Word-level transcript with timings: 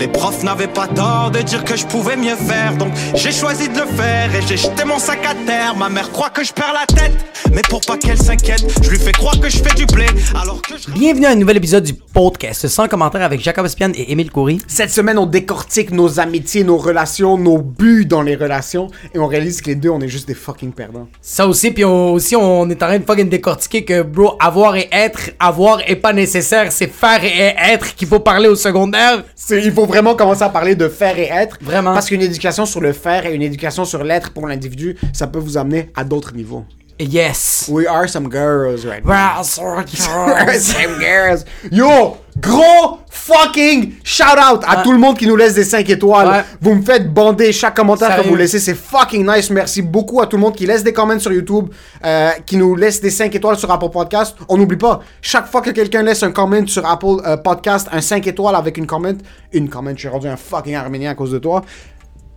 Les 0.00 0.08
profs 0.08 0.42
n'avaient 0.42 0.66
pas 0.66 0.88
tort 0.88 1.30
de 1.30 1.40
dire 1.42 1.62
que 1.64 1.76
je 1.76 1.86
pouvais 1.86 2.16
mieux 2.16 2.34
faire, 2.34 2.76
donc 2.76 2.92
j'ai 3.14 3.30
choisi 3.30 3.68
de 3.68 3.78
le 3.78 3.86
faire 3.86 4.34
et 4.34 4.40
j'ai 4.48 4.56
jeté 4.56 4.84
mon 4.84 4.98
sac 4.98 5.20
à 5.24 5.34
terre. 5.46 5.76
Ma 5.76 5.88
mère 5.88 6.10
croit 6.10 6.30
que 6.30 6.42
je 6.42 6.52
perds 6.52 6.72
la 6.74 6.86
tête, 6.92 7.12
mais 7.52 7.62
pour 7.70 7.80
pas 7.82 7.96
qu'elle 7.96 8.18
s'inquiète, 8.18 8.64
je 8.82 8.90
lui 8.90 8.98
fais 8.98 9.12
croire 9.12 9.38
que 9.38 9.48
je 9.48 9.58
fais 9.58 9.72
du 9.76 9.86
blé, 9.86 10.06
alors 10.40 10.60
que 10.60 10.74
je... 10.76 10.90
Bienvenue 10.90 11.26
à 11.26 11.30
un 11.30 11.34
nouvel 11.36 11.58
épisode 11.58 11.84
du 11.84 11.94
podcast 11.94 12.66
sans 12.66 12.88
commentaire 12.88 13.22
avec 13.22 13.40
Jacob 13.40 13.64
Espian 13.64 13.92
et 13.94 14.10
Émile 14.10 14.32
Coury. 14.32 14.58
Cette 14.66 14.90
semaine, 14.90 15.18
on 15.18 15.26
décortique 15.26 15.92
nos 15.92 16.18
amitiés, 16.18 16.64
nos 16.64 16.78
relations, 16.78 17.38
nos 17.38 17.58
buts 17.58 18.04
dans 18.06 18.22
les 18.22 18.34
relations, 18.34 18.88
et 19.14 19.20
on 19.20 19.28
réalise 19.28 19.60
que 19.62 19.66
les 19.70 19.76
deux, 19.76 19.90
on 19.90 20.00
est 20.00 20.08
juste 20.08 20.26
des 20.26 20.34
fucking 20.34 20.72
perdants. 20.72 21.06
Ça 21.20 21.46
aussi, 21.46 21.70
puis 21.70 21.84
on- 21.84 22.12
aussi 22.12 22.34
on 22.34 22.68
est 22.70 22.82
en 22.82 22.86
train 22.86 22.98
de 22.98 23.04
fucking 23.04 23.28
décortiquer 23.28 23.84
que 23.84 24.02
bro, 24.02 24.34
avoir 24.40 24.74
et 24.74 24.88
être, 24.90 25.30
avoir 25.38 25.78
est 25.88 25.94
pas 25.96 26.12
nécessaire, 26.12 26.72
c'est 26.72 26.88
faire 26.92 27.22
et 27.22 27.54
être 27.72 27.94
qu'il 27.94 28.08
faut 28.08 28.18
parler 28.20 28.48
au 28.48 28.56
secondaire. 28.56 29.22
C'est- 29.36 29.62
Il 29.62 29.70
faut 29.72 29.81
vraiment 29.86 30.14
commencer 30.14 30.42
à 30.42 30.48
parler 30.48 30.74
de 30.74 30.88
faire 30.88 31.18
et 31.18 31.28
être. 31.32 31.58
Vraiment. 31.60 31.94
Parce 31.94 32.08
qu'une 32.08 32.22
éducation 32.22 32.66
sur 32.66 32.80
le 32.80 32.92
faire 32.92 33.26
et 33.26 33.34
une 33.34 33.42
éducation 33.42 33.84
sur 33.84 34.02
l'être 34.04 34.30
pour 34.32 34.46
l'individu, 34.46 34.96
ça 35.12 35.26
peut 35.26 35.38
vous 35.38 35.56
amener 35.56 35.90
à 35.96 36.04
d'autres 36.04 36.34
niveaux. 36.34 36.64
Yes. 36.98 37.66
We 37.68 37.86
are 37.86 38.08
some 38.08 38.30
girls 38.30 38.84
right 38.86 39.04
now. 39.04 39.42
Sort 39.42 39.78
of. 39.82 39.88
some 39.90 40.98
girls. 41.00 41.44
Yo, 41.70 42.16
gros 42.38 42.98
fucking 43.10 43.94
shout 44.02 44.22
out 44.38 44.62
à 44.66 44.78
Ouais. 44.78 44.82
tout 44.82 44.92
le 44.92 44.98
monde 44.98 45.16
qui 45.18 45.26
nous 45.26 45.36
laisse 45.36 45.54
des 45.54 45.64
5 45.64 45.88
étoiles. 45.90 46.28
Ouais. 46.28 46.44
Vous 46.60 46.74
me 46.74 46.82
faites 46.82 47.12
bander 47.12 47.52
chaque 47.52 47.76
commentaire 47.76 48.20
que 48.22 48.28
vous 48.28 48.34
laissez, 48.36 48.58
c'est 48.58 48.74
fucking 48.74 49.26
nice. 49.28 49.50
Merci 49.50 49.82
beaucoup 49.82 50.20
à 50.20 50.26
tout 50.26 50.36
le 50.36 50.42
monde 50.42 50.54
qui 50.56 50.66
laisse 50.66 50.82
des 50.82 50.92
comments 50.92 51.18
sur 51.18 51.32
YouTube, 51.32 51.68
euh, 52.04 52.30
qui 52.46 52.56
nous 52.56 52.74
laisse 52.74 53.00
des 53.00 53.10
5 53.10 53.34
étoiles 53.34 53.56
sur 53.58 53.70
Apple 53.70 53.90
Podcast. 53.90 54.36
On 54.48 54.56
n'oublie 54.56 54.76
pas, 54.78 55.00
chaque 55.20 55.46
fois 55.46 55.60
que 55.60 55.70
quelqu'un 55.70 56.02
laisse 56.02 56.22
un 56.22 56.32
comment 56.32 56.66
sur 56.66 56.84
Apple 56.86 57.20
euh, 57.26 57.36
Podcast, 57.36 57.88
un 57.92 58.00
5 58.00 58.26
étoiles 58.26 58.56
avec 58.56 58.76
une 58.78 58.86
comment, 58.86 59.12
une 59.52 59.68
comment, 59.68 59.90
je 59.94 59.98
suis 60.00 60.08
rendu 60.08 60.28
un 60.28 60.36
fucking 60.36 60.74
arménien 60.74 61.10
à 61.10 61.14
cause 61.14 61.30
de 61.32 61.38
toi. 61.38 61.62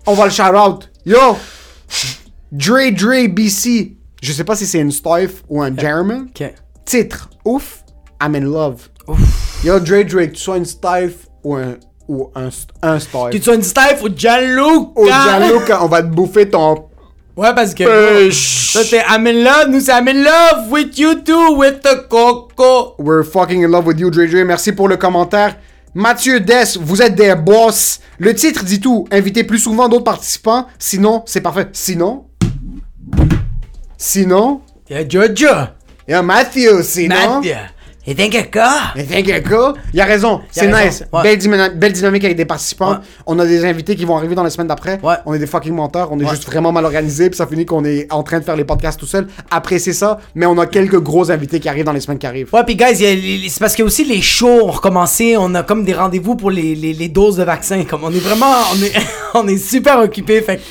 On 0.08 0.14
va 0.14 0.26
le 0.26 0.32
shout 0.32 0.44
out. 0.44 0.90
Yo, 1.06 1.38
Dre 2.52 2.92
Dre 2.92 3.28
BC. 3.28 3.94
Je 4.22 4.32
sais 4.32 4.44
pas 4.44 4.56
si 4.56 4.66
c'est 4.66 4.80
une 4.80 4.92
Stife 4.92 5.44
ou 5.50 5.62
un 5.62 5.76
German. 5.76 6.28
Ok. 6.30 6.54
Titre, 6.86 7.30
ouf, 7.44 7.84
I'm 8.22 8.36
in 8.36 8.42
love. 8.42 8.90
Yo, 9.64 9.80
Dre 9.80 10.04
Drake, 10.04 10.34
tu 10.34 10.42
sois 10.42 10.58
une 10.58 10.66
Stife 10.66 11.28
ou 11.44 11.56
un, 11.56 11.78
ou 12.08 12.30
un, 12.36 12.50
un 12.82 13.00
Stife. 13.00 13.30
Que 13.32 13.38
tu 13.38 13.44
sois 13.44 13.56
une 13.56 13.64
Steph 13.64 14.02
ou 14.04 14.10
Gianluca. 14.16 14.92
Oh, 14.96 15.08
Gianluca, 15.08 15.84
on 15.84 15.88
va 15.88 16.02
te 16.02 16.08
bouffer 16.08 16.50
ton 16.50 16.86
Ouais, 17.36 17.54
parce 17.54 17.74
que. 17.74 17.84
Pêche. 17.84 18.72
Ça, 18.72 18.84
c'est 18.84 19.04
I'm 19.10 19.28
in 19.28 19.44
love. 19.44 19.70
Nous, 19.70 19.82
c'est 19.82 19.92
I'm 19.92 20.08
in 20.08 20.24
love 20.24 20.72
with 20.72 20.98
you 20.98 21.16
too, 21.16 21.58
with 21.58 21.82
the 21.82 22.08
coco. 22.08 22.96
We're 22.98 23.24
fucking 23.26 23.62
in 23.62 23.68
love 23.70 23.86
with 23.86 24.00
you, 24.00 24.10
Dre 24.10 24.28
Dre. 24.28 24.46
Merci 24.46 24.72
pour 24.72 24.88
le 24.88 24.96
commentaire. 24.98 25.58
Mathieu 25.94 26.40
Dess, 26.40 26.78
vous 26.78 27.02
êtes 27.02 27.16
des 27.16 27.36
boss. 27.36 28.00
Le 28.20 28.34
titre 28.34 28.64
dit 28.64 28.80
tout. 28.80 29.06
Invitez 29.12 29.44
plus 29.44 29.60
souvent 29.60 29.90
d'autres 29.90 30.04
participants. 30.04 30.68
Sinon, 30.80 31.24
c'est 31.26 31.42
parfait. 31.42 31.68
Sinon? 31.74 32.26
Sinon? 33.98 34.62
Yeah, 34.90 35.08
Jojo. 35.08 35.48
Yo, 36.08 36.22
Matthew, 36.22 36.84
sinon? 36.84 37.42
Et 38.08 38.14
t'es 38.14 38.30
quoi? 38.52 38.70
Mais 38.96 39.04
t'inquiète 39.04 39.50
pas, 39.50 39.74
il 39.94 40.00
a 40.00 40.06
raison, 40.06 40.42
c'est 40.52 40.68
nice. 40.68 41.04
ouais. 41.12 41.24
Belle, 41.24 41.38
dyna- 41.40 41.70
belle 41.70 41.92
dynamique 41.92 42.24
avec 42.24 42.38
des 42.38 42.46
participants. 42.46 42.92
Ouais. 42.92 42.98
On 43.26 43.40
a 43.40 43.46
des 43.48 43.66
invités 43.66 43.96
qui 43.96 44.06
vont 44.06 44.16
arriver 44.16 44.36
dans 44.36 44.44
les 44.44 44.52
semaines 44.52 44.68
d'après. 44.68 45.00
Ouais. 45.02 45.16
On 45.26 45.34
est 45.34 45.40
des 45.40 45.48
fucking 45.48 45.74
menteurs, 45.74 46.10
on 46.12 46.20
est 46.20 46.28
juste 46.30 46.46
vraiment 46.46 46.72
mal 46.72 46.86
organisés, 46.86 47.30
puis 47.32 47.38
ça 47.38 47.48
finit 47.48 47.66
qu'on 47.66 47.84
est 47.84 48.06
en 48.12 48.22
train 48.22 48.40
de 48.40 48.44
faire 48.46 48.56
les 48.56 48.64
podcasts 48.64 49.00
tout 49.00 49.08
seul. 49.08 49.28
Appréciez 49.50 49.94
ça, 49.94 50.20
mais 50.36 50.46
on 50.46 50.58
a 50.60 50.68
quelques 50.68 51.00
gros 51.00 51.32
invités 51.32 51.60
qui 51.60 51.68
arrivent 51.68 51.86
dans 51.86 51.94
les 51.94 52.00
semaines 52.00 52.20
qui 52.20 52.28
arrivent. 52.28 52.50
Ouais, 52.54 52.64
puis 52.64 52.76
guys, 52.76 52.94
y 53.02 53.06
a 53.08 53.50
c'est 53.50 53.60
parce 53.60 53.76
que 53.76 53.82
aussi 53.82 54.06
les 54.06 54.22
shows 54.22 54.68
ont 54.68 54.72
recommencé. 54.72 55.36
On 55.38 55.56
a 55.56 55.64
comme 55.64 55.84
des 55.84 55.94
rendez-vous 55.94 56.36
pour 56.36 56.52
les, 56.52 56.76
les, 56.76 56.94
les 56.94 57.08
doses 57.10 57.38
de 57.38 57.44
vaccins. 57.44 57.84
Comme 57.86 58.04
on 58.04 58.12
est 58.12 58.20
vraiment, 58.20 58.54
on 58.74 58.84
est, 58.84 58.94
on 59.34 59.48
est 59.48 59.58
super 59.58 60.00
occupés. 60.00 60.42
Fait 60.42 60.62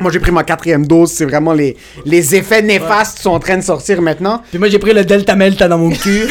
Moi 0.00 0.12
j'ai 0.12 0.20
pris 0.20 0.30
ma 0.30 0.44
quatrième 0.44 0.86
dose, 0.86 1.10
c'est 1.12 1.24
vraiment 1.24 1.52
les, 1.52 1.76
les 2.04 2.34
effets 2.36 2.62
néfastes 2.62 3.16
qui 3.16 3.22
sont 3.22 3.30
en 3.30 3.40
train 3.40 3.56
de 3.56 3.62
sortir 3.62 4.00
maintenant. 4.00 4.42
Puis 4.50 4.58
moi, 4.58 4.68
j'ai 4.68 4.78
pris 4.78 4.92
le 4.94 5.04
Delta 5.04 5.34
Melta 5.34 5.66
dans 5.68 5.78
mon 5.78 5.90
cul. 5.90 6.22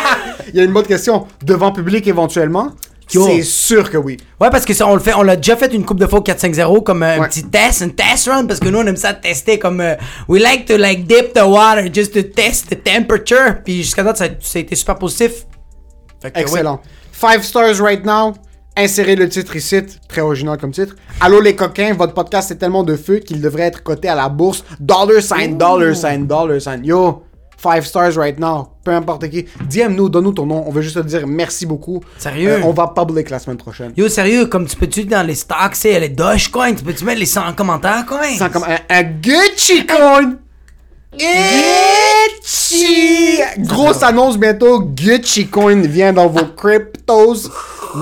Il 0.52 0.56
y 0.56 0.60
a 0.60 0.64
une 0.64 0.72
bonne 0.72 0.86
question, 0.86 1.26
devant 1.44 1.72
public 1.72 2.06
éventuellement? 2.06 2.72
C'est 3.08 3.42
sûr 3.42 3.88
que 3.90 3.96
oui. 3.96 4.16
ouais, 4.40 4.50
parce 4.50 4.64
que 4.64 4.74
ça, 4.74 4.86
on 4.88 4.94
le 4.94 5.00
fait, 5.00 5.14
on 5.14 5.22
l'a 5.22 5.36
déjà 5.36 5.56
fait 5.56 5.72
une 5.72 5.84
coupe 5.84 6.00
de 6.00 6.06
fois 6.06 6.18
au 6.18 6.22
4-5-0 6.22 6.82
comme 6.82 7.02
euh, 7.04 7.16
un 7.16 7.20
Ouais. 7.20 7.28
petit 7.28 7.44
test, 7.44 7.82
un 7.82 7.88
test 7.88 8.28
run, 8.28 8.46
parce 8.46 8.58
que 8.58 8.68
nous, 8.68 8.78
on 8.80 8.86
aime 8.86 8.96
ça 8.96 9.12
tester 9.14 9.58
comme. 9.60 9.80
euh, 9.80 9.94
we 10.28 10.42
like 10.42 10.66
to 10.66 10.76
like 10.76 11.06
dip 11.06 11.32
the 11.32 11.44
water 11.44 11.88
just 11.92 12.12
to 12.14 12.22
test 12.22 12.68
the 12.68 12.82
temperature. 12.82 13.58
Puis 13.64 13.82
jusqu'à 13.84 14.02
date, 14.02 14.16
ça, 14.16 14.26
ça 14.40 14.58
a 14.58 14.62
été 14.62 14.74
super 14.74 14.96
positif. 14.96 15.46
Fait 16.20 16.32
que, 16.32 16.40
Excellent. 16.40 16.80
Five 17.12 17.42
stars 17.44 17.80
right 17.80 18.04
now. 18.04 18.34
Insérez 18.78 19.16
le 19.16 19.28
titre 19.28 19.56
ici. 19.56 19.80
Très 20.06 20.20
original 20.20 20.58
comme 20.58 20.70
titre. 20.70 20.94
Allô 21.20 21.40
les 21.40 21.56
coquins, 21.56 21.94
votre 21.94 22.12
podcast 22.12 22.50
est 22.50 22.56
tellement 22.56 22.84
de 22.84 22.94
feu 22.94 23.20
qu'il 23.20 23.40
devrait 23.40 23.62
être 23.64 23.82
coté 23.82 24.08
à 24.08 24.14
la 24.14 24.28
bourse. 24.28 24.64
Dollar 24.78 25.22
sign, 25.22 25.56
dollar 25.56 25.96
sign, 25.96 26.26
dollar 26.26 26.60
sign. 26.60 26.84
Yo, 26.84 27.22
five 27.56 27.86
stars 27.86 28.16
right 28.18 28.38
now. 28.38 28.68
Peu 28.84 28.90
importe 28.90 29.30
qui. 29.30 29.46
DM-nous, 29.68 30.10
donne-nous 30.10 30.32
ton 30.32 30.44
nom. 30.44 30.62
On 30.66 30.70
veut 30.70 30.82
juste 30.82 30.96
te 31.02 31.06
dire 31.06 31.26
merci 31.26 31.64
beaucoup. 31.64 32.02
Sérieux? 32.18 32.50
Euh, 32.50 32.60
on 32.64 32.72
va 32.72 32.88
public 32.94 33.30
la 33.30 33.38
semaine 33.38 33.56
prochaine. 33.56 33.92
Yo, 33.96 34.08
sérieux, 34.08 34.44
comme 34.46 34.66
tu 34.66 34.76
peux-tu 34.76 35.04
dans 35.04 35.26
les 35.26 35.34
stocks, 35.34 35.74
c'est 35.74 35.98
les 35.98 36.10
Dogecoin, 36.10 36.74
tu 36.74 36.84
peux-tu 36.84 37.04
mettre 37.06 37.20
les 37.20 37.26
100 37.26 37.54
commentaires, 37.54 38.04
coin? 38.06 38.28
Sans 38.36 38.50
comme 38.50 38.64
un, 38.64 38.78
un 38.90 39.02
Gucci 39.02 39.86
coin. 39.86 40.34
Gucci! 41.18 43.40
Grosse 43.58 44.02
annonce 44.02 44.38
bientôt. 44.38 44.80
Gucci 44.80 45.48
coin 45.48 45.80
vient 45.82 46.12
dans 46.12 46.28
vos 46.28 46.46
cryptos, 46.56 47.50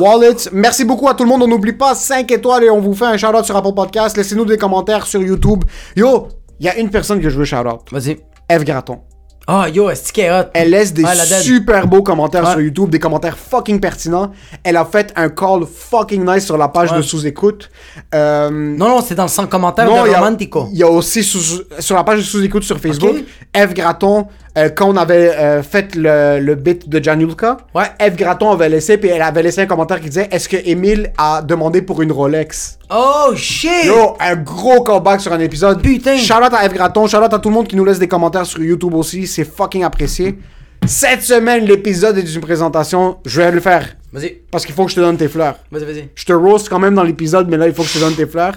wallets. 0.00 0.48
Merci 0.52 0.84
beaucoup 0.84 1.08
à 1.08 1.14
tout 1.14 1.24
le 1.24 1.28
monde. 1.28 1.42
On 1.42 1.48
n'oublie 1.48 1.72
pas 1.72 1.94
5 1.94 2.30
étoiles 2.30 2.64
et 2.64 2.70
on 2.70 2.80
vous 2.80 2.94
fait 2.94 3.06
un 3.06 3.16
shout-out 3.16 3.44
sur 3.44 3.56
Apple 3.56 3.74
Podcast. 3.74 4.16
Laissez-nous 4.16 4.44
des 4.44 4.58
commentaires 4.58 5.06
sur 5.06 5.22
YouTube. 5.22 5.64
Yo, 5.96 6.28
il 6.60 6.66
y 6.66 6.68
a 6.68 6.76
une 6.76 6.90
personne 6.90 7.20
que 7.20 7.30
je 7.30 7.38
veux 7.38 7.44
shout-out. 7.44 7.80
Vas-y. 7.90 8.18
F. 8.50 8.64
Graton. 8.64 9.00
Oh, 9.46 9.64
yo, 9.72 9.90
est-ce 9.90 10.10
qu'elle 10.12 10.24
est 10.26 10.30
hot? 10.40 10.44
Elle 10.54 10.70
laisse 10.70 10.92
des 10.94 11.02
dead. 11.02 11.12
super 11.42 11.86
beaux 11.86 12.02
commentaires 12.02 12.44
Ouais. 12.44 12.50
sur 12.52 12.60
YouTube, 12.62 12.88
des 12.88 12.98
commentaires 12.98 13.36
fucking 13.36 13.78
pertinents. 13.78 14.32
Elle 14.62 14.76
a 14.78 14.86
fait 14.86 15.12
un 15.16 15.28
call 15.28 15.66
fucking 15.66 16.24
nice 16.24 16.46
sur 16.46 16.56
la 16.56 16.68
page 16.68 16.90
Ouais. 16.92 16.96
de 16.98 17.02
sous-écoute. 17.02 17.70
Euh, 18.14 18.48
Non, 18.50 18.88
non, 18.88 19.00
c'est 19.02 19.14
dans 19.14 19.24
le 19.24 19.28
100 19.28 19.46
commentaires 19.46 19.86
non, 19.86 20.02
de 20.04 20.10
Romantico. 20.10 20.68
Il 20.72 20.78
y 20.78 20.82
a 20.82 20.88
aussi 20.90 21.22
sous- 21.22 21.62
sur 21.78 21.94
la 21.94 22.04
page 22.04 22.18
de 22.20 22.24
sous-écoute 22.24 22.62
sur 22.62 22.78
Facebook, 22.78 23.16
Ok. 23.18 23.68
F. 23.68 23.74
Graton, 23.74 24.26
euh, 24.56 24.68
quand 24.68 24.88
on 24.88 24.96
avait 24.96 25.30
euh, 25.36 25.62
fait 25.62 25.94
le, 25.96 26.38
le 26.40 26.54
bit 26.54 26.88
de 26.88 27.02
Janulka, 27.02 27.56
Ouais. 27.74 27.86
F. 28.00 28.16
Graton 28.16 28.52
avait 28.52 28.68
laissé, 28.68 28.98
puis 28.98 29.08
elle 29.10 29.22
avait 29.22 29.42
laissé 29.42 29.62
un 29.62 29.66
commentaire 29.66 30.00
qui 30.00 30.08
disait 30.08 30.28
Est-ce 30.30 30.48
que 30.48 30.56
Emile 30.64 31.12
a 31.18 31.42
demandé 31.42 31.82
pour 31.82 32.02
une 32.02 32.12
Rolex? 32.12 32.78
Oh, 32.90 33.32
shit! 33.34 33.84
Yo, 33.86 34.16
un 34.20 34.36
gros 34.36 34.82
callback 34.84 35.20
sur 35.20 35.32
un 35.32 35.40
épisode. 35.40 35.82
Putain. 35.82 36.14
Out 36.16 36.52
à 36.54 36.68
F. 36.68 36.72
Graton, 36.74 37.04
out 37.04 37.14
à 37.14 37.38
tout 37.38 37.48
le 37.48 37.54
monde 37.54 37.66
qui 37.66 37.76
nous 37.76 37.84
laisse 37.84 37.98
des 37.98 38.08
commentaires 38.08 38.46
sur 38.46 38.62
YouTube 38.62 38.94
aussi, 38.94 39.26
c'est 39.26 39.44
fucking 39.44 39.82
apprécié. 39.84 40.38
Cette 40.86 41.22
semaine, 41.22 41.64
l'épisode 41.64 42.18
est 42.18 42.34
une 42.34 42.40
présentation, 42.42 43.16
je 43.24 43.40
vais 43.40 43.50
le 43.50 43.60
faire. 43.60 43.96
Vas-y, 44.12 44.42
Parce 44.50 44.66
qu'il 44.66 44.74
faut 44.74 44.84
que 44.84 44.90
je 44.90 44.96
te 44.96 45.00
donne 45.00 45.16
tes 45.16 45.28
fleurs. 45.28 45.56
vas-y, 45.72 45.84
vas-y. 45.84 46.08
Je 46.14 46.24
te 46.26 46.32
roast 46.32 46.68
quand 46.68 46.78
même 46.78 46.94
dans 46.94 47.02
l'épisode, 47.02 47.48
mais 47.48 47.56
là, 47.56 47.66
il 47.66 47.74
faut 47.74 47.82
que 47.82 47.88
je 47.88 47.94
te 47.94 47.98
donne 47.98 48.14
tes 48.14 48.26
fleurs. 48.26 48.54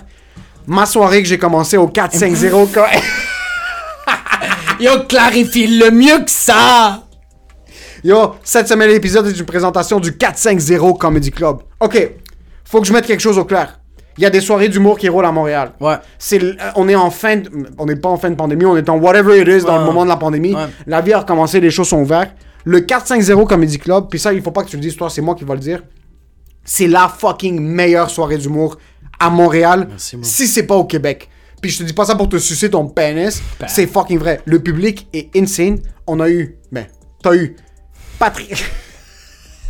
Ma 0.67 0.85
soirée 0.85 1.23
que 1.23 1.27
j'ai 1.29 1.37
commencé 1.37 1.77
au 1.77 1.87
4-5-0. 1.87 2.67
quand- 2.73 2.83
Yo, 4.79 4.91
clarifie 5.07 5.67
le 5.79 5.89
mieux 5.91 6.19
que 6.23 6.29
ça! 6.29 7.03
Yo, 8.03 8.35
cette 8.43 8.67
semaine, 8.67 8.89
l'épisode 8.89 9.27
est 9.27 9.37
une 9.39 9.45
présentation 9.45 9.99
du 9.99 10.11
4-5-0 10.11 10.97
Comedy 10.97 11.31
Club. 11.31 11.57
Ok, 11.79 12.11
faut 12.63 12.79
que 12.81 12.87
je 12.87 12.93
mette 12.93 13.05
quelque 13.07 13.19
chose 13.21 13.37
au 13.39 13.45
clair. 13.45 13.79
Il 14.17 14.23
y 14.23 14.25
a 14.25 14.29
des 14.29 14.41
soirées 14.41 14.69
d'humour 14.69 14.97
qui 14.97 15.09
roulent 15.09 15.25
à 15.25 15.31
Montréal. 15.31 15.73
Ouais. 15.79 15.95
C'est, 16.17 16.41
euh, 16.41 16.53
on 16.75 16.87
est 16.89 16.95
en 16.95 17.11
fin 17.11 17.37
de, 17.37 17.49
on 17.77 17.85
n'est 17.85 17.95
pas 17.95 18.09
en 18.09 18.17
fin 18.17 18.29
de 18.29 18.35
pandémie, 18.35 18.65
on 18.65 18.75
est 18.77 18.89
en 18.89 18.97
whatever 18.97 19.39
it 19.39 19.47
is 19.47 19.65
dans 19.65 19.73
Ouais. 19.73 19.79
le 19.79 19.85
moment 19.85 20.03
de 20.03 20.09
la 20.09 20.17
pandémie. 20.17 20.53
Ouais. 20.55 20.65
La 20.87 21.01
vie 21.01 21.13
a 21.13 21.19
recommencé, 21.19 21.59
les 21.59 21.69
choses 21.71 21.89
sont 21.89 22.01
ouvertes. 22.01 22.31
Le 22.63 22.79
4-5-0 22.81 23.45
Comedy 23.47 23.77
Club, 23.79 24.07
puis 24.09 24.19
ça, 24.19 24.33
il 24.33 24.41
faut 24.41 24.51
pas 24.51 24.63
que 24.63 24.69
tu 24.69 24.75
le 24.75 24.81
dises, 24.81 24.95
toi, 24.95 25.09
c'est 25.09 25.21
moi 25.21 25.35
qui 25.35 25.43
va 25.43 25.53
le 25.53 25.59
dire. 25.59 25.81
C'est 26.63 26.87
la 26.87 27.07
fucking 27.07 27.59
meilleure 27.61 28.09
soirée 28.09 28.37
d'humour 28.37 28.77
à 29.19 29.29
Montréal, 29.29 29.87
Merci, 29.89 30.17
si 30.21 30.47
c'est 30.47 30.63
pas 30.63 30.75
au 30.75 30.85
Québec. 30.85 31.29
Puis 31.61 31.71
je 31.71 31.79
te 31.79 31.83
dis 31.83 31.93
pas 31.93 32.05
ça 32.05 32.15
pour 32.15 32.29
te 32.29 32.37
sucer 32.37 32.69
ton 32.69 32.87
pénis, 32.87 33.41
Ben. 33.59 33.67
c'est 33.67 33.87
fucking 33.87 34.19
vrai. 34.19 34.41
Le 34.45 34.59
public 34.61 35.07
est 35.13 35.35
insane. 35.35 35.79
On 36.05 36.19
a 36.19 36.29
eu, 36.29 36.57
ben, 36.71 36.85
t'as 37.21 37.35
eu 37.35 37.55
Patrick. 38.19 38.63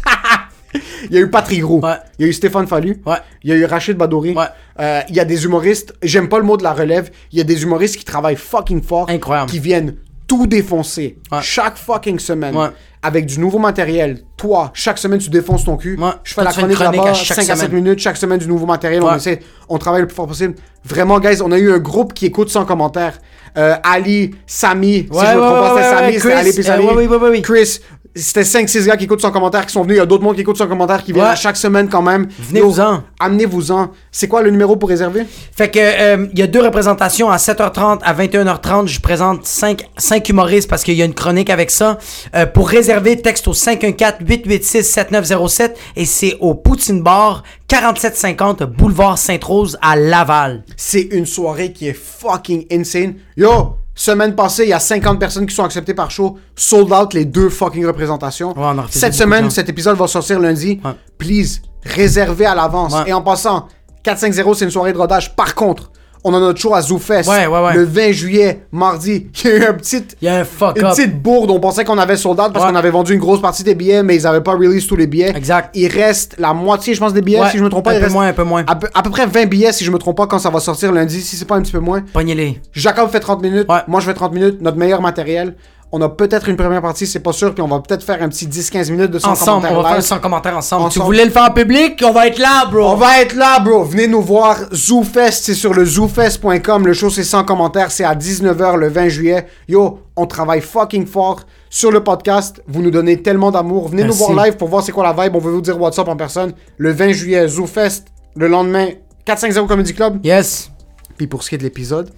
Il 1.09 1.15
y 1.15 1.17
a 1.17 1.21
eu 1.21 1.29
Patrick 1.29 1.63
Roux. 1.63 1.79
Ouais. 1.79 1.95
Il 2.19 2.23
y 2.23 2.25
a 2.25 2.29
eu 2.29 2.33
Stéphane 2.33 2.67
Fallu. 2.67 3.01
Ouais. 3.05 3.17
Il 3.43 3.49
y 3.49 3.53
a 3.53 3.55
eu 3.55 3.65
Rachid 3.65 3.97
Badouri. 3.97 4.33
Ouais. 4.35 4.45
Euh, 4.79 5.01
il 5.09 5.15
y 5.15 5.19
a 5.19 5.25
des 5.25 5.45
humoristes, 5.45 5.93
j'aime 6.03 6.29
pas 6.29 6.37
le 6.37 6.43
mot 6.43 6.57
de 6.57 6.63
la 6.63 6.73
relève, 6.73 7.09
il 7.31 7.37
y 7.37 7.41
a 7.41 7.43
des 7.43 7.63
humoristes 7.63 7.97
qui 7.97 8.05
travaillent 8.05 8.35
fucking 8.35 8.83
fort. 8.83 9.09
Incroyable. 9.09 9.49
Qui 9.49 9.59
viennent 9.59 9.95
tout 10.27 10.45
défoncer. 10.47 11.17
Ouais. 11.31 11.39
Chaque 11.41 11.77
fucking 11.77 12.19
semaine. 12.19 12.55
Ouais. 12.55 12.67
Avec 13.03 13.25
du 13.27 13.39
nouveau 13.39 13.59
matériel. 13.59 14.21
Toi, 14.35 14.71
chaque 14.73 14.97
semaine, 14.97 15.19
tu 15.19 15.29
défonces 15.29 15.63
ton 15.63 15.77
cul. 15.77 15.97
Ouais. 15.97 16.09
Je 16.23 16.33
fais 16.33 16.43
la 16.43 16.51
chronique 16.51 16.75
chronique 16.77 16.97
là-bas, 16.97 17.11
à 17.11 17.13
chaque 17.13 17.37
5 17.37 17.49
à 17.49 17.55
7 17.55 17.67
semaine. 17.67 17.83
minutes, 17.83 17.99
chaque 17.99 18.17
semaine 18.17 18.39
du 18.39 18.47
nouveau 18.47 18.65
matériel. 18.65 19.01
On 19.03 19.15
essaie, 19.15 19.39
on 19.69 19.77
travaille 19.77 20.01
le 20.01 20.07
plus 20.07 20.15
fort 20.15 20.27
possible. 20.27 20.55
Vraiment, 20.83 21.19
guys, 21.19 21.41
on 21.41 21.51
a 21.51 21.57
eu 21.57 21.71
un 21.71 21.77
groupe 21.77 22.13
qui 22.13 22.25
écoute 22.25 22.49
sans 22.49 22.65
commentaires. 22.65 23.19
euh, 23.57 23.75
Ali, 23.83 24.35
Samy, 24.45 24.93
si 24.93 25.03
je 25.03 25.07
me 25.09 25.39
trompe 25.39 25.75
pas, 25.75 25.83
Samy, 25.83 26.13
ouais, 26.13 26.19
c'était 26.19 26.33
Ali 26.33 26.51
puis 26.53 26.69
euh, 26.69 26.77
ouais, 26.77 26.85
ouais, 26.95 27.07
ouais, 27.07 27.17
ouais, 27.17 27.29
ouais. 27.29 27.41
Chris, 27.41 27.79
c'était 28.17 28.41
5-6 28.41 28.85
gars 28.87 28.97
qui 28.97 29.05
écoutent 29.05 29.21
son 29.21 29.31
commentaire 29.31 29.65
qui 29.65 29.71
sont 29.73 29.81
venus. 29.83 29.95
Il 29.95 29.99
y 29.99 30.01
a 30.01 30.05
d'autres 30.05 30.23
monde 30.23 30.35
qui 30.35 30.41
écoutent 30.41 30.57
son 30.57 30.67
commentaire 30.67 31.03
qui 31.03 31.13
viennent 31.13 31.25
Ouais. 31.25 31.31
à 31.31 31.35
chaque 31.35 31.57
semaine 31.57 31.87
quand 31.89 32.01
même. 32.01 32.27
Venez-vous-en. 32.39 33.03
Amenez-vous-en. 33.19 33.91
C'est 34.11 34.27
quoi 34.27 34.41
le 34.41 34.49
numéro 34.51 34.75
pour 34.75 34.89
réserver? 34.89 35.25
Fait 35.55 35.69
que 35.69 35.79
euh, 35.79 36.27
il 36.33 36.39
y 36.39 36.41
a 36.41 36.47
deux 36.47 36.61
représentations 36.61 37.29
à 37.29 37.37
7h30 37.37 37.99
à 38.03 38.13
21h30. 38.13 38.87
Je 38.87 38.99
présente 38.99 39.45
5 39.45 39.89
cinq 39.97 40.27
humoristes 40.29 40.69
parce 40.69 40.83
qu'il 40.83 40.95
y 40.95 41.01
a 41.01 41.05
une 41.05 41.13
chronique 41.13 41.49
avec 41.49 41.71
ça. 41.71 41.97
Euh, 42.35 42.45
pour 42.45 42.67
réserver, 42.69 43.21
texte 43.21 43.47
au 43.47 43.53
514-886-7907 43.53 45.71
et 45.95 46.05
c'est 46.05 46.37
au 46.39 46.53
Poutine 46.55 47.01
Bar 47.01 47.43
4750 47.67 48.63
Boulevard 48.63 49.17
Sainte-Rose 49.17 49.77
à 49.81 49.95
Laval. 49.95 50.63
C'est 50.75 51.01
une 51.11 51.25
soirée 51.25 51.71
qui 51.73 51.87
est 51.87 51.93
fucking 51.93 52.65
insane. 52.71 53.15
Yo, 53.35 53.75
semaine 53.97 54.35
passée, 54.35 54.63
il 54.63 54.69
y 54.69 54.73
a 54.73 54.79
50 54.79 55.19
personnes 55.19 55.45
qui 55.45 55.53
sont 55.55 55.63
acceptées 55.63 55.93
par 55.93 56.09
show. 56.11 56.37
Sold 56.55 56.91
out 56.93 57.13
les 57.13 57.25
deux 57.25 57.49
fucking 57.49 57.85
représentations. 57.85 58.57
Ouais, 58.57 58.83
Cette 58.91 59.13
semaine, 59.13 59.49
cet 59.49 59.67
épisode 59.69 59.97
va 59.97 60.07
sortir 60.07 60.39
lundi. 60.39 60.79
Ouais. 60.85 60.91
Please, 61.17 61.61
réservez 61.83 62.45
à 62.45 62.55
l'avance. 62.55 62.93
Et 63.05 63.13
en 63.13 63.21
passant, 63.21 63.67
450, 64.03 64.55
c'est 64.55 64.65
une 64.65 64.71
soirée 64.71 64.93
de 64.93 64.97
rodage. 64.97 65.35
Par 65.35 65.55
contre, 65.55 65.91
on 66.27 66.33
a 66.33 66.39
notre 66.39 66.59
show 66.59 66.73
à 66.73 66.81
ZooFest. 66.81 67.29
Ouais, 67.29 67.47
ouais, 67.47 67.59
ouais. 67.61 67.73
Le 67.73 67.83
20 67.83 68.11
juillet, 68.11 68.65
mardi. 68.71 69.27
Il 69.43 69.49
y 69.49 69.53
a 69.53 69.57
eu 69.57 69.63
un 69.65 69.73
petit... 69.73 70.03
Il 70.21 70.25
y 70.25 70.29
a 70.29 70.35
un 70.35 70.43
fuck 70.43 70.77
Une 70.77 70.85
up. 70.85 70.95
petite 70.95 71.21
bourde, 71.21 71.49
on 71.51 71.59
pensait 71.59 71.85
qu'on 71.85 71.97
avait 71.97 72.17
sold 72.17 72.39
out 72.39 72.51
parce 72.53 72.65
qu'on 72.65 72.75
avait 72.75 72.89
vendu 72.89 73.13
une 73.13 73.19
grosse 73.19 73.41
partie 73.41 73.63
des 73.63 73.75
billets, 73.75 74.03
mais 74.03 74.15
ils 74.15 74.27
avaient 74.27 74.41
pas 74.41 74.51
release 74.53 74.85
tous 74.87 74.95
les 74.95 75.07
billets. 75.07 75.35
Exact. 75.35 75.69
Il 75.73 75.87
reste 75.87 76.35
la 76.37 76.53
moitié, 76.53 76.93
je 76.93 76.99
pense, 76.99 77.13
des 77.13 77.21
billets, 77.21 77.49
si 77.51 77.57
je 77.57 77.63
me 77.63 77.69
trompe 77.69 77.85
pas. 77.85 77.91
un 77.91 77.93
il 77.95 77.99
peu 77.99 78.03
reste 78.03 78.15
moins, 78.15 78.27
un 78.27 78.33
peu 78.33 78.43
moins. 78.43 78.63
À 78.67 78.75
peu, 78.75 78.87
à 78.93 79.01
peu 79.01 79.09
près 79.09 79.25
20 79.25 79.45
billets, 79.45 79.71
si 79.71 79.85
je 79.85 79.91
me 79.91 79.97
trompe 79.97 80.17
pas, 80.17 80.27
quand 80.27 80.39
ça 80.39 80.49
va 80.49 80.59
sortir 80.59 80.91
lundi, 80.91 81.21
si 81.21 81.35
c'est 81.35 81.45
pas 81.45 81.55
un 81.55 81.61
petit 81.61 81.71
peu 81.71 81.79
moins. 81.79 82.01
Pognez-les. 82.13 82.61
Jacob 82.73 83.09
fait 83.09 83.19
30 83.19 83.41
minutes, 83.41 83.67
moi 83.87 83.99
je 84.01 84.05
fais 84.05 84.13
30 84.13 84.33
minutes, 84.33 84.61
notre 84.61 84.77
meilleur 84.77 85.01
matériel. 85.01 85.55
On 85.93 86.01
a 86.01 86.09
peut-être 86.09 86.49
une 86.49 86.57
première 86.57 86.81
partie, 86.81 87.07
c'est 87.07 87.21
pas 87.21 87.31
sûr, 87.31 87.53
puis 87.53 87.61
on 87.61 87.67
va 87.67 87.79
peut-être 87.79 88.03
faire 88.03 88.21
un 88.21 88.27
petit 88.27 88.45
10-15 88.45 88.91
minutes 88.91 89.11
de 89.11 89.19
son 89.19 89.29
Ensemble, 89.29 89.67
commentaire 89.67 89.71
on 89.71 89.81
va 89.81 89.87
faire 89.87 89.97
live. 89.99 90.05
100 90.05 90.19
commentaires 90.19 90.57
ensemble. 90.57 90.89
Tu 90.91 90.99
voulais 90.99 91.23
le 91.23 91.31
faire 91.31 91.43
en 91.49 91.53
public? 91.53 92.03
On 92.05 92.11
va 92.11 92.27
être 92.27 92.39
là, 92.39 92.65
bro. 92.65 92.89
On 92.89 92.95
va 92.95 93.21
être 93.21 93.35
là, 93.35 93.59
bro. 93.61 93.85
Venez 93.85 94.07
nous 94.07 94.21
voir. 94.21 94.57
ZooFest, 94.73 95.43
c'est 95.45 95.53
sur 95.53 95.73
le 95.73 95.85
zoofest.com. 95.85 96.85
Le 96.85 96.91
show, 96.93 97.09
c'est 97.09 97.23
sans 97.23 97.45
commentaire. 97.45 97.89
C'est 97.91 98.03
à 98.03 98.15
19h 98.15 98.75
le 98.75 98.89
20 98.89 99.07
juillet. 99.07 99.47
Yo, 99.69 100.01
on 100.17 100.25
travaille 100.25 100.59
fucking 100.59 101.05
fort 101.05 101.39
sur 101.69 101.89
le 101.89 102.03
podcast. 102.03 102.61
Vous 102.67 102.81
nous 102.81 102.91
donnez 102.91 103.21
tellement 103.21 103.51
d'amour. 103.51 103.87
Venez 103.87 104.03
Merci. 104.03 104.19
nous 104.19 104.25
voir 104.25 104.45
live 104.45 104.57
pour 104.57 104.67
voir 104.67 104.83
c'est 104.83 104.91
quoi 104.91 105.05
la 105.05 105.13
vibe. 105.23 105.37
On 105.37 105.39
veut 105.39 105.51
vous 105.53 105.61
dire 105.61 105.79
what's 105.79 105.97
up 105.97 106.09
en 106.09 106.17
personne. 106.17 106.51
Le 106.77 106.91
20 106.91 107.13
juillet, 107.13 107.47
ZooFest. 107.47 108.07
Le 108.35 108.49
lendemain, 108.49 108.89
450 109.23 109.67
Comedy 109.69 109.93
Club. 109.93 110.19
Yes. 110.25 110.69
Puis 111.17 111.27
pour 111.27 111.43
ce 111.43 111.49
qui 111.49 111.55
est 111.55 111.57
de 111.59 111.63
l'épisode, 111.63 112.11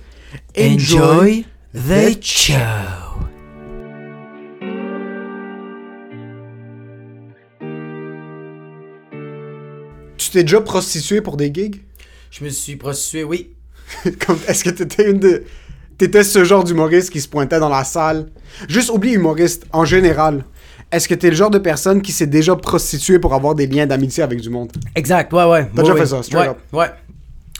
Enjoy 0.57 1.45
the 1.73 2.17
show. 2.21 2.55
Tu 10.29 10.33
t'es 10.33 10.43
déjà 10.43 10.61
prostitué 10.61 11.21
pour 11.21 11.37
des 11.37 11.51
gigs? 11.51 11.81
Je 12.29 12.43
me 12.43 12.49
suis 12.49 12.75
prostitué, 12.75 13.23
oui. 13.23 13.49
Est-ce 14.47 14.63
que 14.63 14.69
t'étais 14.69 15.09
une 15.09 15.17
de. 15.17 15.43
T'étais 15.97 16.23
ce 16.23 16.43
genre 16.43 16.63
d'humoriste 16.63 17.09
qui 17.09 17.19
se 17.19 17.27
pointait 17.27 17.59
dans 17.59 17.67
la 17.67 17.83
salle? 17.83 18.29
Juste 18.67 18.91
oublie 18.91 19.13
humoriste, 19.13 19.65
en 19.73 19.85
général. 19.85 20.45
Est-ce 20.91 21.07
que 21.07 21.15
t'es 21.15 21.31
le 21.31 21.35
genre 21.35 21.49
de 21.49 21.57
personne 21.57 22.03
qui 22.03 22.11
s'est 22.11 22.27
déjà 22.27 22.55
prostitué 22.55 23.17
pour 23.17 23.33
avoir 23.33 23.55
des 23.55 23.65
liens 23.65 23.87
d'amitié 23.87 24.21
avec 24.21 24.39
du 24.39 24.51
monde? 24.51 24.71
Exact, 24.93 25.33
ouais, 25.33 25.45
ouais. 25.45 25.67
T'as 25.75 25.77
Ouais, 25.77 25.81
déjà 25.81 25.93
ouais. 25.95 25.99
fait 26.01 26.05
ça, 26.05 26.21
straight 26.21 26.43
ouais, 26.43 26.49
up. 26.49 26.57
Ouais. 26.73 26.89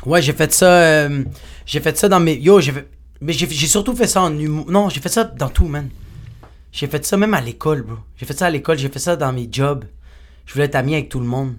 Ouais, 0.05 0.21
j'ai 0.21 0.33
fait 0.33 0.53
ça. 0.53 0.71
euh, 0.71 1.23
j'ai 1.65 1.79
fait 1.79 1.97
ça 1.97 2.07
dans 2.07 2.19
mes. 2.19 2.35
Yo, 2.35 2.59
j'ai 2.61 2.71
fait. 2.71 2.87
Mais 3.19 3.33
j'ai 3.33 3.47
surtout 3.67 3.95
fait 3.95 4.05
ça 4.05 4.21
en 4.21 4.37
humour. 4.37 4.65
Non, 4.69 4.89
j'ai 4.89 5.01
fait 5.01 5.09
ça 5.09 5.23
dans 5.23 5.49
tout, 5.49 5.65
man. 5.67 5.89
J'ai 6.71 6.85
fait 6.85 7.03
ça 7.03 7.17
même 7.17 7.33
à 7.33 7.41
l'école, 7.41 7.81
bro. 7.81 7.95
J'ai 8.15 8.27
fait 8.27 8.37
ça 8.37 8.45
à 8.45 8.49
l'école, 8.51 8.77
j'ai 8.77 8.89
fait 8.89 8.99
ça 8.99 9.15
dans 9.15 9.33
mes 9.33 9.49
jobs. 9.51 9.85
Je 10.45 10.53
voulais 10.53 10.65
être 10.65 10.75
ami 10.75 10.93
avec 10.93 11.09
tout 11.09 11.19
le 11.19 11.25
monde. 11.25 11.55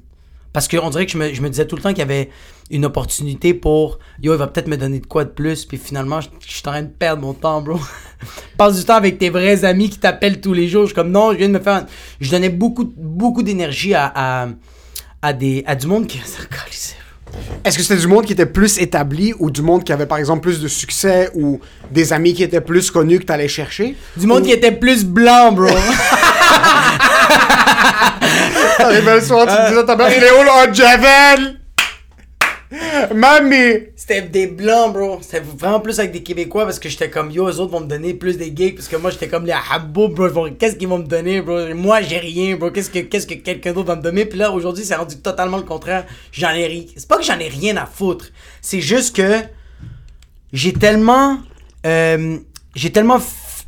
Parce 0.52 0.66
qu'on 0.66 0.90
dirait 0.90 1.06
que 1.06 1.12
je 1.12 1.18
me, 1.18 1.32
je 1.32 1.40
me 1.42 1.48
disais 1.48 1.66
tout 1.66 1.76
le 1.76 1.82
temps 1.82 1.90
qu'il 1.90 1.98
y 1.98 2.02
avait 2.02 2.30
une 2.70 2.84
opportunité 2.84 3.54
pour. 3.54 3.98
Yo, 4.22 4.34
il 4.34 4.38
va 4.38 4.46
peut-être 4.48 4.68
me 4.68 4.76
donner 4.76 4.98
de 4.98 5.06
quoi 5.06 5.24
de 5.24 5.30
plus. 5.30 5.64
Puis 5.64 5.78
finalement, 5.78 6.20
je, 6.20 6.28
je 6.44 6.52
suis 6.52 6.62
en 6.66 6.70
train 6.72 6.82
de 6.82 6.88
perdre 6.88 7.22
mon 7.22 7.34
temps, 7.34 7.60
bro. 7.60 7.78
Passe 8.56 8.78
du 8.78 8.84
temps 8.84 8.96
avec 8.96 9.18
tes 9.18 9.30
vrais 9.30 9.64
amis 9.64 9.90
qui 9.90 9.98
t'appellent 9.98 10.40
tous 10.40 10.52
les 10.52 10.68
jours. 10.68 10.82
Je 10.82 10.86
suis 10.88 10.94
comme 10.94 11.10
non, 11.12 11.32
je 11.32 11.38
viens 11.38 11.48
de 11.48 11.54
me 11.54 11.60
faire. 11.60 11.86
Je 12.20 12.30
donnais 12.30 12.48
beaucoup, 12.48 12.92
beaucoup 12.96 13.42
d'énergie 13.42 13.94
à, 13.94 14.12
à, 14.14 14.48
à, 15.22 15.32
des, 15.32 15.62
à 15.66 15.76
du 15.76 15.86
monde 15.86 16.06
qui. 16.06 16.20
Est-ce 17.64 17.76
que 17.76 17.84
c'était 17.84 18.00
du 18.00 18.08
monde 18.08 18.24
qui 18.26 18.32
était 18.32 18.44
plus 18.46 18.78
établi 18.78 19.32
ou 19.38 19.52
du 19.52 19.62
monde 19.62 19.84
qui 19.84 19.92
avait 19.92 20.06
par 20.06 20.18
exemple 20.18 20.40
plus 20.40 20.60
de 20.60 20.66
succès 20.66 21.30
ou 21.34 21.60
des 21.90 22.12
amis 22.12 22.34
qui 22.34 22.42
étaient 22.42 22.60
plus 22.60 22.90
connus 22.90 23.20
que 23.20 23.24
t'allais 23.24 23.46
chercher? 23.46 23.96
Du 24.16 24.26
monde 24.26 24.42
qui 24.44 24.50
était 24.50 24.72
plus 24.72 25.04
blanc, 25.04 25.52
bro. 25.52 25.68
T'arrivais 28.76 29.14
le 29.16 29.20
soir, 29.20 29.46
tu 29.46 29.86
ta 29.86 29.96
mère, 29.96 30.08
il 30.16 30.22
est 30.22 30.30
où 30.30 30.42
le 30.42 30.74
Javel? 30.74 31.56
Mamie! 33.12 33.88
C'était 33.96 34.22
des 34.22 34.46
blancs, 34.46 34.92
bro. 34.92 35.18
C'était 35.22 35.40
vraiment 35.40 35.80
plus 35.80 35.98
avec 35.98 36.12
des 36.12 36.22
Québécois 36.22 36.64
parce 36.64 36.78
que 36.78 36.88
j'étais 36.88 37.10
comme 37.10 37.30
yo, 37.30 37.48
eux 37.48 37.58
autres 37.58 37.72
vont 37.72 37.80
me 37.80 37.86
donner 37.88 38.14
plus 38.14 38.36
des 38.36 38.52
gigs 38.54 38.76
parce 38.76 38.86
que 38.86 38.94
moi 38.94 39.10
j'étais 39.10 39.26
comme 39.26 39.44
les 39.44 39.54
habbo, 39.72 40.08
bro. 40.08 40.48
Qu'est-ce 40.56 40.76
qu'ils 40.76 40.86
vont 40.86 40.98
me 40.98 41.04
donner, 41.06 41.40
bro? 41.42 41.74
Moi 41.74 42.00
j'ai 42.02 42.18
rien, 42.18 42.54
bro. 42.54 42.70
Qu'est-ce 42.70 42.90
que, 42.90 43.00
qu'est-ce 43.00 43.26
que 43.26 43.34
quelqu'un 43.34 43.72
d'autre 43.72 43.88
va 43.88 43.96
me 43.96 44.02
donner? 44.02 44.24
Puis 44.24 44.38
là 44.38 44.52
aujourd'hui 44.52 44.84
c'est 44.84 44.94
rendu 44.94 45.16
totalement 45.18 45.56
le 45.56 45.64
contraire. 45.64 46.06
J'en 46.30 46.50
ai 46.50 46.66
rien. 46.66 46.84
C'est 46.96 47.08
pas 47.08 47.16
que 47.16 47.24
j'en 47.24 47.40
ai 47.40 47.48
rien 47.48 47.76
à 47.76 47.86
foutre. 47.86 48.26
C'est 48.60 48.80
juste 48.80 49.16
que 49.16 49.40
j'ai 50.52 50.72
tellement. 50.72 51.38
euh, 51.86 52.36
j'ai 52.76 52.92
tellement 52.92 53.20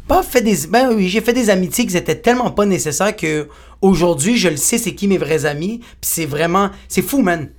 pas 0.06 0.22
fait 0.22 0.42
des. 0.42 0.68
Ben 0.68 0.92
oui, 0.94 1.08
j'ai 1.08 1.20
fait 1.20 1.32
des 1.32 1.50
amitiés 1.50 1.86
qui 1.86 1.96
étaient 1.96 2.20
tellement 2.20 2.52
pas 2.52 2.66
nécessaires 2.66 3.16
que 3.16 3.48
aujourd'hui 3.82 4.38
je 4.38 4.48
le 4.48 4.56
sais 4.56 4.78
c'est 4.78 4.94
qui 4.94 5.08
mes 5.08 5.18
vrais 5.18 5.44
amis. 5.44 5.80
Puis 6.00 6.10
c'est 6.14 6.26
vraiment. 6.26 6.70
C'est 6.88 7.02
fou, 7.02 7.20
man 7.20 7.50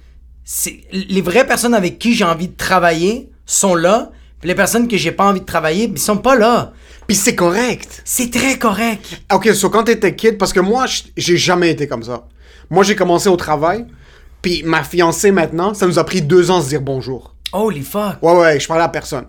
c'est 0.43 0.81
les 0.91 1.21
vraies 1.21 1.47
personnes 1.47 1.73
avec 1.73 1.99
qui 1.99 2.13
j'ai 2.13 2.25
envie 2.25 2.49
de 2.49 2.55
travailler 2.55 3.29
sont 3.45 3.75
là, 3.75 4.11
puis 4.39 4.47
les 4.47 4.55
personnes 4.55 4.87
que 4.87 4.97
j'ai 4.97 5.11
pas 5.11 5.25
envie 5.25 5.41
de 5.41 5.45
travailler, 5.45 5.85
ils 5.85 5.99
sont 5.99 6.17
pas 6.17 6.35
là. 6.35 6.73
Pis 7.07 7.15
c'est 7.15 7.35
correct. 7.35 8.01
C'est 8.05 8.31
très 8.31 8.57
correct. 8.57 9.21
Ok, 9.33 9.53
so 9.53 9.69
quand 9.69 9.83
t'étais 9.83 10.15
kid, 10.15 10.37
parce 10.37 10.53
que 10.53 10.59
moi, 10.59 10.85
j'ai 11.15 11.37
jamais 11.37 11.71
été 11.71 11.87
comme 11.87 12.03
ça. 12.03 12.27
Moi, 12.69 12.83
j'ai 12.83 12.95
commencé 12.95 13.29
au 13.29 13.35
travail, 13.35 13.85
puis 14.41 14.63
ma 14.63 14.83
fiancée 14.83 15.31
maintenant, 15.31 15.73
ça 15.73 15.87
nous 15.87 15.99
a 15.99 16.03
pris 16.03 16.21
deux 16.21 16.51
ans 16.51 16.59
de 16.59 16.63
se 16.63 16.69
dire 16.69 16.81
bonjour. 16.81 17.35
Holy 17.51 17.81
fuck. 17.81 18.21
Ouais, 18.21 18.33
ouais, 18.33 18.59
je 18.59 18.67
parlais 18.67 18.83
à 18.83 18.89
personne. 18.89 19.25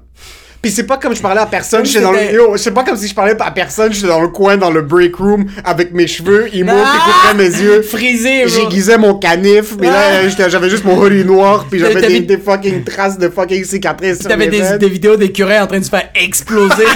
Puis 0.64 0.70
c'est 0.72 0.84
pas 0.86 0.96
comme 0.96 1.14
je 1.14 1.20
parlais 1.20 1.42
à 1.42 1.46
personne, 1.46 1.84
j'étais 1.84 2.00
dans 2.00 2.10
le... 2.10 2.32
Yo, 2.32 2.56
c'est 2.56 2.70
pas 2.70 2.84
comme 2.84 2.96
si 2.96 3.06
je 3.06 3.14
parlais 3.14 3.36
à 3.38 3.50
personne, 3.50 3.92
j'étais 3.92 4.06
dans 4.06 4.22
le 4.22 4.28
coin, 4.28 4.56
dans 4.56 4.70
le 4.70 4.80
break 4.80 5.14
room, 5.16 5.44
avec 5.62 5.92
mes 5.92 6.06
cheveux, 6.06 6.48
il 6.54 6.64
m'ouvre, 6.64 6.82
Ah! 6.82 6.94
il 6.96 7.12
couvrait 7.12 7.34
mes 7.50 7.54
yeux. 7.62 7.82
Frisé. 7.82 8.48
J'aiguisais 8.48 8.96
mon 8.96 9.14
canif, 9.18 9.76
mais 9.78 9.88
Ah! 9.88 10.22
là, 10.22 10.28
j'étais- 10.30 10.48
j'avais 10.48 10.70
juste 10.70 10.86
mon 10.86 10.96
hoodie 10.98 11.22
noir, 11.22 11.66
puis 11.70 11.80
j'avais 11.80 12.00
des, 12.00 12.20
des 12.20 12.38
fucking 12.38 12.82
traces 12.82 13.18
de 13.18 13.28
fucking 13.28 13.62
cicatrices 13.62 14.20
T'avais 14.20 14.46
des, 14.46 14.78
des 14.78 14.88
vidéos 14.88 15.16
d'écureuils 15.16 15.60
en 15.60 15.66
train 15.66 15.80
de 15.80 15.84
se 15.84 15.90
faire 15.90 16.08
exploser. 16.14 16.84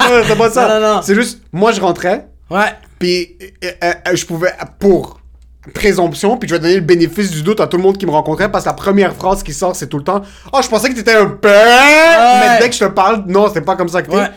Non, 0.00 0.22
c'est 0.26 0.38
pas 0.38 0.50
ça. 0.50 0.68
Non, 0.68 0.80
non, 0.80 0.94
non. 0.96 1.02
C'est 1.02 1.14
juste, 1.16 1.40
moi, 1.52 1.72
je 1.72 1.80
rentrais, 1.80 2.26
ouais. 2.50 2.60
Puis 2.98 3.36
euh, 3.64 3.70
euh, 3.84 3.92
euh, 4.08 4.14
je 4.16 4.24
pouvais, 4.24 4.52
pour 4.78 5.20
présomption, 5.68 6.36
puis 6.36 6.48
je 6.48 6.54
vais 6.54 6.60
donner 6.60 6.74
le 6.76 6.80
bénéfice 6.80 7.30
du 7.30 7.42
doute 7.42 7.60
à 7.60 7.66
tout 7.66 7.76
le 7.76 7.82
monde 7.82 7.96
qui 7.98 8.06
me 8.06 8.10
rencontrait, 8.10 8.50
parce 8.50 8.64
que 8.64 8.70
la 8.70 8.74
première 8.74 9.14
phrase 9.14 9.42
qui 9.42 9.52
sort, 9.52 9.76
c'est 9.76 9.86
tout 9.86 9.98
le 9.98 10.04
temps 10.04 10.22
«Oh, 10.52 10.60
je 10.62 10.68
pensais 10.68 10.88
que 10.88 10.94
t'étais 10.94 11.14
un 11.14 11.26
peu... 11.26 11.48
Mais 11.48 12.58
dès 12.60 12.68
que 12.68 12.74
je 12.74 12.80
te 12.80 12.90
parle, 12.90 13.24
non, 13.26 13.50
c'est 13.52 13.62
pas 13.62 13.76
comme 13.76 13.88
ça 13.88 14.02
que 14.02 14.10
t'es. 14.10 14.16
Ouais. 14.16 14.30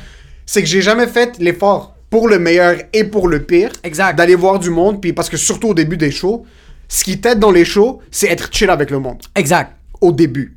C'est 0.46 0.62
que 0.62 0.68
j'ai 0.68 0.82
jamais 0.82 1.08
fait 1.08 1.38
l'effort 1.40 1.96
pour 2.10 2.28
le 2.28 2.40
meilleur 2.40 2.76
et 2.92 3.04
pour 3.06 3.28
le 3.28 3.42
pire. 3.42 3.72
Exact. 3.84 4.18
D'aller 4.18 4.36
voir 4.36 4.60
du 4.60 4.70
monde, 4.70 5.02
puis 5.02 5.14
parce 5.14 5.30
que 5.30 5.38
surtout 5.38 5.70
au 5.70 5.74
début 5.74 5.98
des 5.98 6.12
shows, 6.12 6.46
ce 6.90 7.04
qui 7.06 7.22
t'aide 7.22 7.40
dans 7.40 7.52
les 7.52 7.64
shows, 7.64 8.02
c'est 8.12 8.28
être 8.28 8.50
chill 8.52 8.70
avec 8.70 8.90
le 8.90 9.00
monde. 9.00 9.22
Exact. 9.36 9.72
Au 10.02 10.12
début. 10.12 10.56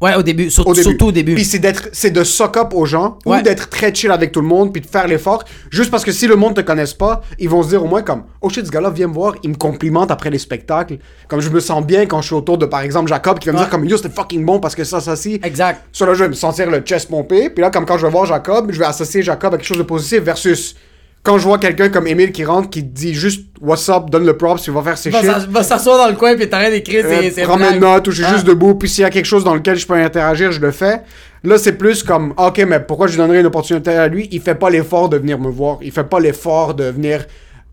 Ouais, 0.00 0.14
au 0.14 0.22
début. 0.22 0.50
Sur- 0.50 0.66
Au 0.66 0.72
début. 0.72 0.88
Surtout 0.88 1.06
au 1.08 1.12
début. 1.12 1.34
Puis 1.34 1.44
c'est 1.44 1.58
d'être, 1.58 1.90
c'est 1.92 2.10
de 2.10 2.24
sock 2.24 2.56
up 2.56 2.68
aux 2.72 2.86
gens 2.86 3.18
Ouais. 3.26 3.38
ou 3.38 3.42
d'être 3.42 3.68
très 3.68 3.94
chill 3.94 4.10
avec 4.10 4.32
tout 4.32 4.40
le 4.40 4.46
monde 4.46 4.72
puis 4.72 4.80
de 4.80 4.86
faire 4.86 5.06
l'effort. 5.06 5.44
Juste 5.70 5.90
parce 5.90 6.04
que 6.04 6.12
si 6.12 6.26
le 6.26 6.36
monde 6.36 6.54
te 6.56 6.62
connaisse 6.62 6.94
pas, 6.94 7.20
ils 7.38 7.48
vont 7.50 7.62
se 7.62 7.68
dire 7.68 7.84
au 7.84 7.86
moins 7.86 8.00
comme, 8.02 8.22
oh 8.40 8.48
shit, 8.48 8.64
ce 8.64 8.70
gars-là 8.70 8.88
vient 8.90 9.08
me 9.08 9.12
voir, 9.12 9.34
il 9.42 9.50
me 9.50 9.56
complimente 9.56 10.10
après 10.10 10.30
les 10.30 10.38
spectacles. 10.38 10.98
Comme 11.28 11.40
je 11.40 11.50
me 11.50 11.60
sens 11.60 11.84
bien 11.84 12.06
quand 12.06 12.22
je 12.22 12.26
suis 12.28 12.34
autour 12.34 12.56
de 12.56 12.64
par 12.66 12.80
exemple 12.80 13.08
Jacob 13.08 13.38
qui 13.38 13.48
va 13.48 13.52
me 13.52 13.58
dire 13.58 13.68
comme 13.68 13.84
yo 13.84 13.96
c'était 13.98 14.08
fucking 14.08 14.44
bon 14.44 14.58
parce 14.58 14.74
que 14.74 14.84
ça, 14.84 15.00
ça, 15.00 15.16
si. 15.16 15.38
Exact. 15.42 15.82
Sur 15.92 16.06
là, 16.06 16.14
je 16.14 16.22
vais 16.24 16.28
me 16.30 16.34
sentir 16.34 16.70
le 16.70 16.80
chest 16.80 17.10
pompé. 17.10 17.50
Puis 17.50 17.60
là, 17.60 17.70
comme 17.70 17.84
quand 17.84 17.98
je 17.98 18.06
vais 18.06 18.12
voir 18.12 18.24
Jacob, 18.24 18.70
je 18.72 18.78
vais 18.78 18.86
associer 18.86 19.22
Jacob 19.22 19.52
à 19.52 19.58
quelque 19.58 19.66
chose 19.66 19.78
de 19.78 19.82
positif 19.82 20.20
versus 20.22 20.76
quand 21.22 21.36
je 21.38 21.44
vois 21.44 21.58
quelqu'un 21.58 21.88
comme 21.90 22.06
Emile 22.06 22.32
qui 22.32 22.44
rentre 22.44 22.70
qui 22.70 22.82
dit 22.82 23.12
juste 23.14 23.46
what's 23.60 23.88
up, 23.90 24.08
donne 24.10 24.24
le 24.24 24.36
props, 24.36 24.66
il 24.66 24.72
va 24.72 24.82
faire 24.82 24.96
ses 24.98 25.10
Va 25.10 25.20
shit. 25.20 25.48
Va 25.50 25.62
s'asseoir 25.62 25.98
dans 25.98 26.08
le 26.08 26.16
coin 26.16 26.34
puis 26.36 26.48
t'arrêtes 26.48 26.72
d'écrire 26.72 27.04
Euh, 27.06 27.30
ses, 27.30 27.42
prends 27.42 27.58
mes 27.58 27.78
notes 27.78 28.08
ou 28.08 28.10
je 28.10 28.22
suis 28.22 28.24
Ah. 28.26 28.34
juste 28.34 28.46
debout, 28.46 28.74
puis 28.74 28.88
s'il 28.88 29.02
y 29.02 29.04
a 29.04 29.10
quelque 29.10 29.26
chose 29.26 29.44
dans 29.44 29.54
lequel 29.54 29.76
je 29.76 29.86
peux 29.86 29.94
interagir, 29.94 30.50
je 30.52 30.60
le 30.60 30.70
fais. 30.70 31.02
Là, 31.44 31.56
c'est 31.58 31.72
plus 31.74 32.02
comme, 32.02 32.32
ok, 32.36 32.58
mais 32.68 32.80
pourquoi 32.80 33.06
je 33.06 33.16
donnerais 33.16 33.40
une 33.40 33.46
opportunité 33.46 33.90
à 33.90 34.08
lui? 34.08 34.28
Il 34.32 34.40
fait 34.40 34.54
pas 34.54 34.70
l'effort 34.70 35.08
de 35.08 35.16
venir 35.18 35.38
me 35.38 35.50
voir. 35.50 35.78
Il 35.82 35.90
fait 35.92 36.04
pas 36.04 36.20
l'effort 36.20 36.74
de 36.74 36.84
venir 36.84 37.24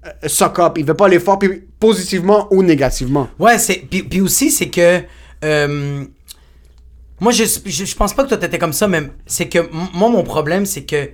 euh, 0.05 0.09
suck 0.27 0.59
up. 0.59 0.73
Il 0.77 0.85
fait 0.85 0.93
pas 0.93 1.07
l'effort, 1.07 1.39
puis 1.39 1.63
positivement 1.79 2.47
ou 2.51 2.63
négativement. 2.63 3.29
Ouais, 3.39 3.57
c'est 3.57 3.83
puis, 3.89 4.03
puis 4.03 4.21
aussi 4.21 4.51
c'est 4.51 4.69
que 4.69 5.01
euh, 5.45 6.03
Moi, 7.19 7.31
je, 7.31 7.43
je, 7.65 7.85
je 7.85 7.95
pense 7.95 8.13
pas 8.13 8.23
que 8.23 8.29
toi 8.29 8.37
t'étais 8.37 8.57
comme 8.59 8.73
ça, 8.73 8.87
mais 8.87 9.03
c'est 9.25 9.47
que 9.47 9.59
moi, 9.93 10.09
mon 10.09 10.23
problème, 10.23 10.65
c'est 10.65 10.83
que 10.83 11.09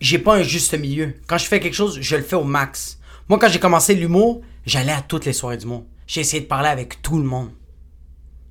j'ai 0.00 0.18
pas 0.18 0.36
un 0.36 0.42
juste 0.42 0.78
milieu. 0.78 1.14
Quand 1.26 1.38
je 1.38 1.46
fais 1.46 1.60
quelque 1.60 1.74
chose, 1.74 1.98
je 2.00 2.16
le 2.16 2.22
fais 2.22 2.36
au 2.36 2.44
max. 2.44 2.98
Moi, 3.28 3.38
quand 3.38 3.48
j'ai 3.48 3.58
commencé 3.58 3.94
l'humour, 3.94 4.42
j'allais 4.64 4.92
à 4.92 5.00
toutes 5.06 5.24
les 5.24 5.32
soirées 5.32 5.56
du 5.56 5.66
monde. 5.66 5.84
J'ai 6.06 6.20
essayé 6.20 6.42
de 6.42 6.46
parler 6.48 6.68
avec 6.68 7.02
tout 7.02 7.18
le 7.18 7.24
monde. 7.24 7.48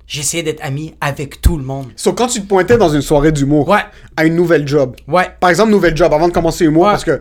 J'ai 0.06 0.20
essayé 0.20 0.42
d'être 0.42 0.62
ami 0.64 0.94
avec 1.00 1.40
tout 1.40 1.56
le 1.56 1.64
monde. 1.64 1.88
So, 1.96 2.12
quand 2.12 2.28
tu 2.28 2.40
te 2.40 2.46
pointais 2.46 2.78
dans 2.78 2.90
une 2.90 3.02
soirée 3.02 3.32
d'humour 3.32 3.68
Ouais. 3.68 3.80
à 4.16 4.24
une 4.24 4.36
nouvelle 4.36 4.66
job, 4.68 4.94
Ouais. 5.08 5.28
par 5.40 5.50
exemple, 5.50 5.70
nouvelle 5.72 5.96
job, 5.96 6.12
avant 6.12 6.28
de 6.28 6.32
commencer 6.32 6.64
l'humour, 6.64 6.84
Ouais. 6.84 6.90
parce 6.90 7.04
que 7.04 7.20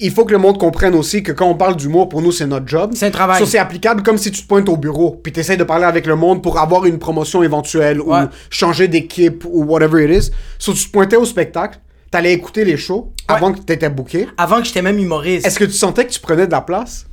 il 0.00 0.10
faut 0.12 0.24
que 0.24 0.32
le 0.32 0.38
monde 0.38 0.58
comprenne 0.58 0.94
aussi 0.94 1.22
que 1.22 1.32
quand 1.32 1.46
on 1.48 1.54
parle 1.54 1.76
d'humour, 1.76 2.08
pour 2.08 2.22
nous, 2.22 2.32
c'est 2.32 2.46
notre 2.46 2.66
job. 2.68 2.92
C'est 2.94 3.06
un 3.06 3.10
travail. 3.10 3.38
So, 3.40 3.46
c'est 3.46 3.58
applicable 3.58 4.02
comme 4.02 4.16
si 4.18 4.30
tu 4.30 4.42
te 4.42 4.46
pointes 4.46 4.68
au 4.70 4.76
bureau, 4.78 5.18
puis 5.22 5.32
tu 5.32 5.40
essaies 5.40 5.56
de 5.58 5.64
parler 5.64 5.84
avec 5.84 6.06
le 6.06 6.14
monde 6.16 6.42
pour 6.42 6.58
avoir 6.58 6.86
une 6.86 6.98
promotion 6.98 7.42
éventuelle, 7.42 8.00
Ouais. 8.00 8.22
ou 8.22 8.28
changer 8.50 8.88
d'équipe, 8.88 9.44
ou 9.46 9.64
whatever 9.64 10.02
it 10.04 10.24
is. 10.24 10.30
So, 10.58 10.72
tu 10.72 10.86
te 10.86 10.90
pointais 10.92 11.16
au 11.16 11.24
spectacle, 11.26 11.78
t'allais 12.10 12.32
écouter 12.32 12.64
les 12.64 12.76
shows 12.76 13.12
Ouais. 13.28 13.36
avant 13.36 13.52
que 13.52 13.58
t'étais 13.60 13.90
booké? 13.90 14.26
Avant 14.38 14.58
que 14.60 14.64
j'étais 14.66 14.80
même 14.82 14.98
humoriste. 14.98 15.46
Est-ce 15.46 15.58
que 15.58 15.64
tu 15.66 15.72
sentais 15.72 16.06
que 16.06 16.12
tu 16.12 16.20
prenais 16.20 16.46
de 16.46 16.52
la 16.52 16.62
place? 16.62 17.06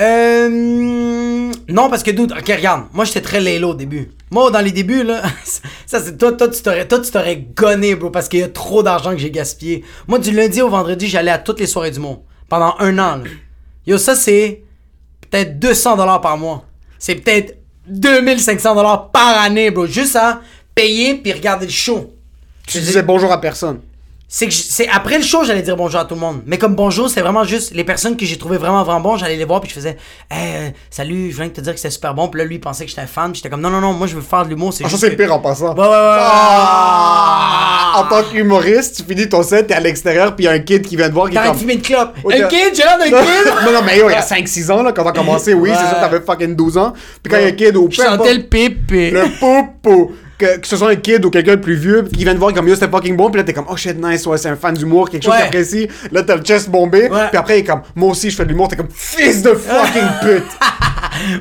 Euh. 0.00 1.50
Non, 1.68 1.88
parce 1.88 2.02
que, 2.02 2.10
dude, 2.10 2.32
ok, 2.32 2.46
regarde. 2.56 2.84
Moi, 2.92 3.04
j'étais 3.04 3.20
très 3.20 3.40
lélo 3.40 3.70
au 3.70 3.74
début. 3.74 4.10
Moi, 4.30 4.50
dans 4.50 4.60
les 4.60 4.72
débuts, 4.72 5.02
là, 5.04 5.22
ça, 5.86 6.00
c'est 6.00 6.18
toi, 6.18 6.32
toi, 6.32 6.48
tu 6.48 6.60
t'aurais, 6.62 6.86
toi, 6.86 6.98
tu 7.00 7.10
t'aurais 7.10 7.36
gonné, 7.56 7.94
bro, 7.94 8.10
parce 8.10 8.28
qu'il 8.28 8.40
y 8.40 8.42
a 8.42 8.48
trop 8.48 8.82
d'argent 8.82 9.12
que 9.12 9.18
j'ai 9.18 9.30
gaspillé. 9.30 9.84
Moi, 10.08 10.18
du 10.18 10.32
lundi 10.32 10.60
au 10.60 10.68
vendredi, 10.68 11.06
j'allais 11.08 11.30
à 11.30 11.38
toutes 11.38 11.60
les 11.60 11.66
soirées 11.66 11.90
du 11.90 12.00
monde. 12.00 12.18
Pendant 12.48 12.74
un 12.78 12.98
an, 12.98 13.16
là. 13.16 13.24
Yo, 13.86 13.98
ça, 13.98 14.14
c'est 14.14 14.62
peut-être 15.30 15.58
200 15.58 15.96
dollars 15.96 16.20
par 16.20 16.36
mois. 16.36 16.64
C'est 16.98 17.14
peut-être 17.16 17.56
2500 17.86 18.74
dollars 18.74 19.10
par 19.10 19.38
année, 19.42 19.70
bro. 19.70 19.86
Juste 19.86 20.16
à 20.16 20.40
payer 20.74 21.14
puis 21.16 21.32
regarder 21.32 21.66
le 21.66 21.72
show. 21.72 22.12
Tu 22.66 22.78
disais 22.78 23.02
bonjour 23.02 23.30
à 23.30 23.40
personne. 23.40 23.80
C'est 24.26 24.48
que 24.48 24.54
c'est 24.54 24.88
après 24.88 25.18
le 25.18 25.22
show, 25.22 25.44
j'allais 25.44 25.62
dire 25.62 25.76
bonjour 25.76 26.00
à 26.00 26.06
tout 26.06 26.14
le 26.14 26.20
monde. 26.20 26.42
Mais 26.46 26.58
comme 26.58 26.74
bonjour, 26.74 27.08
c'était 27.08 27.20
vraiment 27.20 27.44
juste 27.44 27.72
les 27.72 27.84
personnes 27.84 28.16
que 28.16 28.24
j'ai 28.24 28.36
trouvé 28.36 28.56
vraiment 28.58 28.82
vraiment 28.82 29.00
bon, 29.00 29.16
j'allais 29.16 29.36
les 29.36 29.44
voir 29.44 29.60
puis 29.60 29.68
je 29.68 29.74
faisais 29.74 29.96
hey, 30.30 30.56
euh, 30.56 30.70
salut, 30.90 31.30
je 31.30 31.36
viens 31.36 31.46
de 31.46 31.52
te 31.52 31.60
dire 31.60 31.72
que 31.72 31.78
c'était 31.78 31.92
super 31.92 32.14
bon. 32.14 32.26
Puis 32.28 32.40
là 32.40 32.44
lui 32.46 32.56
il 32.56 32.60
pensait 32.60 32.84
que 32.84 32.90
j'étais 32.90 33.02
un 33.02 33.06
fan, 33.06 33.30
puis 33.30 33.36
j'étais 33.36 33.50
comme 33.50 33.60
non 33.60 33.70
non 33.70 33.80
non, 33.80 33.92
moi 33.92 34.06
je 34.08 34.16
veux 34.16 34.22
faire 34.22 34.44
de 34.44 34.48
l'humour, 34.48 34.72
c'est 34.72 34.82
Ah, 34.84 34.88
ça, 34.88 34.92
juste 34.92 35.04
c'est 35.04 35.10
que- 35.10 35.22
pire 35.22 35.32
en 35.32 35.38
passant. 35.38 35.74
Ouais 35.74 35.80
ouais. 35.82 35.86
Ah! 35.88 37.92
En 37.96 38.04
tant 38.08 38.24
qu'humoriste, 38.24 38.96
tu 38.96 39.02
finis 39.04 39.28
ton 39.28 39.42
set, 39.44 39.68
t'es 39.68 39.74
à 39.74 39.78
l'extérieur, 39.80 40.34
puis 40.34 40.46
il 40.46 40.48
y 40.48 40.50
a 40.50 40.52
un 40.52 40.58
kid 40.58 40.84
qui 40.84 40.96
vient 40.96 41.08
te 41.08 41.14
voir 41.14 41.30
qui 41.30 41.36
comme... 41.36 41.56
de 41.66 41.80
clope. 41.86 42.16
Un 42.26 42.38
t'as- 42.40 42.48
kid, 42.48 42.74
j'ai 42.74 42.82
l'air 42.82 42.98
d'un 42.98 43.04
kid. 43.04 43.14
non, 43.66 43.72
non, 43.72 43.82
mais 43.86 43.98
yo, 43.98 44.08
il 44.08 44.12
y 44.12 44.16
a 44.16 44.20
5-6 44.20 44.72
ans, 44.72 44.82
là, 44.82 44.90
quand 44.92 45.04
t'as 45.04 45.12
commencé, 45.12 45.54
oui, 45.54 45.70
c'est 45.72 45.86
sûr, 45.88 46.00
t'avais 46.00 46.20
fucking 46.20 46.56
12 46.56 46.76
ans. 46.78 46.92
Puis 47.22 47.30
quand 47.30 47.36
il 47.38 47.42
y 47.42 47.44
a 47.44 47.48
un 47.48 47.52
kid 47.52 47.76
au 47.76 47.88
Je 47.88 48.02
sentais 48.02 48.34
le 48.34 48.42
pipi. 48.42 49.10
le 49.10 49.26
poupou, 49.38 50.12
que, 50.44 50.58
que 50.58 50.66
ce 50.66 50.76
soit 50.76 50.90
un 50.90 50.96
kid 50.96 51.24
ou 51.24 51.30
quelqu'un 51.30 51.56
de 51.56 51.60
plus 51.60 51.74
vieux, 51.76 52.02
qui 52.02 52.24
vient 52.24 52.34
te 52.34 52.38
voir 52.38 52.52
comme 52.52 52.68
yo, 52.68 52.74
c'était 52.74 52.88
fucking 52.90 53.16
bon, 53.16 53.30
puis 53.30 53.38
là, 53.38 53.44
t'es 53.44 53.52
comme, 53.52 53.66
oh 53.68 53.76
shit, 53.76 53.96
nice, 54.02 54.26
ouais, 54.26 54.38
c'est 54.38 54.48
un 54.48 54.56
fan 54.56 54.74
d'humour, 54.74 55.08
quelque 55.10 55.22
chose 55.24 55.32
Ouais. 55.32 55.38
qu'il 55.38 55.46
apprécie. 55.48 55.88
Là, 56.12 56.22
t'as 56.22 56.36
le 56.36 56.42
chest 56.42 56.68
bombé, 56.70 57.08
puis 57.08 57.36
après, 57.38 57.58
il 57.58 57.60
est 57.60 57.64
comme, 57.64 57.82
moi 57.94 58.10
aussi, 58.10 58.30
je 58.30 58.36
fais 58.36 58.44
de 58.44 58.50
l'humour, 58.50 58.68
t'es 58.68 58.76
comme, 58.76 58.88
fils 58.92 59.42
de 59.42 59.54
fucking 59.54 60.02
pute. 60.22 60.58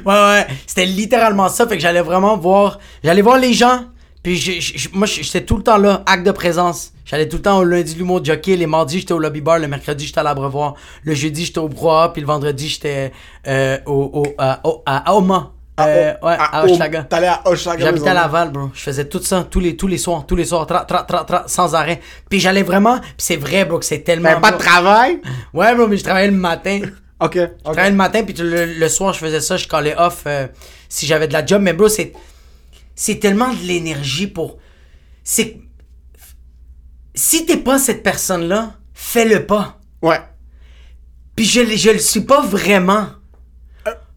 Ouais, 0.06 0.14
ouais. 0.14 0.48
C'était 0.68 0.86
littéralement 0.86 1.50
ça. 1.50 1.68
Fait 1.68 1.76
que 1.78 1.82
j'allais 1.82 2.02
vraiment 2.02 2.38
voir. 2.38 2.78
J'allais 3.04 3.24
voir 3.24 3.40
les 3.40 3.54
gens. 3.54 3.86
Puis 4.22 4.36
je- 4.38 4.88
moi, 4.94 5.08
j'étais 5.08 5.42
tout 5.42 5.58
le 5.58 5.64
temps 5.64 5.78
là, 5.78 6.04
acte 6.06 6.26
de 6.26 6.32
présence. 6.32 6.92
J'allais 7.06 7.28
tout 7.28 7.38
le 7.38 7.42
temps 7.42 7.58
au 7.58 7.64
lundi, 7.64 7.96
l'humour 7.96 8.22
de 8.22 8.26
jockey. 8.28 8.56
Les 8.56 8.68
mardis, 8.68 9.00
j'étais 9.00 9.14
au 9.14 9.20
lobby 9.20 9.42
bar. 9.42 9.58
Le 9.60 9.68
mercredi, 9.68 10.06
j'étais 10.06 10.20
à 10.20 10.24
l'Abreuvoir. 10.24 10.76
Le 11.04 11.14
jeudi, 11.16 11.46
j'étais 11.46 11.58
au 11.60 11.68
Brouhaha. 11.70 12.10
Puis 12.14 12.22
le 12.22 12.28
vendredi, 12.28 12.70
j'étais 12.70 13.12
euh, 13.48 13.78
au, 13.88 14.12
au, 14.14 14.26
à, 14.38 14.62
au- 14.64 14.84
à 14.86 15.10
Aoma. 15.12 15.53
Euh, 15.80 16.14
ouais, 16.22 16.36
à, 16.40 16.64
Hoch- 16.64 16.72
Hochelaga. 16.72 17.04
T'allais 17.04 17.28
à 17.28 17.42
Hochelaga. 17.46 17.86
J'habitais 17.86 18.10
à. 18.10 18.14
Laval, 18.14 18.52
bro. 18.52 18.70
Je 18.76 18.80
faisais 18.82 19.06
tout 19.10 19.22
ça 19.24 19.44
tous 19.50 19.60
les, 19.60 19.76
tous 19.76 19.88
les 19.88 19.98
soirs, 19.98 20.26
tous 20.28 20.36
les 20.36 20.46
soirs, 20.46 20.68
tra, 20.68 20.86
tra, 20.86 21.02
tra, 21.04 21.24
tra, 21.26 21.44
sans 21.48 21.74
arrêt. 21.74 22.00
Puis 22.30 22.40
j'allais 22.40 22.62
vraiment, 22.64 23.00
puis 23.00 23.12
c'est 23.18 23.38
vrai, 23.38 23.66
bro, 23.66 23.80
que 23.80 23.86
c'est 23.86 24.00
tellement. 24.02 24.34
Ben, 24.34 24.40
pas 24.42 24.52
de 24.52 24.58
travail? 24.58 25.20
Ouais, 25.54 25.74
bro, 25.76 25.88
mais 25.88 25.98
je 25.98 26.04
travaillais 26.04 26.30
le 26.32 26.38
matin. 26.38 26.80
Ok, 27.20 27.36
Je 27.38 27.64
travaillais 27.64 27.92
le 27.92 27.96
matin, 27.96 28.24
puis 28.24 28.34
le, 28.38 28.66
le 28.66 28.90
soir, 28.90 29.14
je 29.14 29.20
faisais 29.20 29.40
ça, 29.40 29.56
je 29.56 29.66
collais 29.66 29.96
off 29.98 30.24
euh, 30.26 30.46
si 30.90 31.06
j'avais 31.06 31.26
de 31.28 31.32
la 31.34 31.46
job. 31.46 31.62
Mais 31.62 31.72
bro, 31.72 31.88
c'est, 31.88 32.12
c'est 32.96 33.16
tellement 33.16 33.54
de 33.54 33.60
l'énergie 33.66 34.28
pour. 34.28 34.58
C'est. 35.24 35.58
Si 37.16 37.46
t'es 37.46 37.56
pas 37.58 37.80
cette 37.80 38.04
personne-là, 38.04 38.74
fais-le 38.94 39.46
pas. 39.46 39.80
Ouais. 40.02 40.20
Puis 41.36 41.46
je, 41.46 41.62
je 41.78 41.92
le 41.92 42.00
suis 42.00 42.22
pas 42.22 42.42
vraiment. 42.42 43.08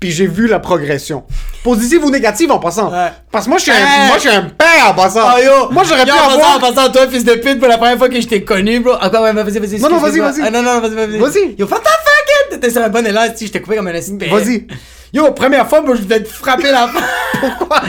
Puis 0.00 0.10
j'ai 0.10 0.26
vu 0.26 0.46
la 0.46 0.58
progression. 0.60 1.24
Positive 1.62 2.02
ou 2.04 2.10
négative 2.10 2.50
en 2.50 2.58
passant. 2.58 2.90
Ouais. 2.90 3.08
Parce 3.30 3.44
que 3.44 3.50
moi, 3.50 3.58
je 3.58 3.64
suis 3.64 3.70
un, 3.72 3.74
Hey. 3.76 4.06
moi, 4.06 4.16
je 4.16 4.20
suis 4.20 4.30
un 4.30 4.44
père 4.44 4.88
en 4.88 4.94
passant. 4.94 5.20
Oh 5.36 5.38
yo! 5.38 5.70
Moi, 5.70 5.84
j'aurais 5.86 6.04
pu 6.06 6.10
en 6.10 6.14
passant, 6.16 6.30
avoir. 6.30 6.56
En 6.56 6.60
passant, 6.60 6.90
toi, 6.90 7.06
fils 7.06 7.22
de 7.22 7.34
pute, 7.34 7.58
pour 7.58 7.68
la 7.68 7.76
première 7.76 7.98
fois 7.98 8.08
que 8.08 8.18
je 8.18 8.26
t'ai 8.26 8.42
connu, 8.42 8.80
bro. 8.80 8.94
Ah, 8.98 9.10
quoi, 9.10 9.20
ouais, 9.20 9.32
vas-y, 9.34 9.58
vas-y. 9.58 9.78
Non, 9.78 9.90
non, 9.90 9.98
vas-y, 9.98 10.20
vas-y. 10.20 10.40
Ah, 10.42 10.50
non, 10.50 10.62
non, 10.62 10.80
vas-y, 10.80 10.94
vas-y. 10.94 11.18
Vas-y. 11.18 11.54
Yo, 11.58 11.66
what 11.66 11.80
the 11.80 11.82
fuck, 11.84 12.28
it? 12.46 12.50
T'étais 12.52 12.70
sur 12.70 12.82
un 12.82 12.88
bon 12.88 13.06
élan, 13.06 13.26
si 13.36 13.46
je 13.46 13.52
t'ai 13.52 13.60
coupé 13.60 13.76
comme 13.76 13.88
un 13.88 13.94
assis 13.94 14.16
Vas-y. 14.30 14.66
Yo, 15.12 15.30
première 15.32 15.68
fois, 15.68 15.82
moi, 15.82 15.94
je 15.96 16.00
voulais 16.02 16.22
te 16.22 16.28
frapper 16.28 16.70
la 16.72 16.88
Pourquoi? 17.58 17.82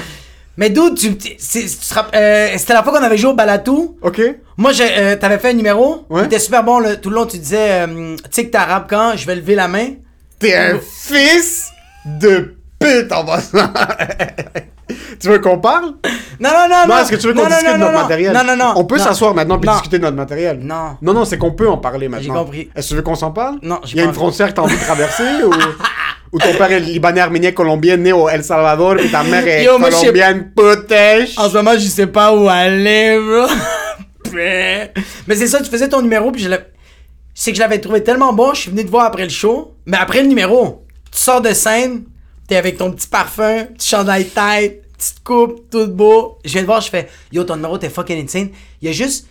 Mais 0.58 0.70
d'où 0.70 0.94
tu. 0.94 1.18
c'est- 1.40 1.66
euh, 2.14 2.48
C'était 2.58 2.74
la 2.74 2.84
fois 2.84 2.92
qu'on 2.92 3.04
avait 3.06 3.18
joué 3.18 3.32
au 3.32 3.36
Balatou. 3.36 3.96
Ok. 4.02 4.22
Moi, 4.58 4.74
j'ai, 4.74 4.84
euh, 4.98 5.16
t'avais 5.16 5.40
fait 5.40 5.52
un 5.52 5.54
numéro. 5.54 6.06
Ouais. 6.10 6.24
Il 6.24 6.26
était 6.26 6.40
super 6.40 6.62
bon, 6.66 6.80
le- 6.80 6.98
tout 7.00 7.10
le 7.10 7.16
long, 7.16 7.26
tu 7.26 7.38
disais, 7.38 7.88
euh, 7.88 8.16
tu 8.18 8.24
sais 8.32 8.46
que 8.48 8.52
t'arabes 8.52 8.88
quand, 8.90 9.14
je 9.16 9.26
vais 9.26 9.36
lever 9.36 9.56
la 9.56 9.70
main. 9.70 9.92
T'es 10.40 10.54
un 10.56 10.78
fils? 10.80 11.70
De 12.06 12.56
pute 12.80 13.12
en 13.12 13.26
passant. 13.26 13.72
tu 15.20 15.30
veux 15.30 15.40
qu'on 15.40 15.60
parle? 15.60 15.94
Non, 16.40 16.50
non, 16.50 16.68
non, 16.70 16.88
non. 16.88 16.96
Non, 16.96 17.02
est-ce 17.02 17.12
que 17.12 17.16
tu 17.16 17.28
veux 17.28 17.34
qu'on 17.34 17.48
discute 17.48 17.68
non, 17.68 17.74
de 17.74 17.80
notre 17.80 17.92
non, 17.94 18.02
matériel? 18.02 18.34
Non, 18.34 18.44
non, 18.44 18.56
non. 18.56 18.74
On 18.76 18.86
peut 18.86 18.98
s'asseoir 18.98 19.34
maintenant 19.34 19.60
puis 19.60 19.70
discuter 19.70 20.00
de 20.00 20.04
notre 20.04 20.18
matériel. 20.18 20.60
Non. 20.62 20.98
Non, 21.02 21.14
non, 21.14 21.26
c'est 21.26 21.38
qu'on 21.38 21.52
peut 21.52 21.70
en 21.70 21.78
parler 21.78 22.08
maintenant. 22.10 22.44
compris. 22.44 22.70
Est-ce 22.76 22.88
que 22.88 22.90
tu 22.90 22.96
veux 22.96 23.02
qu'on 23.02 23.16
s'en 23.16 23.32
parle? 23.32 23.58
Non, 23.62 23.80
j'ai 23.84 23.98
Il 23.98 24.00
y 24.00 24.02
a 24.02 24.06
une 24.06 24.14
frontière 24.14 24.50
que 24.50 24.54
t'as 24.54 24.62
envie 24.62 24.78
de 24.78 24.82
traverser 24.82 25.44
ou... 25.46 25.52
ou 26.32 26.40
ton 26.40 26.54
père 26.54 26.72
est 26.72 26.80
libanais, 26.80 27.22
arménien, 27.22 27.52
colombien, 27.52 27.98
né 27.98 28.14
au 28.14 28.30
El 28.30 28.44
Salvador 28.44 29.00
et 29.00 29.10
ta 29.10 29.24
mère 29.24 29.46
est 29.46 29.66
Yo, 29.66 29.78
colombienne, 29.78 30.52
potèche. 30.56 31.38
En 31.38 31.50
ce 31.50 31.58
moment, 31.58 31.74
je 31.74 31.80
sais 31.80 32.08
pas 32.08 32.34
où 32.34 32.48
aller, 32.48 33.20
bro. 33.20 33.48
Mais 34.34 34.94
c'est 35.36 35.48
ça, 35.48 35.60
tu 35.60 35.70
faisais 35.70 35.90
ton 35.90 36.02
numéro, 36.02 36.32
puis 36.32 36.42
je 36.42 36.50
l'ai. 36.50 36.58
C'est 37.34 37.52
que 37.52 37.58
je 37.58 37.62
l'avais 37.62 37.80
trouvé 37.80 38.04
tellement 38.04 38.34
bon, 38.34 38.54
je 38.54 38.62
suis 38.62 38.72
venu 38.72 38.86
te 38.86 38.90
voir 38.92 39.06
après 39.06 39.24
le 39.24 39.30
show. 39.30 39.76
Mais 39.86 39.98
après 39.98 40.22
le 40.22 40.28
numéro, 40.28 40.86
tu 41.12 41.20
sors 41.20 41.42
de 41.42 41.54
scène, 41.54 42.06
t'es 42.48 42.56
avec 42.56 42.78
ton 42.78 42.92
petit 42.92 43.08
parfum, 43.08 43.66
petit 43.66 43.88
chandail 43.88 44.28
tête, 44.30 44.84
petite 44.98 45.24
coupe, 45.24 45.70
tout 45.70 45.88
beau. 45.88 46.38
Je 46.46 46.52
viens 46.54 46.62
te 46.62 46.66
voir, 46.68 46.82
je 46.82 46.90
fais 46.90 47.10
Yo, 47.32 47.44
ton 47.44 47.56
numéro, 47.56 47.78
t'es 47.78 47.90
fucking 47.90 48.24
insane. 48.24 48.50
Il 48.82 48.88
y 48.88 48.90
a 48.90 48.94
juste. 48.94 49.28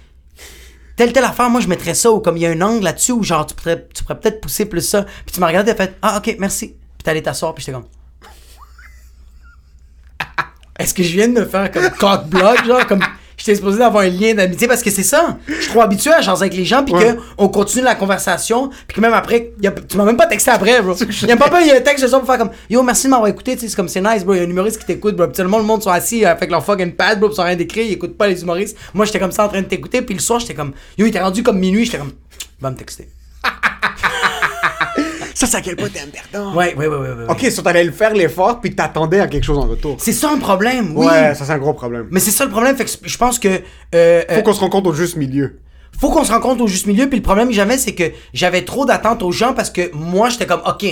Telle, 0.96 1.12
telle 1.12 1.24
affaire, 1.24 1.48
moi 1.48 1.62
je 1.62 1.68
mettrais 1.68 1.94
ça, 1.94 2.10
ou 2.10 2.20
comme 2.20 2.36
il 2.36 2.42
y 2.42 2.46
a 2.46 2.50
un 2.50 2.60
angle 2.60 2.84
là-dessus, 2.84 3.12
où 3.12 3.22
genre 3.22 3.46
tu 3.46 3.54
pourrais, 3.54 3.88
tu 3.94 4.04
pourrais 4.04 4.20
peut-être 4.20 4.40
pousser 4.40 4.66
plus 4.66 4.82
ça. 4.82 5.04
Puis 5.04 5.32
tu 5.32 5.40
m'as 5.40 5.46
regardé, 5.46 5.74
t'as 5.74 5.86
fait 5.86 5.96
Ah, 6.02 6.18
ok, 6.18 6.36
merci. 6.38 6.68
Puis 6.68 7.04
t'es 7.04 7.10
allé 7.10 7.22
t'asseoir, 7.22 7.54
puis 7.54 7.64
j'étais 7.64 7.72
comme. 7.72 7.86
Est-ce 10.78 10.92
que 10.92 11.02
je 11.02 11.12
viens 11.12 11.28
de 11.28 11.40
me 11.40 11.46
faire 11.46 11.70
comme 11.70 11.90
cock 11.90 12.26
block, 12.26 12.64
genre, 12.66 12.86
comme 12.86 13.02
j'étais 13.40 13.54
supposé 13.56 13.78
d'avoir 13.78 14.04
un 14.04 14.08
lien 14.08 14.34
d'amitié 14.34 14.68
parce 14.68 14.82
que 14.82 14.90
c'est 14.90 15.02
ça. 15.02 15.38
Je 15.48 15.54
suis 15.54 15.70
trop 15.70 15.80
habitué 15.80 16.12
à 16.12 16.20
jaser 16.20 16.42
avec 16.42 16.54
les 16.54 16.64
gens 16.64 16.84
puis 16.84 16.94
Ouais. 16.94 17.14
que 17.14 17.20
on 17.38 17.48
continue 17.48 17.82
la 17.84 17.94
conversation 17.94 18.68
puis 18.86 18.96
que 18.96 19.00
même 19.00 19.14
après, 19.14 19.52
y 19.62 19.66
a- 19.66 19.70
tu 19.72 19.96
m'as 19.96 20.04
même 20.04 20.16
pas 20.16 20.26
texté 20.26 20.50
après, 20.50 20.82
bro. 20.82 20.94
Y 20.94 21.30
a 21.32 21.36
pas 21.36 21.60
il 21.62 21.66
y 21.68 21.70
a 21.70 21.76
un 21.76 21.80
texte 21.80 22.04
de 22.04 22.10
pour 22.10 22.26
faire 22.26 22.38
comme 22.38 22.50
yo 22.68 22.82
merci 22.82 23.06
de 23.06 23.10
m'avoir 23.10 23.28
écouté, 23.30 23.54
tu 23.54 23.60
sais, 23.62 23.68
c'est 23.68 23.76
comme 23.76 23.88
c'est 23.88 24.00
nice, 24.02 24.24
bro. 24.24 24.34
Y 24.34 24.40
a 24.40 24.42
un 24.42 24.50
humoriste 24.50 24.78
qui 24.80 24.84
t'écoute, 24.86 25.16
bro. 25.16 25.26
Puis 25.26 25.36
tout 25.36 25.42
le 25.42 25.48
monde, 25.48 25.62
le 25.62 25.66
monde 25.66 25.82
sont 25.82 25.90
assis 25.90 26.24
euh, 26.24 26.30
avec 26.32 26.50
leur 26.50 26.64
fucking 26.64 26.92
pad, 26.92 27.18
bro, 27.18 27.30
ils 27.30 27.34
sont 27.34 27.42
rien 27.42 27.56
d'écrire, 27.56 27.84
ils 27.86 27.92
écoutent 27.92 28.16
pas 28.18 28.26
les 28.28 28.42
humoristes. 28.42 28.76
Moi 28.92 29.06
j'étais 29.06 29.18
comme 29.18 29.32
ça 29.32 29.44
en 29.44 29.48
train 29.48 29.62
de 29.62 29.66
t'écouter 29.66 30.02
puis 30.02 30.14
le 30.14 30.20
soir 30.20 30.38
j'étais 30.40 30.54
comme 30.54 30.72
yo, 30.98 31.06
il 31.06 31.08
était 31.08 31.20
rendu 31.20 31.42
comme 31.42 31.58
minuit, 31.58 31.84
j'étais 31.86 31.98
comme 31.98 32.12
va 32.60 32.70
me 32.70 32.76
texter. 32.76 33.08
Ça, 35.40 35.46
c'est 35.46 35.56
à 35.56 35.60
quel 35.62 35.74
point 35.74 35.88
t'es 35.88 36.00
un 36.00 36.08
perdant. 36.08 36.54
Ouais, 36.54 36.74
ouais, 36.74 36.86
ouais, 36.86 36.96
ouais. 36.98 37.08
ouais. 37.08 37.24
Ok, 37.30 37.50
so 37.50 37.62
t'allais 37.62 37.82
le 37.82 37.92
faire 37.92 38.12
l'effort 38.12 38.60
puis 38.60 38.74
t'attendais 38.74 39.20
à 39.20 39.26
quelque 39.26 39.44
chose 39.44 39.56
en 39.56 39.66
retour. 39.68 39.96
C'est 39.98 40.12
ça 40.12 40.28
un 40.28 40.36
problème, 40.36 40.92
oui. 40.94 41.06
Ouais, 41.06 41.34
ça 41.34 41.46
c'est 41.46 41.52
un 41.52 41.58
gros 41.58 41.72
problème. 41.72 42.08
Mais 42.10 42.20
c'est 42.20 42.30
ça 42.30 42.44
le 42.44 42.50
problème, 42.50 42.76
fait 42.76 42.84
que 42.84 42.90
je 43.02 43.16
pense 43.16 43.38
que 43.38 43.48
euh, 43.48 43.58
euh, 43.94 44.22
Faut 44.34 44.42
qu'on 44.42 44.52
se 44.52 44.60
rencontre 44.60 44.90
au 44.90 44.92
juste 44.92 45.16
milieu. 45.16 45.60
faut 45.98 46.10
qu'on 46.10 46.24
se 46.24 46.30
rencontre 46.30 46.62
au 46.62 46.66
juste 46.66 46.86
milieu. 46.86 47.08
Puis 47.08 47.20
le 47.20 47.22
problème 47.22 47.48
que 47.48 47.54
j'avais, 47.54 47.78
c'est 47.78 47.94
que 47.94 48.04
j'avais 48.34 48.66
trop 48.66 48.84
d'attentes 48.84 49.22
aux 49.22 49.32
gens 49.32 49.54
parce 49.54 49.70
que 49.70 49.90
moi, 49.94 50.28
j'étais 50.28 50.44
comme, 50.44 50.60
OK, 50.66 50.84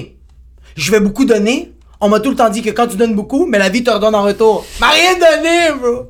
je 0.77 0.91
vais 0.93 1.01
beaucoup 1.01 1.27
donner. 1.27 1.75
On 2.01 2.09
m'a 2.09 2.19
tout 2.19 2.31
le 2.31 2.37
temps 2.37 2.49
dit 2.49 2.63
que 2.63 2.71
quand 2.71 2.87
tu 2.87 2.97
donnes 2.97 3.15
beaucoup, 3.15 3.45
mais 3.45 3.59
la 3.59 3.69
vie 3.69 3.85
te 3.85 3.91
redonne 3.91 4.15
en 4.15 4.23
retour. 4.23 4.65
M'a 4.81 4.89
rien 4.89 5.13
donné, 5.13 5.79
bro. 5.79 6.07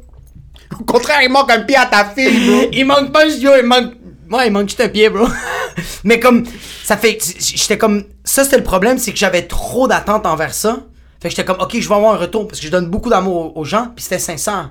Au 0.79 0.85
contraire, 0.85 1.23
il 1.25 1.33
manque 1.33 1.51
un 1.51 1.63
pied 1.63 1.77
à 1.77 1.87
ta 1.87 2.05
fille, 2.05 2.49
bro. 2.49 2.69
il 2.73 2.85
manque 2.87 3.11
pas 3.11 3.27
yo, 3.27 3.51
il 3.59 3.67
manque. 3.67 3.95
Ouais, 4.31 4.47
il 4.47 4.53
manque 4.53 4.69
juste 4.69 4.81
un 4.81 4.89
pied, 4.89 5.09
bro. 5.09 5.27
Mais 6.05 6.21
comme, 6.21 6.45
ça 6.85 6.97
fait. 6.97 7.19
J'étais 7.39 7.79
comme. 7.79 8.05
Ça, 8.25 8.45
c'était 8.45 8.59
le 8.59 8.65
problème, 8.65 8.99
c'est 8.99 9.13
que 9.13 9.19
j'avais 9.19 9.43
trop 9.43 9.89
d'attentes 9.89 10.27
envers 10.27 10.55
ça. 10.55 10.87
Fait 11.21 11.29
que 11.29 11.35
j'étais 11.35 11.45
comme, 11.45 11.61
ok, 11.61 11.79
je 11.79 11.89
vais 11.89 11.95
avoir 11.95 12.15
un 12.15 12.19
retour 12.19 12.47
parce 12.47 12.61
que 12.61 12.67
je 12.67 12.71
donne 12.71 12.89
beaucoup 12.89 13.11
d'amour 13.11 13.57
aux, 13.57 13.65
gens, 13.65 13.89
puis 13.95 14.03
c'était 14.03 14.19
sincère. 14.19 14.71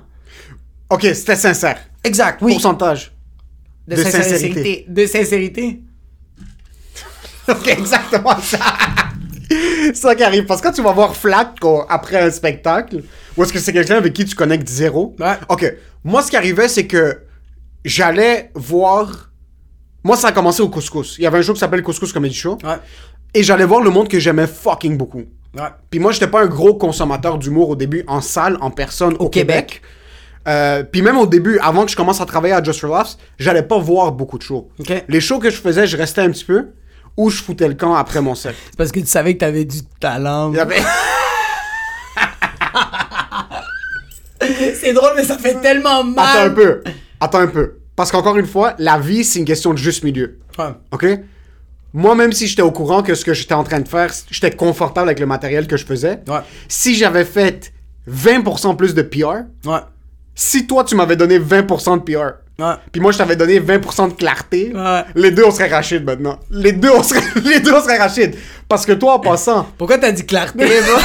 Ok, 0.88 1.02
c'était 1.02 1.36
sincère. 1.36 1.78
Exact, 2.04 2.40
oui. 2.40 2.52
Pourcentage. 2.52 3.12
De, 3.86 3.96
de 3.96 4.02
sincérité. 4.02 4.32
sincérité. 4.32 4.84
De 4.88 5.06
sincérité. 5.06 5.80
Ok, 7.48 7.66
exactement 7.66 8.38
ça. 8.42 8.58
C'est 9.48 9.96
ça 9.96 10.14
qui 10.14 10.22
arrive. 10.22 10.44
Parce 10.44 10.60
que 10.60 10.66
quand 10.66 10.72
tu 10.74 10.82
vas 10.82 10.92
voir 10.92 11.16
Flack 11.16 11.58
quoi, 11.60 11.86
après 11.88 12.20
un 12.20 12.30
spectacle, 12.30 13.02
ou 13.36 13.42
est-ce 13.42 13.52
que 13.52 13.58
c'est 13.58 13.72
quelqu'un 13.72 13.96
avec 13.96 14.12
qui 14.12 14.24
tu 14.24 14.34
connectes 14.34 14.68
zéro? 14.68 15.16
Ouais. 15.18 15.38
Ok. 15.48 15.74
Moi, 16.04 16.22
ce 16.22 16.30
qui 16.30 16.36
arrivait, 16.36 16.68
c'est 16.68 16.86
que 16.86 17.22
j'allais 17.84 18.50
voir. 18.54 19.27
Moi, 20.08 20.16
ça 20.16 20.28
a 20.28 20.32
commencé 20.32 20.62
au 20.62 20.70
Couscous. 20.70 21.16
Il 21.18 21.24
y 21.24 21.26
avait 21.26 21.36
un 21.36 21.42
show 21.42 21.52
qui 21.52 21.60
s'appelle 21.60 21.82
Couscous 21.82 22.14
Comedy 22.14 22.34
Show. 22.34 22.56
Ouais. 22.64 22.76
Et 23.34 23.42
j'allais 23.42 23.66
voir 23.66 23.82
le 23.82 23.90
monde 23.90 24.08
que 24.08 24.18
j'aimais 24.18 24.46
fucking 24.46 24.96
beaucoup. 24.96 25.24
Ouais. 25.54 25.68
Puis 25.90 26.00
moi, 26.00 26.12
j'étais 26.12 26.28
pas 26.28 26.40
un 26.40 26.46
gros 26.46 26.72
consommateur 26.76 27.36
d'humour 27.36 27.68
au 27.68 27.76
début, 27.76 28.04
en 28.06 28.22
salle, 28.22 28.56
en 28.62 28.70
personne, 28.70 29.16
au, 29.18 29.24
Au 29.26 29.28
Québec. 29.28 29.66
Québec. 29.66 29.82
Euh, 30.48 30.82
puis 30.82 31.02
même 31.02 31.18
au 31.18 31.26
début, 31.26 31.58
avant 31.58 31.84
que 31.84 31.90
je 31.90 31.96
commence 31.96 32.22
à 32.22 32.24
travailler 32.24 32.54
à 32.54 32.62
Just 32.62 32.80
for 32.80 32.88
Laughs, 32.88 33.18
j'allais 33.38 33.64
pas 33.64 33.76
voir 33.76 34.12
beaucoup 34.12 34.38
de 34.38 34.42
shows. 34.42 34.70
Les 35.08 35.20
shows 35.20 35.40
que 35.40 35.50
je 35.50 35.56
faisais, 35.60 35.86
je 35.86 35.98
restais 35.98 36.22
un 36.22 36.30
petit 36.30 36.46
peu, 36.46 36.68
ou 37.18 37.28
je 37.28 37.42
foutais 37.42 37.68
le 37.68 37.74
camp 37.74 37.94
après 37.94 38.22
mon 38.22 38.34
set. 38.34 38.54
C'est 38.64 38.78
parce 38.78 38.90
que 38.90 39.00
tu 39.00 39.06
savais 39.08 39.34
que 39.34 39.40
t'avais 39.40 39.66
du 39.66 39.82
talent. 40.00 40.54
C'est 44.40 44.94
drôle, 44.94 45.12
mais 45.16 45.24
ça 45.24 45.36
fait 45.36 45.60
tellement 45.60 46.02
mal. 46.02 46.24
Attends 46.26 46.46
un 46.46 46.50
peu. 46.50 46.82
Attends 47.20 47.38
un 47.40 47.46
peu. 47.48 47.74
Parce 47.98 48.12
qu'encore 48.12 48.36
une 48.38 48.46
fois, 48.46 48.74
la 48.78 48.96
vie, 48.96 49.24
c'est 49.24 49.40
une 49.40 49.44
question 49.44 49.72
de 49.74 49.78
juste 49.78 50.04
milieu. 50.04 50.38
Ouais. 50.56 50.66
OK? 50.92 51.04
Moi, 51.92 52.14
même 52.14 52.30
si 52.32 52.46
j'étais 52.46 52.62
au 52.62 52.70
courant 52.70 53.02
que 53.02 53.16
ce 53.16 53.24
que 53.24 53.34
j'étais 53.34 53.54
en 53.54 53.64
train 53.64 53.80
de 53.80 53.88
faire, 53.88 54.12
j'étais 54.30 54.52
confortable 54.52 55.08
avec 55.08 55.18
le 55.18 55.26
matériel 55.26 55.66
que 55.66 55.76
je 55.76 55.84
faisais. 55.84 56.20
Ouais. 56.28 56.38
Si 56.68 56.94
j'avais 56.94 57.24
fait 57.24 57.72
20% 58.08 58.76
plus 58.76 58.94
de 58.94 59.02
PR, 59.02 59.38
Ouais. 59.68 59.80
si 60.36 60.68
toi, 60.68 60.84
tu 60.84 60.94
m'avais 60.94 61.16
donné 61.16 61.40
20% 61.40 61.96
de 61.96 62.02
PR, 62.02 62.34
Ouais. 62.60 62.74
puis 62.92 63.00
moi, 63.00 63.10
je 63.10 63.18
t'avais 63.18 63.34
donné 63.34 63.58
20% 63.58 64.06
de 64.06 64.12
clarté, 64.12 64.70
Ouais. 64.72 65.02
les 65.16 65.32
deux, 65.32 65.42
on 65.44 65.50
serait 65.50 65.66
Rachid 65.68 66.04
maintenant. 66.04 66.38
Les 66.52 66.70
deux, 66.70 66.90
on 66.92 67.02
serait, 67.02 67.20
les 67.44 67.58
deux, 67.58 67.74
on 67.74 67.82
serait 67.82 67.98
Rachid. 67.98 68.36
Parce 68.68 68.86
que 68.86 68.92
toi, 68.92 69.14
en 69.14 69.18
passant, 69.18 69.66
Pourquoi 69.76 69.98
t'as 69.98 70.12
dit 70.12 70.24
clarté, 70.24 70.64
bro? 70.86 71.00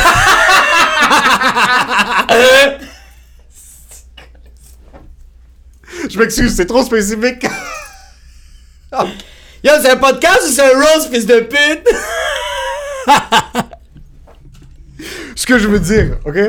Je 6.09 6.19
m'excuse, 6.19 6.53
c'est 6.55 6.65
trop 6.65 6.83
spécifique. 6.83 7.45
Yo, 9.63 9.71
c'est 9.81 9.91
un 9.91 9.97
podcast 9.97 10.41
ou 10.45 10.51
c'est 10.51 10.61
un 10.61 10.77
rose, 10.77 11.07
fils 11.11 11.25
de 11.25 11.39
pute? 11.39 11.87
Ce 15.35 15.45
que 15.45 15.57
je 15.57 15.67
veux 15.67 15.79
dire, 15.79 16.17
ok? 16.25 16.35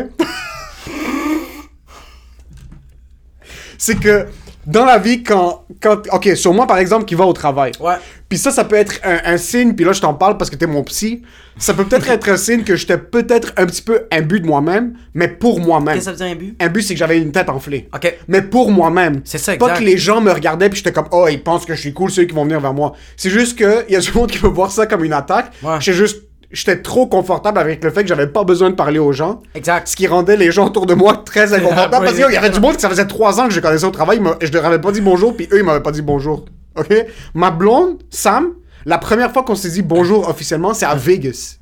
c'est 3.78 3.98
que 3.98 4.26
dans 4.66 4.84
la 4.84 4.98
vie, 4.98 5.22
quand, 5.22 5.64
quand. 5.80 6.02
Ok, 6.12 6.30
sur 6.36 6.52
moi 6.54 6.66
par 6.66 6.78
exemple, 6.78 7.04
qui 7.04 7.14
va 7.14 7.24
au 7.26 7.32
travail. 7.32 7.72
Ouais. 7.80 7.94
Puis 8.28 8.38
ça, 8.38 8.50
ça 8.50 8.64
peut 8.64 8.76
être 8.76 9.00
un, 9.04 9.32
un 9.32 9.36
signe, 9.36 9.74
puis 9.74 9.84
là 9.84 9.92
je 9.92 10.00
t'en 10.00 10.14
parle 10.14 10.36
parce 10.38 10.50
que 10.50 10.56
t'es 10.56 10.66
mon 10.66 10.82
psy. 10.84 11.22
Ça 11.56 11.72
peut 11.72 11.84
peut-être 11.84 12.08
être 12.10 12.28
un 12.28 12.36
signe 12.36 12.64
que 12.64 12.74
j'étais 12.74 12.98
peut-être 12.98 13.52
un 13.56 13.66
petit 13.66 13.82
peu 13.82 14.06
imbu 14.10 14.40
de 14.40 14.46
moi-même, 14.46 14.94
mais 15.14 15.28
pour 15.28 15.60
moi-même. 15.60 15.94
Qu'est-ce 15.94 16.10
que 16.10 16.16
ça 16.16 16.28
veut 16.28 16.34
dire? 16.34 16.52
Un 16.58 16.68
but, 16.68 16.82
c'est 16.82 16.94
que 16.94 16.98
j'avais 16.98 17.18
une 17.18 17.30
tête 17.30 17.48
enflée. 17.48 17.88
Ok. 17.94 18.12
Mais 18.26 18.42
pour 18.42 18.72
moi-même. 18.72 19.20
C'est 19.24 19.38
ça, 19.38 19.56
Pas 19.56 19.66
exact. 19.66 19.78
que 19.78 19.84
les 19.84 19.96
gens 19.96 20.20
me 20.20 20.32
regardaient 20.32 20.68
puis 20.68 20.78
j'étais 20.78 20.90
comme, 20.92 21.06
oh, 21.12 21.28
ils 21.30 21.40
pensent 21.42 21.64
que 21.64 21.74
je 21.76 21.80
suis 21.80 21.92
cool, 21.92 22.10
ceux 22.10 22.24
qui 22.24 22.34
vont 22.34 22.42
venir 22.42 22.58
vers 22.60 22.74
moi. 22.74 22.94
C'est 23.16 23.30
juste 23.30 23.56
que 23.56 23.88
y 23.88 23.94
a 23.94 24.00
du 24.00 24.10
monde 24.12 24.30
qui 24.30 24.38
veut 24.38 24.48
voir 24.48 24.72
ça 24.72 24.86
comme 24.86 25.04
une 25.04 25.12
attaque. 25.12 25.52
Ouais. 25.62 25.76
J'étais 25.78 25.96
juste, 25.96 26.22
j'étais 26.54 26.80
trop 26.80 27.06
confortable 27.06 27.58
avec 27.58 27.84
le 27.84 27.90
fait 27.90 28.02
que 28.02 28.08
j'avais 28.08 28.26
pas 28.28 28.44
besoin 28.44 28.70
de 28.70 28.74
parler 28.74 28.98
aux 28.98 29.12
gens. 29.12 29.42
Exact. 29.54 29.86
Ce 29.88 29.94
qui 29.96 30.06
rendait 30.06 30.36
les 30.36 30.50
gens 30.52 30.66
autour 30.66 30.86
de 30.86 30.94
moi 30.94 31.22
très 31.26 31.52
inconfortables. 31.54 32.04
Parce 32.06 32.16
qu'il 32.16 32.32
y 32.32 32.36
avait 32.36 32.50
du 32.50 32.60
monde 32.60 32.76
que 32.76 32.80
ça 32.80 32.88
faisait 32.88 33.06
trois 33.06 33.40
ans 33.40 33.48
que 33.48 33.52
je 33.54 33.60
connaissais 33.60 33.84
au 33.84 33.90
travail, 33.90 34.20
je 34.40 34.50
leur 34.52 34.64
avais 34.64 34.80
pas 34.80 34.92
dit 34.92 35.00
bonjour, 35.02 35.36
puis 35.36 35.48
eux, 35.52 35.58
ils 35.58 35.64
m'avaient 35.64 35.82
pas 35.82 35.92
dit 35.92 36.02
bonjour. 36.02 36.46
Ok? 36.76 36.92
Ma 37.34 37.50
blonde, 37.50 37.98
Sam, 38.10 38.54
la 38.86 38.98
première 38.98 39.32
fois 39.32 39.42
qu'on 39.42 39.54
s'est 39.54 39.70
dit 39.70 39.82
bonjour 39.82 40.28
officiellement, 40.28 40.72
c'est 40.74 40.86
à 40.86 40.94
Vegas. 40.94 41.58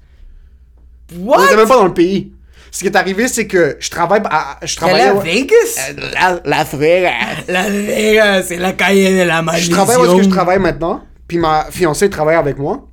On 1.12 1.16
était 1.16 1.52
What? 1.52 1.56
même 1.56 1.68
pas 1.68 1.76
dans 1.76 1.84
le 1.86 1.94
pays. 1.94 2.32
Ce 2.70 2.80
qui 2.80 2.86
est 2.86 2.96
arrivé, 2.96 3.28
c'est 3.28 3.46
que 3.46 3.76
je 3.80 3.90
travaille 3.90 4.22
à, 4.30 4.56
je 4.62 4.76
T'es 4.76 4.84
allé 4.84 4.98
travaillais 5.04 5.18
à 5.18 5.22
Vegas? 5.22 5.92
la, 6.14 6.40
la 6.44 6.64
Vegas. 6.64 7.10
La 7.48 7.68
Vegas, 7.68 8.42
c'est 8.44 8.56
la 8.56 8.72
cahier 8.72 9.18
de 9.22 9.28
la 9.28 9.40
Je 9.40 9.44
malédiction. 9.44 9.76
travaille 9.76 9.96
où 9.98 10.04
est-ce 10.06 10.16
que 10.16 10.22
je 10.22 10.28
travaille 10.30 10.58
maintenant, 10.58 11.02
puis 11.28 11.36
ma 11.36 11.66
fiancée 11.70 12.08
travaille 12.08 12.36
avec 12.36 12.58
moi. 12.58 12.86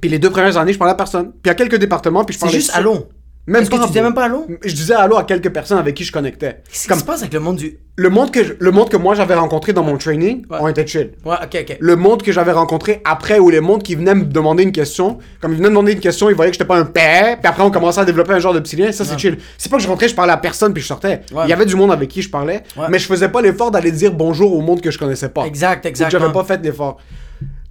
Puis 0.00 0.10
les 0.10 0.18
deux 0.18 0.30
premières 0.30 0.56
années, 0.56 0.72
je 0.72 0.78
parlais 0.78 0.92
à 0.92 0.96
personne. 0.96 1.32
Puis 1.42 1.50
à 1.50 1.54
quelques 1.54 1.76
départements, 1.76 2.24
puis 2.24 2.34
je 2.34 2.38
C'est 2.38 2.44
parlais 2.46 2.58
juste 2.58 2.70
seul. 2.72 2.80
allô. 2.80 3.06
Même 3.48 3.62
Est-ce 3.62 3.70
que 3.70 3.76
tu 3.76 3.86
disais 3.86 4.02
même 4.02 4.12
pas 4.12 4.24
allô? 4.24 4.44
Je 4.64 4.74
disais 4.74 4.94
allô 4.94 5.16
à 5.16 5.22
quelques 5.22 5.50
personnes 5.50 5.78
avec 5.78 5.94
qui 5.94 6.02
je 6.02 6.10
connectais. 6.10 6.62
Qu'est-ce 6.68 6.88
qui 6.92 6.98
se 6.98 7.04
passe 7.04 7.20
avec 7.20 7.32
le 7.32 7.38
monde 7.38 7.54
du. 7.56 7.78
le 7.98 8.10
monde 8.10 8.32
que 8.32 8.42
je- 8.42 8.54
le 8.58 8.70
monde 8.72 8.88
que 8.90 8.96
moi 8.96 9.14
j'avais 9.14 9.36
rencontré 9.36 9.72
dans 9.72 9.84
mon 9.84 9.96
training, 9.98 10.44
Ouais. 10.50 10.58
on 10.60 10.66
était 10.66 10.84
chill. 10.84 11.12
Ouais, 11.24 11.36
ok, 11.40 11.56
ok. 11.62 11.76
Le 11.78 11.94
monde 11.96 12.24
que 12.24 12.32
j'avais 12.32 12.50
rencontré 12.50 13.00
après 13.04 13.38
ou 13.38 13.48
les 13.48 13.60
mondes 13.60 13.84
qui 13.84 13.94
venaient 13.94 14.16
me 14.16 14.24
demander 14.24 14.64
une 14.64 14.72
question, 14.72 15.18
comme 15.40 15.52
ils 15.52 15.58
venaient 15.58 15.68
me 15.68 15.74
demander 15.76 15.92
une 15.92 16.00
question, 16.00 16.28
ils 16.28 16.34
voyaient 16.34 16.50
que 16.50 16.56
j'étais 16.56 16.66
pas 16.66 16.76
un 16.76 16.84
père, 16.86 17.38
puis 17.38 17.46
après 17.48 17.62
on 17.62 17.70
commençait 17.70 18.00
à 18.00 18.04
développer 18.04 18.32
un 18.32 18.40
genre 18.40 18.52
de 18.52 18.58
petit 18.58 18.74
lien, 18.74 18.90
ça 18.90 19.04
c'est 19.04 19.12
Ouais. 19.12 19.18
chill. 19.18 19.38
C'est 19.58 19.70
pas 19.70 19.76
que 19.76 19.82
je 19.84 19.88
rentrais, 19.88 20.08
je 20.08 20.14
parlais 20.16 20.32
à 20.32 20.36
personne 20.38 20.72
puis 20.74 20.82
je 20.82 20.88
sortais. 20.88 21.20
Ouais. 21.32 21.44
Il 21.44 21.48
y 21.50 21.52
avait 21.52 21.66
du 21.66 21.76
monde 21.76 21.92
avec 21.92 22.08
qui 22.10 22.20
je 22.22 22.28
parlais, 22.30 22.64
mais 22.90 22.98
je 22.98 23.06
faisais 23.06 23.28
pas 23.28 23.40
l'effort 23.42 23.70
d'aller 23.70 23.92
dire 23.92 24.12
bonjour 24.12 24.52
au 24.52 24.60
monde 24.60 24.80
que 24.80 24.90
je 24.90 24.98
connaissais 24.98 25.28
pas. 25.28 25.46
Exact, 25.46 25.86
exact. 25.86 26.10
J'avais 26.10 26.32
pas 26.32 26.42
fait 26.42 26.60
l'effort. 26.64 26.98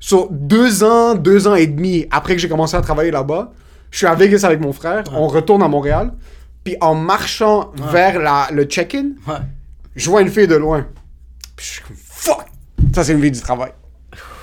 Sur 0.07 0.27
deux 0.29 0.83
ans, 0.83 1.15
deux 1.15 1.47
ans 1.47 1.55
et 1.55 1.65
demi 1.65 2.05
après 2.11 2.35
que 2.35 2.39
j'ai 2.39 2.47
commencé 2.47 2.75
à 2.77 2.81
travailler 2.81 3.09
là-bas, 3.09 3.51
je 3.89 3.97
suis 3.97 4.05
à 4.05 4.13
Vegas 4.13 4.41
avec 4.45 4.59
mon 4.61 4.71
frère, 4.71 5.03
on 5.13 5.25
retourne 5.27 5.63
à 5.63 5.67
Montréal, 5.67 6.13
puis 6.63 6.75
en 6.79 6.93
marchant 6.93 7.71
vers 7.91 8.19
la, 8.19 8.47
le 8.53 8.65
check-in, 8.65 9.13
Ouais. 9.27 9.37
je 9.95 10.07
vois 10.07 10.21
une 10.21 10.29
fille 10.29 10.47
de 10.47 10.53
loin. 10.57 10.85
Puis 11.55 11.65
je 11.65 11.71
suis 11.71 11.81
comme, 11.81 11.95
fuck! 11.97 12.45
Ça, 12.93 13.03
c'est 13.03 13.13
une 13.13 13.21
fille 13.21 13.31
du 13.31 13.41
travail. 13.41 13.71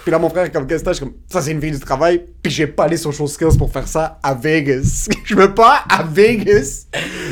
Puis 0.03 0.11
là, 0.11 0.19
mon 0.19 0.29
frère 0.29 0.45
est 0.45 0.51
comme, 0.51 0.67
qu'est-ce 0.67 0.83
que 0.83 0.99
comme, 0.99 1.13
ça, 1.29 1.41
c'est 1.41 1.53
une 1.53 1.61
fille 1.61 1.71
du 1.71 1.79
travail. 1.79 2.25
Puis 2.43 2.51
j'ai 2.51 2.67
pas 2.67 2.89
les 2.89 2.97
social 2.97 3.29
skills 3.29 3.57
pour 3.57 3.71
faire 3.71 3.87
ça 3.87 4.19
à 4.23 4.35
Vegas. 4.35 5.09
je 5.25 5.35
veux 5.37 5.55
pas 5.55 5.85
à 5.89 6.03
Vegas. 6.03 6.87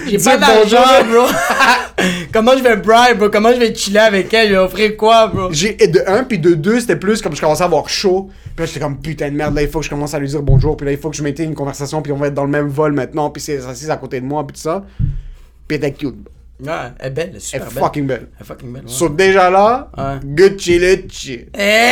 J'ai 0.07 0.19
pas 0.19 0.39
d'argent, 0.39 1.05
bro. 1.11 1.27
Comment 2.33 2.57
je 2.57 2.63
vais 2.63 2.77
bribe, 2.77 3.19
bro? 3.19 3.29
Comment 3.29 3.53
je 3.53 3.59
vais 3.59 3.75
chiller 3.75 3.99
avec 3.99 4.33
elle? 4.33 4.49
Je 4.49 4.53
vais 4.53 4.59
offrir 4.59 4.97
quoi, 4.97 5.27
bro? 5.27 5.49
J'ai, 5.51 5.75
de 5.75 6.01
un, 6.07 6.23
puis 6.23 6.39
de 6.39 6.55
deux, 6.55 6.79
c'était 6.79 6.97
plus 6.97 7.21
comme 7.21 7.35
je 7.35 7.41
commençais 7.41 7.63
à 7.63 7.67
avoir 7.67 7.89
chaud. 7.89 8.31
Puis 8.55 8.61
là, 8.61 8.67
j'étais 8.67 8.81
comme, 8.81 9.01
putain 9.01 9.31
de 9.31 9.37
merde, 9.37 9.55
là, 9.55 9.63
il 9.63 9.69
faut 9.69 9.81
que 9.81 9.87
je 9.87 9.91
commence 9.91 10.15
à 10.15 10.21
lui 10.21 10.29
dire 10.29 10.43
bonjour. 10.43 10.77
Puis 10.77 10.87
là, 10.87 10.93
il 10.93 10.99
faut 10.99 11.11
que 11.11 11.17
je 11.17 11.25
maintienne 11.25 11.51
une 11.51 11.57
conversation, 11.57 12.03
puis 12.03 12.13
on 12.13 12.17
va 12.17 12.29
être 12.29 12.35
dans 12.35 12.45
le 12.45 12.51
même 12.51 12.69
vol 12.69 12.93
maintenant. 12.93 13.31
Puis 13.31 13.43
c'est 13.43 13.65
assise 13.67 13.91
à 13.91 13.97
côté 13.97 14.21
de 14.21 14.27
moi, 14.27 14.47
puis 14.47 14.55
tout 14.55 14.63
ça. 14.63 14.85
Puis 15.67 15.77
elle 15.77 15.85
était 15.85 15.93
cute. 15.93 16.17
Ouais, 16.63 16.73
elle 16.99 17.07
est 17.07 17.11
belle, 17.11 17.27
elle 17.31 17.35
est 17.35 17.37
Elle 17.37 17.41
super 17.41 17.63
est 17.67 17.75
belle. 17.75 17.83
fucking 17.83 18.07
belle. 18.07 18.29
Elle 18.37 18.43
est 18.43 18.47
fucking 18.47 18.73
belle. 18.73 18.83
ouais. 18.85 18.89
So, 18.91 19.09
déjà 19.09 19.51
là, 19.51 19.91
Ouais. 19.97 20.19
Gucci. 20.25 20.81
Eh! 21.59 21.91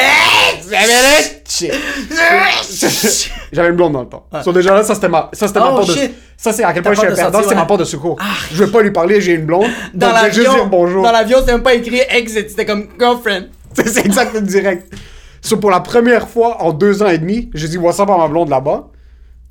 J'avais 3.52 3.68
une 3.70 3.76
blonde 3.76 3.92
dans 3.94 4.02
le 4.02 4.08
temps. 4.08 4.26
So, 4.44 4.52
déjà 4.52 4.74
là, 4.74 4.82
ça 4.82 4.94
c'était 4.94 5.08
ma, 5.08 5.30
ça 5.32 5.46
c'était 5.48 5.60
ma 5.60 5.70
Oh, 5.72 5.76
part 5.76 5.86
de, 5.86 5.92
shit. 5.92 6.12
ça 6.36 6.52
c'est 6.52 6.64
à 6.64 6.72
quel 6.72 6.82
point 6.82 6.92
je 6.94 6.98
suis 7.00 7.08
un 7.08 7.14
perdant, 7.14 7.40
c'est 7.42 7.54
ma 7.54 7.62
ouais. 7.62 7.66
part 7.66 7.78
de 7.78 7.84
secours. 7.84 8.18
Je 8.52 8.64
vais 8.64 8.70
pas 8.70 8.82
lui 8.82 8.90
parler, 8.90 9.20
j'ai 9.20 9.32
une 9.34 9.46
blonde. 9.46 9.66
Dans 9.94 10.08
donc 10.08 10.16
je 10.18 10.22
vais 10.24 10.32
juste 10.32 10.46
l'avion, 10.46 10.54
dire 10.62 10.66
bonjour. 10.70 11.02
dans 11.02 11.12
l'avion, 11.12 11.38
c'était 11.40 11.52
même 11.52 11.62
pas 11.62 11.74
écrit 11.74 12.00
exit, 12.10 12.50
c'était 12.50 12.66
comme 12.66 12.88
girlfriend. 12.98 13.46
C'est 13.74 13.88
c'est 13.88 14.06
exactement 14.06 14.40
direct. 14.40 14.92
So, 15.40 15.56
pour 15.58 15.70
la 15.70 15.80
première 15.80 16.28
fois 16.28 16.62
en 16.62 16.72
deux 16.72 17.02
ans 17.02 17.08
et 17.08 17.18
demi, 17.18 17.48
j'ai 17.54 17.68
dit 17.68 17.78
what's 17.78 18.00
up 18.00 18.10
à 18.10 18.16
ma 18.16 18.26
blonde 18.28 18.48
là-bas. 18.48 18.88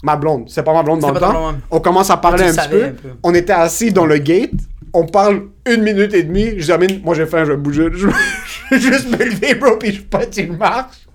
Ma 0.03 0.15
blonde, 0.15 0.45
c'est 0.47 0.62
pas 0.63 0.73
ma 0.73 0.84
blonde 0.84 0.99
dans 0.99 1.08
C'est 1.08 1.13
le 1.15 1.19
temps. 1.19 1.53
On 1.71 1.80
commence 1.80 2.10
à 2.12 2.17
parler 2.17 2.43
Tu 2.43 2.49
un 2.60 2.63
petit 2.63 2.69
peu. 2.69 2.93
On 3.23 3.34
était 3.34 3.53
assis 3.53 3.91
dans 3.91 4.06
le 4.06 4.17
gate. 4.19 4.51
On 4.93 5.06
parle 5.06 5.43
une 5.65 5.82
minute 5.84 6.13
et 6.13 6.23
demie. 6.23 6.52
Je 6.58 6.65
dis, 6.65 6.71
Amine, 6.71 7.02
moi 7.04 7.15
j'ai 7.15 7.26
faim, 7.26 7.43
je 7.45 7.52
vais 7.52 7.58
bouger. 7.58 7.89
Je 8.69 8.76
vais 8.76 8.82
juste 8.82 9.10
me 9.10 9.23
lever, 9.23 9.56
bro, 9.56 9.78
puis 9.78 9.93
je 9.93 10.02
pote 10.02 10.36
une 10.38 10.58
marche. 10.58 11.08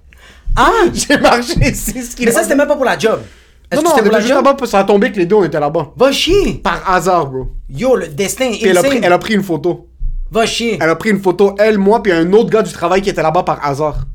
Ah! 0.56 0.70
J'ai 0.92 1.18
marché 1.18 1.74
6 1.74 2.16
Mais 2.20 2.30
ça, 2.30 2.42
c'était 2.42 2.54
même 2.54 2.68
pas 2.68 2.76
pour 2.76 2.84
la 2.84 2.98
job. 2.98 3.20
Non, 3.74 3.82
non, 3.82 3.90
on 3.94 4.04
était 4.04 4.20
juste 4.20 4.34
là-bas, 4.34 4.56
ça 4.66 4.80
a 4.80 4.84
tombé 4.84 5.10
que 5.12 5.18
les 5.18 5.26
deux, 5.26 5.36
on 5.36 5.44
était 5.44 5.60
là-bas. 5.60 5.92
Va 5.96 6.12
chier! 6.12 6.60
Par 6.62 6.82
hasard, 6.90 7.26
bro. 7.26 7.48
Yo, 7.70 7.96
le 7.96 8.08
destin 8.08 8.50
Puis 8.50 8.66
elle 8.66 8.76
a, 8.76 8.80
pris, 8.80 8.90
insane. 8.90 9.04
elle 9.04 9.12
a 9.12 9.18
pris 9.18 9.34
une 9.34 9.42
photo. 9.42 9.88
Va 10.30 10.46
chier. 10.46 10.78
Elle 10.80 10.90
a 10.90 10.96
pris 10.96 11.10
une 11.10 11.20
photo, 11.20 11.54
elle, 11.58 11.78
moi, 11.78 12.02
puis 12.02 12.12
un 12.12 12.30
autre 12.32 12.50
gars 12.50 12.62
du 12.62 12.72
travail 12.72 13.00
qui 13.00 13.10
était 13.10 13.22
là-bas 13.22 13.42
par 13.42 13.64
hasard. 13.64 14.06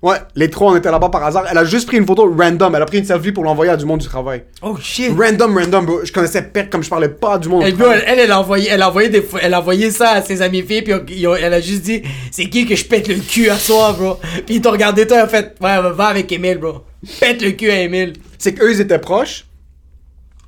Ouais, 0.00 0.16
les 0.36 0.48
trois, 0.48 0.70
on 0.72 0.76
était 0.76 0.92
là-bas 0.92 1.08
par 1.08 1.24
hasard. 1.24 1.46
Elle 1.50 1.58
a 1.58 1.64
juste 1.64 1.88
pris 1.88 1.96
une 1.96 2.06
photo 2.06 2.32
random. 2.38 2.72
Elle 2.76 2.82
a 2.82 2.86
pris 2.86 2.98
une 2.98 3.04
selfie 3.04 3.32
pour 3.32 3.42
l'envoyer 3.42 3.72
à 3.72 3.76
du 3.76 3.84
monde 3.84 3.98
du 3.98 4.06
travail. 4.06 4.44
Oh 4.62 4.76
shit. 4.80 5.12
Random, 5.18 5.58
random, 5.58 5.86
bro. 5.86 6.04
Je 6.04 6.12
connaissais 6.12 6.42
père 6.42 6.70
comme 6.70 6.84
je 6.84 6.88
parlais 6.88 7.08
pas 7.08 7.36
du 7.36 7.48
monde. 7.48 7.64
Elle, 7.66 7.72
du 7.72 7.78
travail. 7.78 8.02
elle, 8.06 8.12
elle, 8.12 8.18
elle 8.26 8.30
a 8.30 8.38
envoyé, 8.38 8.68
elle 8.70 8.82
a 8.82 8.88
envoyé 8.88 9.08
des, 9.08 9.26
elle 9.42 9.54
a 9.54 9.58
envoyé 9.58 9.90
ça 9.90 10.10
à 10.12 10.22
ses 10.22 10.40
amis 10.40 10.62
filles, 10.62 10.82
puis 10.82 11.26
ont- 11.26 11.34
elle 11.34 11.52
a 11.52 11.60
juste 11.60 11.82
dit, 11.82 12.02
c'est 12.30 12.48
qui 12.48 12.64
que 12.64 12.76
je 12.76 12.84
pète 12.84 13.08
le 13.08 13.16
cul 13.16 13.50
à 13.50 13.56
soir, 13.56 13.94
bro? 13.94 14.18
Puis 14.46 14.56
ils 14.56 14.60
t'ont 14.60 14.70
regardé 14.70 15.04
toi, 15.04 15.16
elle 15.16 15.22
a 15.24 15.28
fait, 15.28 15.56
ouais, 15.60 15.92
va 15.92 16.06
avec 16.06 16.30
Emile, 16.30 16.58
bro. 16.58 16.82
Pète 17.18 17.42
le 17.42 17.50
cul 17.50 17.70
à 17.70 17.80
Emile. 17.80 18.12
C'est 18.38 18.54
qu'eux, 18.54 18.72
ils 18.72 18.80
étaient 18.80 19.00
proches. 19.00 19.46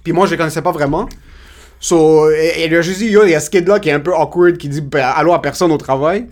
Puis 0.04 0.12
moi, 0.12 0.26
je 0.26 0.30
les 0.30 0.36
connaissais 0.36 0.62
pas 0.62 0.70
vraiment. 0.72 1.08
So, 1.80 2.28
lui 2.30 2.76
a 2.76 2.82
juste 2.82 2.98
dit, 2.98 3.06
yo, 3.08 3.24
il 3.24 3.30
y 3.30 3.34
a 3.34 3.40
ce 3.40 3.50
kid-là 3.50 3.80
qui 3.80 3.88
est 3.88 3.92
un 3.92 4.00
peu 4.00 4.14
awkward, 4.14 4.56
qui 4.58 4.68
dit 4.68 4.80
ben, 4.80 5.12
allô 5.16 5.32
à 5.32 5.40
personne 5.42 5.72
au 5.72 5.78
travail. 5.78 6.26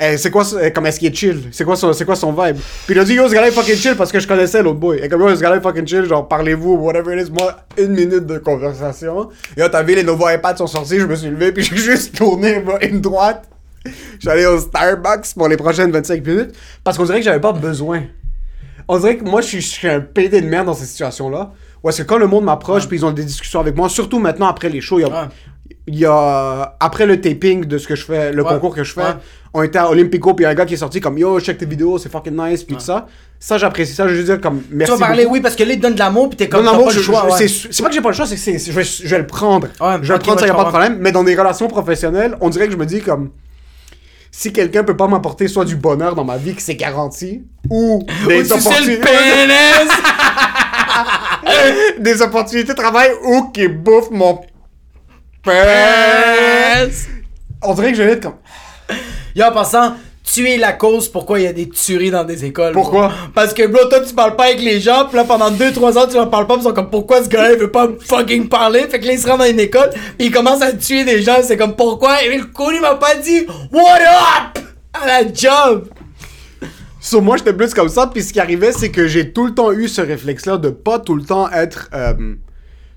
Eh, 0.00 0.16
c'est 0.16 0.30
quoi, 0.30 0.44
ça- 0.44 0.70
comme 0.72 0.86
est-ce 0.86 0.98
qu'il 0.98 1.08
est 1.08 1.14
chill? 1.14 1.40
C'est 1.52 1.64
quoi, 1.64 1.76
son, 1.76 1.92
c'est 1.92 2.04
quoi 2.04 2.16
son 2.16 2.32
vibe? 2.32 2.56
Puis 2.86 2.94
il 2.94 2.98
a 2.98 3.04
dit, 3.04 3.14
yo, 3.14 3.28
ce 3.28 3.32
gars-là 3.34 3.48
est 3.48 3.52
fucking 3.52 3.76
chill 3.76 3.94
parce 3.96 4.10
que 4.10 4.18
je 4.18 4.26
connaissais 4.26 4.62
l'autre 4.62 4.78
boy. 4.80 4.98
Et 5.02 5.08
comme, 5.08 5.20
yo, 5.22 5.34
ce 5.34 5.40
gars-là 5.40 5.56
est 5.56 5.60
fucking 5.60 5.86
chill, 5.86 6.04
genre, 6.04 6.26
parlez-vous, 6.26 6.74
whatever 6.74 7.16
it 7.16 7.28
is. 7.28 7.30
Moi, 7.30 7.54
une 7.78 7.92
minute 7.92 8.26
de 8.26 8.38
conversation. 8.38 9.28
Et 9.56 9.60
là, 9.60 9.68
t'as 9.68 9.82
vu, 9.84 9.94
les 9.94 10.02
nouveaux 10.02 10.28
iPads 10.28 10.56
sont 10.56 10.66
sortis, 10.66 10.98
je 10.98 11.06
me 11.06 11.14
suis 11.14 11.28
levé, 11.30 11.52
puis 11.52 11.62
j'ai 11.70 11.76
juste 11.76 12.16
tourné, 12.16 12.58
bro, 12.60 12.74
une 12.82 13.00
droite. 13.00 13.48
Allé 14.26 14.46
au 14.46 14.58
Starbucks 14.58 15.34
pour 15.36 15.46
les 15.46 15.58
prochaines 15.58 15.90
25 15.92 16.26
minutes 16.26 16.54
parce 16.82 16.96
qu'on 16.96 17.04
dirait 17.04 17.18
que 17.18 17.24
j'avais 17.24 17.40
pas 17.40 17.52
besoin. 17.52 18.02
On 18.88 18.98
dirait 18.98 19.16
que 19.18 19.24
moi, 19.24 19.42
je 19.42 19.46
suis, 19.48 19.60
je 19.60 19.68
suis 19.68 19.88
un 19.88 20.00
pédé 20.00 20.40
de 20.40 20.46
merde 20.46 20.66
dans 20.66 20.74
ces 20.74 20.86
situations-là. 20.86 21.52
Ou 21.82 21.90
est-ce 21.90 22.02
que 22.02 22.08
quand 22.08 22.16
le 22.16 22.26
monde 22.26 22.44
m'approche, 22.44 22.88
puis 22.88 22.96
ils 22.96 23.04
ont 23.04 23.12
des 23.12 23.24
discussions 23.24 23.60
avec 23.60 23.76
moi, 23.76 23.90
surtout 23.90 24.18
maintenant 24.18 24.46
après 24.46 24.70
les 24.70 24.80
shows, 24.80 24.98
il 25.00 25.02
y 25.02 25.04
a. 25.04 25.28
il 25.86 25.98
y 25.98 26.06
a- 26.06 26.76
après 26.80 27.06
le 27.06 27.20
taping 27.20 27.64
de 27.66 27.78
ce 27.78 27.86
que 27.86 27.94
je 27.94 28.04
fais, 28.04 28.32
le 28.32 28.42
Ouais. 28.42 28.48
concours 28.54 28.74
que 28.74 28.84
je 28.84 28.92
fais, 28.92 29.02
Ouais. 29.02 29.16
on 29.52 29.62
était 29.62 29.78
à 29.78 29.90
Olympico, 29.90 30.32
puis 30.34 30.44
il 30.44 30.46
y 30.46 30.48
a 30.48 30.50
un 30.50 30.54
gars 30.54 30.64
qui 30.64 30.74
est 30.74 30.78
sorti 30.78 31.00
comme 31.00 31.18
Yo, 31.18 31.38
check 31.40 31.58
tes 31.58 31.66
vidéos, 31.66 31.98
c'est 31.98 32.10
fucking 32.10 32.34
nice, 32.36 32.64
puis 32.64 32.76
tout 32.76 32.82
ça. 32.82 33.06
Ça, 33.38 33.58
j'apprécie 33.58 33.92
ça. 33.92 34.04
Je 34.04 34.10
veux 34.12 34.16
juste 34.16 34.28
dire, 34.30 34.40
comme, 34.40 34.62
Tu 34.62 34.68
merci. 34.74 34.92
vas 34.92 34.98
parler, 35.06 35.24
beaucoup. 35.24 35.34
oui, 35.34 35.40
parce 35.42 35.54
que 35.56 35.64
là, 35.64 35.72
il 35.74 35.76
te 35.76 35.82
donne 35.82 35.94
de 35.94 35.98
l'amour, 35.98 36.30
puis 36.30 36.36
t'es 36.38 36.48
comme. 36.48 36.64
Non, 36.64 36.72
t'as 36.72 36.78
non, 36.78 36.84
pas 36.84 36.90
je- 36.92 36.96
le 36.96 37.02
choix, 37.02 37.26
je- 37.28 37.32
ouais. 37.42 37.48
c'est 37.48 37.72
c'est 37.72 37.82
pas 37.82 37.88
que 37.90 37.94
j'ai 37.94 38.00
pas 38.00 38.08
le 38.08 38.14
choix, 38.14 38.26
c'est 38.26 38.36
que 38.36 38.40
c'est- 38.40 38.58
je, 38.58 38.72
vais, 38.72 38.84
je 38.84 39.06
vais 39.08 39.18
le 39.18 39.26
prendre. 39.26 39.66
Ouais, 39.80 39.96
je 40.00 40.08
vais 40.08 40.14
le 40.14 40.20
prendre, 40.20 40.38
ça 40.40 40.46
ouais, 40.46 40.50
y 40.50 40.52
a 40.52 40.56
pas 40.56 40.64
de 40.64 40.68
problème. 40.70 40.96
Mais 41.00 41.12
dans 41.12 41.24
des 41.24 41.34
relations 41.34 41.68
professionnelles, 41.68 42.36
on 42.40 42.48
dirait 42.48 42.66
que 42.66 42.72
je 42.72 42.78
me 42.78 42.86
dis 42.86 43.02
comme. 43.02 43.30
Si 44.36 44.52
quelqu'un 44.52 44.82
peut 44.82 44.96
pas 44.96 45.06
m'apporter 45.06 45.46
soit 45.46 45.64
du 45.64 45.76
bonheur 45.76 46.16
dans 46.16 46.24
ma 46.24 46.38
vie, 46.38 46.56
que 46.56 46.62
c'est 46.62 46.74
garanti, 46.74 47.44
ou 47.70 48.04
des, 48.26 48.40
Ou 48.40 48.42
tu 48.42 48.48
le 48.48 48.54
opportunités, 48.54 49.00
pénis! 49.00 49.92
des 52.00 52.22
opportunités 52.22 52.72
de 52.72 52.76
travail, 52.76 53.10
ou 53.24 53.50
qui 53.52 53.68
bouffe 53.68 54.10
mon 54.10 54.40
On 57.62 57.74
dirait 57.74 57.92
que 57.92 57.98
je 57.98 58.02
vais 58.02 58.12
être 58.12 58.22
comme. 58.22 58.36
Yo, 59.34 59.44
en 59.44 59.52
passant, 59.52 59.94
tu 60.22 60.48
es 60.48 60.56
la 60.56 60.72
cause 60.72 61.08
pourquoi 61.08 61.40
il 61.40 61.44
y 61.44 61.46
a 61.46 61.52
des 61.52 61.68
tueries 61.68 62.10
dans 62.10 62.24
des 62.24 62.44
écoles. 62.44 62.72
bro. 62.72 62.82
Pourquoi? 62.82 63.12
Parce 63.34 63.52
que, 63.52 63.66
bro, 63.66 63.84
toi, 63.88 64.00
tu 64.00 64.14
parles 64.14 64.36
pas 64.36 64.44
avec 64.44 64.60
les 64.62 64.80
gens, 64.80 65.06
pis 65.06 65.16
là, 65.16 65.24
pendant 65.24 65.50
2-3 65.50 65.98
ans, 65.98 66.06
tu 66.08 66.14
leur 66.14 66.30
parles 66.30 66.46
pas, 66.46 66.54
pis 66.54 66.60
ils 66.60 66.64
sont 66.64 66.72
comme, 66.72 66.90
pourquoi 66.90 67.22
ce 67.22 67.28
gars-là, 67.28 67.52
il 67.52 67.58
veut 67.58 67.70
pas 67.70 67.88
me 67.88 67.98
fucking 67.98 68.48
parler? 68.48 68.86
Fait 68.88 69.00
que 69.00 69.06
là, 69.06 69.12
il 69.12 69.18
se 69.18 69.26
rend 69.28 69.36
dans 69.38 69.44
une 69.44 69.60
école, 69.60 69.90
pis 70.18 70.26
il 70.26 70.30
commence 70.30 70.62
à 70.62 70.72
tuer 70.72 71.04
des 71.04 71.20
gens, 71.22 71.36
c'est 71.42 71.56
comme, 71.56 71.74
pourquoi? 71.76 72.22
Et 72.22 72.36
le 72.36 72.44
cool, 72.46 72.74
il 72.76 72.80
m'a 72.80 72.94
pas 72.94 73.14
dit, 73.16 73.46
what 73.72 74.00
up? 74.00 74.58
À 74.92 75.06
la 75.06 75.32
job! 75.32 75.88
Sur 77.00 77.20
moi, 77.20 77.36
j'étais 77.36 77.52
plus 77.52 77.74
comme 77.74 77.88
ça, 77.90 78.06
puis 78.06 78.22
ce 78.22 78.32
qui 78.32 78.40
arrivait, 78.40 78.72
c'est 78.72 78.90
que 78.90 79.06
j'ai 79.06 79.32
tout 79.32 79.44
le 79.46 79.54
temps 79.54 79.72
eu 79.72 79.88
ce 79.88 80.00
réflexe-là 80.00 80.56
de 80.56 80.70
pas 80.70 80.98
tout 80.98 81.14
le 81.16 81.22
temps 81.24 81.50
être. 81.50 81.90
euh, 81.92 82.34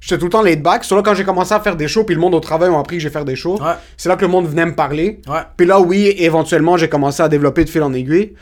J'étais 0.08 0.20
tout 0.20 0.26
le 0.28 0.32
temps 0.32 0.42
laid 0.42 0.56
back. 0.62 0.86
Sur 0.86 0.96
là, 0.96 1.02
quand 1.04 1.14
j'ai 1.14 1.26
commencé 1.26 1.54
à 1.54 1.60
faire 1.60 1.76
des 1.76 1.90
shows, 1.90 2.06
puis 2.06 2.16
le 2.16 2.22
monde 2.22 2.34
au 2.34 2.40
travail 2.40 2.70
m'a 2.70 2.80
appris 2.80 2.96
que 2.96 3.04
j'ai 3.04 3.10
faire 3.10 3.26
des 3.26 3.36
shows, 3.36 3.60
Ouais. 3.62 3.74
c'est 3.98 4.08
là 4.08 4.16
que 4.16 4.22
le 4.22 4.32
monde 4.32 4.48
venait 4.48 4.66
me 4.66 4.74
parler. 4.74 5.20
Ouais. 5.28 5.42
Puis 5.58 5.68
là, 5.68 5.82
oui, 5.82 6.14
éventuellement, 6.18 6.78
j'ai 6.78 6.88
commencé 6.88 7.22
à 7.22 7.28
développer 7.28 7.66
de 7.66 7.70
fil 7.70 7.84
en 7.84 7.92
aiguille. 7.94 8.34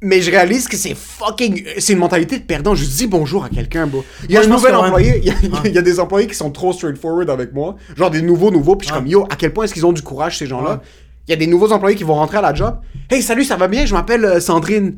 Mais 0.00 0.20
je 0.22 0.30
réalise 0.30 0.68
que 0.68 0.76
c'est 0.76 0.94
fucking. 0.96 1.64
C'est 1.78 1.92
une 1.94 1.98
mentalité 1.98 2.38
de 2.38 2.44
perdant. 2.44 2.74
Je 2.76 2.84
dis 2.84 3.06
bonjour 3.08 3.44
à 3.44 3.48
quelqu'un, 3.48 3.86
bro. 3.88 4.04
Il 4.28 4.32
y 4.32 4.36
a 4.36 4.40
Moi, 4.40 4.46
un 4.46 4.50
nouvel 4.56 4.74
employé. 4.76 5.18
Il 5.18 5.24
y, 5.26 5.30
a, 5.30 5.34
il 5.64 5.72
y 5.72 5.78
a 5.78 5.82
des 5.82 5.98
employés 6.00 6.26
qui 6.28 6.34
sont 6.34 6.50
trop 6.50 6.72
straightforward 6.72 7.30
avec 7.30 7.52
moi. 7.52 7.76
Genre 7.96 8.10
des 8.10 8.22
nouveaux, 8.22 8.50
nouveaux. 8.52 8.76
Puis 8.76 8.86
je 8.88 8.92
suis 8.92 9.00
comme, 9.00 9.08
yo, 9.08 9.24
à 9.30 9.34
quel 9.36 9.52
point 9.52 9.64
est-ce 9.64 9.74
qu'ils 9.74 9.86
ont 9.86 9.92
du 9.92 10.02
courage, 10.02 10.38
ces 10.38 10.46
gens-là? 10.46 10.80
Il 11.26 11.30
y 11.30 11.34
a 11.34 11.36
des 11.36 11.46
nouveaux 11.46 11.70
employés 11.72 11.96
qui 11.96 12.02
vont 12.04 12.14
rentrer 12.14 12.38
à 12.38 12.42
la 12.42 12.52
job. 12.54 12.78
Hey, 13.10 13.22
salut, 13.22 13.44
ça 13.44 13.56
va 13.56 13.68
bien? 13.68 13.86
Je 13.86 13.94
m'appelle 13.94 14.24
euh, 14.24 14.40
Sandrine. 14.40 14.96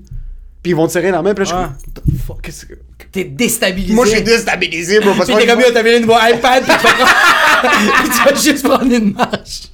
Puis 0.65 0.71
ils 0.73 0.75
vont 0.75 0.87
te 0.87 0.93
serrer 0.93 1.11
la 1.11 1.21
main. 1.21 1.35
Puis 1.35 1.45
là, 1.45 1.75
je 1.95 2.09
suis 2.09 2.33
qu'est-ce 2.43 2.65
que. 2.65 2.73
T'es 3.13 3.25
déstabilisé. 3.25 3.93
Moi, 3.95 4.07
je 4.07 4.13
suis 4.13 4.23
déstabilisé, 4.23 4.99
bro. 4.99 5.11
Parce 5.15 5.29
que 5.29 5.37
t'es 5.39 5.45
moi, 5.47 5.55
comme, 5.55 5.61
yo, 5.77 5.83
vu 5.85 5.93
le 5.93 5.99
nouveau 6.01 6.15
iPad, 6.15 6.65
pis 6.65 6.73
tu 8.05 8.25
vas 8.25 8.35
juste 8.35 8.67
prendre 8.67 8.91
une 8.91 9.13
marche. 9.13 9.69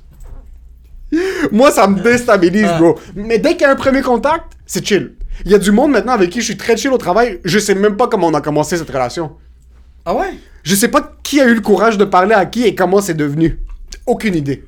Moi, 1.52 1.70
ça 1.70 1.86
me 1.86 2.00
déstabilise, 2.02 2.66
Ah. 2.68 2.78
bro. 2.78 2.98
Mais 3.14 3.38
dès 3.38 3.52
qu'il 3.52 3.62
y 3.62 3.64
a 3.66 3.70
un 3.70 3.76
premier 3.76 4.02
contact, 4.02 4.46
c'est 4.66 4.84
chill. 4.84 5.14
Il 5.44 5.52
y 5.52 5.54
a 5.54 5.58
du 5.58 5.70
monde 5.70 5.92
maintenant 5.92 6.12
avec 6.14 6.30
qui 6.30 6.40
je 6.40 6.46
suis 6.46 6.56
très 6.56 6.76
chill 6.76 6.90
au 6.90 6.98
travail. 6.98 7.38
Je 7.44 7.60
sais 7.60 7.76
même 7.76 7.96
pas 7.96 8.08
comment 8.08 8.26
on 8.26 8.34
a 8.34 8.40
commencé 8.40 8.76
cette 8.76 8.90
relation. 8.90 9.30
Ah 10.04 10.14
ouais? 10.14 10.34
Je 10.64 10.74
sais 10.74 10.88
pas 10.88 11.12
qui 11.22 11.40
a 11.40 11.46
eu 11.46 11.54
le 11.54 11.60
courage 11.60 11.98
de 11.98 12.04
parler 12.04 12.34
à 12.34 12.44
qui 12.46 12.64
et 12.64 12.74
comment 12.74 13.00
c'est 13.00 13.14
devenu. 13.14 13.60
Aucune 14.06 14.34
idée. 14.34 14.64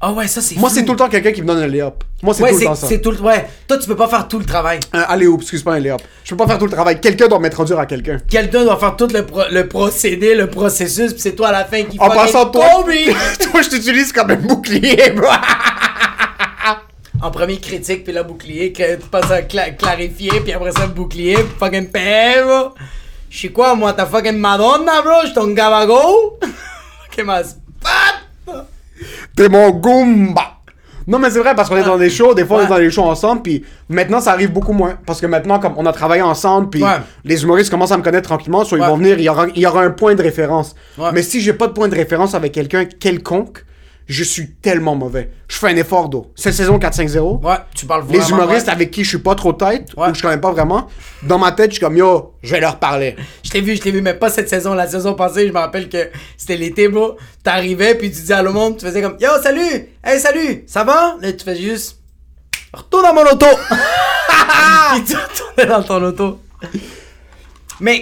Ah 0.00 0.12
ouais, 0.12 0.26
ça 0.28 0.40
c'est 0.42 0.56
Moi, 0.56 0.68
c'est 0.68 0.84
tout 0.84 0.92
le 0.92 0.98
temps 0.98 1.08
quelqu'un 1.08 1.32
qui 1.32 1.40
me 1.40 1.46
donne 1.46 1.62
un 1.62 1.66
lay-up. 1.66 2.04
Moi, 2.22 2.34
c'est 2.34 2.42
Ouais, 2.42 2.50
tout 2.52 2.58
le 2.58 2.64
temps 2.66 2.74
ça. 2.74 2.86
c'est 2.88 3.00
tout 3.00 3.10
le... 3.10 3.20
Ouais, 3.20 3.46
toi, 3.66 3.78
tu 3.78 3.86
peux 3.86 3.96
pas 3.96 4.08
faire 4.08 4.28
tout 4.28 4.38
le 4.38 4.44
travail. 4.44 4.80
Un 4.92 5.00
allez 5.00 5.26
hop 5.26 5.40
excuse 5.40 5.62
pas 5.62 5.74
un 5.74 5.78
lay-up. 5.78 6.00
Je 6.24 6.30
peux 6.30 6.36
pas 6.36 6.46
faire 6.46 6.58
tout 6.58 6.66
le 6.66 6.70
travail. 6.72 7.00
Quelqu'un 7.00 7.26
doit 7.28 7.38
m'être 7.38 7.54
rendu 7.56 7.72
à 7.74 7.86
quelqu'un. 7.86 8.18
Quelqu'un 8.28 8.64
doit 8.64 8.76
faire 8.78 8.96
tout 8.96 9.06
le, 9.06 9.24
pro- 9.24 9.48
le 9.50 9.66
procédé, 9.68 10.34
le 10.34 10.48
processus, 10.48 11.14
pis 11.14 11.20
c'est 11.20 11.34
toi 11.34 11.48
à 11.48 11.52
la 11.52 11.64
fin 11.64 11.84
qui 11.84 11.98
En 11.98 12.06
fucking 12.10 12.20
passant, 12.20 12.46
toi, 12.50 12.66
Kobe! 12.76 12.90
toi, 13.50 13.62
je 13.62 13.68
t'utilise 13.70 14.12
comme 14.12 14.30
un 14.30 14.36
bouclier, 14.36 15.10
bro. 15.12 15.28
en 17.22 17.30
premier 17.30 17.58
critique, 17.58 18.04
puis 18.04 18.12
là 18.12 18.22
bouclier, 18.22 18.72
que 18.72 18.96
tu 18.96 19.06
passes 19.08 19.30
à 19.30 19.40
cla- 19.42 19.74
clarifier, 19.76 20.40
puis 20.40 20.52
après 20.52 20.72
ça 20.72 20.86
bouclier, 20.86 21.34
puis 21.36 21.46
fucking 21.58 21.88
paix, 21.88 22.42
bro. 22.44 22.74
Je 23.30 23.38
suis 23.38 23.52
quoi, 23.52 23.74
moi, 23.74 23.92
ta 23.94 24.04
fucking 24.06 24.36
Madonna, 24.36 25.00
bro? 25.02 25.12
Je 25.22 25.26
suis 25.26 25.34
ton 25.34 25.48
gabago? 25.48 26.38
ma 27.24 27.42
spot! 27.42 28.13
T'es 29.36 29.48
mon 29.48 29.70
Goomba. 29.70 30.50
Non, 31.06 31.18
mais 31.18 31.28
c'est 31.28 31.38
vrai, 31.40 31.54
parce 31.54 31.68
qu'on 31.68 31.76
est 31.76 31.84
dans 31.84 31.98
des 31.98 32.08
shows, 32.08 32.32
des 32.32 32.46
fois 32.46 32.60
on 32.60 32.64
est 32.64 32.68
dans 32.68 32.78
des 32.78 32.90
shows 32.90 33.02
ensemble, 33.04 33.42
puis 33.42 33.62
maintenant 33.90 34.20
ça 34.22 34.32
arrive 34.32 34.50
beaucoup 34.52 34.72
moins. 34.72 34.94
Parce 35.04 35.20
que 35.20 35.26
maintenant, 35.26 35.58
comme 35.58 35.74
on 35.76 35.84
a 35.84 35.92
travaillé 35.92 36.22
ensemble, 36.22 36.70
puis 36.70 36.82
Ouais. 36.82 36.96
les 37.24 37.42
humoristes 37.42 37.70
commencent 37.70 37.92
à 37.92 37.98
me 37.98 38.02
connaître 38.02 38.28
tranquillement, 38.28 38.64
soit 38.64 38.78
ils 38.78 38.80
Ouais. 38.80 38.86
vont 38.86 38.96
venir, 38.96 39.18
il 39.18 39.24
y 39.24 39.28
aura, 39.28 39.46
il 39.54 39.60
y 39.60 39.66
aura 39.66 39.82
un 39.82 39.90
point 39.90 40.14
de 40.14 40.22
référence. 40.22 40.74
Ouais. 40.96 41.10
Mais 41.12 41.22
si 41.22 41.42
j'ai 41.42 41.52
pas 41.52 41.66
de 41.66 41.72
point 41.72 41.88
de 41.88 41.94
référence 41.94 42.34
avec 42.34 42.52
quelqu'un 42.52 42.86
quelconque, 42.86 43.66
je 44.06 44.22
suis 44.24 44.52
tellement 44.56 44.94
mauvais. 44.94 45.30
Je 45.48 45.56
fais 45.56 45.68
un 45.68 45.76
effort 45.76 46.08
d'eau. 46.08 46.30
Cette 46.34 46.54
saison 46.54 46.78
4-5-0. 46.78 47.42
Ouais, 47.42 47.56
tu 47.74 47.86
parles 47.86 48.04
Les 48.10 48.18
vraiment. 48.18 48.42
humoristes 48.42 48.66
ouais. 48.66 48.72
avec 48.72 48.90
qui 48.90 49.02
je 49.04 49.08
suis 49.08 49.18
pas 49.18 49.34
trop 49.34 49.52
tête, 49.52 49.92
Ouais. 49.96 50.10
ou 50.10 50.14
je 50.14 50.20
connais 50.22 50.38
pas 50.40 50.50
vraiment, 50.52 50.88
dans 51.22 51.38
ma 51.38 51.52
tête, 51.52 51.70
je 51.70 51.76
suis 51.76 51.80
comme 51.84 51.96
yo, 51.96 52.34
je 52.42 52.50
vais 52.50 52.60
leur 52.60 52.78
parler. 52.78 53.16
Je 53.42 53.50
t'ai 53.50 53.60
vu, 53.62 53.76
je 53.76 53.80
t'ai 53.80 53.90
vu, 53.90 54.02
mais 54.02 54.14
pas 54.14 54.28
cette 54.28 54.48
saison. 54.48 54.74
La 54.74 54.86
saison 54.86 55.14
passée, 55.14 55.46
je 55.48 55.52
me 55.52 55.58
rappelle 55.58 55.88
que 55.88 56.10
c'était 56.36 56.56
l'été, 56.56 56.88
bro. 56.88 57.16
T'arrivais, 57.42 57.94
puis 57.94 58.10
tu 58.10 58.16
disais 58.20 58.34
à 58.34 58.42
le 58.42 58.52
monde, 58.52 58.76
tu 58.76 58.84
faisais 58.86 59.00
comme 59.00 59.16
Yo, 59.20 59.28
salut! 59.42 59.88
Hey, 60.04 60.20
salut! 60.20 60.64
Ça 60.66 60.84
va? 60.84 61.16
Là, 61.20 61.32
tu 61.32 61.44
fais 61.44 61.56
juste. 61.56 61.98
Retourne 62.72 63.04
dans 63.04 63.14
mon 63.14 63.22
auto! 63.30 63.46
puis 64.92 65.04
tu 65.06 65.16
retournais 65.16 65.66
dans 65.66 65.82
ton 65.82 66.02
auto. 66.02 66.40
Mais. 67.80 68.00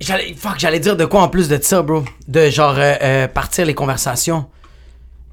J'allais, 0.00 0.34
fuck, 0.36 0.54
j'allais 0.58 0.80
dire 0.80 0.96
de 0.96 1.04
quoi 1.04 1.22
en 1.22 1.28
plus 1.28 1.48
de 1.48 1.58
ça, 1.62 1.80
bro? 1.80 2.04
De 2.26 2.50
genre 2.50 2.74
euh, 2.76 2.94
euh, 3.00 3.28
partir 3.28 3.64
les 3.64 3.74
conversations. 3.74 4.46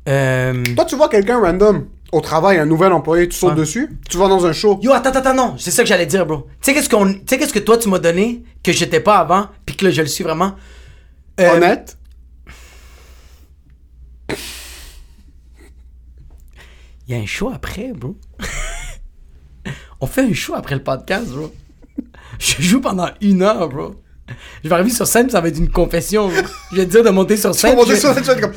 Euh... 0.09 0.63
Toi, 0.75 0.85
tu 0.85 0.95
vois 0.95 1.09
quelqu'un 1.09 1.39
random 1.39 1.87
au 2.11 2.19
travail, 2.21 2.57
un 2.57 2.65
nouvel 2.65 2.91
employé, 2.91 3.29
tu 3.29 3.37
sautes 3.37 3.55
dessus, 3.55 3.97
tu 4.09 4.17
vas 4.17 4.27
dans 4.27 4.45
un 4.45 4.51
show. 4.51 4.77
Yo, 4.81 4.91
attends, 4.91 5.11
attends, 5.11 5.33
non, 5.33 5.55
c'est 5.57 5.71
ça 5.71 5.83
que 5.83 5.87
j'allais 5.89 6.05
dire, 6.05 6.25
bro. 6.25 6.47
Tu 6.61 6.65
sais 6.65 6.73
qu'est-ce 6.73 6.89
qu'on, 6.89 7.13
tu 7.13 7.21
sais 7.27 7.37
qu'est-ce 7.37 7.53
que 7.53 7.59
toi 7.59 7.77
tu 7.77 7.87
m'as 7.89 7.99
donné 7.99 8.43
que 8.63 8.71
j'étais 8.73 8.99
pas 8.99 9.17
avant, 9.19 9.47
puis 9.65 9.75
que 9.77 9.85
là 9.85 9.91
je 9.91 10.01
le 10.01 10.07
suis 10.07 10.23
vraiment? 10.23 10.55
Euh, 11.39 11.55
Honnête. 11.55 11.97
Il 17.07 17.15
y 17.15 17.17
a 17.17 17.21
un 17.21 17.25
show 17.25 17.49
après, 17.53 17.91
bro. 17.93 18.15
On 20.01 20.07
fait 20.07 20.21
un 20.23 20.33
show 20.33 20.55
après 20.55 20.75
le 20.75 20.83
podcast, 20.83 21.27
bro. 21.29 21.53
Je 22.39 22.61
joue 22.61 22.81
pendant 22.81 23.09
une 23.21 23.41
heure, 23.43 23.69
bro. 23.69 23.95
Je 24.63 24.69
vais 24.69 24.75
arriver 24.75 24.89
sur 24.91 25.05
scène, 25.05 25.29
ça 25.29 25.41
va 25.41 25.49
être 25.49 25.57
une 25.57 25.69
confession. 25.69 26.27
bro. 26.27 26.37
Je 26.71 26.77
vais 26.77 26.85
te 26.85 26.91
dire 26.91 27.03
de 27.03 27.09
monter 27.09 27.37
sur 27.37 27.51
Tu 27.51 27.59
scène. 27.59 27.71
vas 27.71 27.77
monter 27.77 27.95
sur 27.97 28.13
scène, 28.13 28.23
tu 28.23 28.27
vas 28.27 28.33
être 28.33 28.41
comme. 28.41 28.53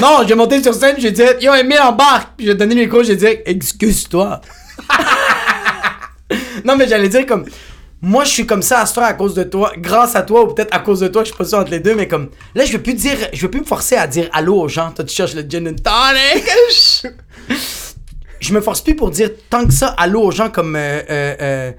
Non, 0.00 0.18
je 0.22 0.28
vais 0.28 0.34
monter 0.34 0.62
sur 0.62 0.74
scène, 0.74 0.96
je 0.98 1.04
vais 1.04 1.12
dire 1.12 1.40
Yo, 1.40 1.54
Emile, 1.54 1.80
embarque. 1.80 2.32
Puis 2.36 2.46
te 2.46 2.52
donner 2.52 2.74
le 2.74 2.82
micro, 2.82 3.02
je 3.02 3.08
vais 3.08 3.16
dire 3.16 3.36
Excuse-toi. 3.46 4.40
non, 6.64 6.76
mais 6.76 6.88
j'allais 6.88 7.08
dire 7.08 7.26
comme. 7.26 7.44
Moi, 8.02 8.24
je 8.24 8.30
suis 8.30 8.46
comme 8.46 8.62
ça 8.62 8.80
à 8.80 8.86
ce 8.86 8.98
à 8.98 9.12
cause 9.12 9.34
de 9.34 9.42
toi, 9.42 9.72
grâce 9.76 10.16
à 10.16 10.22
toi, 10.22 10.44
ou 10.44 10.54
peut-être 10.54 10.74
à 10.74 10.78
cause 10.78 11.00
de 11.00 11.08
toi, 11.08 11.22
je 11.22 11.28
suis 11.28 11.36
pas 11.36 11.44
sûr 11.44 11.58
entre 11.58 11.70
les 11.70 11.80
deux, 11.80 11.94
mais 11.94 12.08
comme. 12.08 12.30
Là, 12.54 12.64
je 12.64 12.72
veux 12.72 12.82
plus 12.82 12.94
dire. 12.94 13.16
Je 13.32 13.42
veux 13.42 13.50
plus 13.50 13.60
me 13.60 13.66
forcer 13.66 13.96
à 13.96 14.06
dire 14.06 14.28
allô 14.32 14.60
aux 14.60 14.68
gens. 14.68 14.90
Toi, 14.92 15.04
tu 15.04 15.14
cherches 15.14 15.34
le 15.34 15.42
gin 15.42 15.68
and 15.68 15.76
tonic. 15.82 16.48
je 18.40 18.54
me 18.54 18.60
force 18.60 18.80
plus 18.80 18.96
pour 18.96 19.10
dire 19.10 19.30
tant 19.50 19.66
que 19.66 19.72
ça 19.72 19.88
allô 19.98 20.22
aux 20.22 20.30
gens 20.30 20.50
comme. 20.50 20.76
Euh, 20.76 21.02
euh, 21.10 21.36
euh, 21.40 21.72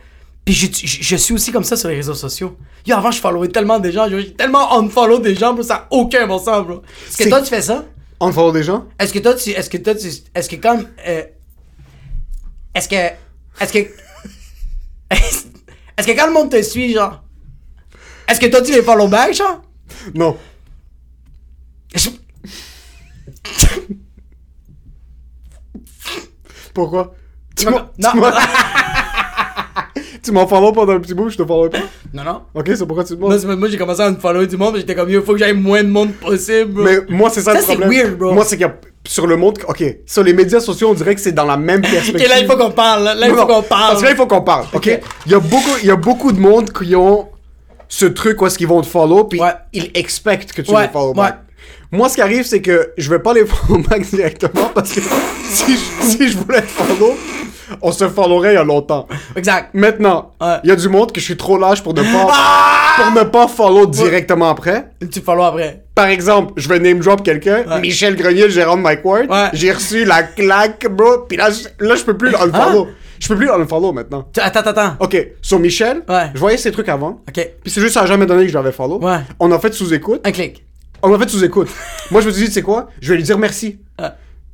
puis 0.45 0.53
je, 0.53 0.67
je, 0.73 1.03
je 1.03 1.15
suis 1.15 1.33
aussi 1.33 1.51
comme 1.51 1.63
ça 1.63 1.75
sur 1.77 1.89
les 1.89 1.95
réseaux 1.95 2.13
sociaux. 2.15 2.57
Yo, 2.85 2.95
avant, 2.95 3.11
je 3.11 3.19
followais 3.19 3.47
tellement 3.49 3.79
des 3.79 3.91
gens, 3.91 4.07
j'ai 4.09 4.33
tellement 4.33 4.77
unfollow 4.79 5.19
des 5.19 5.35
gens, 5.35 5.53
bro, 5.53 5.63
ça 5.63 5.75
a 5.75 5.87
aucun 5.91 6.25
bon 6.27 6.39
sens, 6.39 6.65
bro. 6.65 6.81
Est-ce 7.07 7.17
que 7.23 7.29
toi, 7.29 7.41
tu 7.41 7.47
fais 7.49 7.61
ça? 7.61 7.85
On 8.19 8.31
follow 8.31 8.51
des 8.51 8.63
gens? 8.63 8.85
Est-ce 8.99 9.13
que 9.13 9.19
toi, 9.19 9.33
tu. 9.35 9.51
Est-ce 9.51 9.69
que 9.69 9.77
toi, 9.77 9.95
tu. 9.95 10.07
Est-ce 10.35 10.49
que 10.49 10.55
comme. 10.55 10.87
euh, 11.07 11.23
est-ce 12.73 12.89
que. 12.89 12.95
Est-ce 12.95 13.73
que. 13.73 13.79
Est-ce 15.97 16.07
que 16.07 16.15
quand 16.15 16.25
le 16.27 16.33
monde 16.33 16.49
te 16.49 16.61
suit, 16.63 16.93
genre. 16.93 17.21
Est-ce 18.27 18.39
que 18.39 18.45
toi, 18.47 18.61
tu 18.61 18.71
les 18.71 18.81
follow 18.81 19.07
back, 19.07 19.33
genre? 19.33 19.61
Non. 20.15 20.37
Je- 21.93 22.09
Pourquoi? 26.73 27.13
Tu 27.55 27.65
non. 27.65 27.89
tu 30.23 30.31
m'en 30.31 30.47
follow 30.47 30.71
pendant 30.71 30.93
un 30.93 30.99
petit 30.99 31.13
bout, 31.13 31.29
je 31.29 31.37
te 31.37 31.45
follow 31.45 31.69
pas. 31.69 31.79
Non, 32.13 32.23
non. 32.23 32.41
Ok, 32.53 32.71
c'est 32.75 32.85
pourquoi 32.85 33.03
tu 33.03 33.09
te 33.09 33.15
demandes. 33.15 33.37
c'est- 33.39 33.55
moi, 33.55 33.67
j'ai 33.69 33.77
commencé 33.77 34.01
à 34.01 34.11
me 34.11 34.17
follow 34.17 34.45
du 34.45 34.57
monde, 34.57 34.73
mais 34.73 34.79
j'étais 34.81 34.95
comme, 34.95 35.09
il 35.09 35.21
faut 35.21 35.33
que 35.33 35.39
j'aille 35.39 35.53
moins 35.53 35.83
de 35.83 35.89
monde 35.89 36.13
possible, 36.13 36.71
bro. 36.73 36.83
Mais 36.83 36.97
moi, 37.09 37.29
c'est 37.29 37.41
ça, 37.41 37.53
Ça, 37.53 37.59
le 37.59 37.65
c'est 37.65 37.75
problème. 37.77 37.89
weird, 37.91 38.17
bro. 38.17 38.33
Moi, 38.33 38.43
c'est 38.45 38.57
qu'il 38.57 38.65
y 38.65 38.69
a 38.69 38.75
sur 39.07 39.25
le 39.27 39.35
monde. 39.37 39.57
Ok, 39.67 39.83
sur 40.05 40.23
les 40.23 40.33
médias 40.33 40.59
sociaux, 40.59 40.89
on 40.89 40.93
dirait 40.93 41.15
que 41.15 41.21
c'est 41.21 41.31
dans 41.31 41.45
la 41.45 41.57
même 41.57 41.81
perspective. 41.81 42.15
Ok, 42.21 42.27
là, 42.29 42.39
il 42.39 42.45
faut 42.47 42.57
qu'on 42.57 42.71
parle. 42.71 43.03
Là, 43.03 43.27
il 43.27 43.33
faut 43.35 43.45
qu'on 43.47 43.63
parle. 43.63 43.89
Parce 43.91 43.99
que 44.01 44.05
là, 44.05 44.11
il 44.11 44.17
faut 44.17 44.27
qu'on 44.27 44.41
parle. 44.41 44.65
Ok? 44.73 44.99
Il 45.25 45.31
y 45.31 45.35
a 45.35 45.39
beaucoup, 45.39 45.71
il 45.81 45.87
y 45.87 45.91
a 45.91 45.95
beaucoup 45.95 46.31
de 46.31 46.39
monde 46.39 46.71
qui 46.71 46.95
ont 46.95 47.27
ce 47.87 48.05
truc 48.05 48.41
où 48.41 48.45
est-ce 48.47 48.57
qu'ils 48.57 48.67
vont 48.67 48.81
te 48.81 48.87
follow, 48.87 49.25
puis 49.25 49.41
Ouais. 49.41 49.49
ils 49.73 49.91
expectent 49.95 50.53
que 50.53 50.61
tu 50.61 50.71
Ouais, 50.71 50.83
les 50.83 50.87
follow 50.89 51.13
ouais. 51.15 51.29
Moi, 51.91 52.07
ce 52.07 52.15
qui 52.15 52.21
arrive, 52.21 52.45
c'est 52.45 52.61
que 52.61 52.91
je 52.97 53.09
vais 53.09 53.19
pas 53.19 53.33
les 53.33 53.45
follow 53.45 53.79
back 53.81 54.03
directement 54.09 54.69
parce 54.73 54.93
que 54.93 55.01
si 55.49 55.73
je, 55.73 56.05
si 56.05 56.29
je 56.29 56.37
voulais 56.37 56.61
te 56.61 56.67
follow, 56.67 57.17
on 57.81 57.91
se 57.91 58.07
followerait 58.09 58.51
il 58.53 58.55
y 58.55 58.57
a 58.57 58.63
longtemps. 58.63 59.07
Exact. 59.35 59.69
Maintenant, 59.73 60.31
il 60.41 60.45
Ouais. 60.47 60.57
y 60.65 60.71
a 60.71 60.75
du 60.75 60.89
monde 60.89 61.11
que 61.11 61.19
je 61.19 61.25
suis 61.25 61.37
trop 61.37 61.57
lâche 61.57 61.81
pour 61.83 61.93
ne 61.93 62.01
pas, 62.01 62.27
Ah! 62.31 62.95
pour 63.03 63.11
ne 63.23 63.23
pas 63.29 63.47
follow 63.47 63.85
directement 63.85 64.49
après. 64.49 64.91
Tu 65.11 65.21
follow 65.21 65.43
après. 65.43 65.83
Par 65.95 66.07
exemple, 66.07 66.53
je 66.57 66.67
vais 66.69 66.79
name 66.79 66.99
drop 66.99 67.23
quelqu'un, 67.23 67.63
Ouais. 67.67 67.79
Michel 67.81 68.15
Grenier, 68.15 68.43
le 68.43 68.49
gérant 68.49 68.75
de 68.77 68.81
Mike 68.81 69.03
Ward. 69.05 69.29
Ouais. 69.29 69.49
J'ai 69.53 69.71
reçu 69.71 70.05
la 70.05 70.23
claque, 70.23 70.87
bro. 70.89 71.19
Puis 71.27 71.37
là, 71.37 71.49
je- 71.51 71.85
là, 71.85 71.95
je 71.95 72.03
peux 72.03 72.17
plus 72.17 72.29
le 72.29 72.35
unfollow. 72.41 72.87
Je 73.19 73.27
peux 73.27 73.35
plus 73.35 73.45
le 73.45 73.53
unfollow 73.53 73.91
maintenant. 73.91 74.25
Attends, 74.39 74.59
attends, 74.61 74.69
attends. 74.71 74.95
Ok, 74.99 75.27
sur 75.41 75.59
Michel, 75.59 76.01
Ouais. 76.09 76.31
je 76.33 76.39
voyais 76.39 76.57
ses 76.57 76.71
trucs 76.71 76.89
avant. 76.89 77.21
Ok. 77.27 77.33
Puis 77.63 77.71
c'est 77.71 77.81
juste 77.81 77.93
ça 77.93 78.05
jamais 78.07 78.25
donné 78.25 78.43
que 78.45 78.49
je 78.49 78.53
l'avais 78.55 78.71
follow. 78.71 78.99
Ouais. 78.99 79.19
On 79.39 79.51
a 79.51 79.59
fait 79.59 79.73
sous-écoute. 79.73 80.21
Un 80.25 80.31
clic. 80.31 80.63
On 81.03 81.13
a 81.13 81.19
fait 81.19 81.29
sous-écoute. 81.29 81.67
Moi, 82.09 82.21
je 82.21 82.27
me 82.27 82.31
suis 82.31 82.41
dit, 82.43 82.47
tu 82.47 82.53
sais 82.53 82.61
quoi? 82.61 82.87
Je 83.01 83.09
vais 83.11 83.17
lui 83.17 83.23
dire 83.23 83.37
merci. 83.37 83.79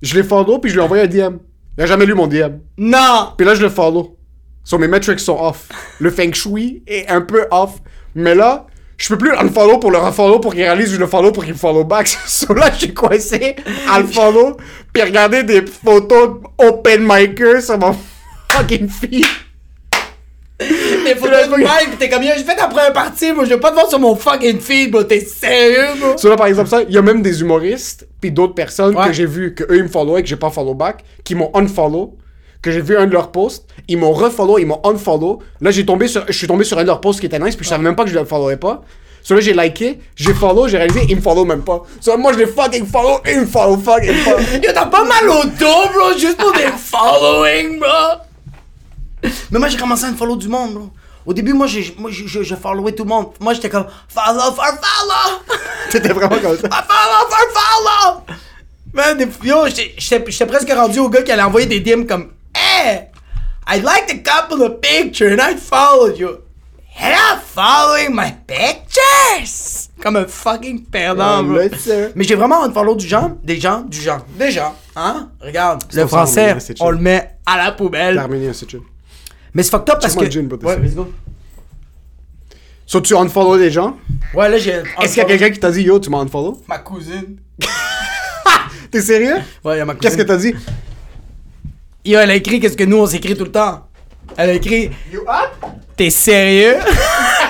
Je 0.01 0.13
l'ai 0.15 0.23
follow, 0.23 0.59
puis 0.59 0.69
je 0.69 0.75
lui 0.75 0.81
ai 0.81 0.83
envoyé 0.85 1.03
un 1.03 1.07
DM. 1.07 1.37
Il 1.77 1.83
a 1.83 1.85
jamais 1.85 2.05
lu 2.05 2.15
mon 2.15 2.27
DM. 2.27 2.57
Non! 2.77 3.33
Puis 3.37 3.45
là, 3.45 3.53
je 3.53 3.61
le 3.61 3.69
follow. 3.69 4.17
So, 4.63 4.77
mes 4.77 4.87
metrics 4.87 5.19
sont 5.19 5.37
off. 5.39 5.69
Le 5.99 6.09
feng 6.09 6.33
shui 6.33 6.83
est 6.87 7.07
un 7.07 7.21
peu 7.21 7.45
off. 7.51 7.75
Mais 8.15 8.35
là, 8.35 8.65
je 8.97 9.07
peux 9.09 9.17
plus 9.17 9.29
le 9.29 9.39
unfollow 9.39 9.77
pour 9.77 9.91
le 9.91 9.99
refollow 9.99 10.39
pour 10.39 10.53
qu'il 10.53 10.63
réalise 10.63 10.91
je 10.91 10.97
le 10.97 11.05
follow 11.05 11.31
pour 11.31 11.43
qu'il 11.43 11.53
me 11.53 11.57
follow 11.57 11.83
back. 11.83 12.07
so 12.25 12.53
là, 12.53 12.71
je 12.73 12.79
suis 12.79 12.93
coincé 12.93 13.55
à 13.89 13.99
le 13.99 14.07
follow. 14.07 14.57
Puis 14.91 15.03
regarder 15.03 15.43
des 15.43 15.65
photos 15.65 16.41
open 16.57 17.03
micer 17.03 17.61
sur 17.61 17.77
mon 17.77 17.95
fucking 18.51 18.89
feed. 18.89 19.25
Des 21.13 21.15
photos 21.19 21.45
de 21.49 21.51
Mike, 21.63 21.91
pis 21.91 21.97
t'es 21.97 22.09
comme, 22.09 22.23
j'ai 22.23 22.43
fait 22.43 22.55
ta 22.55 22.67
première 22.67 22.93
partie, 22.93 23.31
moi, 23.31 23.45
je 23.45 23.49
vais 23.49 23.59
pas 23.59 23.69
te 23.69 23.75
voir 23.75 23.89
sur 23.89 23.99
mon 23.99 24.15
fucking 24.15 24.59
feed, 24.59 24.91
bro. 24.91 25.03
T'es 25.03 25.19
sérieux, 25.21 25.87
bro? 25.99 26.17
So 26.17 26.29
là, 26.29 26.35
par 26.35 26.47
exemple, 26.47 26.69
ça, 26.69 26.81
il 26.81 26.93
y 26.93 26.97
a 26.97 27.01
même 27.01 27.21
des 27.21 27.41
humoristes, 27.41 28.07
puis 28.21 28.31
d'autres 28.31 28.53
personnes 28.53 28.95
Ouais. 28.97 29.07
que 29.07 29.13
j'ai 29.13 29.25
vu, 29.25 29.53
que 29.55 29.63
eux, 29.63 29.77
ils 29.77 29.83
me 29.83 29.87
follow 29.89 30.17
et 30.17 30.23
que 30.23 30.27
j'ai 30.29 30.35
pas 30.35 30.49
follow 30.49 30.73
back, 30.73 31.03
qui 31.23 31.35
m'ont 31.35 31.51
unfollow, 31.53 32.15
que 32.61 32.71
j'ai 32.71 32.81
vu 32.81 32.97
un 32.97 33.05
de 33.05 33.13
leurs 33.13 33.31
posts, 33.31 33.65
ils 33.87 33.97
m'ont 33.97 34.11
refollow, 34.11 34.57
ils 34.59 34.65
m'ont 34.65 34.81
unfollow. 34.83 35.39
Là, 35.61 35.71
j'ai 35.71 35.85
tombé 35.85 36.07
sur, 36.07 36.25
je 36.27 36.33
suis 36.33 36.47
tombé 36.47 36.63
sur 36.63 36.77
un 36.77 36.81
de 36.81 36.87
leurs 36.87 37.01
posts 37.01 37.19
qui 37.19 37.25
était 37.27 37.39
nice, 37.39 37.55
puis 37.55 37.63
je 37.63 37.69
savais 37.69 37.83
même 37.83 37.95
pas 37.95 38.03
que 38.03 38.09
je 38.09 38.17
le 38.17 38.25
followais 38.25 38.57
pas. 38.57 38.81
So 39.23 39.35
là, 39.35 39.41
j'ai 39.41 39.53
liké, 39.53 39.99
j'ai 40.15 40.33
follow, 40.33 40.67
j'ai 40.69 40.77
réalisé, 40.77 41.01
ils 41.09 41.17
me 41.17 41.21
follow 41.21 41.43
même 41.45 41.61
pas. 41.61 41.83
So 41.99 42.17
moi, 42.17 42.31
je 42.33 42.39
les 42.39 42.47
fucking 42.47 42.85
follow, 42.85 43.19
ils 43.29 43.41
me 43.41 43.45
follow, 43.45 43.77
fucking 43.77 44.13
follow. 44.23 44.39
Yo, 44.63 44.71
t'as 44.73 44.85
pas 44.85 45.03
mal 45.03 45.29
au 45.29 45.43
dos, 45.43 45.89
bro, 45.93 46.17
juste 46.17 46.37
pour 46.37 46.53
des 46.53 46.59
following, 46.77 47.77
bro. 47.79 47.87
Mais 49.51 49.59
moi, 49.59 49.67
j'ai 49.67 49.77
commencé 49.77 50.05
à 50.05 50.11
me 50.11 50.15
follow 50.15 50.35
du 50.35 50.47
monde, 50.47 50.73
bro. 50.73 50.89
Au 51.25 51.33
début, 51.33 51.53
moi, 51.53 51.67
j'ai, 51.67 51.93
moi, 51.97 52.09
je, 52.09 52.25
je, 52.25 52.55
followais 52.55 52.93
tout 52.93 53.03
le 53.03 53.09
monde. 53.09 53.27
Moi, 53.41 53.53
j'étais 53.53 53.69
comme, 53.69 53.87
follow 54.07 54.51
for 54.51 54.65
follow! 54.65 55.41
T'étais 55.89 56.13
vraiment 56.13 56.39
comme 56.39 56.57
ça. 56.57 56.69
follow 56.69 57.29
for 57.29 57.47
follow! 57.53 58.21
Man, 58.93 59.17
des, 59.17 59.27
yo, 59.43 59.67
j'étais- 59.67 60.45
presque 60.45 60.71
rendu 60.71 60.99
au 60.99 61.09
gars 61.09 61.23
qui 61.23 61.31
allait 61.31 61.43
envoyer 61.43 61.67
des 61.67 61.81
DMs 61.81 62.07
comme, 62.07 62.31
hey, 62.55 63.09
I'd 63.67 63.83
like 63.83 64.07
to 64.07 64.15
couple 64.23 64.63
a 64.63 64.69
picture 64.69 65.27
and 65.27 65.41
I 65.41 65.57
followed 65.57 66.17
you. 66.17 66.29
And 66.99 67.13
I'm 67.13 67.39
following 67.39 68.15
my 68.15 68.33
pictures! 68.47 69.89
Comme 70.01 70.15
un 70.15 70.27
fucking 70.27 70.85
perdant, 70.85 71.43
bro. 71.43 71.57
Let's 71.57 71.81
sir. 71.81 72.11
Mais 72.15 72.23
j'ai 72.23 72.35
vraiment 72.35 72.63
unfollow 72.63 72.95
du 72.95 73.05
genre, 73.05 73.31
des 73.43 73.59
gens, 73.59 73.81
du 73.81 73.99
genre, 73.99 74.25
des 74.39 74.51
gens, 74.51 74.73
hein? 74.95 75.29
Regarde, 75.41 75.83
le 75.91 76.01
ça, 76.01 76.07
français, 76.07 76.55
on 76.79 76.89
le 76.89 76.97
met 76.97 77.37
à 77.45 77.57
la 77.57 77.73
poubelle. 77.73 78.15
L'Arménien, 78.15 78.53
c'est 78.53 78.69
chill. 78.69 78.81
Mais 79.57 79.63
c'est 79.63 79.71
fucked 79.71 79.89
up 79.89 79.97
parce 79.99 80.15
que. 80.15 80.65
ouais, 80.65 80.79
let's 80.79 80.93
go. 80.93 81.11
So 82.85 83.01
tu 83.01 83.15
unfollow 83.15 83.57
des 83.57 83.71
gens? 83.71 83.97
Ouais, 84.35 84.47
là, 84.49 84.59
j'ai. 84.59 84.83
Est-ce 85.01 85.15
qu'il 85.15 85.17
y 85.17 85.21
a 85.21 85.25
quelqu'un 85.25 85.49
qui 85.49 85.59
t'a 85.59 85.71
dit, 85.71 85.81
yo, 85.81 85.99
tu 85.99 86.11
m'as 86.11 86.19
unfollow? 86.19 86.61
Ma 86.67 86.77
cousine. 86.77 87.37
T'es 88.91 89.01
sérieux? 89.01 89.37
Ouais, 89.65 89.75
il 89.75 89.77
y 89.79 89.81
a 89.81 89.85
ma 89.85 89.95
cousine. 89.95 90.11
Qu'est-ce 90.11 90.17
que 90.17 90.27
t'as 90.27 90.37
dit? 90.37 90.53
Yo, 92.05 92.19
elle 92.19 92.29
a 92.29 92.35
écrit 92.35 92.59
qu'est-ce 92.59 92.77
que 92.77 92.83
nous 92.83 92.97
on 92.97 93.07
s'écrit 93.07 93.35
tout 93.35 93.45
le 93.45 93.51
temps. 93.51 93.87
Elle 94.37 94.51
a 94.51 94.53
écrit 94.53 94.91
You 95.11 95.21
up? 95.21 95.71
T'es 95.95 96.11
sérieux? 96.11 96.75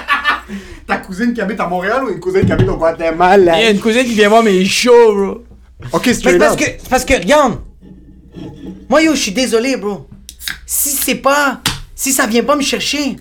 Ta 0.87 0.99
cousine 0.99 1.33
qui 1.33 1.41
habite 1.41 1.59
à 1.59 1.67
Montréal 1.67 2.05
ou 2.05 2.09
une 2.09 2.21
cousine 2.21 2.45
qui 2.45 2.53
habite 2.53 2.69
au 2.69 2.77
Guatemala? 2.77 3.59
Il 3.59 3.63
y 3.63 3.67
a 3.67 3.71
une 3.71 3.81
cousine 3.81 4.05
qui 4.05 4.13
vient 4.13 4.29
voir 4.29 4.43
mes 4.43 4.63
shows, 4.63 5.13
bro. 5.13 5.43
Ok, 5.91 6.07
straight 6.13 6.39
parce 6.39 6.53
up. 6.53 6.59
que, 6.59 6.89
parce 6.89 7.03
que, 7.03 7.15
regarde. 7.15 7.59
Moi, 8.87 9.01
yo, 9.01 9.13
je 9.13 9.19
suis 9.19 9.33
désolé, 9.33 9.75
bro. 9.75 10.07
Si 10.65 10.91
c'est 10.91 11.15
pas. 11.15 11.59
Si 11.97 12.13
ça 12.13 12.27
vient 12.27 12.43
pas 12.43 12.55
me 12.55 12.61
chercher, 12.61 13.15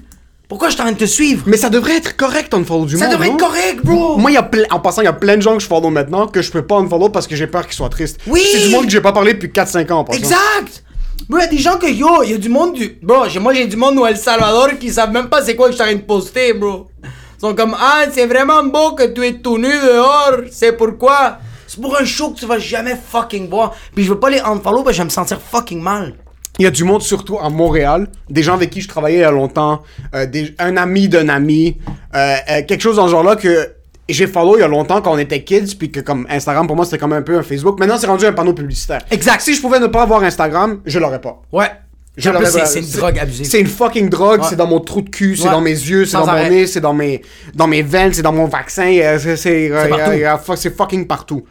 pourquoi 0.51 0.69
je 0.69 0.75
suis 0.75 0.83
en 0.83 0.85
train 0.85 0.93
de 0.93 0.99
te 0.99 1.07
suivre? 1.07 1.45
Mais 1.47 1.57
ça 1.57 1.71
devrait 1.71 1.97
être 1.97 2.15
correct, 2.15 2.53
unfollow 2.53 2.85
du 2.85 2.99
Ça 2.99 3.07
monde, 3.07 3.15
devrait 3.15 3.29
non? 3.29 3.35
être 3.37 3.41
correct, 3.41 3.81
bro. 3.83 4.19
Moi, 4.19 4.33
y 4.33 4.37
a 4.37 4.49
en 4.71 4.81
passant, 4.81 5.01
il 5.01 5.07
y 5.07 5.09
a 5.09 5.15
plein 5.15 5.37
de 5.37 5.41
gens 5.41 5.57
que 5.57 5.63
je 5.63 5.67
follow 5.67 5.89
maintenant 5.89 6.27
que 6.27 6.43
je 6.43 6.51
peux 6.53 6.61
pas 6.61 6.77
unfollow 6.77 7.09
parce 7.09 7.27
que 7.27 7.35
j'ai 7.35 7.47
peur 7.47 7.65
qu'ils 7.67 7.75
soient 7.75 7.89
tristes. 7.89 8.21
Oui! 8.27 8.43
C'est 8.53 8.61
du 8.61 8.69
monde 8.69 8.85
que 8.85 8.91
j'ai 8.91 9.01
pas 9.01 9.13
parlé 9.13 9.33
depuis 9.33 9.49
4-5 9.49 9.91
ans 9.93 10.05
passant. 10.05 10.19
Exact! 10.19 10.85
Bro, 11.27 11.39
y'a 11.41 11.47
des 11.47 11.57
gens 11.57 11.79
que 11.79 11.87
yo, 11.91 12.23
y'a 12.23 12.37
du 12.37 12.51
monde 12.51 12.75
du. 12.75 12.99
Bro, 13.03 13.25
moi 13.41 13.55
j'ai 13.55 13.67
du 13.67 13.77
monde 13.77 13.97
au 13.99 14.05
El 14.05 14.19
Salvador 14.19 14.79
qui 14.79 14.91
savent 14.93 15.11
même 15.11 15.31
pas 15.31 15.43
c'est 15.43 15.57
quoi 15.57 15.69
que 15.69 15.73
je 15.73 15.77
suis 15.77 15.83
en 15.83 15.87
train 15.87 15.97
de 15.97 16.03
poster, 16.03 16.53
bro. 16.53 16.89
Ils 17.03 17.41
sont 17.41 17.55
comme, 17.55 17.75
ah, 17.81 18.03
c'est 18.13 18.27
vraiment 18.27 18.63
beau 18.63 18.93
que 18.93 19.05
tu 19.07 19.25
es 19.27 19.39
tout 19.39 19.57
nu 19.57 19.71
dehors, 19.71 20.43
c'est 20.53 20.73
pourquoi? 20.73 21.39
C'est 21.67 21.81
pour 21.81 21.99
un 21.99 22.05
show 22.05 22.31
que 22.33 22.39
tu 22.41 22.45
vas 22.47 22.59
jamais 22.59 22.97
fucking 23.11 23.49
voir. 23.49 23.75
Puis 23.95 24.05
je 24.05 24.11
veux 24.11 24.21
pas 24.21 24.29
les 24.29 24.41
unfollow 24.41 24.83
parce 24.83 24.89
que 24.89 24.93
je 24.93 24.99
vais 24.99 25.05
me 25.07 25.11
sentir 25.11 25.41
fucking 25.41 25.81
mal. 25.81 26.15
Il 26.59 26.63
y 26.63 26.67
a 26.67 26.71
du 26.71 26.85
monde 26.85 27.03
surtout 27.03 27.39
à 27.39 27.51
Montréal, 27.51 28.09
des 28.31 28.43
gens 28.43 28.55
avec 28.55 28.71
qui 28.71 28.81
je 28.81 28.89
travaillais 28.89 29.19
il 29.19 29.23
y 29.23 29.25
a 29.25 29.31
longtemps, 29.31 29.83
euh, 30.15 30.25
des- 30.27 30.55
un 30.59 30.77
ami 30.77 31.09
d'un 31.09 31.29
ami, 31.29 31.77
euh, 32.15 32.35
euh, 32.51 32.63
quelque 32.67 32.81
chose 32.81 32.97
dans 32.97 33.07
ce 33.07 33.11
genre-là 33.11 33.37
que 33.37 33.73
j'ai 34.09 34.27
follow 34.27 34.57
il 34.57 34.61
y 34.61 34.63
a 34.63 34.69
longtemps 34.69 35.03
quand 35.03 35.13
on 35.13 35.19
était 35.19 35.43
kids, 35.45 35.75
puis 35.79 35.91
que 35.91 36.01
comme 36.01 36.27
Instagram 36.31 36.67
pour 36.67 36.77
moi 36.77 36.85
c'était 36.87 36.99
comme 36.99 37.13
un 37.13 37.23
peu 37.23 37.37
un 37.37 37.43
Facebook. 37.43 37.79
Maintenant 37.79 37.99
c'est 37.99 38.07
rendu 38.07 38.25
un 38.25 38.33
panneau 38.33 38.55
publicitaire. 38.55 39.01
Exact. 39.11 39.41
Si 39.43 39.55
je 39.55 39.61
pouvais 39.61 39.81
ne 39.81 39.87
pas 39.89 40.03
avoir 40.03 40.23
Instagram, 40.23 40.81
je 40.87 40.99
l'aurais 40.99 41.21
pas. 41.21 41.43
Ouais. 41.53 41.71
Je 42.17 42.31
l'aurais 42.31 42.45
pas. 42.51 42.65
c'est 42.65 42.81
une 42.81 42.91
drogue 42.91 43.19
abusée. 43.19 43.45
C'est 43.45 43.61
une 43.61 43.67
fucking 43.67 44.09
drogue, 44.09 44.41
Ouais. 44.41 44.47
c'est 44.49 44.57
dans 44.57 44.67
mon 44.67 44.81
trou 44.81 45.03
de 45.03 45.11
cul, 45.11 45.37
c'est 45.37 45.45
Ouais. 45.45 45.51
dans 45.51 45.61
mes 45.61 45.71
yeux, 45.73 46.07
c'est 46.07 46.17
dans 46.17 46.27
mon 46.27 46.49
nez, 46.49 46.67
c'est 46.67 46.81
dans 46.81 46.95
mes, 46.95 47.21
dans 47.55 47.67
mes 47.67 47.83
veines, 47.83 48.15
c'est 48.15 48.23
dans 48.23 48.33
mon 48.33 48.47
vaccin, 48.47 48.91
c'est 49.19 50.75
fucking 50.75 51.07
partout. 51.07 51.45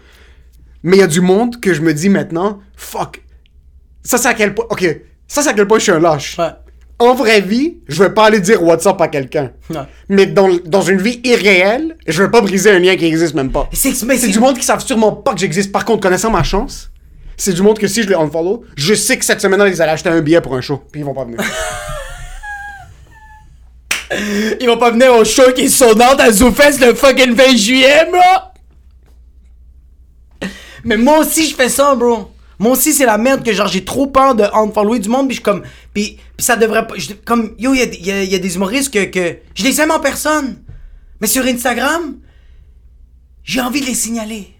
Mais 0.82 0.98
il 0.98 1.00
y 1.02 1.04
a 1.04 1.08
du 1.08 1.22
monde 1.22 1.60
que 1.62 1.74
je 1.74 1.82
me 1.82 1.94
dis 1.94 2.10
maintenant, 2.10 2.60
fuck. 2.76 3.22
Ça 4.06 4.18
c'est 4.18 4.28
à 4.28 4.34
quel 4.34 4.54
point, 4.54 4.66
ok, 4.70 5.02
ça 5.28 5.42
c'est 5.42 5.50
à 5.50 5.54
quel 5.54 5.68
point 5.68 5.80
je 5.80 5.84
suis 5.84 5.92
un 5.92 6.00
lâche. 6.00 6.38
Ouais. 6.38 6.52
En 6.98 7.14
vraie 7.14 7.42
vie, 7.42 7.80
je 7.90 8.02
vais 8.02 8.12
pas 8.12 8.28
aller 8.28 8.40
dire 8.40 8.64
WhatsApp 8.64 9.02
à 9.02 9.10
quelqu'un. 9.10 9.52
Ouais. 9.70 9.82
Mais 10.08 10.28
dans, 10.28 10.48
dans 10.66 10.82
une 10.82 11.02
vie 11.02 11.20
irréelle, 11.26 11.98
je 12.08 12.24
vais 12.24 12.30
pas 12.32 12.40
briser 12.40 12.72
un 12.72 12.80
lien 12.80 12.96
qui 12.96 13.06
existe 13.06 13.34
même 13.34 13.52
pas. 13.52 13.68
C'est 13.74 13.92
du 14.30 14.40
monde 14.40 14.58
qui 14.58 14.64
savent 14.64 14.86
sûrement 14.86 15.12
pas 15.12 15.34
que 15.34 15.40
j'existe. 15.40 15.74
Par 15.74 15.84
contre, 15.84 16.02
connaissant 16.02 16.30
ma 16.30 16.44
chance, 16.44 16.92
c'est 17.36 17.52
du 17.52 17.62
monde 17.62 17.78
que 17.78 17.88
si 17.88 18.04
je 18.04 18.08
les 18.08 18.16
unfollow, 18.16 18.64
je 18.78 18.94
sais 18.94 19.18
que 19.18 19.26
cette 19.26 19.42
semaine-là, 19.42 19.68
ils 19.68 19.82
allaient 19.82 19.92
acheter 19.92 20.08
un 20.10 20.22
billet 20.22 20.40
pour 20.40 20.56
un 20.56 20.62
show. 20.62 20.82
Puis 20.90 21.02
ils 21.02 21.04
vont 21.04 21.14
pas 21.14 21.26
venir. 21.26 21.40
Ils 24.62 24.68
vont 24.68 24.78
pas 24.78 24.92
venir 24.92 25.14
au 25.14 25.26
show 25.26 25.52
qui 25.54 25.64
est 25.66 25.82
out 25.82 26.20
à 26.20 26.32
ZooFest 26.32 26.80
le 26.80 26.94
fucking 26.94 27.34
20 27.34 27.58
juillet, 27.58 28.08
bro! 28.10 28.52
Mais 30.84 30.96
moi 30.96 31.20
aussi, 31.20 31.50
je 31.50 31.56
fais 31.56 31.70
ça, 31.70 31.96
bro. 31.96 32.32
Moi 32.60 32.72
aussi, 32.72 32.94
c'est 32.94 33.06
la 33.06 33.18
merde 33.18 33.44
que 33.44 33.52
genre 33.54 33.68
j'ai 33.68 33.84
trop 33.84 34.08
peur 34.08 34.36
de 34.36 34.44
unfollower 34.54 35.00
du 35.00 35.10
monde, 35.10 35.28
puis 35.28 35.38
je 35.38 35.42
comme. 35.42 35.64
Puis, 35.94 36.18
puis 36.38 36.46
ça 36.46 36.56
devrait 36.56 36.88
pas. 36.88 36.96
je- 36.98 37.14
comme, 37.14 37.52
yo, 37.58 37.74
il 37.74 37.80
y 37.80 37.82
a, 37.82 37.86
y 37.86 38.12
a- 38.12 38.24
y 38.24 38.36
a 38.36 38.40
des 38.40 38.56
humoristes 38.56 38.94
que, 38.94 39.04
que. 39.06 39.38
Je 39.56 39.64
les 39.64 39.82
aime 39.82 39.92
en 39.92 40.00
personne. 40.00 40.58
Mais 41.22 41.28
sur 41.28 41.44
Instagram, 41.46 42.16
j'ai 43.44 43.62
envie 43.62 43.82
de 43.82 43.86
les 43.86 43.94
signaler. 43.96 44.54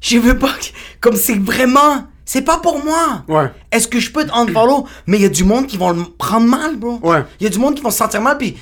Je 0.00 0.18
veux 0.18 0.38
pas. 0.38 0.54
Comme 1.00 1.16
c'est 1.16 1.38
vraiment. 1.38 2.06
C'est 2.24 2.42
pas 2.42 2.58
pour 2.58 2.84
moi. 2.84 3.24
Ouais. 3.26 3.50
Est-ce 3.72 3.88
que 3.88 3.98
je 4.00 4.10
peux 4.12 4.24
te 4.26 4.32
unfollow? 4.32 4.86
Mais 5.06 5.16
il 5.16 5.22
y 5.22 5.26
a 5.26 5.30
du 5.30 5.44
monde 5.44 5.66
qui 5.66 5.78
vont 5.78 5.90
le 5.92 6.04
prendre 6.04 6.46
mal, 6.46 6.76
bro. 6.76 6.98
Ouais. 7.02 7.24
Il 7.40 7.44
y 7.44 7.46
a 7.46 7.50
du 7.50 7.58
monde 7.58 7.74
qui 7.74 7.82
vont 7.82 7.90
se 7.90 7.98
sentir 7.98 8.20
mal, 8.20 8.36
puis. 8.38 8.56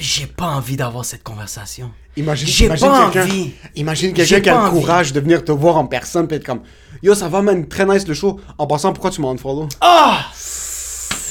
J'ai 0.00 0.26
pas 0.26 0.46
envie 0.46 0.76
d'avoir 0.76 1.04
cette 1.04 1.22
conversation. 1.22 1.90
Imagine, 2.16 2.46
J'ai 2.48 2.64
imagine 2.66 2.88
pas 2.88 3.10
quelqu'un, 3.10 3.22
envie. 3.28 3.52
imagine 3.76 4.12
quelqu'un 4.12 4.40
qui 4.40 4.48
a 4.48 4.52
le 4.54 4.58
envie. 4.60 4.80
courage 4.80 5.12
de 5.12 5.20
venir 5.20 5.44
te 5.44 5.52
voir 5.52 5.76
en 5.76 5.86
personne 5.86 6.26
puis 6.26 6.36
être 6.36 6.44
comme 6.44 6.60
Yo, 7.02 7.14
ça 7.14 7.28
va, 7.28 7.42
man, 7.42 7.66
très 7.68 7.84
nice 7.86 8.06
le 8.08 8.14
show. 8.14 8.40
En 8.58 8.66
passant, 8.66 8.92
pourquoi 8.92 9.10
tu 9.10 9.20
m'as 9.20 9.28
unfollow? 9.28 9.68
Ah! 9.80 10.26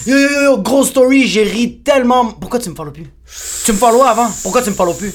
Yo, 0.06 0.18
yo, 0.18 0.30
yo, 0.30 0.42
yo, 0.44 0.58
grosse 0.60 0.90
story, 0.90 1.28
j'ai 1.28 1.44
ri 1.44 1.80
tellement. 1.80 2.26
Pourquoi 2.32 2.60
tu 2.60 2.70
me 2.70 2.76
follow 2.76 2.92
plus? 2.92 3.08
Tu 3.66 3.74
me 3.74 3.78
follow 3.78 4.04
avant? 4.04 4.30
Pourquoi 4.44 4.62
tu 4.62 4.70
me 4.70 4.76
follow 4.76 4.94
plus? 4.94 5.14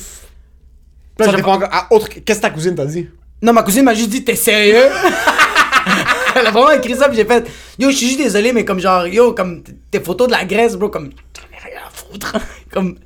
Ça 1.18 1.32
dépend 1.32 1.54
encore- 1.54 1.68
à 1.72 1.92
autre... 1.92 2.08
Qu'est-ce 2.08 2.38
que 2.38 2.42
ta 2.42 2.50
cousine 2.50 2.74
t'a 2.74 2.84
dit? 2.86 3.08
Non, 3.40 3.52
ma 3.52 3.62
cousine 3.62 3.84
m'a 3.84 3.94
juste 3.94 4.10
dit, 4.10 4.24
t'es 4.24 4.34
sérieux? 4.36 4.88
Elle 6.34 6.46
a 6.46 6.50
vraiment 6.50 6.70
écrit 6.70 6.94
ça, 6.96 7.08
puis 7.08 7.16
j'ai 7.16 7.24
fait 7.24 7.46
Yo, 7.78 7.90
je 7.90 7.96
suis 7.96 8.06
juste 8.08 8.18
désolé, 8.18 8.52
mais 8.52 8.64
comme 8.64 8.80
genre, 8.80 9.06
yo, 9.06 9.32
comme 9.34 9.62
tes 9.90 10.00
photos 10.00 10.26
de 10.28 10.32
la 10.32 10.44
Grèce, 10.44 10.76
bro, 10.76 10.88
comme. 10.88 11.10
J'en 11.36 11.56
ai 11.56 11.70
rien 11.70 11.80
à 11.86 11.90
foutre. 11.90 12.36
comme. 12.72 12.96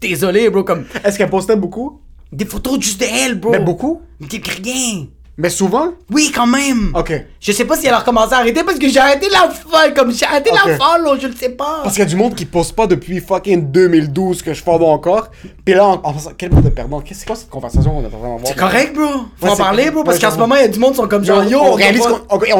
Désolé, 0.00 0.50
bro, 0.50 0.64
comme. 0.64 0.84
Est-ce 1.04 1.18
qu'elle 1.18 1.30
postait 1.30 1.56
beaucoup? 1.56 2.00
Des 2.32 2.44
photos 2.44 2.80
juste 2.80 3.00
de 3.00 3.06
elle, 3.06 3.40
bro. 3.40 3.50
Mais 3.52 3.60
beaucoup? 3.60 4.02
Mais 4.20 4.26
rien. 4.28 5.06
Mais 5.38 5.50
souvent? 5.50 5.88
Oui, 6.10 6.32
quand 6.34 6.46
même. 6.46 6.92
Ok. 6.94 7.12
Je 7.40 7.52
sais 7.52 7.66
pas 7.66 7.76
si 7.76 7.86
elle 7.86 7.92
a 7.92 7.98
recommencé 7.98 8.32
à 8.32 8.38
arrêter 8.38 8.64
parce 8.64 8.78
que 8.78 8.88
j'ai 8.88 8.98
arrêté 8.98 9.28
la 9.30 9.50
folle, 9.50 9.92
comme 9.94 10.10
j'ai 10.10 10.24
arrêté 10.24 10.50
la 10.50 10.72
Ok. 10.72 10.78
follow, 10.80 11.20
je 11.20 11.26
le 11.26 11.34
sais 11.34 11.50
pas. 11.50 11.80
Parce 11.82 11.94
qu'il 11.94 12.04
y 12.04 12.06
a 12.06 12.08
du 12.08 12.16
monde 12.16 12.34
qui 12.34 12.46
poste 12.46 12.74
pas 12.74 12.86
depuis 12.86 13.20
fucking 13.20 13.70
2012 13.70 14.40
que 14.40 14.54
je 14.54 14.62
follow 14.62 14.86
encore. 14.86 15.28
Puis 15.62 15.74
là, 15.74 15.84
en, 15.86 16.00
quel 16.38 16.52
monde 16.52 16.64
de 16.64 16.70
perdant. 16.70 17.00
Qu'est-ce 17.02 17.20
c'est 17.20 17.26
quoi 17.26 17.36
cette 17.36 17.50
conversation 17.50 17.90
qu'on 17.90 18.02
est 18.02 18.06
en 18.06 18.08
train 18.08 18.18
d'avoir? 18.18 18.40
C'est 18.46 18.56
correct, 18.56 18.94
bro. 18.94 19.04
Faut 19.38 19.44
Ouais, 19.46 19.52
en 19.52 19.56
parler, 19.56 19.90
bro, 19.90 20.04
parce 20.04 20.16
Ouais, 20.16 20.22
qu'en 20.22 20.30
ce 20.30 20.38
moment, 20.38 20.54
il 20.54 20.62
y 20.62 20.64
a 20.64 20.68
du 20.68 20.78
monde 20.78 20.92
qui 20.92 20.96
sont 20.96 21.08
comme 21.08 21.24
genre, 21.24 21.44
yo, 21.44 21.58
on, 21.60 21.72
on 21.72 21.74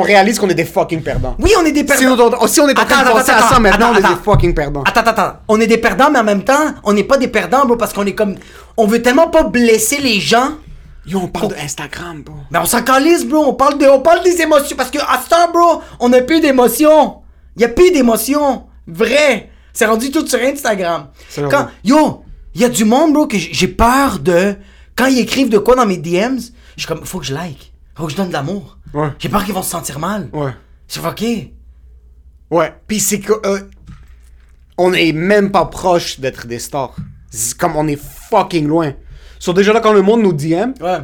réalise 0.03 0.39
qu'on, 0.39 0.47
on 0.47 0.51
est 0.51 0.55
des 0.55 0.65
fucking 0.67 1.01
perdants. 1.03 1.35
Oui, 1.39 1.53
on 1.59 1.65
est 1.65 1.73
des 1.73 1.85
perdants. 1.85 1.99
Si 1.99 2.07
on, 2.07 2.45
est- 2.45 2.49
si 2.49 2.61
on 2.61 2.69
est 2.69 2.79
en 2.79 2.85
train 2.85 3.05
de 3.05 3.09
penser 3.09 3.31
à 3.31 3.39
ça 3.39 3.47
attends, 3.53 3.61
maintenant, 3.61 3.93
on 3.93 3.95
est 3.95 3.99
attends, 4.05 4.11
des 4.11 4.23
fucking 4.23 4.53
perdants. 4.55 4.83
Attends, 4.83 5.01
attends, 5.01 5.11
attends. 5.23 5.37
On 5.49 5.59
est 5.63 5.67
des 5.67 5.79
perdants, 5.79 6.11
mais 6.11 6.19
en 6.19 6.25
même 6.25 6.45
temps, 6.45 6.75
on 6.85 6.93
n'est 6.93 7.05
pas 7.05 7.17
des 7.17 7.29
perdants, 7.29 7.65
bro, 7.65 7.77
parce 7.77 7.95
qu'on 7.95 8.05
est 8.05 8.13
comme. 8.15 8.35
On 8.77 8.87
veut 8.87 9.01
tellement 9.01 9.29
pas 9.29 9.45
blesser 9.45 9.99
les 10.03 10.21
gens, 10.21 10.51
Yo, 11.07 11.21
on 11.21 11.29
parle 11.29 11.49
de 11.49 11.55
Instagram, 11.55 12.23
bro. 12.23 12.35
mais 12.51 12.59
on 12.59 12.65
s'en 12.65 12.83
calisse, 12.83 13.25
bro. 13.25 13.45
On 13.47 13.55
parle, 13.55 13.79
de, 13.79 13.87
on 13.87 14.01
parle 14.01 14.25
des 14.25 14.41
émotions, 14.41 14.77
parce 14.77 14.91
que 14.91 14.99
à 14.99 15.21
ce 15.23 15.29
temps, 15.29 15.51
bro, 15.53 15.81
on 16.01 16.13
a 16.13 16.21
plus 16.21 16.41
d'émotions. 16.41 17.19
Y 17.57 17.65
a 17.65 17.69
plus 17.69 17.91
d'émotions. 17.93 18.67
Vrai. 18.87 19.51
C'est 19.73 19.87
rendu 19.87 20.11
tout 20.11 20.27
sur 20.27 20.41
Instagram. 20.41 21.09
Quand, 21.51 21.69
yo, 21.85 22.25
y 22.55 22.65
a 22.65 22.69
du 22.69 22.85
monde, 22.85 23.13
bro, 23.13 23.27
que 23.27 23.39
j'ai 23.39 23.69
peur 23.69 24.19
de. 24.19 24.57
Quand 24.97 25.07
ils 25.07 25.19
écrivent 25.21 25.51
de 25.51 25.59
quoi 25.59 25.77
dans 25.77 25.87
mes 25.87 25.99
DMs, 25.99 26.41
je 26.77 26.81
suis 26.81 26.87
comme, 26.89 27.05
faut 27.05 27.19
que 27.21 27.27
je 27.27 27.35
like. 27.35 27.73
Faut 27.95 28.07
que 28.07 28.13
je 28.13 28.17
donne 28.17 28.29
de 28.29 28.33
l'amour. 28.33 28.79
Ouais. 28.95 29.09
J'ai 29.19 29.29
peur 29.29 29.45
qu'ils 29.45 29.55
vont 29.55 29.63
se 29.63 29.71
sentir 29.71 29.99
mal. 29.99 30.29
Ouais. 30.33 30.53
C'est 30.89 31.01
fucké. 31.01 31.55
Ouais. 32.51 32.75
Puis 32.87 32.99
c'est 33.01 33.21
que. 33.21 33.33
euh, 33.47 33.61
on 34.79 34.93
est 34.93 35.13
même 35.13 35.51
pas 35.53 35.65
proche 35.67 36.19
d'être 36.21 36.47
des 36.47 36.59
stars. 36.59 36.95
Comme 37.59 37.77
on 37.77 37.87
est 37.89 38.01
fucking 38.31 38.67
loin. 38.67 38.93
Sur 39.39 39.55
déjà 39.55 39.73
là, 39.73 39.81
quand 39.81 39.93
le 39.93 40.03
monde 40.03 40.23
nous 40.23 40.33
DM, 40.33 40.73
Ouais. 40.81 40.99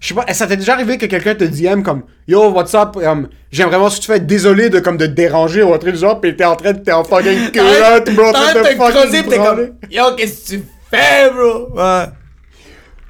je 0.00 0.08
sais 0.08 0.14
pas, 0.14 0.32
ça 0.32 0.46
t'est 0.46 0.56
déjà 0.56 0.74
arrivé 0.74 0.98
que 0.98 1.06
quelqu'un 1.06 1.34
te 1.34 1.44
DM 1.44 1.82
comme 1.82 2.02
Yo, 2.28 2.50
what's 2.50 2.74
up? 2.74 2.96
Um, 2.96 3.28
J'aime 3.50 3.68
vraiment 3.68 3.90
si 3.90 4.00
tu 4.00 4.06
fais 4.06 4.20
désolé 4.20 4.68
de 4.70 4.80
comme 4.80 4.96
de 4.96 5.06
te 5.06 5.12
déranger 5.12 5.62
ou 5.62 5.72
un 5.74 5.78
truc 5.78 5.94
du 5.94 6.00
genre, 6.00 6.20
pis 6.20 6.34
t'es 6.36 6.44
en 6.44 6.56
train 6.56 6.72
de 6.72 6.78
t'es 6.80 6.92
en 6.92 7.04
fucking 7.04 7.50
culotte, 7.52 8.10
bro, 8.14 8.26
en 8.26 8.32
train 8.32 8.54
de 8.62 8.66
fucking 8.76 9.22
pis 9.22 9.28
t'es 9.28 9.36
comme, 9.36 9.68
yo, 9.90 10.02
qu'est-ce 10.16 10.52
que 10.52 10.56
tu 10.56 10.64
fais, 10.90 11.30
bro? 11.30 11.68
Ouais. 11.76 12.04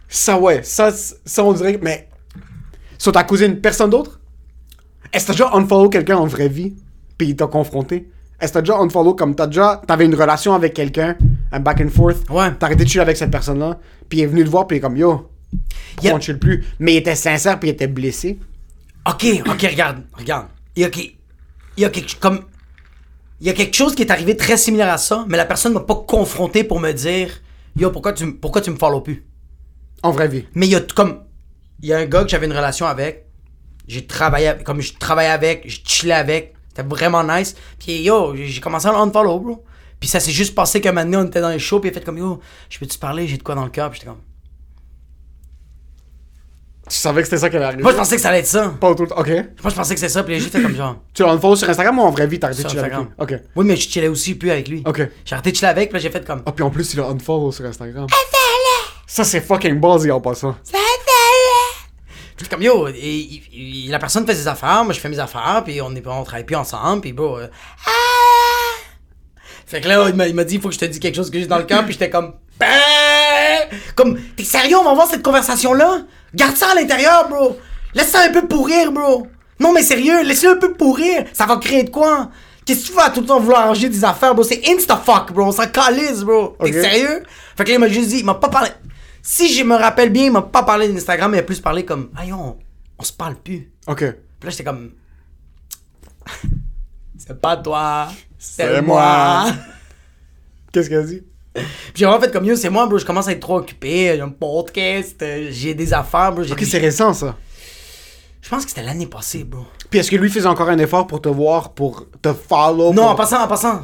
Ça, 0.09 0.39
ouais, 0.39 0.61
ça, 0.63 0.91
ça, 0.93 1.43
on 1.45 1.53
dirait 1.53 1.75
que. 1.77 1.85
Mais. 1.85 2.09
Sur 2.99 3.13
ta 3.13 3.25
cousine, 3.25 3.61
personne 3.61 3.91
d'autre? 3.91 4.21
Est-ce 5.13 5.27
que 5.27 5.33
t'as 5.33 5.45
déjà 5.45 5.51
unfollow 5.57 5.89
quelqu'un 5.89 6.17
en 6.17 6.27
vraie 6.27 6.49
vie, 6.49 6.75
puis 7.19 7.29
il 7.29 7.37
t'a 7.37 7.47
confronté? 7.47 8.09
Est-ce 8.41 8.53
que 8.53 8.55
t'as 8.55 8.61
déjà 8.63 8.77
unfollow 8.79 9.15
comme 9.15 9.35
t'as 9.35 9.47
déjà. 9.47 9.81
T'avais 9.87 10.05
une 10.05 10.15
relation 10.15 10.55
avec 10.55 10.75
quelqu'un, 10.75 11.17
un 11.55 11.61
back 11.61 11.81
and 11.81 11.89
forth 11.91 12.29
Ouais. 12.31 12.51
T'as 12.59 12.67
arrêté 12.67 12.85
de 12.85 12.89
chiller 12.89 13.03
avec 13.03 13.17
cette 13.17 13.31
personne-là, 13.31 13.79
puis 14.09 14.19
il 14.19 14.23
est 14.23 14.27
venu 14.27 14.45
te 14.45 14.49
voir, 14.49 14.67
puis 14.67 14.77
il 14.77 14.79
est 14.79 14.81
comme 14.83 14.97
Yo, 14.97 15.31
pourquoi 15.97 16.15
on 16.15 16.21
chill 16.21 16.39
plus? 16.39 16.65
Mais 16.79 16.95
il 16.95 16.97
était 16.99 17.15
sincère, 17.15 17.59
puis 17.61 17.69
il 17.69 17.73
était 17.73 17.87
blessé. 17.87 18.39
Ok, 19.09 19.27
ok, 19.47 19.63
regarde, 19.71 20.03
regarde. 20.13 20.47
Il 20.77 20.83
y 20.83 20.85
a, 20.85 20.89
il 21.77 21.81
y 21.83 21.85
a 21.85 21.91
quelque 21.91 22.19
comme, 22.19 22.41
il 23.41 23.47
y 23.47 23.51
a 23.51 23.53
quelque 23.53 23.75
chose 23.75 23.95
qui 23.95 24.03
est 24.03 24.11
arrivé 24.11 24.37
très 24.37 24.57
similaire 24.57 24.93
à 24.93 24.99
ça, 24.99 25.25
mais 25.29 25.37
la 25.37 25.45
personne 25.45 25.73
m'a 25.75 25.81
pas 25.81 25.95
confronté 26.07 26.65
pour 26.65 26.81
me 26.81 26.93
dire, 26.93 27.31
yo, 27.77 27.91
pourquoi 27.91 28.13
tu, 28.13 28.33
pourquoi 28.35 28.61
tu 28.63 28.71
me 28.71 28.77
follow 28.77 29.01
plus? 29.01 29.25
En 30.03 30.11
vraie 30.11 30.29
vie. 30.29 30.45
Mais 30.55 30.67
il 30.67 30.73
y 30.73 30.77
a 30.77 30.81
comme, 30.81 31.21
il 31.83 31.89
y 31.89 31.93
a 31.93 31.99
un 31.99 32.07
gars 32.07 32.23
que 32.25 32.29
j'avais 32.31 32.47
une 32.47 32.53
relation 32.53 32.87
avec, 32.87 33.27
j'ai 33.87 34.07
travaillé, 34.07 34.49
avec- 34.49 34.65
comme 34.65 34.81
je 34.81 34.95
travaillais 34.95 35.31
avec, 35.31 35.69
je 35.69 35.79
chillais 35.85 36.15
avec, 36.15 36.55
c'était 36.69 36.87
vraiment 36.89 37.23
nice. 37.23 37.55
Puis 37.79 38.03
yo, 38.03 38.35
j'ai 38.35 38.61
commencé 38.61 38.87
à 38.89 38.93
le 38.93 38.99
unfollow, 38.99 39.39
bro. 39.41 39.65
Puis 40.05 40.11
ça 40.11 40.21
s'est 40.21 40.33
juste 40.33 40.55
passé 40.55 40.83
qu'un 40.83 40.93
moment 40.93 41.05
donné, 41.07 41.17
on 41.17 41.25
était 41.25 41.41
dans 41.41 41.49
les 41.49 41.59
shows, 41.59 41.81
puis 41.81 41.89
il 41.89 41.93
a 41.93 41.95
fait 41.99 42.05
comme, 42.05 42.19
yo, 42.19 42.39
je 42.69 42.79
peux-tu 42.79 42.97
te 42.97 43.01
parler, 43.01 43.27
j'ai 43.27 43.39
de 43.39 43.43
quoi 43.43 43.55
dans 43.55 43.65
le 43.65 43.71
cœur, 43.71 43.89
puis 43.89 44.01
j'étais 44.01 44.11
comme, 44.11 44.21
Tu 46.91 46.95
savais 46.95 47.23
que 47.23 47.27
c'était 47.27 47.39
ça 47.39 47.49
qui 47.49 47.57
allait 47.57 47.65
arriver? 47.65 47.83
Moi 47.83 47.93
je 47.93 47.97
pensais 47.97 48.17
que 48.17 48.21
ça 48.21 48.29
allait 48.29 48.41
être 48.41 48.47
ça. 48.47 48.75
Pas 48.79 48.91
autour. 48.91 49.07
Ok. 49.17 49.29
Moi 49.29 49.71
je 49.71 49.75
pensais 49.75 49.95
que 49.95 50.01
c'était 50.01 50.13
ça, 50.13 50.23
puis 50.23 50.39
juste 50.39 50.53
fait 50.53 50.61
comme 50.61 50.77
genre. 50.77 50.97
Tu 51.15 51.23
l'as 51.23 51.31
unfollow 51.33 51.57
sur 51.57 51.71
Instagram 51.71 51.99
ou 51.99 52.03
en 52.03 52.11
vraie 52.11 52.27
vie 52.27 52.39
T'as 52.39 52.49
arrêté 52.49 52.65
de 52.65 52.69
Sur 52.69 52.71
chiller 52.79 52.83
avec 52.83 52.93
lui? 52.99 53.07
Instagram. 53.19 53.41
Ok. 53.41 53.49
Oui, 53.57 53.65
mais 53.65 53.77
je 53.77 53.89
chillais 53.89 54.09
aussi 54.09 54.35
plus 54.35 54.51
avec 54.51 54.69
lui. 54.69 54.83
Ok. 54.85 55.09
J'ai 55.25 55.33
arrêté 55.35 55.53
de 55.53 55.57
chiller 55.57 55.69
avec, 55.71 55.91
puis 55.91 55.99
j'ai 56.03 56.11
fait 56.11 56.27
comme. 56.27 56.43
Ah, 56.45 56.53
puis 56.53 56.63
en 56.63 56.69
plus, 56.69 56.93
il 56.93 57.01
a 57.01 57.07
unfollow 57.07 57.51
sur 57.51 57.65
Instagram. 57.65 58.07
Ça, 59.07 59.25
c'est 59.25 59.41
fucking 59.41 59.81
ballsy 59.81 60.11
en 60.11 60.21
passant. 60.21 60.55
Puis 62.37 62.49
comme 62.49 62.61
yo, 62.61 62.89
et- 62.89 62.93
il- 63.01 63.43
il- 63.87 63.91
la 63.91 63.99
personne 63.99 64.27
fait 64.27 64.35
ses 64.35 64.49
affaires, 64.49 64.85
moi 64.85 64.93
je 64.93 64.99
fais 65.01 65.09
mes 65.09 65.21
affaires, 65.21 65.63
puis 65.65 65.81
on, 65.81 65.95
est, 65.95 66.07
on 66.07 66.25
travaille 66.25 66.45
plus 66.45 66.57
ensemble, 66.57 67.01
puis 67.01 67.13
bro. 67.15 67.39
euh, 67.39 67.47
ah! 67.87 67.91
Fait 69.67 69.81
que 69.81 69.89
là, 69.89 70.09
il 70.09 70.35
m'a- 70.35 70.45
dit, 70.45 70.57
il 70.57 70.61
faut 70.61 70.69
que 70.69 70.75
je 70.75 70.79
te 70.81 70.85
dise 70.85 70.99
quelque 71.01 71.15
chose 71.17 71.31
que 71.31 71.39
j'ai 71.39 71.47
dans 71.47 71.59
le 71.59 71.65
cœur, 71.65 71.85
puis 71.85 71.93
j'étais 71.93 72.11
comme. 72.11 72.35
Ben! 72.61 72.67
Comme, 73.97 74.19
t'es 74.37 74.45
sérieux, 74.45 74.77
on 74.79 74.85
va 74.85 74.91
avoir 74.91 75.09
cette 75.09 75.23
conversation-là? 75.23 76.03
Garde 76.35 76.57
ça 76.57 76.71
à 76.73 76.75
l'intérieur, 76.75 77.29
bro! 77.29 77.57
Laisse 77.95 78.11
ça 78.11 78.21
un 78.25 78.33
peu 78.33 78.47
pourrir, 78.47 78.93
bro! 78.93 79.27
Non, 79.61 79.73
mais 79.73 79.83
sérieux, 79.83 80.23
laisse-le 80.25 80.51
un 80.51 80.57
peu 80.57 80.73
pourrir! 80.75 81.25
Ça 81.33 81.47
va 81.47 81.57
créer 81.57 81.85
de 81.85 81.91
quoi? 81.91 82.31
Qu'est-ce 82.67 82.83
que 82.83 82.87
tu 82.89 82.93
vas 82.95 83.11
tout 83.11 83.21
le 83.21 83.27
temps 83.27 83.41
vouloir 83.41 83.63
arranger 83.63 83.89
des 83.89 84.05
affaires, 84.05 84.35
bro? 84.35 84.43
C'est 84.45 84.63
insta-fuck, 84.69 85.33
bro! 85.33 85.47
On 85.47 85.53
s'en 85.53 85.67
calisse, 85.67 86.23
bro! 86.23 86.57
T'es 86.63 86.73
sérieux? 86.83 87.23
Fait 87.57 87.65
que 87.65 87.69
là, 87.71 87.75
il 87.77 87.81
m'a 87.81 87.89
juste 87.89 88.09
dit, 88.09 88.19
il 88.19 88.25
m'a 88.25 88.35
pas 88.35 88.49
parlé. 88.49 88.71
Si 89.23 89.53
je 89.55 89.65
me 89.65 89.75
rappelle 89.75 90.11
bien, 90.11 90.25
il 90.25 90.33
m'a 90.33 90.43
pas 90.43 90.63
parlé 90.65 90.89
d'Instagram, 90.89 91.33
il 91.35 91.39
a 91.39 91.43
plus 91.43 91.61
parlé 91.61 91.85
comme, 91.85 92.11
aïe, 92.17 92.33
on, 92.33 92.57
on 92.99 93.03
se 93.03 93.13
parle 93.13 93.37
plus. 93.37 93.73
Ok. 93.87 93.99
Puis 94.01 94.07
là, 94.45 94.51
j'étais 94.51 94.65
comme. 94.65 94.91
C'est 97.19 97.41
pas 97.41 97.57
toi, 97.57 98.09
c'est 98.45 98.83
moi. 98.83 99.47
Qu'est-ce 100.73 100.89
qu'elle 100.89 100.99
a 101.01 101.03
dit? 101.03 101.23
Puis 101.55 101.65
j'ai 101.95 102.05
vraiment 102.07 102.21
fait 102.21 102.33
comme 102.33 102.45
yo, 102.45 102.57
c'est 102.57 102.71
moi, 102.71 102.87
bro. 102.87 102.99
Je 102.99 103.05
commence 103.05 103.29
à 103.29 103.33
être 103.33 103.41
trop 103.41 103.59
occupé. 103.59 104.13
J'ai 104.17 104.21
un 104.21 104.29
podcast, 104.29 105.17
euh, 105.23 105.49
j'ai 105.51 105.75
des 105.75 105.93
affaires, 105.93 106.33
bro. 106.33 106.43
Ok, 106.45 106.59
des- 106.59 106.65
c'est 106.65 106.79
récent 106.79 107.15
ça. 107.15 107.37
Je 108.43 108.49
pense 108.49 108.65
que 108.65 108.71
c'était 108.71 108.83
l'année 108.83 109.07
passée, 109.07 109.45
bro. 109.45 109.65
Puis 109.89 110.01
est-ce 110.01 110.11
que 110.11 110.17
lui 110.17 110.29
faisait 110.31 110.47
encore 110.47 110.69
un 110.69 110.79
effort 110.79 111.07
pour 111.07 111.23
te 111.23 111.29
voir, 111.29 111.73
pour 111.73 112.07
te 112.21 112.33
follow 112.33 112.93
Non, 112.93 113.03
pour- 113.03 113.11
en 113.11 113.15
passant, 113.15 113.43
en 113.43 113.47
passant, 113.49 113.83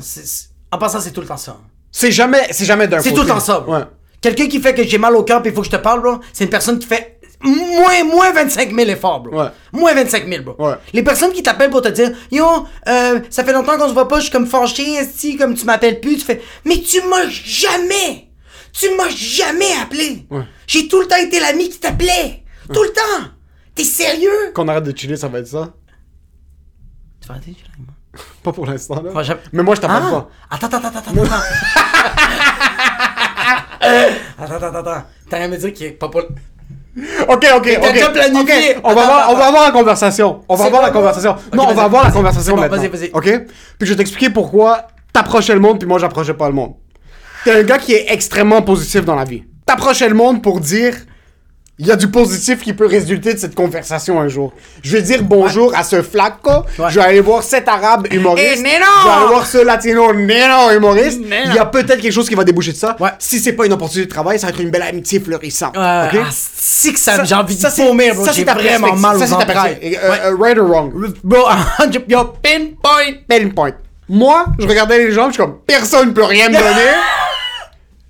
en 0.73 0.79
passant, 0.79 1.01
c'est 1.01 1.13
tout 1.13 1.21
le 1.21 1.27
temps 1.29 1.37
ça. 1.37 1.59
C'est 1.93 2.11
jamais, 2.11 2.49
c'est 2.51 2.65
jamais 2.65 2.89
d'un 2.89 3.01
C'est 3.01 3.13
tout 3.13 3.23
le 3.23 3.29
temps 3.29 3.41
ça, 3.41 3.61
bro. 3.61 3.75
Ouais. 3.75 3.85
Quelqu'un 4.21 4.49
qui 4.49 4.61
fait 4.61 4.75
que 4.75 4.83
j'ai 4.85 4.99
mal 4.99 5.15
au 5.17 5.23
cœur 5.23 5.41
puis 5.41 5.51
il 5.51 5.55
faut 5.55 5.61
que 5.63 5.67
je 5.67 5.73
te 5.73 5.77
parle, 5.81 6.03
bro, 6.03 6.19
c'est 6.33 6.45
une 6.45 6.51
personne 6.51 6.79
qui 6.79 6.87
fait 6.87 7.20
moins, 7.43 8.05
moins 8.05 8.33
25 8.33 8.75
000 8.75 8.89
efforts, 8.91 9.21
bro. 9.21 9.41
Ouais. 9.43 9.49
Moins 9.73 9.95
25 9.95 10.29
000, 10.29 10.43
bro. 10.45 10.55
Ouais. 10.69 10.75
Les 10.93 11.03
personnes 11.03 11.33
qui 11.33 11.43
t'appellent 11.43 11.71
pour 11.71 11.83
te 11.83 11.89
dire, 11.89 12.13
yo, 12.31 12.47
euh, 12.89 13.21
ça 13.31 13.45
fait 13.45 13.53
longtemps 13.53 13.77
qu'on 13.79 13.89
se 13.89 13.95
voit 13.95 14.09
pas, 14.09 14.17
je 14.19 14.25
suis 14.25 14.33
comme 14.33 14.47
fâché, 14.47 14.95
esti, 14.95 15.37
comme 15.37 15.55
tu 15.55 15.65
m'appelles 15.65 16.01
plus, 16.01 16.17
tu 16.19 16.25
fais, 16.25 16.43
mais 16.65 16.81
tu 16.81 17.01
m'as 17.09 17.29
jamais, 17.29 18.29
tu 18.73 18.87
m'as 18.97 19.09
jamais 19.11 19.73
appelé. 19.83 20.27
Ouais. 20.31 20.43
J'ai 20.67 20.87
tout 20.89 21.01
le 21.01 21.07
temps 21.07 21.17
été 21.17 21.41
l'ami 21.41 21.69
qui 21.69 21.79
t'appelait. 21.79 22.43
Tout 22.73 22.83
le 22.83 22.91
temps. 22.93 23.29
T'es 23.75 23.85
sérieux? 23.85 24.53
Qu'on 24.55 24.69
arrête 24.69 24.85
de 24.85 24.97
chiller, 24.97 25.17
ça 25.17 25.29
va 25.29 25.39
être 25.41 25.49
ça? 25.49 25.71
Tu 27.21 27.29
vas 27.29 27.35
arrêter, 27.35 27.53
tu 27.53 27.65
l'as, 27.65 27.79
moi? 27.79 27.95
Pas 28.43 28.53
pour 28.53 28.67
l'instant 28.67 29.01
là. 29.03 29.23
J'aime- 29.23 29.39
Mais 29.53 29.63
moi 29.63 29.75
je 29.77 29.81
t'appelle 29.81 30.03
Ah! 30.05 30.11
pas. 30.11 30.31
Attends, 30.51 30.67
attends, 30.67 30.89
attends, 30.89 30.99
attends, 30.99 31.23
attends. 31.23 31.43
attends, 34.39 34.55
attends, 34.55 34.75
attends. 34.79 35.05
T'as 35.29 35.37
rien 35.37 35.47
à 35.47 35.49
me 35.49 35.57
dire 35.57 35.73
est 35.87 35.91
pas 35.93 36.09
pour... 36.09 36.23
Ok, 37.29 37.47
ok, 37.57 37.79
t'as 37.81 37.89
ok. 37.89 37.93
déjà 37.93 38.11
planifié. 38.11 38.77
ok. 38.77 38.81
On 38.85 38.95
va 38.95 39.03
Attends, 39.03 39.33
on 39.33 39.37
va 39.37 39.47
avoir 39.47 39.65
la 39.65 39.71
conversation. 39.71 40.41
On 40.49 40.55
va 40.55 40.65
avoir 40.67 40.83
la 40.83 40.91
conversation. 40.91 41.37
non, 41.55 41.67
on 41.69 41.75
va 41.75 41.83
avoir 41.85 42.05
la 42.05 42.11
conversation 42.11 42.55
bon, 42.55 42.61
maintenant. 42.63 42.77
vas-y, 42.79 42.89
vas-y. 42.89 43.11
Ok? 43.13 43.47
Puis 43.79 43.87
je 43.87 43.93
vais 43.93 43.97
t'expliquer 43.97 44.31
pourquoi 44.31 44.87
t'approchais 45.13 45.55
le 45.55 45.61
monde 45.61 45.79
puis 45.79 45.89
moi 45.89 45.99
j'approchais 45.99 46.35
pas 46.35 46.49
le 46.49 46.55
monde. 46.55 46.75
T'es 47.45 47.53
un 47.53 47.63
gars 47.63 47.79
qui 47.79 47.95
est 47.95 48.07
extrêmement 48.13 48.63
positif 48.63 49.05
dans 49.05 49.15
la 49.17 49.25
vie. 49.25 49.45
T'approchais 49.67 50.09
le 50.09 50.15
monde 50.15 50.43
pour 50.43 50.61
dire 50.61 50.95
il 51.81 51.87
y 51.87 51.91
a 51.91 51.97
du 51.97 52.09
positif 52.09 52.61
qui 52.63 52.75
peut 52.75 52.85
résulter 52.87 53.33
de 53.33 53.39
cette 53.39 53.55
conversation 53.55 54.21
un 54.21 54.29
jour. 54.29 54.53
Je 54.83 54.95
vais 54.95 55.03
dire 55.03 55.23
bonjour 55.23 55.75
à 55.75 55.83
ce 55.83 56.03
flaco. 56.03 56.51
Ouais. 56.79 56.91
Je 56.91 57.01
vais 57.01 57.07
aller 57.07 57.21
voir 57.23 57.43
cet 57.43 57.69
arabe 57.69 58.07
humoriste. 58.13 58.59
Eh, 58.59 58.63
Neno! 58.63 58.85
Je 59.03 59.09
vais 59.09 59.15
aller 59.15 59.27
voir 59.29 59.47
ce 59.47 59.59
latino 59.65 60.13
Neno 60.13 60.77
humoriste. 60.77 61.21
Il 61.23 61.55
y 61.55 61.59
a 61.59 61.65
peut-être 61.65 62.03
quelque 62.03 62.13
chose 62.13 62.29
qui 62.29 62.35
va 62.35 62.45
déboucher 62.45 62.73
de 62.73 62.77
ça. 62.77 62.97
Ouais. 63.01 63.09
Si 63.19 63.41
c'est 63.41 63.55
pas 63.55 63.65
une 63.65 63.73
opportunité 63.73 64.07
de 64.07 64.13
travail, 64.13 64.39
ça 64.39 64.49
va 64.49 64.53
être 64.53 64.61
une 64.61 64.71
belle 64.71 64.83
amitié 64.83 65.21
florissante. 65.21 65.75
Euh, 65.75 66.07
ok? 66.07 66.19
ah, 66.23 66.29
si 66.31 66.93
que 66.93 67.01
ça, 67.01 67.25
j'ai 67.25 67.35
envie 67.35 67.57
de 67.57 67.83
vomir, 67.83 68.15
bro. 68.15 68.27
ça, 68.27 68.33
J'ai 68.33 68.45
vraiment 68.45 68.95
mal 68.97 69.19
Ça, 69.19 69.25
aux 69.25 69.41
entrailles. 69.41 69.79
Euh, 69.83 70.17
euh, 70.27 70.37
right 70.39 70.59
or 70.59 70.69
wrong? 70.69 70.93
Bro, 71.25 71.49
yo, 72.09 72.25
pinpoint. 72.43 73.21
Pinpoint. 73.27 73.73
Moi, 74.07 74.45
je 74.59 74.67
regardais 74.67 74.99
les 74.99 75.13
gens, 75.13 75.29
je 75.29 75.35
suis 75.35 75.43
comme, 75.43 75.61
personne 75.67 76.13
peut 76.13 76.25
rien 76.25 76.49
me 76.49 76.55
donner. 76.55 76.91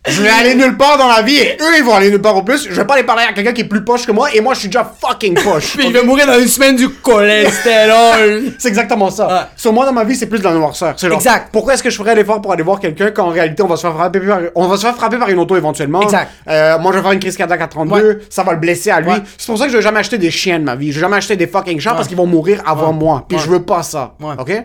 Je 0.09 0.23
vais 0.23 0.31
aller 0.31 0.55
nulle 0.55 0.79
part 0.79 0.97
dans 0.97 1.09
la 1.09 1.21
vie 1.21 1.37
et 1.37 1.59
eux, 1.61 1.77
ils 1.77 1.85
vont 1.85 1.95
aller 1.95 2.11
nulle 2.11 2.23
part 2.23 2.35
au 2.35 2.43
plus. 2.43 2.67
Je 2.71 2.75
vais 2.75 2.87
pas 2.87 2.95
aller 2.95 3.03
parler 3.03 3.25
à 3.29 3.35
quelqu'un 3.35 3.53
qui 3.53 3.61
est 3.61 3.69
plus 3.69 3.85
poche 3.85 4.07
que 4.07 4.13
moi 4.13 4.35
et 4.35 4.41
moi, 4.41 4.55
je 4.55 4.61
suis 4.61 4.69
déjà 4.69 4.83
fucking 4.99 5.35
poche. 5.35 5.73
Puis 5.77 5.89
il 5.89 5.93
va 5.93 6.03
mourir 6.03 6.27
dans 6.27 6.39
une 6.39 6.49
semaine 6.49 6.75
du 6.75 6.89
cholestérol. 6.89 8.45
C'est 8.59 8.69
exactement 8.69 9.11
ça. 9.11 9.51
Sur 9.57 9.75
moi, 9.75 9.85
dans 9.85 9.93
ma 9.93 10.05
vie, 10.05 10.17
c'est 10.17 10.27
plus 10.27 10.39
de 10.39 10.45
la 10.45 10.55
noirceur. 10.55 10.95
C'est 10.97 11.09
genre, 11.09 11.19
Exact. 11.19 11.51
Pourquoi 11.53 11.75
est-ce 11.75 11.83
que 11.83 11.91
je 11.91 11.97
ferais 11.97 12.15
l'effort 12.15 12.41
pour 12.41 12.53
aller 12.53 12.63
voir 12.63 12.81
quelqu'un 12.81 13.11
quand 13.11 13.27
en 13.27 13.29
réalité, 13.29 13.63
on 13.63 13.67
va 13.67 13.77
se 13.77 13.83
faire 13.83 13.93
frapper 13.93 14.21
par, 14.21 14.41
on 14.55 14.69
va 14.69 14.77
se 14.77 14.83
faire 14.83 14.97
frapper 14.97 15.19
par 15.19 15.29
une 15.29 15.39
auto 15.39 15.55
éventuellement? 15.55 16.01
Exact. 16.01 16.31
Euh, 16.49 16.79
moi, 16.79 16.93
je 16.93 16.97
vais 16.97 17.03
faire 17.03 17.13
une 17.13 17.21
crise 17.21 17.37
cardiaque 17.37 17.61
à 17.61 17.69
32. 17.69 17.95
Ouais. 17.95 18.19
Ça 18.31 18.43
va 18.43 18.53
le 18.53 18.59
blesser 18.59 18.91
à 18.91 19.01
lui. 19.01 19.11
Ouais. 19.11 19.23
C'est 19.37 19.47
pour 19.47 19.59
ça 19.59 19.67
que 19.67 19.73
je 19.73 19.77
vais 19.77 19.83
jamais 19.83 20.01
acheter 20.01 20.17
des 20.17 20.31
chiens 20.31 20.59
de 20.59 20.65
ma 20.65 20.77
vie. 20.77 20.93
Je 20.93 20.97
vais 20.97 21.01
jamais 21.03 21.17
acheter 21.17 21.37
des 21.37 21.47
fucking 21.47 21.79
chats 21.79 21.93
parce 21.93 22.09
qu'ils 22.09 22.17
vont 22.17 22.27
mourir 22.27 22.63
avant 22.65 22.95
moi. 22.95 23.27
Puis 23.29 23.39
je 23.39 23.51
veux 23.51 23.63
pas 23.63 23.83
ça. 23.83 24.15
OK? 24.39 24.65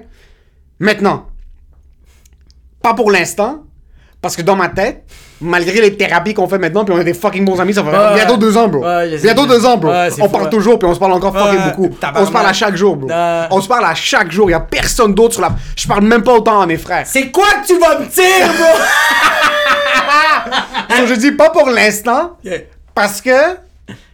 Maintenant. 0.79 1.25
Pas 2.81 2.93
pour 2.93 3.11
l'instant. 3.11 3.63
Parce 4.21 4.35
que 4.35 4.41
dans 4.41 4.55
ma 4.55 4.69
tête, 4.69 5.03
malgré 5.45 5.81
les 5.81 5.95
thérapies 5.95 6.33
qu'on 6.33 6.47
fait 6.47 6.57
maintenant, 6.57 6.83
puis 6.83 6.93
on 6.93 6.99
est 6.99 7.03
des 7.05 7.13
fucking 7.13 7.45
bons 7.45 7.59
amis, 7.61 7.73
ça 7.73 7.81
va 7.81 8.09
Ouais. 8.09 8.15
bientôt 8.15 8.37
deux 8.37 8.57
ans, 8.57 8.67
bro. 8.67 8.83
Ouais, 8.85 9.17
bientôt 9.17 9.45
deux 9.45 9.65
ans, 9.65 9.77
bro. 9.77 9.89
Ouais, 9.91 10.09
on 10.19 10.25
fou, 10.25 10.29
parle 10.29 10.49
toujours, 10.49 10.77
puis 10.79 10.87
on 10.87 10.93
se 10.93 10.99
parle 10.99 11.13
encore 11.13 11.37
fucking 11.37 11.61
beaucoup. 11.71 11.89
On 12.15 12.25
se 12.25 12.31
parle 12.31 12.47
à 12.47 12.53
chaque 12.53 12.75
jour, 12.75 12.95
bro. 12.97 13.09
On 13.51 13.61
se 13.61 13.67
parle 13.67 13.85
à 13.85 13.95
chaque 13.95 14.31
jour. 14.31 14.49
Il 14.49 14.53
y 14.53 14.55
a 14.55 14.59
personne 14.59 15.13
d'autre 15.13 15.33
sur 15.33 15.41
la. 15.41 15.51
Je 15.75 15.87
parle 15.87 16.03
même 16.03 16.23
pas 16.23 16.33
autant 16.33 16.59
à 16.61 16.65
mes 16.65 16.77
frères. 16.77 17.05
C'est 17.05 17.31
quoi 17.31 17.47
que 17.61 17.67
tu 17.67 17.77
vas 17.79 17.99
me 17.99 18.05
dire, 18.05 18.53
bro? 18.57 18.79
Donc, 20.97 21.07
je 21.07 21.13
dis 21.15 21.31
pas 21.31 21.49
pour 21.49 21.69
l'instant, 21.69 22.37
parce 22.93 23.21
que 23.21 23.57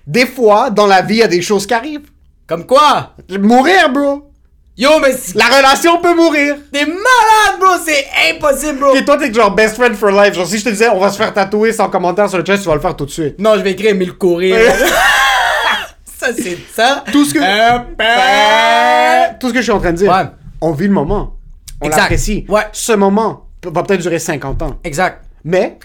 des 0.08 0.26
fois, 0.26 0.70
dans 0.70 0.88
la 0.88 1.02
vie, 1.02 1.16
il 1.16 1.20
y 1.20 1.24
a 1.24 1.28
des 1.28 1.42
choses 1.42 1.66
qui 1.66 1.74
arrivent. 1.74 2.10
Comme 2.48 2.66
quoi? 2.66 3.12
Mourir, 3.40 3.90
bro. 3.94 4.31
Yo, 4.78 4.90
mais 5.00 5.14
La 5.36 5.46
relation 5.46 6.00
peut 6.02 6.16
mourir. 6.16 6.56
t'es 6.72 6.86
malade, 6.86 7.60
bro! 7.60 7.70
C'est 7.86 8.06
impossible, 8.32 8.80
bro! 8.80 8.96
Et 8.96 9.04
toi, 9.06 9.18
t'es 9.18 9.32
genre 9.34 9.52
best 9.54 9.76
friend 9.76 9.96
for 9.96 10.10
life. 10.12 10.34
Genre, 10.34 10.48
si 10.48 10.58
je 10.60 10.64
te 10.64 10.70
disais, 10.70 10.88
on 10.90 11.00
va 11.00 11.10
se 11.12 11.18
faire 11.18 11.34
tatouer 11.34 11.72
sans 11.74 11.90
commentaire 11.90 12.30
sur 12.30 12.38
le 12.38 12.44
chest, 12.46 12.64
tu 12.64 12.70
vas 12.70 12.76
le 12.76 12.82
faire 12.82 12.96
tout 12.96 13.06
de 13.06 13.12
suite. 13.12 13.38
Non, 13.40 13.56
je 13.56 13.62
vais 13.62 13.72
écrire 13.72 13.92
Emile 13.92 14.14
courir. 14.14 14.56
ça, 16.06 16.28
c'est 16.34 16.58
ça. 16.74 17.04
Tout 17.12 17.26
ce 17.26 17.34
que. 17.34 17.40
Euh, 17.40 17.80
ben- 17.98 19.38
Tout 19.40 19.50
ce 19.50 19.54
que 19.54 19.60
je 19.60 19.64
suis 19.64 19.72
en 19.72 19.80
train 19.80 19.92
de 19.92 19.98
dire. 19.98 20.12
Ouais. 20.12 20.26
On 20.62 20.72
vit 20.72 20.88
le 20.88 20.94
moment. 20.94 21.36
On 21.82 21.88
Exact. 21.88 22.02
l'apprécie. 22.02 22.46
Ouais. 22.48 22.64
Ce 22.72 22.94
moment 22.94 23.48
va 23.64 23.84
peut-être 23.84 24.02
durer 24.02 24.20
50 24.20 24.62
ans. 24.62 24.80
Exact. 24.84 25.24
Mais, 25.44 25.78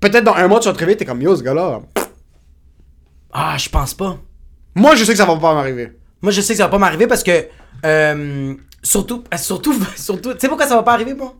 peut-être 0.00 0.24
dans 0.24 0.34
un 0.34 0.46
mois, 0.46 0.60
tu 0.60 0.68
vas 0.68 0.74
te 0.74 0.78
réveiller, 0.78 0.98
t'es 0.98 1.04
comme 1.04 1.22
yo, 1.22 1.34
ce 1.34 1.42
gars-là. 1.42 1.80
Ah, 3.32 3.54
je 3.56 3.68
pense 3.68 3.94
pas. 3.94 4.18
Moi, 4.74 4.94
je 4.94 5.04
sais 5.04 5.12
que 5.12 5.18
ça 5.18 5.24
va 5.24 5.36
pas 5.36 5.54
m'arriver. 5.54 5.92
Moi, 6.22 6.32
je 6.32 6.40
sais 6.40 6.52
que 6.52 6.58
ça 6.58 6.64
va 6.64 6.70
pas 6.70 6.78
m'arriver 6.78 7.06
parce 7.06 7.22
que. 7.22 7.46
Euh, 7.84 8.54
surtout, 8.82 9.24
euh, 9.32 9.36
surtout, 9.36 9.74
surtout. 9.96 10.32
Tu 10.34 10.40
sais 10.40 10.48
pourquoi 10.48 10.66
ça 10.66 10.76
va 10.76 10.82
pas 10.82 10.92
arriver, 10.92 11.14
moi? 11.14 11.34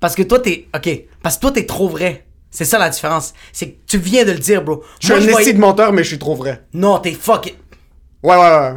Parce 0.00 0.14
que 0.14 0.22
toi, 0.22 0.38
t'es. 0.40 0.66
Ok. 0.74 0.88
Parce 1.22 1.36
que 1.36 1.40
toi, 1.42 1.52
t'es 1.52 1.66
trop 1.66 1.88
vrai. 1.88 2.26
C'est 2.50 2.64
ça 2.64 2.78
la 2.78 2.88
différence. 2.88 3.32
C'est 3.52 3.68
que 3.70 3.76
tu 3.86 3.98
viens 3.98 4.24
de 4.24 4.32
le 4.32 4.38
dire, 4.38 4.62
bro. 4.62 4.82
Je 5.00 5.06
suis 5.06 5.14
Moi, 5.14 5.22
un 5.22 5.26
voyais- 5.30 5.40
esti 5.46 5.54
de 5.54 5.60
menteur, 5.60 5.92
mais 5.92 6.02
je 6.02 6.08
suis 6.08 6.18
trop 6.18 6.34
vrai. 6.34 6.62
Non, 6.74 6.98
t'es 6.98 7.12
fuck. 7.12 7.54
Ouais, 8.22 8.36
ouais, 8.36 8.36
ouais. 8.36 8.72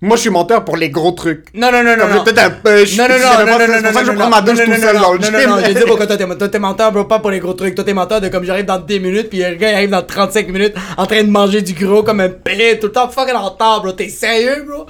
Moi, 0.00 0.16
je 0.16 0.20
suis 0.22 0.30
menteur 0.30 0.64
pour 0.64 0.76
les 0.76 0.90
gros 0.90 1.10
trucs. 1.12 1.52
Non, 1.54 1.72
non, 1.72 1.82
non, 1.82 1.96
non. 1.96 2.02
Comme 2.06 2.12
non. 2.14 2.24
peut-être 2.24 2.38
un 2.38 2.50
peu. 2.50 2.84
je- 2.84 2.96
Non, 2.96 3.08
non, 3.08 3.14
je 3.16 3.22
non, 3.22 3.28
non, 3.30 3.36
non, 3.38 3.44
non, 3.58 3.82
non, 3.82 3.92
que 3.92 4.04
je 4.06 4.10
non, 4.10 4.14
prends 4.14 4.24
non, 4.24 4.30
ma 4.30 4.40
douche 4.42 4.58
non, 4.58 4.64
tout 4.64 4.70
non, 4.70 4.76
seul 4.76 4.94
non, 4.96 5.02
dans 5.02 5.12
le 5.12 5.18
non, 5.18 5.24
gym. 5.26 5.32
Non, 5.32 5.40
non, 5.40 5.56
non, 5.56 5.62
je 5.66 5.72
dis 5.72 5.84
pourquoi 5.86 6.06
toi, 6.06 6.16
t'es- 6.16 6.36
toi, 6.36 6.48
t'es 6.48 6.58
menteur, 6.60 6.92
bro, 6.92 7.04
pas 7.04 7.18
pour 7.18 7.30
les 7.30 7.40
gros 7.40 7.52
trucs. 7.54 7.74
Toi, 7.74 7.84
t'es 7.84 7.94
menteur 7.94 8.20
de 8.20 8.28
comme 8.28 8.44
j'arrive 8.44 8.64
dans 8.64 8.78
10 8.78 9.00
minutes, 9.00 9.28
puis 9.28 9.38
le 9.40 9.54
gars, 9.56 9.70
il 9.70 9.74
arrive 9.74 9.90
dans 9.90 10.02
35 10.02 10.48
minutes 10.48 10.74
en 10.96 11.06
train 11.06 11.22
de 11.24 11.30
manger 11.30 11.62
du 11.62 11.72
gros 11.74 12.02
comme 12.04 12.20
un 12.20 12.28
pé, 12.28 12.78
tout 12.80 12.86
le 12.86 12.92
temps 12.92 13.08
fucking 13.08 13.34
en 13.34 13.48
retard, 13.50 13.82
bro. 13.82 13.90
T'es 13.92 14.08
sérieux, 14.08 14.64
bro? 14.68 14.86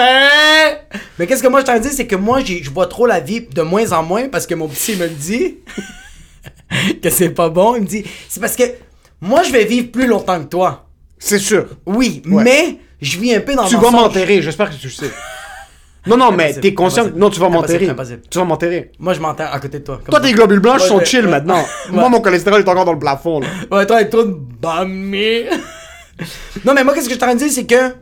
Ben! 0.00 0.78
Mais 1.18 1.26
qu'est-ce 1.26 1.42
que 1.42 1.48
moi 1.48 1.60
je 1.60 1.66
t'en 1.66 1.78
dis, 1.78 1.90
c'est 1.90 2.06
que 2.06 2.16
moi, 2.16 2.40
j'ai- 2.42 2.62
je 2.62 2.70
vois 2.70 2.86
trop 2.86 3.06
la 3.06 3.20
vie 3.20 3.42
de 3.42 3.62
moins 3.62 3.92
en 3.92 4.02
moins 4.02 4.28
parce 4.28 4.46
que 4.46 4.54
mon 4.54 4.66
petit 4.68 4.96
me 4.96 5.04
le 5.04 5.10
dit 5.10 5.58
que 7.02 7.10
c'est 7.10 7.30
pas 7.30 7.48
bon. 7.50 7.74
Il 7.76 7.82
me 7.82 7.86
dit, 7.86 8.04
c'est 8.28 8.40
parce 8.40 8.56
que 8.56 8.62
moi, 9.20 9.42
je 9.42 9.52
vais 9.52 9.64
vivre 9.64 9.90
plus 9.90 10.06
longtemps 10.06 10.38
que 10.40 10.48
toi. 10.48 10.86
C'est 11.18 11.38
sûr. 11.38 11.66
Oui, 11.84 12.22
Ouais. 12.26 12.42
mais 12.42 12.76
je 13.02 13.18
vis 13.18 13.34
un 13.34 13.40
peu 13.40 13.54
dans 13.54 13.66
Tu 13.66 13.76
vas 13.76 13.90
m'enterrer, 13.90 14.40
j'espère 14.40 14.70
que 14.70 14.76
tu 14.76 14.86
le 14.86 14.92
sais. 14.92 15.10
Non, 16.06 16.16
non, 16.16 16.32
mais 16.32 16.54
t'es 16.54 16.72
conscient. 16.72 17.02
impossible. 17.02 17.20
Non, 17.20 17.28
tu 17.28 17.40
vas 17.40 17.48
m'enterrer. 17.50 17.94
Tu 18.30 18.38
vas 18.38 18.44
m'enterrer. 18.44 18.90
Moi, 18.98 19.12
je 19.12 19.20
m'enterre 19.20 19.52
à 19.52 19.60
côté 19.60 19.80
de 19.80 19.84
toi. 19.84 20.00
Toi, 20.08 20.18
tes 20.20 20.32
globules 20.32 20.60
blanches 20.60 20.80
Ouais, 20.82 20.88
sont 20.88 21.04
chill 21.04 21.26
ouais. 21.26 21.30
maintenant. 21.30 21.62
Ouais. 21.90 21.92
Moi, 21.98 22.08
mon 22.08 22.22
cholestérol 22.22 22.60
est 22.60 22.68
encore 22.70 22.86
dans 22.86 22.94
le 22.94 22.98
plafond, 22.98 23.40
là. 23.40 23.46
Ouais, 23.70 23.84
toi, 23.84 23.96
avec 23.96 24.08
trop 24.08 24.22
de 24.24 24.34
bamé. 24.34 25.44
non, 26.64 26.72
mais 26.72 26.84
moi, 26.84 26.94
qu'est-ce 26.94 27.04
que 27.06 27.12
je 27.12 27.16
suis 27.16 27.22
en 27.22 27.26
train 27.26 27.34
de 27.34 27.40
dire, 27.40 27.50
c'est 27.52 27.66
que 27.66 27.94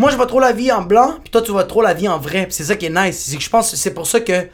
moi, 0.00 0.10
je 0.10 0.16
vois 0.16 0.26
trop 0.26 0.40
la 0.40 0.52
vie 0.52 0.72
en 0.72 0.82
blanc, 0.82 1.18
puis 1.22 1.30
toi, 1.30 1.42
tu 1.42 1.50
vois 1.52 1.64
trop 1.64 1.82
la 1.82 1.94
vie 1.94 2.08
en 2.08 2.18
vrai. 2.18 2.46
C'est 2.50 2.64
ça 2.64 2.74
qui 2.74 2.86
est 2.86 2.90
nice. 2.90 3.22
C'est 3.28 3.36
que 3.36 3.42
je 3.42 3.50
pense 3.50 3.74
c'est 3.74 3.92
pour 3.94 4.06
ça 4.06 4.20
que. 4.20 4.48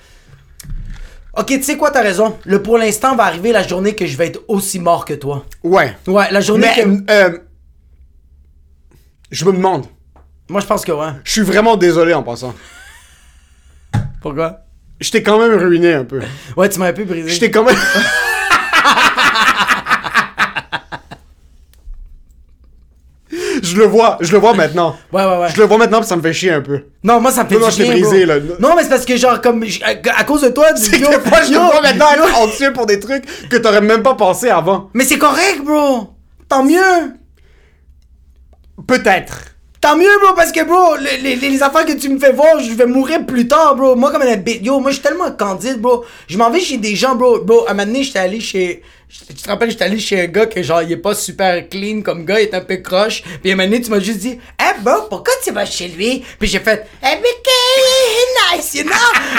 Ok, 1.39 1.47
tu 1.47 1.63
sais 1.63 1.77
quoi, 1.77 1.91
t'as 1.91 2.03
raison. 2.03 2.37
Le 2.45 2.63
pour 2.63 2.79
l'instant 2.79 3.15
va 3.15 3.25
arriver 3.25 3.53
la 3.53 3.67
journée 3.67 3.95
que 3.95 4.07
je 4.07 4.17
vais 4.17 4.27
être 4.27 4.41
aussi 4.49 4.79
mort 4.81 5.05
que 5.05 5.15
toi. 5.15 5.45
Ouais. 5.63 5.95
Ouais, 6.07 6.31
la 6.31 6.41
journée 6.41 6.69
Mais, 6.77 6.83
que. 6.83 7.13
euh, 7.13 7.39
je 9.31 9.45
me 9.45 9.53
demande. 9.53 9.87
Moi, 10.49 10.61
je 10.61 10.67
pense 10.67 10.85
que 10.85 10.93
ouais. 10.93 11.13
Je 11.25 11.31
suis 11.33 11.43
vraiment 11.43 11.77
désolé 11.77 12.13
en 12.15 12.23
passant. 12.23 12.55
Pourquoi? 14.23 14.61
Je 15.01 15.11
t'ai 15.11 15.23
quand 15.23 15.39
même 15.39 15.57
ruiné 15.59 15.93
un 15.93 16.05
peu. 16.05 16.21
Ouais, 16.57 16.69
tu 16.69 16.79
m'as 16.79 16.87
un 16.89 16.93
peu 16.93 17.05
brisé. 17.05 17.29
Je 17.29 17.39
t'ai 17.39 17.51
quand 17.51 17.65
même. 17.65 17.77
je 23.77 23.81
le 23.83 23.87
vois, 23.87 24.17
je 24.21 24.33
le 24.33 24.39
vois 24.39 24.55
maintenant. 24.55 24.97
Ouais, 25.13 25.23
ouais, 25.25 25.39
ouais. 25.39 25.49
Je 25.55 25.61
le 25.61 25.67
vois 25.67 25.77
maintenant, 25.79 25.99
puis 26.01 26.09
ça 26.09 26.17
me 26.17 26.23
fait 26.23 26.33
chier 26.33 26.51
un 26.53 26.61
peu. 26.63 26.81
Non, 27.05 27.21
moi, 27.21 27.31
ça 27.31 27.45
me 27.45 27.49
fait 27.49 27.55
Non, 27.57 27.61
non, 27.63 27.67
du 27.69 27.73
je 27.73 27.77
t'ai 27.79 27.83
bien, 27.85 27.93
brisé, 28.01 28.25
bro. 28.27 28.35
là. 28.35 28.41
Non, 28.59 28.75
mais 28.75 28.83
c'est 28.83 28.89
parce 28.89 29.05
que, 29.05 29.17
genre, 29.17 29.41
comme. 29.41 29.65
À, 29.85 30.21
à 30.21 30.25
cause 30.25 30.41
de 30.43 30.49
toi, 30.49 30.67
C'est 30.75 30.99
yo, 30.99 31.09
que 31.09 31.29
moi, 31.29 31.39
je 31.47 31.53
yo, 31.53 31.61
vois 31.61 31.81
maintenant 31.83 32.07
être 32.13 32.39
anxieux 32.41 32.73
pour 32.73 32.87
des 32.87 32.99
trucs 32.99 33.25
que 33.51 33.57
t'aurais 33.59 33.81
même 33.83 34.03
pas 34.03 34.15
pensé 34.15 34.49
avant. 34.49 34.91
Mais 34.95 35.05
c'est 35.05 35.19
correct, 35.19 35.63
bro. 35.65 36.09
Tant 36.49 36.65
mieux. 36.65 37.13
Peut-être. 38.87 39.53
Tant 39.81 39.97
mieux, 39.97 40.09
bro, 40.23 40.35
parce 40.35 40.53
que, 40.53 40.65
bro, 40.65 40.97
les, 40.97 41.37
les, 41.37 41.51
les 41.51 41.63
affaires 41.63 41.85
que 41.85 41.93
tu 41.93 42.09
me 42.09 42.19
fais 42.19 42.33
voir, 42.33 42.59
je 42.61 42.73
vais 42.73 42.87
mourir 42.87 43.25
plus 43.27 43.47
tard, 43.47 43.77
bro. 43.77 43.95
Moi, 43.95 44.11
comme 44.11 44.23
un 44.23 44.37
bête, 44.37 44.61
yo, 44.65 44.81
moi, 44.81 44.91
je 44.91 44.97
suis 44.97 45.03
tellement 45.03 45.31
candide, 45.33 45.81
bro. 45.81 46.05
Je 46.29 46.39
m'en 46.39 46.51
vais 46.51 46.61
chez 46.61 46.79
des 46.79 46.95
gens, 46.97 47.15
bro. 47.15 47.41
Bro, 47.41 47.67
à 47.67 47.71
un 47.71 47.75
moment 47.75 47.87
donné, 47.87 48.03
j'étais 48.03 48.19
allé 48.19 48.41
chez. 48.41 48.83
Tu 49.09 49.35
te 49.35 49.49
rappelles, 49.49 49.71
j'étais 49.71 49.85
allé 49.85 50.01
chez 50.01 50.21
un 50.21 50.27
gars 50.27 50.47
que, 50.47 50.61
genre, 50.63 50.83
il 50.83 50.91
est 50.91 50.97
pas 50.97 51.15
super 51.15 51.69
clean 51.69 52.03
comme 52.03 52.25
gars, 52.25 52.41
il 52.41 52.45
est 52.45 52.55
un 52.55 52.61
peu 52.61 52.77
croche. 52.79 53.23
Puis 53.41 53.53
un 53.53 53.57
moment 53.57 53.79
tu 53.83 53.91
m'as 53.91 54.01
juste 54.01 54.19
dit, 54.19 54.39
eh, 54.61 54.83
bro, 54.83 55.03
pourquoi 55.09 55.33
tu 55.45 55.53
vas 55.53 55.65
chez 55.65 55.89
lui? 55.89 56.25
Puis 56.39 56.49
j'ai 56.49 56.59
fait, 56.59 56.87
eh, 57.03 57.17
mais 57.23 57.23
que 57.45 58.57
nice, 58.57 58.75
you 58.75 58.83
know? 58.83 58.93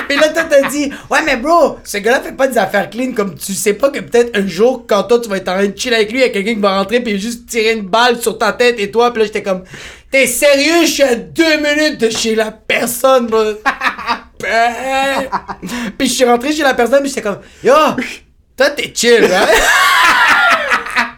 Puis 0.07 0.17
là, 0.17 0.29
toi, 0.29 0.45
t'as 0.49 0.69
dit, 0.69 0.89
ouais, 1.09 1.19
mais 1.25 1.35
bro, 1.35 1.77
ce 1.83 1.97
gars-là 1.97 2.21
fait 2.21 2.31
pas 2.31 2.47
des 2.47 2.57
affaires 2.57 2.89
clean 2.89 3.11
comme 3.11 3.35
tu 3.35 3.53
sais 3.53 3.73
pas 3.73 3.89
que 3.89 3.99
peut-être 3.99 4.37
un 4.37 4.47
jour, 4.47 4.85
quand 4.87 5.03
toi, 5.03 5.19
tu 5.19 5.27
vas 5.27 5.37
être 5.37 5.49
en 5.49 5.55
train 5.55 5.67
de 5.67 5.77
chill 5.77 5.93
avec 5.93 6.11
lui, 6.11 6.19
il 6.19 6.21
y 6.21 6.25
a 6.25 6.29
quelqu'un 6.29 6.53
qui 6.53 6.61
va 6.61 6.77
rentrer, 6.77 7.01
puis 7.01 7.19
juste 7.19 7.47
tirer 7.47 7.73
une 7.73 7.85
balle 7.85 8.21
sur 8.21 8.37
ta 8.37 8.53
tête 8.53 8.79
et 8.79 8.89
toi, 8.89 9.11
puis 9.11 9.19
là, 9.21 9.25
j'étais 9.25 9.43
comme, 9.43 9.63
t'es 10.09 10.27
sérieux? 10.27 10.85
Je 10.85 10.91
suis 10.91 11.03
à 11.03 11.15
deux 11.15 11.57
minutes 11.57 11.99
de 11.99 12.09
chez 12.09 12.35
la 12.35 12.51
personne, 12.51 13.27
bro. 13.27 13.43
Ben. 14.39 15.27
puis 15.97 16.07
je 16.07 16.13
suis 16.13 16.23
rentré 16.23 16.53
chez 16.53 16.61
la 16.61 16.75
personne, 16.75 16.99
puis 16.99 17.09
j'étais 17.09 17.23
comme, 17.23 17.39
yo, 17.63 17.73
toi, 18.57 18.69
t'es 18.71 18.91
chill, 18.93 19.23
hein? 19.25 19.47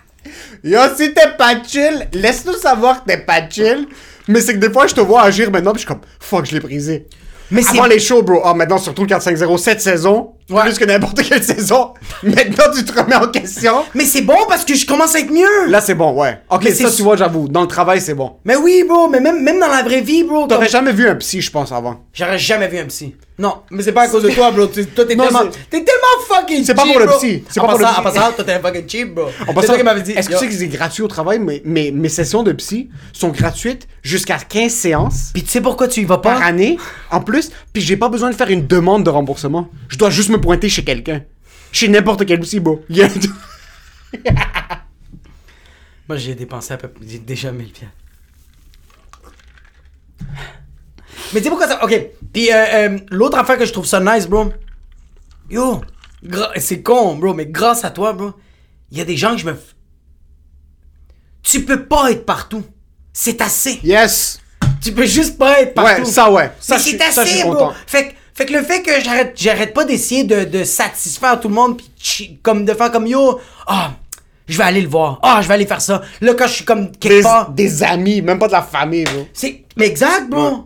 Yo, 0.64 0.80
si 0.98 1.14
t'es 1.14 1.30
pas 1.38 1.56
chill, 1.66 2.08
laisse-nous 2.14 2.54
savoir 2.54 3.04
que 3.04 3.10
t'es 3.10 3.18
pas 3.18 3.48
chill. 3.50 3.88
Mais 4.28 4.42
c'est 4.42 4.54
que 4.54 4.60
des 4.60 4.72
fois, 4.72 4.88
je 4.88 4.94
te 4.94 5.02
vois 5.02 5.24
agir 5.24 5.50
maintenant, 5.50 5.72
puis 5.72 5.82
je 5.82 5.88
suis 5.88 5.94
comme, 5.96 6.02
fuck, 6.20 6.46
je 6.46 6.54
l'ai 6.54 6.60
brisé. 6.60 7.08
Mais 7.52 7.64
c'est- 7.64 7.72
Avant 7.80 7.88
les 7.88 7.98
shows, 7.98 8.22
bro. 8.22 8.42
Ah, 8.44 8.54
maintenant, 8.54 8.78
surtout 8.78 9.02
le 9.04 9.08
4-5-0, 9.08 9.58
cette 9.58 9.82
saison, 9.82 10.34
Ouais. 10.52 10.62
plus 10.64 10.78
que 10.78 10.86
n'importe 10.86 11.24
quelle 11.28 11.44
saison. 11.44 11.94
Maintenant, 12.24 12.66
tu 12.76 12.86
te 12.86 12.92
remets 13.00 13.16
en 13.16 13.28
question. 13.30 13.86
Mais 13.96 14.06
c'est 14.06 14.22
bon 14.22 14.38
parce 14.48 14.64
que 14.66 14.76
je 14.76 14.86
commence 14.86 15.16
à 15.16 15.20
être 15.20 15.32
mieux. 15.32 15.66
Là, 15.68 15.82
c'est 15.82 15.96
bon, 15.96 16.12
ouais. 16.14 16.40
Ok, 16.52 16.66
Mais 16.66 16.72
ça, 16.76 16.92
tu 16.92 17.02
vois, 17.02 17.16
j'avoue. 17.16 17.48
Dans 17.48 17.62
le 17.62 17.68
travail, 17.68 18.02
c'est 18.02 18.14
bon. 18.14 18.34
Mais 18.46 18.56
oui, 18.56 18.84
bro, 18.88 19.08
mais 19.10 19.20
même, 19.20 19.42
même 19.42 19.60
dans 19.60 19.68
la 19.68 19.82
vraie 19.82 20.02
vie, 20.02 20.24
bro. 20.24 20.42
comme- 20.42 20.50
T'aurais 20.50 20.70
jamais 20.70 20.92
vu 20.92 21.08
un 21.10 21.16
psy, 21.16 21.42
je 21.42 21.50
pense, 21.50 21.72
avant. 21.72 22.02
J'aurais 22.14 22.38
jamais 22.38 22.68
vu 22.68 22.78
un 22.78 22.86
psy. 22.86 23.16
Non, 23.40 23.62
mais 23.72 23.82
c'est 23.84 23.94
pas 23.94 24.02
à 24.04 24.08
cause 24.10 24.22
de 24.22 24.30
toi, 24.32 24.52
bro. 24.52 24.68
Toi, 24.68 24.84
t'es 24.84 25.06
tellement, 25.16 25.30
t'es 25.70 25.84
tellement 25.84 26.26
fucking 26.28 26.66
C'est 26.66 26.74
pas 26.74 26.84
cheap, 26.84 26.92
pour 26.92 27.02
le 27.02 27.08
psy. 27.18 27.44
C'est 27.50 27.62
pas 27.62 27.68
pour 27.70 27.80
le 27.80 27.86
psy. 27.86 27.94
En 27.98 28.04
passant, 28.04 28.32
toi, 28.34 28.44
t'es 28.44 28.52
un 28.52 28.60
fucking 28.60 28.90
cheap, 28.90 29.14
bro. 29.16 29.30
En 29.48 29.54
passant. 29.54 29.74
Est-ce 29.76 30.28
que 30.30 30.34
tu 30.34 30.40
sais 30.40 30.48
que 30.48 30.54
c'est 30.54 30.68
gratuit 30.68 31.04
au 31.04 31.08
travail? 31.08 31.40
Mais, 31.40 31.62
mais 31.64 31.92
mes 31.92 32.10
sessions 32.10 32.44
de 32.44 32.52
psy 32.52 32.90
sont 33.14 33.30
gratuites 33.30 33.88
jusqu'à 34.04 34.38
15 34.40 34.72
séances 34.74 35.30
Puis 35.34 35.44
tu 35.44 35.50
sais 35.50 35.62
pourquoi 35.62 35.88
tu 35.88 36.02
y 36.02 36.04
vas 36.04 36.18
par 36.18 36.40
pas? 36.40 36.46
année, 36.46 36.78
en 37.12 37.22
plus, 37.22 37.50
puis 37.72 37.82
j'ai 37.82 37.96
pas 37.96 38.10
besoin 38.10 38.30
de 38.30 38.36
faire 38.36 38.50
une 38.50 38.68
demande 38.68 39.06
de 39.06 39.10
remboursement. 39.10 39.70
Je 39.88 39.98
dois 39.98 40.10
juste 40.10 40.30
me 40.30 40.42
pointer 40.42 40.68
chez 40.68 40.84
quelqu'un. 40.84 41.22
Chez 41.72 41.88
n'importe 41.88 42.26
quel 42.26 42.42
psy, 42.42 42.60
bro. 42.60 42.84
Il 42.90 42.98
y 42.98 43.04
a- 43.04 43.08
Moi, 46.10 46.18
j'ai 46.18 46.36
dépensé 46.36 46.74
à 46.74 46.78
peu 46.78 46.90
près. 46.90 47.06
Déjà 47.06 47.52
1000 47.54 47.72
pièces. 47.72 47.88
Mais 51.34 51.42
sais 51.42 51.50
pourquoi 51.50 51.68
ça. 51.68 51.84
Ok. 51.84 52.00
Puis 52.34 52.52
euh, 52.52 52.56
euh, 52.56 52.98
l'autre 53.10 53.38
affaire 53.38 53.58
que 53.58 53.66
je 53.66 53.72
trouve 53.74 53.86
ça 53.86 54.00
nice, 54.00 54.28
bro. 54.28 54.52
Yo. 55.50 55.82
gra- 56.24 56.52
C'est 56.58 56.82
con, 56.82 57.16
bro, 57.16 57.34
mais 57.34 57.46
grâce 57.48 57.84
à 57.86 57.92
toi, 57.92 58.14
bro, 58.14 58.32
il 58.92 58.98
y 58.98 59.02
a 59.02 59.06
des 59.06 59.18
gens 59.18 59.32
que 59.32 59.38
je 59.42 59.46
me. 59.46 59.56
Tu 61.44 61.62
peux 61.64 61.84
pas 61.86 62.12
être 62.12 62.26
partout. 62.26 62.64
C'est 63.14 63.42
assez. 63.42 63.80
Yes! 63.84 64.40
Tu 64.82 64.92
peux 64.92 65.06
juste 65.06 65.38
pas 65.38 65.62
être 65.62 65.74
partout. 65.74 66.02
Ouais, 66.04 66.06
ça, 66.06 66.32
ouais. 66.32 66.52
Ça, 66.60 66.76
Mais 66.78 66.82
c'est 66.84 66.98
ça, 67.12 67.24
je 67.24 67.30
suis 67.30 67.40
assez, 67.40 67.44
bro. 67.44 67.54
content. 67.56 67.74
Fait 67.88 68.10
que, 68.10 68.14
Fait 68.34 68.46
que 68.46 68.54
le 68.54 68.64
fait 68.64 68.82
que 68.82 68.92
j'arrête, 69.04 69.34
j'arrête 69.36 69.74
pas 69.74 69.84
d'essayer 69.84 70.24
de, 70.24 70.46
de 70.46 70.64
satisfaire 70.64 71.40
tout 71.40 71.50
le 71.50 71.56
monde, 71.56 71.82
puis 72.02 72.40
comme 72.42 72.64
de 72.66 72.74
faire 72.74 72.90
comme 72.92 73.06
yo, 73.08 73.40
ah, 73.68 73.92
je 74.48 74.58
vais 74.58 74.64
aller 74.64 74.82
le 74.82 74.88
voir, 74.88 75.20
ah, 75.22 75.40
je 75.42 75.48
vais 75.50 75.56
aller 75.56 75.66
faire 75.66 75.82
ça. 75.82 76.02
Là, 76.22 76.34
quand 76.34 76.48
je 76.48 76.54
suis 76.54 76.66
comme 76.66 76.92
quelque 76.92 77.16
Des, 77.18 77.22
part, 77.24 77.50
des 77.52 77.84
amis, 77.84 78.22
même 78.22 78.40
pas 78.40 78.48
de 78.48 78.54
la 78.54 78.62
famille, 78.62 79.04
bro. 79.04 79.28
c'est, 79.34 79.66
mais 79.76 79.88
exact, 79.88 80.30
bro. 80.30 80.50
Ouais. 80.50 80.58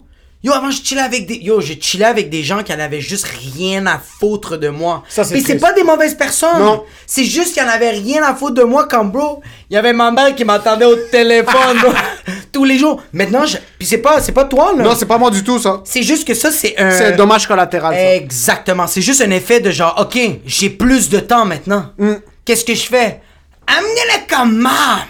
Yo, 0.44 0.52
avant, 0.52 0.72
je 0.72 0.84
chillais 0.84 1.02
avec 1.02 1.26
des, 1.26 1.36
yo, 1.36 1.62
j'ai 1.62 1.80
chillé 1.80 2.04
avec 2.04 2.30
des 2.30 2.44
gens 2.44 2.64
qui 2.64 2.74
en 2.74 2.80
avaient 2.80 3.00
juste 3.00 3.26
rien 3.26 3.86
à 3.86 3.98
foutre 3.98 4.58
de 4.58 4.68
moi. 4.68 5.04
Ça, 5.08 5.24
c'est 5.24 5.36
Puis 5.36 5.44
c'est 5.48 5.58
pas 5.58 5.72
des 5.72 5.84
mauvaises 5.84 6.16
personnes. 6.16 6.60
Non. 6.60 6.84
C'est 7.08 7.24
juste 7.24 7.54
qu'ils 7.54 7.64
en 7.64 7.68
avaient 7.70 7.92
rien 7.92 8.24
à 8.24 8.36
foutre 8.36 8.56
de 8.56 8.64
moi 8.64 8.86
quand, 8.90 9.06
bro, 9.06 9.42
il 9.70 9.76
y 9.76 9.78
avait 9.78 9.94
ma 9.94 10.12
mère 10.12 10.36
qui 10.36 10.44
m'attendait 10.44 10.84
au 10.84 10.98
téléphone, 10.98 11.78
bro, 11.82 11.94
tous 12.52 12.66
les 12.66 12.78
jours. 12.78 13.02
Maintenant, 13.14 13.46
je, 13.46 13.58
puis 13.78 13.88
c'est 13.88 14.00
pas, 14.00 14.20
c'est 14.20 14.34
pas 14.34 14.44
toi, 14.44 14.74
là. 14.76 14.84
Non, 14.84 14.96
c'est 14.96 15.06
pas 15.06 15.18
moi 15.18 15.32
du 15.32 15.46
tout, 15.46 15.60
ça. 15.60 15.82
C'est 15.86 16.04
juste 16.04 16.28
que 16.28 16.34
ça, 16.34 16.52
c'est 16.52 16.78
un. 16.78 16.92
C'est 16.92 17.14
un 17.14 17.16
dommage 17.16 17.48
collatéral, 17.48 17.96
ça. 17.96 18.16
Exactement. 18.16 18.88
C'est 18.88 19.02
juste 19.02 19.22
un 19.22 19.32
effet 19.32 19.62
de 19.62 19.72
genre, 19.72 19.96
OK, 19.98 20.20
j'ai 20.46 20.70
plus 20.70 21.10
de 21.10 21.20
temps 21.20 21.46
maintenant. 21.46 21.86
Mm. 21.98 22.16
Qu'est-ce 22.44 22.66
que 22.66 22.76
je 22.76 22.86
fais? 22.86 23.22
Gonna 23.66 24.26
come 24.28 24.58
mom. 24.58 25.08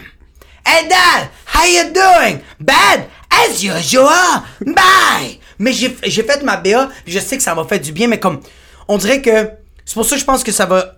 Hey 0.66 0.88
dad, 0.88 1.30
how 1.46 1.66
you 1.66 1.92
doing? 1.92 2.42
Bad? 2.60 3.06
As 3.42 3.64
usual. 3.64 4.42
Bye. 4.66 5.40
Mais 5.60 5.72
j'ai 5.72 5.90
fait 6.24 6.44
ma 6.44 6.58
BA, 6.58 6.90
je 7.06 7.20
sais 7.20 7.38
que 7.38 7.44
ça 7.44 7.56
m'a 7.56 7.64
fait 7.66 7.80
du 7.80 7.92
bien, 7.92 8.08
mais 8.08 8.20
comme, 8.20 8.40
on 8.88 8.98
dirait 8.98 9.22
que, 9.22 9.50
c'est 9.86 9.94
pour 9.94 10.06
ça 10.06 10.16
que 10.16 10.22
je 10.22 10.26
pense 10.26 10.44
que 10.44 10.52
ça 10.52 10.66
va, 10.66 10.96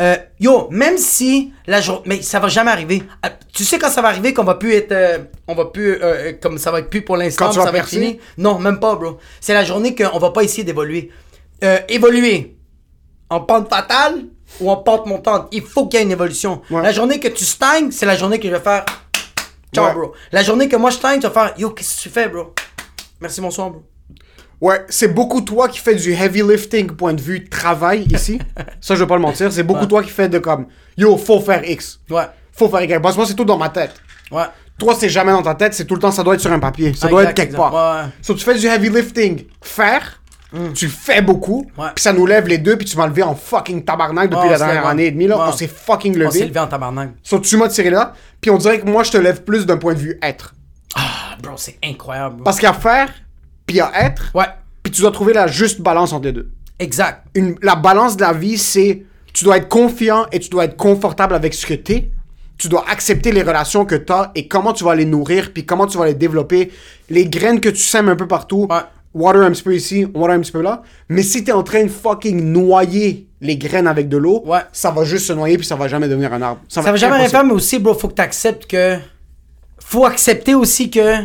euh, 0.00 0.16
yo, 0.40 0.68
même 0.70 0.98
si 0.98 1.52
la 1.66 1.80
journée, 1.80 2.02
mais 2.06 2.22
ça 2.22 2.40
va 2.40 2.48
jamais 2.48 2.70
arriver. 2.70 3.02
Euh, 3.24 3.28
Tu 3.54 3.64
sais 3.64 3.78
quand 3.78 3.90
ça 3.90 4.02
va 4.02 4.08
arriver 4.08 4.32
qu'on 4.34 4.44
va 4.44 4.56
plus 4.56 4.72
être, 4.74 4.92
euh, 4.92 5.18
on 5.46 5.54
va 5.54 5.66
plus, 5.66 5.98
euh, 6.02 6.32
comme 6.40 6.58
ça 6.58 6.70
va 6.70 6.80
être 6.80 6.90
plus 6.90 7.02
pour 7.02 7.16
l'instant, 7.16 7.52
ça 7.52 7.70
va 7.70 7.78
être 7.78 7.88
fini? 7.88 8.18
Non, 8.38 8.58
même 8.58 8.80
pas, 8.80 8.96
bro. 8.96 9.18
C'est 9.40 9.54
la 9.54 9.64
journée 9.64 9.94
qu'on 9.94 10.18
va 10.18 10.30
pas 10.30 10.42
essayer 10.42 10.64
d'évoluer. 10.64 11.10
Évoluer 11.88 12.56
en 13.30 13.40
pente 13.40 13.68
fatale 13.70 14.24
ou 14.60 14.70
en 14.70 14.76
pente 14.78 15.06
montante? 15.06 15.48
Il 15.52 15.62
faut 15.62 15.86
qu'il 15.86 16.00
y 16.00 16.02
ait 16.02 16.06
une 16.06 16.10
évolution. 16.12 16.60
Ouais. 16.70 16.82
La 16.82 16.92
journée 16.92 17.20
que 17.20 17.28
tu 17.28 17.44
stagnes, 17.44 17.92
c'est 17.92 18.06
la 18.06 18.16
journée 18.16 18.40
que 18.40 18.48
je 18.48 18.52
vais 18.54 18.60
faire. 18.60 18.84
Ciao, 19.74 19.86
Ouais. 19.86 19.94
bro. 19.94 20.12
La 20.32 20.42
journée 20.42 20.68
que 20.68 20.76
moi 20.76 20.90
je 20.90 20.96
stagne, 20.96 21.20
tu 21.20 21.26
vas 21.26 21.32
faire 21.32 21.54
Yo, 21.58 21.70
qu'est-ce 21.70 21.96
que 21.96 22.02
tu 22.02 22.08
fais, 22.10 22.28
bro? 22.28 22.54
Merci, 23.20 23.40
bonsoir, 23.40 23.70
bro. 23.70 23.82
Ouais, 24.60 24.84
c'est 24.88 25.08
beaucoup 25.08 25.40
toi 25.40 25.68
qui 25.68 25.78
fais 25.80 25.94
du 25.96 26.12
heavy 26.12 26.42
lifting 26.42 26.88
point 26.92 27.14
de 27.14 27.20
vue 27.20 27.48
travail 27.48 28.06
ici. 28.12 28.38
ça, 28.80 28.94
je 28.94 29.00
vais 29.00 29.06
pas 29.06 29.16
le 29.16 29.22
mentir. 29.22 29.50
C'est 29.52 29.62
beaucoup 29.64 29.86
toi 29.86 30.02
qui 30.02 30.10
fais 30.10 30.28
de 30.28 30.38
comme, 30.38 30.66
yo, 30.96 31.16
faut 31.16 31.40
faire 31.40 31.68
X. 31.68 32.00
Ouais. 32.10 32.24
Faut 32.52 32.68
faire 32.68 32.82
Y. 32.82 33.00
Parce 33.02 33.14
que 33.14 33.20
moi, 33.20 33.26
c'est 33.26 33.34
tout 33.34 33.44
dans 33.44 33.56
ma 33.58 33.70
tête. 33.70 33.94
Ouais. 34.30 34.44
Toi, 34.78 34.94
c'est 34.98 35.08
jamais 35.08 35.32
dans 35.32 35.42
ta 35.42 35.54
tête, 35.54 35.74
c'est 35.74 35.84
tout 35.84 35.94
le 35.94 36.00
temps, 36.00 36.10
ça 36.12 36.22
doit 36.22 36.34
être 36.34 36.40
sur 36.40 36.52
un 36.52 36.58
papier. 36.58 36.92
Ça 36.94 37.08
doit 37.08 37.22
Exact, 37.22 37.30
être 37.30 37.36
quelque 37.36 37.48
exact. 37.54 37.70
part. 37.70 37.74
Ouais, 37.96 38.02
ouais. 38.04 38.08
So, 38.22 38.34
tu 38.34 38.44
fais 38.44 38.54
du 38.58 38.66
heavy 38.66 38.88
lifting, 38.88 39.44
faire, 39.62 40.21
tu 40.74 40.88
fais 40.88 41.22
beaucoup, 41.22 41.66
puis 41.94 42.02
ça 42.02 42.12
nous 42.12 42.26
lève 42.26 42.46
les 42.46 42.58
deux, 42.58 42.76
puis 42.76 42.86
tu 42.86 42.96
m'as 42.96 43.06
levé 43.06 43.22
en 43.22 43.34
fucking 43.34 43.84
tabarnak 43.84 44.30
depuis 44.30 44.44
Ouais, 44.44 44.50
la 44.50 44.58
dernière 44.58 44.86
année 44.86 45.06
et 45.06 45.10
demie, 45.10 45.26
là. 45.26 45.38
On 45.48 45.52
s'est 45.52 45.66
fucking 45.68 46.12
On 46.12 46.30
s'est 46.30 46.38
levé. 46.40 46.48
levé 46.48 46.60
en 46.60 46.66
tabarnak. 46.66 47.10
So, 47.22 47.38
tu 47.40 47.56
m'as 47.56 47.68
tiré 47.68 47.90
là, 47.90 48.14
puis 48.40 48.50
on 48.50 48.58
dirait 48.58 48.80
que 48.80 48.86
moi, 48.86 49.02
je 49.02 49.10
te 49.12 49.16
lève 49.18 49.42
plus 49.44 49.66
d'un 49.66 49.76
point 49.78 49.94
de 49.94 49.98
vue 49.98 50.18
être. 50.22 50.54
Ah, 50.94 51.36
bro, 51.42 51.52
c'est 51.56 51.78
incroyable, 51.84 52.36
bro. 52.36 52.44
Parce 52.44 52.58
qu'il 52.58 52.66
y 52.66 52.70
a 52.70 52.74
faire, 52.74 53.08
puis 53.66 53.76
il 53.76 53.78
y 53.78 53.80
a 53.80 53.90
être, 54.04 54.30
Ouais. 54.34 54.44
puis 54.82 54.92
tu 54.92 55.00
dois 55.00 55.10
trouver 55.12 55.32
la 55.32 55.46
juste 55.46 55.80
balance 55.80 56.12
entre 56.12 56.24
les 56.26 56.32
deux. 56.32 56.50
Exact. 56.78 57.24
Une, 57.34 57.54
la 57.62 57.76
balance 57.76 58.16
de 58.16 58.22
la 58.22 58.32
vie, 58.32 58.58
c'est 58.58 59.04
tu 59.32 59.44
dois 59.44 59.56
être 59.58 59.68
confiant 59.68 60.26
et 60.32 60.40
tu 60.40 60.50
dois 60.50 60.64
être 60.64 60.76
confortable 60.76 61.34
avec 61.34 61.54
ce 61.54 61.64
que 61.64 61.74
t'es. 61.74 62.10
Tu 62.58 62.68
dois 62.68 62.84
accepter 62.88 63.32
les 63.32 63.42
relations 63.42 63.84
que 63.86 63.94
t'as 63.94 64.30
et 64.34 64.46
comment 64.46 64.72
tu 64.72 64.84
vas 64.84 64.94
les 64.94 65.04
nourrir, 65.06 65.52
puis 65.54 65.64
comment 65.64 65.86
tu 65.86 65.96
vas 65.98 66.04
les 66.06 66.14
développer. 66.14 66.70
Les 67.08 67.26
graines 67.26 67.60
que 67.60 67.68
tu 67.70 67.78
sèmes 67.82 68.08
un 68.08 68.16
peu 68.16 68.28
partout. 68.28 68.66
Ouais. 68.70 68.76
Water 69.14 69.42
un 69.42 69.50
petit 69.50 69.62
peu 69.62 69.74
ici, 69.74 70.06
water 70.14 70.34
un 70.36 70.40
petit 70.40 70.52
peu 70.52 70.62
là. 70.62 70.82
Mais 71.08 71.22
si 71.22 71.44
t'es 71.44 71.52
en 71.52 71.62
train 71.62 71.84
de 71.84 71.88
fucking 71.90 72.40
noyer 72.52 73.28
les 73.40 73.56
graines 73.56 73.86
avec 73.86 74.08
de 74.08 74.16
l'eau, 74.16 74.42
Ouais. 74.46 74.60
ça 74.72 74.90
va 74.90 75.04
juste 75.04 75.26
se 75.26 75.32
noyer 75.32 75.58
puis 75.58 75.66
ça 75.66 75.76
va 75.76 75.86
jamais 75.88 76.08
devenir 76.08 76.32
un 76.32 76.40
arbre. 76.40 76.60
Ça 76.68 76.80
va 76.80 76.94
jamais 76.96 77.16
rien 77.16 77.28
faire, 77.28 77.44
mais 77.44 77.52
aussi, 77.52 77.78
bro, 77.78 77.92
faut 77.94 78.08
que 78.08 78.14
t'acceptes 78.14 78.66
que. 78.66 78.96
Faut 79.80 80.06
accepter 80.06 80.54
aussi 80.54 80.90
que. 80.90 81.16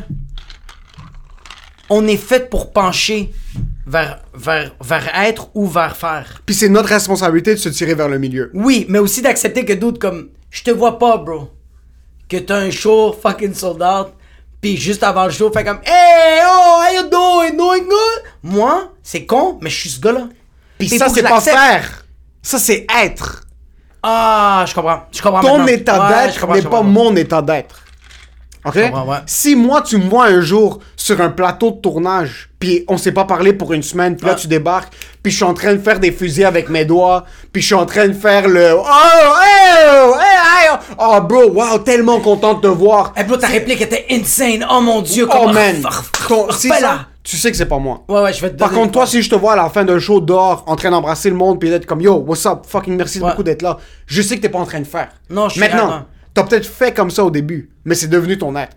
On 1.89 2.05
est 2.07 2.17
fait 2.17 2.49
pour 2.49 2.73
pencher 2.73 3.31
vers, 3.85 4.19
vers, 4.35 4.75
vers 4.83 5.09
être 5.15 5.49
ou 5.53 5.65
vers 5.65 5.95
faire. 5.95 6.41
Puis 6.45 6.53
c'est 6.55 6.67
notre 6.67 6.89
responsabilité 6.89 7.51
de 7.53 7.59
se 7.59 7.69
tirer 7.69 7.93
vers 7.95 8.09
le 8.09 8.19
milieu. 8.19 8.51
Oui, 8.53 8.85
mais 8.89 8.99
aussi 8.99 9.21
d'accepter 9.21 9.63
que 9.63 9.73
d'autres 9.73 9.99
comme. 9.99 10.29
Je 10.49 10.63
te 10.63 10.71
vois 10.71 10.99
pas, 10.99 11.17
bro. 11.17 11.49
Que 12.27 12.37
t'as 12.37 12.57
un 12.57 12.71
show 12.71 13.13
fucking 13.13 13.53
sold 13.53 13.81
out. 13.81 14.07
Puis 14.61 14.77
juste 14.77 15.03
avant 15.03 15.25
le 15.25 15.31
show, 15.31 15.51
fait 15.51 15.63
comme. 15.63 15.79
Hey, 15.85 16.41
oh, 16.45 16.81
how 16.81 16.93
you 16.93 17.09
doing? 17.09 17.57
Doing 17.57 17.83
good? 17.83 18.23
Moi, 18.43 18.91
c'est 19.03 19.25
con, 19.25 19.57
mais 19.61 19.69
je 19.69 19.79
suis 19.79 19.89
ce 19.89 19.99
gars-là. 19.99 20.27
Puis 20.77 20.89
ça, 20.89 21.09
c'est 21.09 21.23
pas 21.23 21.41
faire. 21.41 22.05
Ça, 22.41 22.59
c'est 22.59 22.85
être. 23.03 23.43
Ah, 24.01 24.63
je 24.67 24.73
comprends. 24.73 25.03
Je 25.11 25.21
comprends 25.21 25.41
ton 25.41 25.57
maintenant. 25.59 25.67
état 25.67 26.09
Ouais, 26.09 26.27
d'être 26.27 26.47
n'est 26.47 26.61
pas 26.61 26.81
mon 26.81 27.15
état 27.15 27.41
d'être. 27.41 27.83
Ok? 28.67 28.81
comprends, 28.81 29.07
ouais. 29.07 29.17
Si 29.25 29.55
moi, 29.55 29.81
tu 29.81 29.97
me 29.97 30.09
vois 30.09 30.25
un 30.25 30.41
jour 30.41 30.79
sur 30.95 31.19
un 31.21 31.29
plateau 31.29 31.71
de 31.71 31.77
tournage, 31.77 32.49
puis 32.59 32.83
on 32.87 32.97
s'est 32.97 33.11
pas 33.11 33.25
parlé 33.25 33.53
pour 33.53 33.73
une 33.73 33.83
semaine, 33.83 34.15
puis 34.15 34.25
là, 34.25 34.33
Ouais. 34.33 34.37
tu 34.39 34.47
débarques, 34.47 34.93
puis 35.23 35.31
je 35.31 35.37
suis 35.37 35.45
en 35.45 35.53
train 35.53 35.73
de 35.73 35.79
faire 35.79 35.99
des 35.99 36.11
fusils 36.11 36.45
avec 36.45 36.69
mes 36.69 36.85
doigts, 36.85 37.23
puis 37.53 37.61
je 37.61 37.67
suis 37.67 37.75
en 37.75 37.85
train 37.85 38.07
de 38.07 38.13
faire 38.13 38.47
le 38.47 38.73
Oh, 38.73 38.83
oh, 38.85 40.15
hey, 40.19 40.69
hey, 40.69 40.77
oh, 40.99 41.21
bro, 41.21 41.49
wow, 41.51 41.79
tellement 41.79 42.19
content 42.19 42.55
de 42.55 42.61
te 42.61 42.67
voir. 42.67 43.13
Eh, 43.17 43.23
bro, 43.23 43.37
ta 43.37 43.47
réplique 43.47 43.81
était 43.81 44.05
insane. 44.11 44.65
Oh 44.69 44.81
mon 44.81 45.01
dieu, 45.01 45.27
Oh, 45.29 45.31
comment. 45.33 45.53
man. 45.53 45.75
F- 45.81 46.27
Ton- 46.27 46.47
f- 46.47 46.57
si 46.57 46.69
ça, 46.69 47.05
tu 47.23 47.37
sais 47.37 47.51
que 47.51 47.57
c'est 47.57 47.65
pas 47.65 47.77
moi. 47.79 48.03
Ouais, 48.09 48.21
ouais, 48.21 48.33
je 48.33 48.41
vais 48.41 48.49
te 48.51 48.55
Par 48.57 48.71
contre, 48.71 48.91
toi, 48.93 49.05
si 49.05 49.21
je 49.21 49.29
te 49.29 49.35
vois 49.35 49.53
à 49.53 49.55
la 49.55 49.69
fin 49.69 49.83
d'un 49.85 49.99
show 49.99 50.19
dehors, 50.19 50.63
en 50.67 50.75
train 50.75 50.89
d'embrasser 50.91 51.29
le 51.29 51.35
monde, 51.35 51.59
puis 51.59 51.69
d'être 51.69 51.85
comme 51.85 52.01
Yo, 52.01 52.15
what's 52.15 52.45
up, 52.45 52.59
fucking 52.67 52.95
merci 52.95 53.19
Ouais. 53.19 53.29
beaucoup 53.29 53.43
d'être 53.43 53.61
là, 53.61 53.77
je 54.07 54.21
sais 54.21 54.35
que 54.37 54.41
t'es 54.41 54.49
pas 54.49 54.59
en 54.59 54.65
train 54.65 54.79
de 54.79 54.87
faire. 54.87 55.09
Non, 55.29 55.47
je 55.47 55.53
suis 55.53 55.61
Maintenant, 55.61 55.87
vraiment- 55.87 56.05
t'as 56.41 56.43
peut-être 56.47 56.65
fait 56.67 56.93
comme 56.93 57.09
ça 57.11 57.23
au 57.23 57.31
début, 57.31 57.69
mais 57.85 57.95
c'est 57.95 58.07
devenu 58.07 58.37
ton 58.37 58.55
être. 58.55 58.75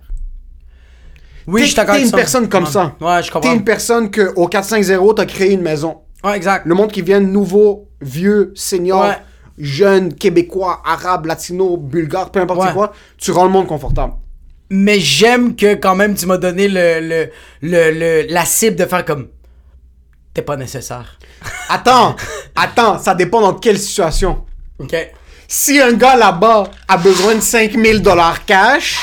Oui, 1.47 1.63
T'es- 1.63 1.67
je 1.69 1.75
T'es 1.77 2.03
une 2.03 2.11
personne 2.11 2.49
comme 2.49 2.67
ça. 2.67 2.95
Ouais, 3.01 3.23
je 3.23 3.27
T'es 3.29 3.33
comprends. 3.33 3.53
une 3.55 3.65
personne 3.65 4.11
que 4.11 4.33
au 4.37 4.47
450, 4.47 5.17
t'as 5.17 5.27
créé 5.27 5.53
une 5.53 5.63
maison. 5.63 5.99
Ouais, 6.23 6.37
exact. 6.37 6.67
Le 6.67 6.75
monde 6.75 6.93
qui 6.93 7.03
vient 7.03 7.19
nouveau, 7.21 7.89
vieux, 8.01 8.53
senior, 8.55 9.03
Ouais. 9.03 9.17
jeune, 9.59 10.15
québécois, 10.15 10.83
arabe, 10.85 11.27
latino, 11.27 11.77
bulgare, 11.77 12.31
peu 12.31 12.41
importe 12.41 12.61
Ouais. 12.61 12.73
quoi, 12.73 12.93
tu 13.19 13.31
rends 13.31 13.45
le 13.45 13.51
monde 13.51 13.67
confortable. 13.67 14.13
Mais 14.69 15.01
j'aime 15.01 15.57
que 15.57 15.75
quand 15.75 15.97
même 15.97 16.15
tu 16.15 16.27
m'as 16.27 16.37
donné 16.39 16.69
le, 16.69 17.01
le, 17.01 17.31
le, 17.63 17.91
le- 17.91 18.33
la 18.33 18.45
cible 18.45 18.77
de 18.77 18.85
faire 18.85 19.05
comme. 19.05 19.29
T'es 20.35 20.43
pas 20.43 20.57
nécessaire. 20.57 21.19
Attends, 21.69 22.15
attends, 22.55 22.99
ça 22.99 23.15
dépend 23.15 23.41
dans 23.41 23.55
quelle 23.55 23.79
situation. 23.79 24.45
Ok. 24.79 24.95
Si 25.53 25.81
un 25.81 25.95
gars 25.95 26.15
là-bas 26.15 26.71
a 26.87 26.97
besoin 26.97 27.35
de 27.35 27.41
5000 27.41 28.03
dollars 28.03 28.45
cash, 28.45 28.97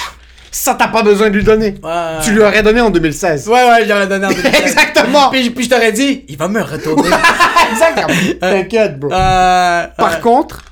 ça 0.50 0.76
t'as 0.76 0.88
pas 0.88 1.04
besoin 1.04 1.30
de 1.30 1.36
lui 1.36 1.44
donner. 1.44 1.76
Ouais. 1.84 2.20
Tu 2.24 2.32
lui 2.32 2.40
aurais 2.40 2.64
donné 2.64 2.80
en 2.80 2.90
2016. 2.90 3.50
Ouais, 3.50 3.54
ouais, 3.70 3.86
j'aurais 3.86 4.08
donné 4.08 4.28
en 4.28 4.30
2016. 4.30 4.62
Exactement. 4.62 5.30
Puis, 5.30 5.50
puis 5.50 5.66
je 5.66 5.70
t'aurais 5.70 5.92
dit, 5.92 6.24
il 6.30 6.38
va 6.38 6.48
me 6.48 6.62
retourner. 6.62 7.10
Exactement. 7.74 8.38
T'inquiète, 8.40 8.98
bro. 8.98 9.12
euh, 9.12 9.88
Par 9.98 10.14
euh, 10.14 10.20
contre, 10.20 10.64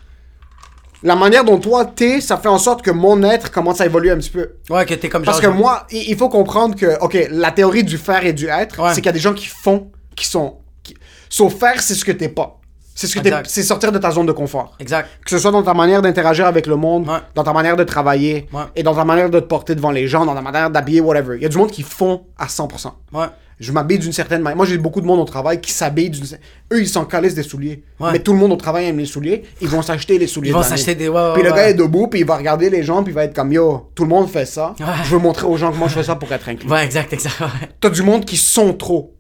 la 1.04 1.18
manière 1.18 1.44
dont 1.44 1.58
toi 1.60 1.84
t'es, 1.84 2.22
ça 2.22 2.38
fait 2.38 2.48
en 2.48 2.58
sorte 2.58 2.82
que 2.82 2.92
mon 2.92 3.22
être 3.24 3.52
commence 3.52 3.82
à 3.82 3.86
évoluer 3.86 4.12
un 4.12 4.18
petit 4.18 4.30
peu. 4.30 4.52
Ouais, 4.70 4.86
que 4.86 4.94
t'es 4.94 5.10
comme 5.10 5.24
Parce 5.26 5.42
que 5.42 5.48
moi, 5.48 5.86
il 5.92 6.16
faut 6.16 6.30
comprendre 6.30 6.76
que, 6.78 6.98
ok, 7.02 7.18
la 7.32 7.52
théorie 7.52 7.84
du 7.84 7.98
faire 7.98 8.26
et 8.26 8.32
du 8.32 8.48
être, 8.48 8.80
Ouais. 8.82 8.92
c'est 8.92 9.02
qu'il 9.02 9.08
y 9.08 9.10
a 9.10 9.12
des 9.12 9.20
gens 9.20 9.34
qui 9.34 9.48
font, 9.48 9.92
qui 10.16 10.26
sont. 10.26 10.56
Qui... 10.84 10.96
So, 11.28 11.50
faire, 11.50 11.82
c'est 11.82 11.96
ce 11.96 12.06
que 12.06 12.14
t'es 12.14 12.30
pas. 12.30 12.62
C'est 12.98 13.08
ce 13.08 13.14
que 13.16 13.20
t'es- 13.20 13.28
Exact. 13.28 13.46
c'est 13.50 13.62
sortir 13.62 13.92
de 13.92 13.98
ta 14.00 14.10
zone 14.10 14.26
de 14.26 14.32
confort. 14.32 14.76
Exact. 14.80 15.10
Que 15.24 15.30
ce 15.30 15.38
soit 15.38 15.52
dans 15.52 15.62
ta 15.64 15.74
manière 15.74 16.02
d'interagir 16.02 16.48
avec 16.48 16.66
le 16.66 16.78
monde, 16.78 17.08
Ouais. 17.08 17.20
dans 17.36 17.44
ta 17.44 17.52
manière 17.54 17.76
de 17.76 17.84
travailler, 17.84 18.48
Ouais. 18.54 18.64
et 18.76 18.84
dans 18.84 18.96
ta 18.96 19.04
manière 19.04 19.30
de 19.30 19.40
te 19.40 19.46
porter 19.46 19.76
devant 19.76 19.92
les 19.92 20.08
gens, 20.08 20.26
dans 20.26 20.34
ta 20.34 20.42
manière 20.42 20.70
d'habiller, 20.72 21.02
whatever. 21.02 21.36
Il 21.36 21.44
y 21.44 21.46
a 21.46 21.50
du 21.50 21.58
monde 21.58 21.70
qui 21.72 21.84
font 21.84 22.24
à 22.38 22.48
100%. 22.48 22.94
Ouais. 23.14 23.26
Je 23.58 23.72
m'habille 23.72 24.00
d'une 24.00 24.12
certaine 24.12 24.42
manière. 24.42 24.58
Moi, 24.58 24.66
j'ai 24.66 24.78
beaucoup 24.78 25.00
de 25.00 25.06
monde 25.06 25.20
au 25.22 25.24
travail 25.26 25.62
qui 25.62 25.72
s'habille 25.72 26.10
d'une. 26.10 26.26
Eux, 26.74 26.82
ils 26.82 26.90
s'en 26.90 27.06
calissent 27.06 27.36
des 27.36 27.44
souliers. 27.44 27.84
Ouais. 28.02 28.12
Mais 28.12 28.20
tout 28.20 28.34
le 28.34 28.38
monde 28.40 28.52
au 28.52 28.58
travail 28.58 28.86
aime 28.88 28.98
les 28.98 29.06
souliers. 29.06 29.44
Ils 29.62 29.70
vont 29.70 29.82
s'acheter 29.82 30.18
les 30.20 30.28
souliers. 30.28 30.50
Ils 30.50 30.54
vont 30.54 30.60
de 30.60 30.64
l'année. 30.66 30.76
s'acheter 30.78 30.96
des- 30.96 31.08
ouais, 31.08 31.16
ouais, 31.16 31.34
Puis 31.36 31.44
le 31.44 31.52
ouais. 31.52 31.56
gars 31.56 31.70
est 31.70 31.74
debout, 31.74 32.08
puis 32.08 32.20
il 32.22 32.26
va 32.26 32.36
regarder 32.36 32.70
les 32.70 32.84
gens, 32.84 33.02
puis 33.04 33.14
il 33.14 33.16
va 33.16 33.24
être 33.24 33.34
comme 33.34 33.54
yo, 33.54 33.90
tout 33.96 34.04
le 34.04 34.10
monde 34.10 34.30
fait 34.30 34.46
ça. 34.46 34.76
Ouais. 34.80 34.86
Je 35.06 35.10
veux 35.12 35.20
montrer 35.20 35.48
aux 35.48 35.56
gens 35.56 35.72
comment 35.72 35.88
je 35.88 35.94
fais 35.94 36.04
ça 36.04 36.16
pour 36.16 36.30
être 36.34 36.50
inclus. 36.50 36.70
Ouais, 36.70 36.84
exact, 36.84 37.14
exact. 37.14 37.40
Ouais. 37.40 37.48
T'as 37.80 37.90
du 37.92 38.02
monde 38.04 38.26
qui 38.26 38.36
sont 38.36 38.74
trop. 38.74 39.15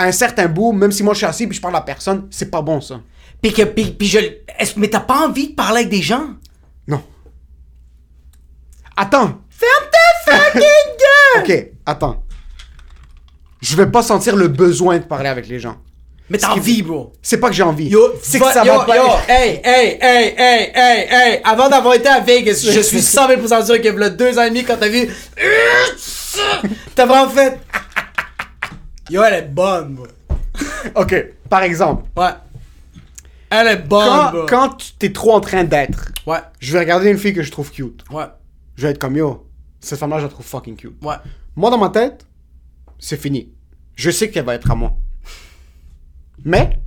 À 0.00 0.04
un 0.04 0.12
certain 0.12 0.46
bout, 0.48 0.72
même 0.72 0.92
si 0.92 1.02
moi 1.02 1.12
je 1.12 1.18
suis 1.18 1.26
assis 1.26 1.46
puis 1.46 1.56
je 1.56 1.60
parle 1.60 1.76
à 1.76 1.82
personne, 1.82 2.26
c'est 2.30 2.50
pas 2.50 2.62
bon 2.62 2.80
ça. 2.80 3.00
Puis 3.42 3.52
que, 3.52 3.62
puis, 3.64 3.90
puis 3.90 4.06
je. 4.08 4.18
mais 4.76 4.88
t'as 4.88 5.00
pas 5.00 5.26
envie 5.26 5.48
de 5.50 5.54
parler 5.54 5.80
avec 5.80 5.90
des 5.90 6.00
gens? 6.00 6.28
Non. 6.88 7.02
Attends. 8.96 9.40
Ferme 9.50 9.90
ta 9.92 10.32
fucking 10.32 10.60
gueule! 11.42 11.42
Ok, 11.44 11.66
attends. 11.84 12.22
Je 13.60 13.76
vais 13.76 13.86
pas 13.90 14.02
sentir 14.02 14.36
le 14.36 14.48
besoin 14.48 14.96
de 14.98 15.04
parler 15.04 15.28
avec 15.28 15.46
les 15.48 15.58
gens. 15.58 15.76
Mais 16.30 16.38
t'as 16.38 16.52
qui- 16.54 16.60
envie, 16.60 16.82
bro. 16.82 17.12
C'est 17.20 17.36
pas 17.38 17.48
que 17.48 17.54
j'ai 17.54 17.62
envie. 17.62 17.88
Yo, 17.88 18.14
c'est 18.22 18.38
que 18.38 18.46
ça 18.46 18.64
yo, 18.64 18.78
va 18.78 18.84
pas. 18.86 18.96
yo, 18.96 19.02
hey, 19.28 19.60
hey, 19.62 19.98
hey, 20.00 20.34
hey, 20.38 20.72
hey, 20.74 21.06
hey, 21.10 21.40
avant 21.44 21.68
d'avoir 21.68 21.92
été 21.94 22.08
à 22.08 22.20
Vegas, 22.20 22.62
je 22.72 22.80
suis 22.80 23.02
100 23.02 23.28
000% 23.28 23.66
sûr 23.66 23.82
que 23.82 23.88
le 23.88 24.08
deux 24.10 24.38
ans 24.38 24.44
et 24.44 24.48
demi 24.48 24.64
quand 24.64 24.76
t'as 24.78 24.88
vu, 24.88 25.08
t'as 26.94 27.04
vraiment 27.04 27.28
fait, 27.28 27.58
yo, 29.10 29.22
elle 29.24 29.34
est 29.34 29.48
bonne, 29.48 29.94
bro. 29.94 30.06
Ok, 30.94 31.14
par 31.48 31.62
exemple, 31.62 32.04
Ouais. 32.16 32.30
Elle 33.50 33.66
est 33.66 33.76
bonne, 33.78 34.06
quand, 34.06 34.30
bro. 34.32 34.46
quand 34.46 34.68
tu 34.76 34.92
t'es 34.98 35.12
trop 35.12 35.32
en 35.34 35.40
train 35.40 35.64
d'être, 35.64 36.12
Ouais, 36.26 36.38
je 36.60 36.72
vais 36.72 36.78
regarder 36.80 37.10
une 37.10 37.18
fille 37.18 37.34
que 37.34 37.42
je 37.42 37.50
trouve 37.50 37.70
cute. 37.70 38.04
ouais, 38.10 38.24
Je 38.76 38.82
vais 38.86 38.90
être 38.92 38.98
comme 38.98 39.16
yo, 39.16 39.46
cette 39.80 39.98
femme-là, 39.98 40.18
je 40.18 40.24
la 40.24 40.28
trouve 40.28 40.46
fucking 40.46 40.76
cute. 40.76 40.96
ouais. 41.02 41.16
Moi, 41.56 41.70
dans 41.70 41.78
ma 41.78 41.88
tête, 41.88 42.24
c'est 42.98 43.20
fini. 43.20 43.52
Je 43.96 44.10
sais 44.10 44.30
qu'elle 44.30 44.44
va 44.44 44.54
être 44.54 44.70
à 44.70 44.74
moi. 44.74 44.92
Mais, 46.44 46.78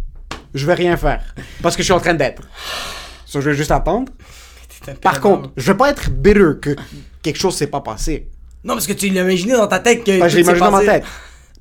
je 0.53 0.65
vais 0.65 0.73
rien 0.73 0.95
faire. 0.97 1.35
Parce 1.61 1.75
que 1.75 1.81
je 1.83 1.85
suis 1.85 1.93
en 1.93 1.99
train 1.99 2.13
d'être. 2.13 2.41
So, 3.25 3.41
je 3.41 3.49
vais 3.49 3.55
juste 3.55 3.71
attendre. 3.71 4.11
Par 5.01 5.19
contre, 5.21 5.51
je 5.57 5.71
vais 5.71 5.77
pas 5.77 5.89
être 5.89 6.09
bitter 6.09 6.51
que 6.61 6.75
quelque 7.21 7.37
chose 7.39 7.55
s'est 7.55 7.67
pas 7.67 7.81
passé. 7.81 8.29
Non, 8.63 8.73
parce 8.75 8.87
que 8.87 8.93
tu 8.93 9.09
l'as 9.09 9.21
imaginé 9.21 9.53
dans 9.53 9.67
ta 9.67 9.79
tête 9.79 10.03
que. 10.03 10.19
Que 10.19 10.29
je 10.29 10.39
tout 10.39 10.45
s'est 10.45 10.53
l'imagine 10.53 10.59
dans 10.59 10.71
ma 10.71 10.77
passé. 10.79 10.87
tête. 11.01 11.03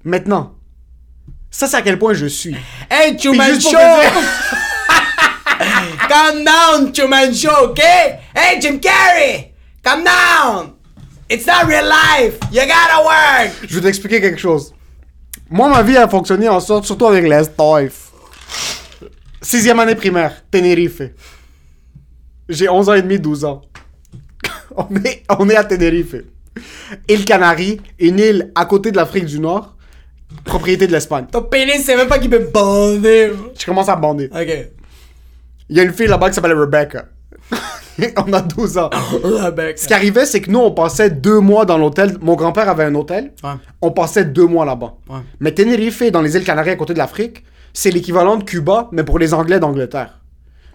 Maintenant, 0.04 0.54
ça 1.50 1.68
c'est 1.68 1.76
à 1.76 1.82
quel 1.82 1.98
point 1.98 2.12
je 2.12 2.26
suis. 2.26 2.56
Hey, 2.90 3.16
Truman 3.16 3.60
Show! 3.60 3.70
Calm 6.08 6.44
down, 6.44 6.92
Truman 6.92 7.32
Show, 7.32 7.68
ok? 7.70 7.80
Hey, 8.34 8.60
Jim 8.60 8.78
Carrey! 8.78 9.52
Calm 9.82 10.02
down! 10.02 10.72
It's 11.30 11.46
not 11.46 11.68
real 11.68 11.86
life! 11.86 12.38
You 12.50 12.62
gotta 12.62 13.04
work! 13.04 13.52
Je 13.68 13.76
vais 13.76 13.82
t'expliquer 13.82 14.20
quelque 14.20 14.40
chose. 14.40 14.74
Moi, 15.48 15.68
ma 15.68 15.82
vie 15.82 15.96
a 15.96 16.08
fonctionné 16.08 16.48
en 16.48 16.58
sorte, 16.58 16.84
surtout 16.84 17.06
avec 17.06 17.24
les 17.24 17.44
Stoif. 17.44 18.10
Sixième 19.40 19.78
année 19.78 19.94
primaire, 19.94 20.42
Tenerife. 20.50 21.02
J'ai 22.48 22.68
11 22.68 22.88
ans 22.88 22.94
et 22.94 23.02
demi, 23.02 23.20
12 23.20 23.44
ans. 23.44 23.62
on, 24.76 24.88
est, 25.04 25.22
on 25.38 25.48
est 25.48 25.56
à 25.56 25.64
Tenerife. 25.64 26.16
Île 27.08 27.24
Canaries, 27.24 27.80
une 27.98 28.18
île 28.18 28.52
à 28.54 28.64
côté 28.64 28.90
de 28.90 28.96
l'Afrique 28.96 29.26
du 29.26 29.38
Nord, 29.38 29.76
propriété 30.44 30.86
de 30.86 30.92
l'Espagne. 30.92 31.26
Ton 31.30 31.42
pénis, 31.42 31.82
c'est 31.84 31.96
même 31.96 32.08
pas 32.08 32.18
qu'il 32.18 32.30
peut 32.30 32.48
bander. 32.52 33.32
Je 33.58 33.64
commence 33.66 33.88
à 33.88 33.96
bander. 33.96 34.30
Ok. 34.34 34.68
Il 35.68 35.76
y 35.76 35.80
a 35.80 35.82
une 35.84 35.92
fille 35.92 36.06
là-bas 36.08 36.28
qui 36.28 36.34
s'appelle 36.34 36.52
Rebecca. 36.58 37.04
on 38.16 38.32
a 38.32 38.40
12 38.40 38.78
ans. 38.78 38.90
Bec. 39.56 39.78
Ce 39.78 39.86
qui 39.86 39.94
arrivait, 39.94 40.24
c'est 40.26 40.40
que 40.40 40.50
nous, 40.50 40.58
on 40.60 40.70
passait 40.72 41.10
deux 41.10 41.40
mois 41.40 41.64
dans 41.64 41.78
l'hôtel. 41.78 42.16
Mon 42.20 42.34
grand-père 42.34 42.68
avait 42.68 42.84
un 42.84 42.94
hôtel. 42.94 43.32
Ouais. 43.44 43.50
On 43.80 43.90
passait 43.90 44.24
deux 44.24 44.46
mois 44.46 44.64
là-bas. 44.64 44.94
Ouais. 45.08 45.18
Mais 45.40 45.52
Tenerife, 45.52 46.02
dans 46.10 46.22
les 46.22 46.36
îles 46.36 46.44
Canaries 46.44 46.70
à 46.70 46.76
côté 46.76 46.92
de 46.94 46.98
l'Afrique, 46.98 47.44
c'est 47.72 47.90
l'équivalent 47.90 48.36
de 48.36 48.44
Cuba, 48.44 48.88
mais 48.92 49.04
pour 49.04 49.18
les 49.18 49.32
Anglais 49.34 49.60
d'Angleterre. 49.60 50.18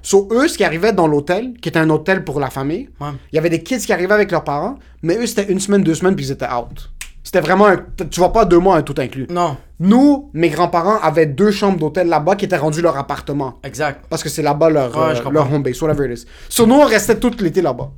So, 0.01 0.29
eux, 0.31 0.47
ce 0.47 0.57
qui 0.57 0.63
arrivait 0.63 0.93
dans 0.93 1.07
l'hôtel, 1.07 1.53
qui 1.61 1.69
était 1.69 1.79
un 1.79 1.89
hôtel 1.89 2.23
pour 2.23 2.39
la 2.39 2.49
famille, 2.49 2.89
Ouais. 2.99 3.09
il 3.31 3.35
y 3.35 3.39
avait 3.39 3.49
des 3.49 3.61
kids 3.61 3.79
qui 3.79 3.91
arrivaient 3.91 4.13
avec 4.13 4.31
leurs 4.31 4.43
parents, 4.43 4.77
mais 5.01 5.17
eux, 5.17 5.25
c'était 5.25 5.51
une 5.51 5.59
semaine, 5.59 5.83
deux 5.83 5.95
semaines, 5.95 6.15
puis 6.15 6.25
ils 6.25 6.31
étaient 6.31 6.45
out. 6.45 6.89
C'était 7.27 7.41
vraiment 7.41 7.67
un... 7.67 7.75
Tu 8.09 8.21
vas 8.21 8.29
pas 8.29 8.45
deux 8.45 8.57
mois, 8.57 8.77
un 8.77 8.83
tout 8.83 8.95
inclus. 8.99 9.27
Non, 9.29 9.57
Nous, 9.81 10.29
mes 10.33 10.47
grands-parents 10.47 10.97
avaient 11.01 11.25
deux 11.25 11.51
chambres 11.51 11.77
d'hôtel 11.77 12.07
là-bas 12.07 12.37
qui 12.37 12.45
étaient 12.45 12.55
rendues 12.55 12.81
leur 12.81 12.97
appartement. 12.97 13.55
exact. 13.65 14.05
Parce 14.09 14.23
que 14.23 14.29
c'est 14.29 14.41
là-bas 14.41 14.69
leur, 14.69 14.95
Ouais, 14.95 15.13
euh, 15.19 15.29
leur 15.31 15.53
home 15.53 15.61
base, 15.61 15.81
whatever 15.81 16.09
it 16.09 16.19
is. 16.19 16.25
So, 16.47 16.65
nous, 16.65 16.75
on 16.75 16.85
restait 16.85 17.19
tout 17.19 17.33
l'été 17.39 17.61
là-bas. 17.61 17.89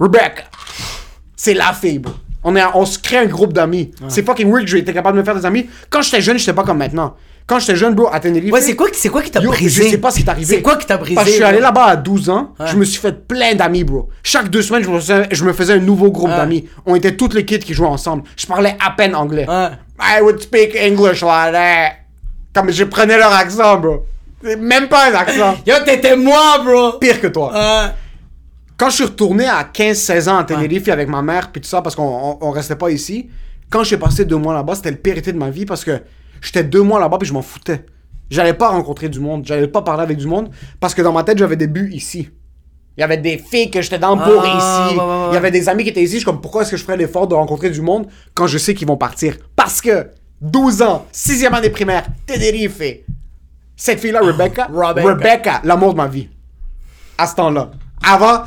Rebecca. 0.00 0.42
C'est 1.36 1.54
la 1.54 1.72
fille, 1.72 2.00
bro. 2.00 2.12
On, 2.42 2.56
est, 2.56 2.64
on 2.74 2.84
se 2.84 2.98
crée 2.98 3.18
un 3.18 3.26
groupe 3.26 3.52
d'amis. 3.52 3.92
C'est 4.08 4.26
fucking 4.26 4.50
weird 4.50 4.64
que 4.64 4.70
j'ai 4.72 4.78
été 4.78 4.92
capable 4.92 5.18
de 5.18 5.20
me 5.20 5.24
faire 5.24 5.36
des 5.36 5.46
amis. 5.46 5.70
Quand 5.88 6.02
j'étais 6.02 6.20
jeune, 6.20 6.36
j'étais 6.36 6.52
pas 6.52 6.64
comme 6.64 6.78
maintenant. 6.78 7.14
Quand 7.48 7.58
j'étais 7.58 7.76
jeune, 7.76 7.94
bro, 7.94 8.08
à 8.12 8.20
Tenerife. 8.20 8.52
Ouais, 8.52 8.60
c'est 8.60 8.76
quoi, 8.76 8.88
c'est 8.92 9.08
quoi 9.08 9.22
qui 9.22 9.30
t'a 9.30 9.40
brisé? 9.40 9.84
Je 9.84 9.88
sais 9.88 9.98
pas 9.98 10.10
ce 10.10 10.18
qui 10.18 10.24
t'est 10.24 10.30
arrivé. 10.30 10.56
C'est 10.56 10.62
quoi 10.62 10.76
qui 10.76 10.86
t'a 10.86 10.98
brisé? 10.98 11.14
Parce 11.14 11.24
que 11.26 11.30
je 11.32 11.36
suis 11.36 11.44
allé 11.44 11.60
là-bas 11.60 11.84
à 11.86 11.96
12 11.96 12.28
ans. 12.28 12.52
Ouais. 12.60 12.66
Je 12.66 12.76
me 12.76 12.84
suis 12.84 13.00
fait 13.00 13.26
plein 13.26 13.54
d'amis, 13.54 13.84
bro. 13.84 14.10
Chaque 14.22 14.50
deux 14.50 14.60
semaines, 14.60 14.84
je 14.84 14.90
me 14.90 15.00
faisais, 15.00 15.26
je 15.30 15.44
me 15.44 15.52
faisais 15.54 15.72
un 15.72 15.78
nouveau 15.78 16.10
groupe 16.12 16.28
Ouais. 16.28 16.36
d'amis. 16.36 16.68
On 16.84 16.94
était 16.94 17.16
toutes 17.16 17.32
les 17.32 17.46
kids 17.46 17.60
qui 17.60 17.72
jouaient 17.72 17.86
ensemble. 17.88 18.24
Je 18.36 18.46
parlais 18.46 18.76
à 18.84 18.90
peine 18.90 19.14
anglais. 19.16 19.46
Ouais. 19.48 19.68
I 20.00 20.20
would 20.20 20.40
speak 20.42 20.76
English 20.76 21.22
like 21.22 21.52
that. 21.52 21.92
Comme 22.52 22.70
je 22.70 22.84
prenais 22.84 23.16
leur 23.16 23.32
accent, 23.32 23.78
bro. 23.78 24.04
Même 24.42 24.88
pas 24.88 25.10
un 25.10 25.14
accent. 25.14 25.56
Yo, 25.66 25.74
t'étais 25.86 26.16
moi, 26.16 26.58
bro! 26.62 26.98
Pire 27.00 27.18
que 27.20 27.28
toi. 27.28 27.52
Quand 28.76 28.90
je 28.90 28.94
suis 28.96 29.04
retourné 29.04 29.46
à 29.46 29.64
15-16 29.74 30.28
ans 30.28 30.36
à 30.38 30.44
Tenerife 30.44 30.86
avec 30.88 31.08
ma 31.08 31.22
mère 31.22 31.50
puis 31.50 31.60
tout 31.62 31.68
ça 31.68 31.80
parce 31.82 31.96
qu'on 31.96 32.04
on, 32.04 32.38
on 32.46 32.50
restait 32.50 32.76
pas 32.76 32.90
ici, 32.90 33.28
quand 33.70 33.82
j'ai 33.84 33.96
passé 33.96 34.24
deux 34.26 34.36
mois 34.36 34.54
là-bas, 34.54 34.74
c'était 34.76 34.90
le 34.92 34.98
pire 34.98 35.16
été 35.18 35.32
de 35.32 35.38
ma 35.38 35.50
vie 35.50 35.64
parce 35.66 35.84
que 35.84 36.00
j'étais 36.40 36.64
deux 36.64 36.82
mois 36.82 37.00
là-bas 37.00 37.18
puis 37.18 37.28
je 37.28 37.32
m'en 37.32 37.42
foutais. 37.42 37.84
J'allais 38.30 38.54
pas 38.54 38.68
rencontrer 38.68 39.08
du 39.08 39.20
monde, 39.20 39.44
j'allais 39.46 39.68
pas 39.68 39.82
parler 39.82 40.02
avec 40.02 40.18
du 40.18 40.26
monde 40.26 40.50
parce 40.80 40.94
que 40.94 41.02
dans 41.02 41.12
ma 41.12 41.24
tête 41.24 41.38
j'avais 41.38 41.56
des 41.56 41.66
buts 41.66 41.90
ici. 41.92 42.28
Il 42.96 43.00
y 43.00 43.04
avait 43.04 43.16
des 43.16 43.38
filles 43.38 43.70
que 43.70 43.80
j'étais 43.80 43.98
dans 43.98 44.16
pour 44.18 44.42
Ah, 44.44 44.88
ici. 44.90 44.96
ouais, 44.98 45.04
ouais, 45.04 45.10
ouais. 45.10 45.26
Il 45.30 45.34
y 45.34 45.36
avait 45.36 45.50
des 45.52 45.68
amis 45.68 45.84
qui 45.84 45.90
étaient 45.90 46.02
ici. 46.02 46.14
Je 46.14 46.18
suis 46.18 46.24
comme 46.24 46.40
pourquoi 46.40 46.62
est-ce 46.62 46.72
que 46.72 46.76
je 46.76 46.82
ferais 46.84 46.96
l'effort 46.96 47.28
de 47.28 47.34
rencontrer 47.34 47.70
du 47.70 47.80
monde 47.80 48.08
quand 48.34 48.48
je 48.48 48.58
sais 48.58 48.74
qu'ils 48.74 48.88
vont 48.88 48.96
partir? 48.96 49.36
Parce 49.54 49.80
que 49.80 50.08
12 50.40 50.82
ans, 50.82 51.06
6e 51.12 51.52
année 51.54 51.70
primaire, 51.70 52.06
Tenerife. 52.26 52.82
Cette 53.76 54.00
fille-là, 54.00 54.20
Rebecca, 54.20 54.68
Rebecca. 54.72 55.08
Rebecca, 55.08 55.60
l'amour 55.62 55.92
de 55.92 55.96
ma 55.98 56.08
vie. 56.08 56.28
À 57.16 57.26
ce 57.28 57.36
temps-là. 57.36 57.70
Avant, 58.04 58.42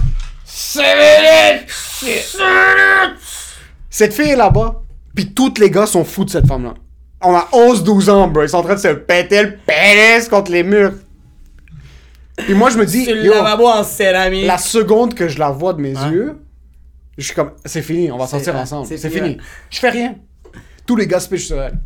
cette 3.90 4.14
fille 4.14 4.30
est 4.32 4.36
là-bas, 4.36 4.82
puis 5.16 5.34
tous 5.34 5.54
les 5.60 5.70
gars 5.70 5.86
sont 5.86 6.04
fous 6.04 6.26
de 6.26 6.30
cette 6.30 6.48
femme-là. 6.48 6.74
On 7.24 7.36
a 7.36 7.48
11-12 7.54 8.10
ans, 8.10 8.28
bro. 8.28 8.44
Ils 8.44 8.50
sont 8.50 8.58
en 8.58 8.64
train 8.64 8.76
de 8.76 8.80
se 8.80 8.88
péter 8.90 9.44
le 9.44 9.58
pénis 9.58 10.28
contre 10.28 10.52
les 10.52 10.64
murs. 10.64 10.94
Puis 12.38 12.54
moi, 12.54 12.70
je 12.70 12.78
me 12.78 12.86
dis, 12.86 13.06
le 13.06 13.30
lavabo 13.30 13.68
en 13.68 13.84
céramique. 13.84 14.46
la 14.48 14.58
seconde 14.58 15.14
que 15.14 15.28
je 15.28 15.38
la 15.38 15.50
vois 15.52 15.74
de 15.74 15.82
mes 15.82 15.96
Hein? 15.96 16.12
yeux, 16.12 16.38
je 17.18 17.26
suis 17.26 17.36
comme, 17.36 17.52
c'est 17.66 17.82
fini, 17.84 18.12
on 18.12 18.18
va 18.18 18.26
sortir 18.26 18.56
ensemble. 18.56 18.88
c'est 18.88 19.10
fini. 19.10 19.38
Je 19.70 19.80
fais 19.80 19.90
rien. 19.90 20.16
Tous 20.88 20.96
les 20.96 21.06
gars 21.08 21.20
se 21.20 21.30
pichent 21.30 21.48
sur 21.48 21.62
elle. 21.62 21.78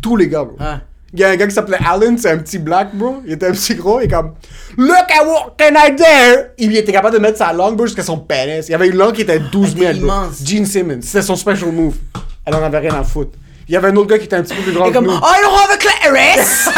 Tous 0.00 0.16
les 0.16 0.28
gars, 0.28 0.44
bro. 0.44 0.56
Ouais. 0.60 0.76
Il 1.12 1.18
y 1.18 1.24
a 1.24 1.30
un 1.30 1.36
gars 1.36 1.48
qui 1.48 1.54
s'appelait 1.54 1.78
Alan, 1.84 2.14
c'est 2.16 2.30
un 2.30 2.38
petit 2.38 2.58
black, 2.58 2.94
bro. 2.94 3.20
Il 3.26 3.32
était 3.32 3.46
un 3.48 3.52
petit 3.52 3.74
gros, 3.74 4.00
il 4.00 4.04
est 4.04 4.08
comme 4.08 4.34
Look 4.78 4.94
at 5.10 5.24
what 5.26 5.56
can 5.58 5.74
I 5.74 5.90
do? 5.96 6.04
Il 6.58 6.76
était 6.76 6.92
capable 6.92 7.16
de 7.16 7.20
mettre 7.20 7.38
sa 7.38 7.52
langue, 7.52 7.74
bro, 7.76 7.86
jusqu'à 7.86 8.04
son 8.04 8.18
pénis. 8.18 8.68
Il 8.68 8.72
y 8.72 8.74
avait 8.76 8.86
une 8.88 8.96
langue 8.96 9.14
qui 9.14 9.22
était 9.22 9.40
12 9.40 9.74
000, 9.76 9.86
Elle 9.90 9.96
était 9.96 10.06
bro. 10.06 10.14
Gene 10.44 10.64
Simmons, 10.66 11.00
c'était 11.02 11.22
son 11.22 11.34
special 11.34 11.72
move. 11.72 11.96
Elle 12.46 12.54
en 12.54 12.62
avait 12.62 12.78
rien 12.78 12.94
à 12.94 13.02
foutre. 13.02 13.36
Il 13.70 13.74
y 13.74 13.76
avait 13.76 13.86
un 13.86 13.94
autre 13.94 14.08
gars 14.08 14.18
qui 14.18 14.24
était 14.24 14.34
un 14.34 14.42
petit 14.42 14.52
peu 14.52 14.62
plus 14.62 14.72
grand 14.72 14.88
que 14.88 14.94
comme, 14.94 15.04
nous. 15.04 15.12
I 15.12 15.40
don't 15.44 15.54
have 15.54 15.70
a 15.70 15.76
clitoris! 15.76 16.68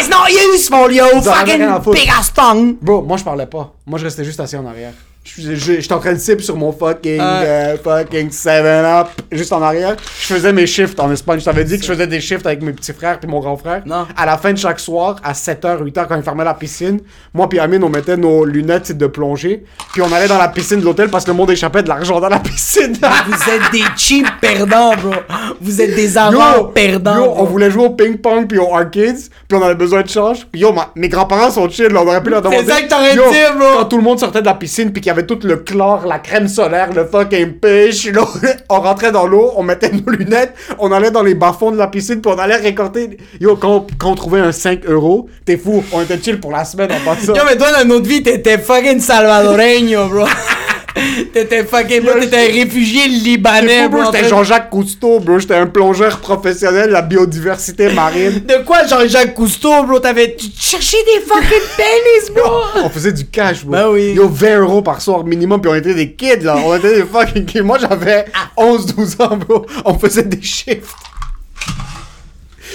It's 0.00 0.08
not 0.08 0.26
useful, 0.52 0.90
à 0.98 1.22
fucking 1.22 1.92
big 1.94 2.10
ass 2.10 2.34
tongue! 2.34 2.74
Bro, 2.82 3.02
moi 3.02 3.16
je 3.18 3.22
parlais 3.22 3.46
pas. 3.46 3.72
Moi 3.86 4.00
je 4.00 4.04
restais 4.04 4.24
juste 4.24 4.40
assis 4.40 4.56
en 4.56 4.66
arrière. 4.66 4.92
J'étais 5.22 5.92
en 5.92 5.98
train 6.00 6.14
de 6.14 6.18
sip 6.18 6.40
sur 6.40 6.56
mon 6.56 6.72
fucking, 6.72 7.18
Ouais. 7.20 7.44
euh, 7.46 7.76
fucking 7.82 8.30
7-up, 8.30 9.08
juste 9.30 9.52
en 9.52 9.60
arrière. 9.62 9.94
Je 10.20 10.26
faisais 10.34 10.52
mes 10.52 10.66
shifts 10.66 10.98
en 10.98 11.12
Espagne. 11.12 11.38
Je 11.38 11.44
t'avais 11.44 11.62
dit 11.64 11.76
que 11.78 11.84
je 11.84 11.92
faisais 11.92 12.06
des 12.06 12.20
shifts 12.20 12.46
avec 12.46 12.62
mes 12.62 12.72
petits 12.72 12.92
frères 12.94 13.20
puis 13.20 13.28
mon 13.30 13.38
grand 13.40 13.56
frère. 13.56 13.82
Non. 13.86 14.06
À 14.16 14.26
la 14.26 14.38
fin 14.38 14.52
de 14.52 14.58
chaque 14.58 14.80
soir, 14.80 15.16
à 15.22 15.32
7h, 15.34 15.82
8h, 15.84 16.06
quand 16.08 16.16
ils 16.16 16.22
fermaient 16.22 16.44
la 16.44 16.54
piscine, 16.54 17.00
moi 17.34 17.48
puis 17.48 17.58
Amine, 17.60 17.84
on 17.84 17.90
mettait 17.90 18.16
nos 18.16 18.44
lunettes 18.46 18.96
de 18.96 19.06
plongée. 19.06 19.62
Puis 19.92 20.00
on 20.02 20.10
allait 20.12 20.26
dans 20.26 20.38
la 20.38 20.48
piscine 20.48 20.80
de 20.80 20.84
l'hôtel 20.84 21.10
parce 21.10 21.24
que 21.24 21.30
le 21.30 21.36
monde 21.36 21.50
échappait 21.50 21.82
de 21.82 21.88
l'argent 21.88 22.18
dans 22.18 22.28
la 22.28 22.38
piscine. 22.40 22.94
Vous 23.26 23.50
êtes 23.52 23.72
des 23.72 23.84
cheap 23.96 24.26
perdants, 24.40 24.96
bro! 24.96 25.12
Vous 25.60 25.80
êtes 25.82 25.94
des 25.94 26.16
amants 26.16 26.64
perdants! 26.74 27.16
yo, 27.16 27.24
bro. 27.26 27.34
on 27.38 27.44
voulait 27.44 27.70
jouer 27.70 27.84
au 27.84 27.90
ping-pong 27.90 28.48
puis 28.48 28.58
aux 28.58 28.74
arcades, 28.74 29.16
puis 29.46 29.58
on 29.58 29.62
avait 29.62 29.74
besoin 29.74 30.00
de 30.02 30.08
change. 30.08 30.46
Puis 30.50 30.62
yo, 30.62 30.72
ma- 30.72 30.90
mes 30.96 31.08
grands-parents 31.10 31.50
sont 31.50 31.68
chill, 31.68 31.88
là, 31.88 32.00
on 32.02 32.06
aurait 32.08 32.22
pu 32.22 32.30
leur 32.30 32.40
demander. 32.42 32.64
ça 32.66 32.80
que 32.82 32.88
t'aurais 32.88 33.12
dit, 33.12 33.18
bro. 33.58 33.66
Quand 33.80 33.84
tout 33.84 33.96
le 33.98 34.02
monde 34.02 34.18
sortait 34.18 34.40
de 34.40 34.46
la 34.46 34.54
piscine 34.54 34.90
puis 34.92 35.02
y 35.10 35.18
avait 35.18 35.26
tout 35.26 35.38
le 35.42 35.56
chlore, 35.56 36.06
la 36.06 36.18
crème 36.18 36.48
solaire, 36.48 36.92
le 36.92 37.04
fucking 37.04 37.54
pêche, 37.54 38.06
là, 38.12 38.22
on 38.68 38.80
rentrait 38.80 39.12
dans 39.12 39.26
l'eau, 39.26 39.52
on 39.56 39.62
mettait 39.62 39.90
nos 39.90 40.12
lunettes, 40.12 40.54
on 40.78 40.92
allait 40.92 41.10
dans 41.10 41.22
les 41.22 41.34
bas-fonds 41.34 41.72
de 41.72 41.76
la 41.76 41.88
piscine 41.88 42.20
puis 42.20 42.32
on 42.34 42.38
allait 42.38 42.56
récolter. 42.56 43.18
Yo, 43.40 43.56
quand, 43.56 43.86
quand 43.98 44.12
on 44.12 44.14
trouvait 44.14 44.40
un 44.40 44.52
5 44.52 44.86
euros, 44.86 45.28
t'es 45.44 45.56
fou, 45.56 45.82
on 45.92 46.02
était 46.02 46.20
chill 46.20 46.38
pour 46.38 46.52
la 46.52 46.64
semaine 46.64 46.90
en 46.92 47.04
passant. 47.04 47.34
Yo, 47.34 47.42
mais 47.44 47.56
toi, 47.56 47.68
dans 47.72 47.88
notre 47.88 48.06
vie, 48.06 48.22
t'étais 48.22 48.58
fucking 48.58 49.00
salvadoreño, 49.00 50.08
bro! 50.08 50.26
t'étais 51.32 51.64
fucking, 51.64 52.02
bro, 52.02 52.18
t'étais 52.18 52.48
un 52.48 52.52
réfugié 52.52 53.06
libanais, 53.08 53.88
bro, 53.88 54.04
j'étais 54.06 54.28
Jean-Jacques 54.28 54.70
Cousteau, 54.70 55.20
bro, 55.20 55.38
j'étais 55.38 55.54
un 55.54 55.66
plongeur 55.66 56.18
professionnel 56.18 56.88
de 56.88 56.92
la 56.92 57.02
biodiversité 57.02 57.92
marine. 57.92 58.40
De 58.40 58.64
quoi, 58.64 58.86
Jean-Jacques 58.86 59.34
Cousteau, 59.34 59.84
bro? 59.84 60.00
T'avais. 60.00 60.36
Tu 60.36 60.46
cherchais 60.58 60.96
des 61.04 61.20
fucking 61.24 61.48
pénis, 61.76 62.30
bro! 62.34 62.82
On 62.84 62.88
faisait 62.88 63.12
du 63.12 63.26
cash, 63.26 63.64
bro. 63.64 63.72
Ben 63.72 63.88
oui. 63.88 64.12
Yo, 64.14 64.28
20 64.28 64.60
euros 64.60 64.82
par 64.82 65.00
soir 65.00 65.24
minimum, 65.24 65.60
puis 65.60 65.70
on 65.70 65.74
était 65.74 65.94
des 65.94 66.12
kids, 66.12 66.42
là. 66.42 66.56
On 66.64 66.76
était 66.76 66.96
des 66.96 67.04
fucking 67.04 67.44
kids. 67.44 67.62
Moi, 67.62 67.78
j'avais 67.78 68.26
11-12 68.56 69.22
ans, 69.22 69.36
bro. 69.36 69.66
On 69.84 69.98
faisait 69.98 70.24
des 70.24 70.42
shifts. 70.42 70.86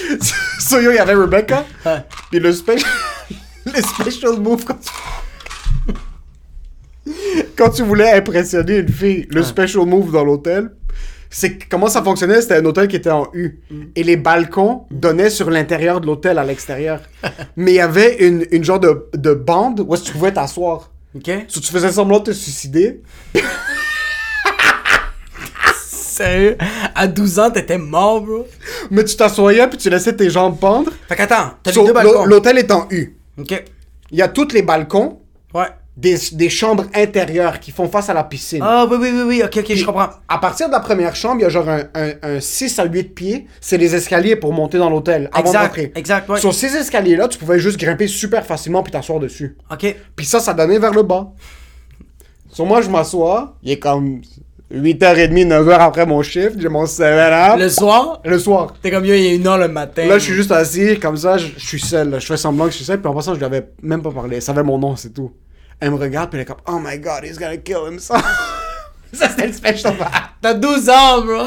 so, 0.60 0.80
yo, 0.80 0.92
il 0.92 0.96
y 0.96 1.00
avait 1.00 1.14
Rebecca. 1.14 1.66
Puis 2.30 2.40
le 2.40 2.52
special... 2.52 2.90
le 3.66 3.82
special 3.82 4.40
move 4.40 4.64
quand 4.64 4.80
tu... 4.80 4.90
quand 7.58 7.70
tu 7.70 7.84
voulais 7.84 8.12
impressionner 8.12 8.78
une 8.78 8.90
fille, 8.90 9.28
le 9.30 9.44
special 9.44 9.86
move 9.86 10.12
dans 10.12 10.24
l'hôtel, 10.24 10.72
c'est 11.30 11.58
comment 11.70 11.88
ça 11.88 12.02
fonctionnait, 12.02 12.42
c'était 12.42 12.56
un 12.56 12.66
hôtel 12.66 12.88
qui 12.88 12.96
était 12.96 13.12
en 13.12 13.28
U. 13.34 13.60
Et 13.96 14.04
les 14.04 14.16
balcons 14.16 14.84
donnaient 14.92 15.30
sur 15.30 15.50
l'intérieur 15.50 16.00
de 16.02 16.06
l'hôtel 16.06 16.38
à 16.40 16.44
l'extérieur. 16.44 17.02
Mais 17.58 17.74
il 17.74 17.76
y 17.76 17.80
avait 17.82 18.26
une, 18.26 18.46
une 18.52 18.64
genre 18.64 18.80
de, 18.80 19.08
de 19.14 19.34
bande 19.34 19.82
où 19.86 19.98
tu 19.98 20.12
pouvais 20.14 20.32
t'asseoir. 20.32 20.92
Ok? 21.16 21.30
So, 21.48 21.60
tu 21.60 21.72
faisais 21.72 21.92
semblant 21.92 22.20
de 22.20 22.26
te 22.26 22.32
suicider. 22.32 23.02
Sérieux? 25.76 26.58
À 26.94 27.08
12 27.08 27.40
ans, 27.40 27.52
t'étais 27.52 27.78
mort, 27.78 28.22
bro. 28.22 28.48
Mais 28.90 29.04
tu 29.04 29.16
t'assoyais 29.18 29.68
puis 29.68 29.78
tu 29.78 29.90
laissais 29.90 30.16
tes 30.16 30.30
jambes 30.30 30.58
pendre. 30.60 30.92
Fait 31.10 31.16
qu'attends, 31.16 31.52
t'as 31.62 31.74
So, 31.74 31.86
deux 31.86 31.94
balcons. 31.94 32.26
L'hôtel 32.26 32.58
est 32.58 32.72
en 32.72 32.88
U. 32.90 33.18
Ok. 33.38 33.64
Il 34.12 34.18
y 34.18 34.22
a 34.22 34.28
tous 34.30 34.54
les 34.54 34.62
balcons, 34.62 35.20
Ouais. 35.54 35.68
Des, 35.98 36.18
des 36.34 36.50
chambres 36.50 36.86
intérieures 36.94 37.60
qui 37.60 37.72
font 37.72 37.88
face 37.88 38.10
à 38.10 38.14
la 38.14 38.24
piscine. 38.26 38.60
Ah, 38.62 38.86
oui, 38.90 38.98
oui, 39.00 39.10
oui, 39.14 39.22
oui, 39.28 39.42
ok, 39.46 39.58
ok, 39.60 39.74
je 39.76 39.86
comprends. 39.86 40.10
À 40.28 40.38
partir 40.40 40.68
de 40.68 40.74
la 40.74 40.82
première 40.82 41.16
chambre, 41.16 41.38
il 41.40 41.44
y 41.44 41.46
a 41.46 41.50
genre 41.50 41.70
un, 41.70 41.84
un, 41.96 42.12
un 42.22 42.40
6 42.40 42.80
à 42.80 42.86
8 42.86 43.04
pieds. 43.16 43.48
C'est 43.62 43.78
les 43.78 43.96
escaliers 43.96 44.36
pour 44.36 44.52
monter 44.52 44.78
dans 44.78 44.90
l'hôtel 44.90 45.30
avant 45.34 45.52
d'entrer. 45.54 45.94
exact, 45.96 46.28
ouais. 46.30 46.40
Sur 46.40 46.54
ces 46.54 46.76
escaliers-là, 46.76 47.28
tu 47.30 47.38
pouvais 47.38 47.60
juste 47.60 47.80
grimper 47.80 48.08
super 48.08 48.46
facilement 48.46 48.84
puis 48.84 48.92
t'asseoir 48.92 49.20
dessus. 49.20 49.56
Ok. 49.72 49.96
Puis 50.16 50.26
ça, 50.26 50.40
ça 50.42 50.54
donnait 50.54 50.80
vers 50.80 50.92
le 50.94 51.04
bas. 51.04 51.32
Sur 52.52 52.66
moi, 52.66 52.82
je 52.82 52.90
m'assois. 52.90 53.56
Il 53.64 53.72
est 53.72 53.80
comme 53.80 54.22
8h30, 54.74 55.48
9h 55.48 55.72
après 55.80 56.06
mon 56.06 56.22
chiffre. 56.24 56.56
J'ai 56.58 56.70
mon 56.70 56.86
7 56.86 57.58
Le 57.58 57.70
soir, 57.70 58.20
le 58.26 58.40
soir. 58.40 58.74
t'es 58.82 58.92
comme 58.92 59.06
yo, 59.06 59.14
il 59.14 59.26
est 59.26 59.36
une 59.36 59.48
heure 59.48 59.58
le 59.58 59.68
matin. 59.68 60.06
Là, 60.08 60.18
je 60.18 60.24
suis 60.26 60.34
juste 60.34 60.52
assis, 60.52 61.00
comme 61.00 61.16
ça, 61.18 61.38
je, 61.38 61.48
je 61.58 61.66
suis 61.66 61.80
seul. 61.80 62.10
là. 62.10 62.20
Je 62.20 62.26
fais 62.26 62.38
semblant 62.38 62.66
que 62.66 62.72
je 62.72 62.78
suis 62.78 62.86
seul, 62.86 63.00
puis 63.00 63.08
en 63.10 63.14
passant, 63.14 63.34
je 63.34 63.40
lui 63.40 63.46
avais 63.46 63.68
même 63.82 64.02
pas 64.02 64.12
parlé. 64.12 64.38
Elle 64.38 64.42
savait 64.42 64.64
mon 64.64 64.78
nom, 64.78 64.96
c'est 64.96 65.14
tout. 65.14 65.32
Elle 65.80 65.92
me 65.92 65.96
regarde, 65.98 66.30
puis 66.30 66.38
elle 66.40 66.44
est 66.44 66.46
comme, 66.46 66.62
oh 66.68 66.80
my 66.82 66.98
god, 67.00 67.24
he's 67.24 67.38
gonna 67.38 67.58
kill 67.58 67.86
himself. 67.88 68.24
ça, 69.14 69.30
c'était 69.30 69.48
le 69.48 69.54
special. 69.54 69.94
T'as 70.42 70.54
12 70.54 70.90
ans, 70.90 71.22
bro. 71.22 71.46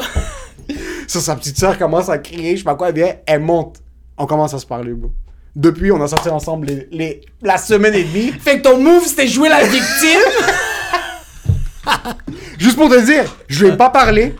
Sur 1.07 1.21
sa 1.21 1.35
petite 1.35 1.57
soeur 1.57 1.77
commence 1.77 2.09
à 2.09 2.17
crier, 2.19 2.51
je 2.55 2.57
sais 2.59 2.63
pas 2.63 2.75
quoi, 2.75 2.89
elle 2.89 2.95
vient, 2.95 3.15
elle 3.25 3.41
monte. 3.41 3.77
On 4.17 4.25
commence 4.27 4.53
à 4.53 4.59
se 4.59 4.65
parler, 4.65 4.93
bro. 4.93 5.11
Depuis, 5.55 5.91
on 5.91 6.01
a 6.01 6.07
sorti 6.07 6.29
ensemble 6.29 6.67
les, 6.67 6.87
les- 6.91 7.21
la 7.41 7.57
semaine 7.57 7.93
et 7.95 8.03
demie. 8.03 8.31
Fait 8.31 8.57
que 8.59 8.63
ton 8.63 8.79
move, 8.79 9.03
c'était 9.05 9.27
jouer 9.27 9.49
la 9.49 9.63
victime? 9.63 10.19
Juste 12.59 12.75
pour 12.75 12.89
te 12.89 13.03
dire, 13.03 13.23
je 13.47 13.65
lui 13.65 13.71
ai 13.71 13.77
pas 13.77 13.89
parlé. 13.89 14.35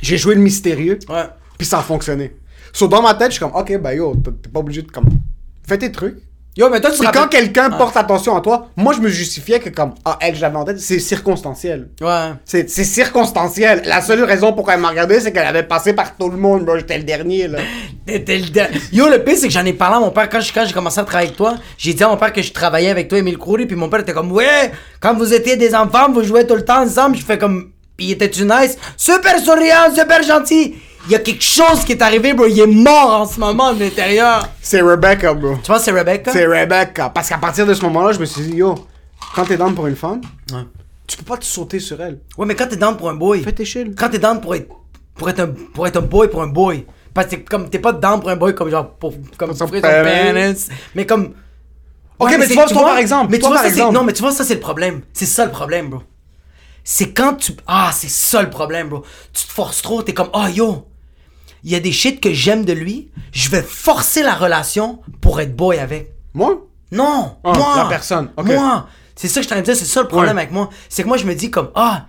J'ai 0.00 0.18
joué 0.18 0.34
le 0.34 0.40
mystérieux, 0.40 0.98
ouais. 1.08 1.24
puis 1.56 1.66
ça 1.66 1.78
a 1.78 1.82
fonctionné. 1.82 2.36
So, 2.72 2.88
dans 2.88 3.00
ma 3.02 3.14
tête, 3.14 3.28
je 3.28 3.36
suis 3.36 3.40
comme, 3.40 3.54
ok, 3.54 3.78
bah 3.80 3.94
yo, 3.94 4.14
t'es 4.16 4.30
t'es 4.32 4.48
pas 4.48 4.60
obligé 4.60 4.82
de 4.82 4.90
comme. 4.90 5.08
Fais 5.66 5.78
tes 5.78 5.90
trucs. 5.92 6.18
Yo, 6.56 6.70
mais 6.70 6.80
toi, 6.80 6.90
tu 6.90 7.02
quand 7.12 7.28
quelqu'un 7.28 7.68
Ah. 7.70 7.76
porte 7.76 7.96
attention 7.98 8.34
à 8.34 8.40
toi, 8.40 8.68
moi 8.76 8.94
je 8.94 9.00
me 9.00 9.08
justifiais 9.08 9.60
que 9.60 9.68
comme 9.68 9.92
ah 10.06 10.16
elle 10.22 10.34
je 10.34 10.40
l'avais 10.40 10.56
en 10.56 10.64
tête, 10.64 10.80
c'est 10.80 10.98
circonstanciel. 10.98 11.88
Ouais. 12.00 12.30
C'est 12.46 12.70
c'est 12.70 12.84
circonstanciel. 12.84 13.82
La 13.84 14.00
seule 14.00 14.22
raison 14.24 14.52
pourquoi 14.54 14.74
elle 14.74 14.80
m'a 14.80 14.88
regardé, 14.88 15.20
c'est 15.20 15.32
qu'elle 15.32 15.46
avait 15.46 15.64
passé 15.64 15.92
par 15.92 16.16
tout 16.16 16.30
le 16.30 16.38
monde. 16.38 16.64
Moi 16.64 16.78
j'étais 16.78 16.96
le 16.96 17.04
dernier 17.04 17.48
là. 17.48 17.58
T'étais 18.06 18.38
le 18.38 18.48
der- 18.48 18.70
Yo, 18.92 19.08
le 19.08 19.22
pire, 19.22 19.36
c'est 19.36 19.48
que 19.48 19.52
j'en 19.52 19.64
ai 19.66 19.74
parlé 19.74 19.96
à 19.96 20.00
mon 20.00 20.10
père 20.10 20.28
quand 20.30 20.40
je- 20.40 20.52
quand 20.52 20.64
j'ai 20.64 20.72
commencé 20.72 20.98
à 20.98 21.04
travailler 21.04 21.28
avec 21.28 21.36
toi. 21.36 21.56
J'ai 21.76 21.92
dit 21.92 22.02
à 22.02 22.08
mon 22.08 22.16
père 22.16 22.32
que 22.32 22.40
je 22.40 22.52
travaillais 22.52 22.88
avec 22.90 23.08
toi, 23.08 23.18
Emile 23.18 23.36
Coury, 23.36 23.66
puis 23.66 23.76
mon 23.76 23.88
père 23.90 24.00
était 24.00 24.12
comme, 24.14 24.32
ouais, 24.32 24.70
quand 25.00 25.14
vous 25.14 25.34
étiez 25.34 25.56
des 25.56 25.74
enfants, 25.74 26.10
vous 26.10 26.22
jouez 26.22 26.46
tout 26.46 26.54
le 26.54 26.64
temps 26.64 26.82
ensemble. 26.82 27.16
Je 27.18 27.24
fais 27.24 27.36
comme, 27.36 27.70
puis 27.98 28.06
il 28.06 28.12
était-tu 28.12 28.44
nice? 28.44 28.78
Super 28.96 29.38
souriant, 29.40 29.94
super 29.94 30.22
gentil. 30.22 30.76
Il 31.06 31.12
y 31.12 31.14
a 31.14 31.20
quelque 31.20 31.42
chose 31.44 31.84
qui 31.84 31.92
est 31.92 32.02
arrivé, 32.02 32.32
bro. 32.34 32.46
Il 32.46 32.58
est 32.58 32.66
mort 32.66 33.20
en 33.20 33.26
ce 33.26 33.38
moment 33.38 33.72
de 33.72 33.80
l'intérieur. 33.80 34.48
C'est 34.60 34.80
Rebecca, 34.80 35.34
bro. 35.34 35.56
Tu 35.62 35.66
vois, 35.68 35.78
c'est 35.78 35.92
Rebecca? 35.92 36.32
C'est 36.32 36.46
Rebecca. 36.46 37.10
Parce 37.10 37.28
qu'à 37.28 37.38
partir 37.38 37.64
de 37.66 37.74
ce 37.74 37.82
moment-là, 37.82 38.12
je 38.12 38.18
me 38.18 38.24
suis 38.24 38.42
dit 38.42 38.56
yo, 38.56 38.74
quand 39.34 39.44
t'es 39.44 39.56
down 39.56 39.74
pour 39.74 39.86
une 39.86 39.94
femme, 39.96 40.20
Ouais. 40.52 40.64
tu 41.06 41.16
peux 41.16 41.24
pas 41.24 41.36
te 41.36 41.44
sauter 41.44 41.78
sur 41.78 42.00
elle. 42.02 42.18
Ouais, 42.36 42.44
mais 42.46 42.54
quand 42.56 42.66
t'es 42.66 42.76
down 42.76 42.96
pour 42.96 43.08
un 43.08 43.14
boy. 43.14 43.42
Fais 43.42 43.52
tes 43.52 43.64
chill. 43.64 43.94
Quand 43.96 44.08
t'es 44.08 44.18
down 44.18 44.40
pour 44.40 44.54
être, 44.56 44.68
pour 45.14 45.30
être 45.30 45.40
un, 45.40 45.48
pour 45.74 45.86
être 45.86 45.96
un 45.96 46.02
boy 46.02 46.28
pour 46.28 46.42
un 46.42 46.48
boy. 46.48 46.84
Parce 47.14 47.28
que 47.28 47.36
t'es 47.36 47.42
comme, 47.42 47.70
t'es 47.70 47.78
pas 47.78 47.92
down 47.92 48.20
pour 48.20 48.28
un 48.30 48.36
boy 48.36 48.54
comme 48.54 48.68
genre, 48.68 48.90
pour, 48.90 49.14
comme 49.38 49.54
souffrir 49.54 49.82
son 49.82 50.02
pénis. 50.04 50.68
Mais 50.94 51.06
comme. 51.06 51.34
Ok, 52.18 52.34
mais 52.38 52.46
tu 52.48 52.54
vois, 52.54 52.66
toi, 52.66 52.82
par 52.82 52.98
exemple, 52.98 53.28
Mais 53.30 53.36
tu 53.36 53.42
toi, 53.42 53.50
vois, 53.50 53.56
par 53.58 53.64
ça, 53.64 53.70
c'est- 53.70 53.76
exemple. 53.76 53.94
non, 53.94 54.02
mais 54.02 54.12
tu 54.12 54.22
vois, 54.22 54.32
ça, 54.32 54.42
c'est 54.42 54.54
le 54.54 54.60
problème. 54.60 55.02
C'est 55.12 55.26
ça 55.26 55.44
le 55.44 55.50
problème, 55.52 55.90
bro. 55.90 56.02
C'est 56.82 57.12
quand 57.12 57.34
tu. 57.34 57.52
Ah, 57.66 57.90
c'est 57.94 58.08
ça 58.10 58.42
le 58.42 58.50
problème, 58.50 58.88
bro. 58.88 59.02
Tu 59.32 59.46
te 59.46 59.52
forces 59.52 59.82
trop, 59.82 60.02
t'es 60.02 60.14
comme, 60.14 60.30
oh 60.32 60.46
yo, 60.52 60.88
il 61.66 61.72
y 61.72 61.74
a 61.74 61.80
des 61.80 61.90
shit 61.92 62.20
que 62.20 62.32
j'aime 62.32 62.64
de 62.64 62.72
lui, 62.72 63.10
je 63.32 63.50
vais 63.50 63.60
forcer 63.62 64.22
la 64.22 64.34
relation 64.36 65.00
pour 65.20 65.40
être 65.40 65.54
boy 65.54 65.78
avec. 65.78 66.12
Moi? 66.32 66.64
Non, 66.92 67.36
Ah, 67.42 67.52
moi. 67.54 67.74
la 67.76 67.84
personne. 67.86 68.30
Moi. 68.42 68.88
C'est 69.16 69.26
ça 69.26 69.40
que 69.40 69.44
je 69.48 69.52
t'en 69.52 69.60
dire, 69.60 69.74
c'est 69.76 69.84
ça 69.84 70.00
le 70.00 70.06
problème 70.08 70.36
Ouais. 70.36 70.42
avec 70.42 70.52
moi. 70.52 70.70
C'est 70.88 71.02
que 71.02 71.08
moi, 71.08 71.16
je 71.16 71.24
me 71.26 71.34
dis 71.34 71.50
comme, 71.50 71.70
ah, 71.74 72.06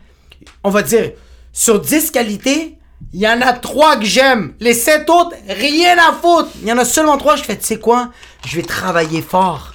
on 0.63 0.69
va 0.69 0.83
dire, 0.83 1.11
sur 1.51 1.81
10 1.81 2.11
qualités, 2.11 2.77
il 3.13 3.19
y 3.19 3.27
en 3.27 3.41
a 3.41 3.53
3 3.53 3.97
que 3.97 4.05
j'aime. 4.05 4.53
Les 4.59 4.75
7 4.75 5.09
autres, 5.09 5.35
rien 5.49 5.97
à 5.97 6.13
foutre. 6.13 6.49
Il 6.61 6.67
y 6.67 6.71
en 6.71 6.77
a 6.77 6.85
seulement 6.85 7.17
3, 7.17 7.35
je 7.37 7.43
fais, 7.43 7.57
tu 7.57 7.65
sais 7.65 7.79
quoi, 7.79 8.11
je 8.45 8.57
vais 8.57 8.61
travailler 8.61 9.23
fort. 9.23 9.73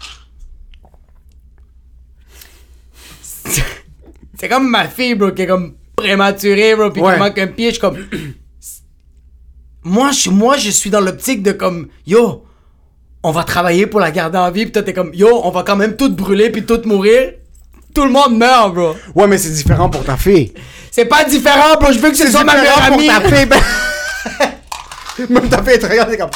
C'est- 4.39 4.49
comme 4.49 4.69
ma 4.69 4.87
fille, 4.89 5.15
bro, 5.15 5.31
qui 5.33 5.43
est 5.43 5.47
comme 5.47 5.75
prématurée, 5.97 6.75
bro, 6.77 6.91
puis 6.91 7.03
qui 7.03 7.19
manque 7.19 7.39
un 7.39 7.47
pied, 7.49 7.67
je 7.69 7.73
suis 7.73 7.81
comme... 7.81 7.97
Moi, 9.85 10.11
je, 10.13 10.31
moi, 10.31 10.57
je 10.57 10.71
suis 10.71 10.91
dans 10.91 11.01
l'optique 11.01 11.43
de 11.43 11.53
comme, 11.53 11.89
yo, 12.07 12.45
on 13.23 13.31
va 13.33 13.45
travailler 13.45 13.87
pour 13.87 14.01
la 14.01 14.11
garder 14.11 14.39
en 14.39 14.51
vie, 14.51 14.65
puis 14.65 14.73
toi, 14.73 14.83
t'es 14.83 14.93
comme, 14.93 15.13
yo, 15.15 15.41
on 15.45 15.51
va 15.51 15.63
quand 15.63 15.77
même 15.77 15.97
tout 15.97 16.13
brûler, 16.15 16.51
puis 16.51 16.65
tout 16.65 16.81
mourir. 16.85 17.33
Tout 17.95 18.05
le 18.05 18.11
monde 18.11 18.37
meurt, 18.39 18.73
bro. 18.75 18.95
Ouais, 19.15 19.27
mais 19.27 19.37
c'est 19.39 19.51
différent 19.51 19.91
pour 19.91 20.03
ta 20.05 20.17
fille. 20.17 20.53
C'est 20.91 21.05
pas 21.05 21.25
différent, 21.25 21.75
bro. 21.81 21.93
Je 21.93 21.99
veux 21.99 22.11
que 22.11 22.17
ce 22.17 22.25
C'est 22.25 22.31
soit 22.33 22.43
ma 22.45 22.55
meilleure 22.57 22.87
pour 22.89 22.97
ta 23.05 23.21
fille. 23.21 23.47
ben- 23.47 23.61
Même 25.29 25.49
ta 25.49 25.63
fille, 25.63 25.75
elle 25.75 25.79
te 25.81 25.87
regarde, 25.87 26.17
comme. 26.17 26.31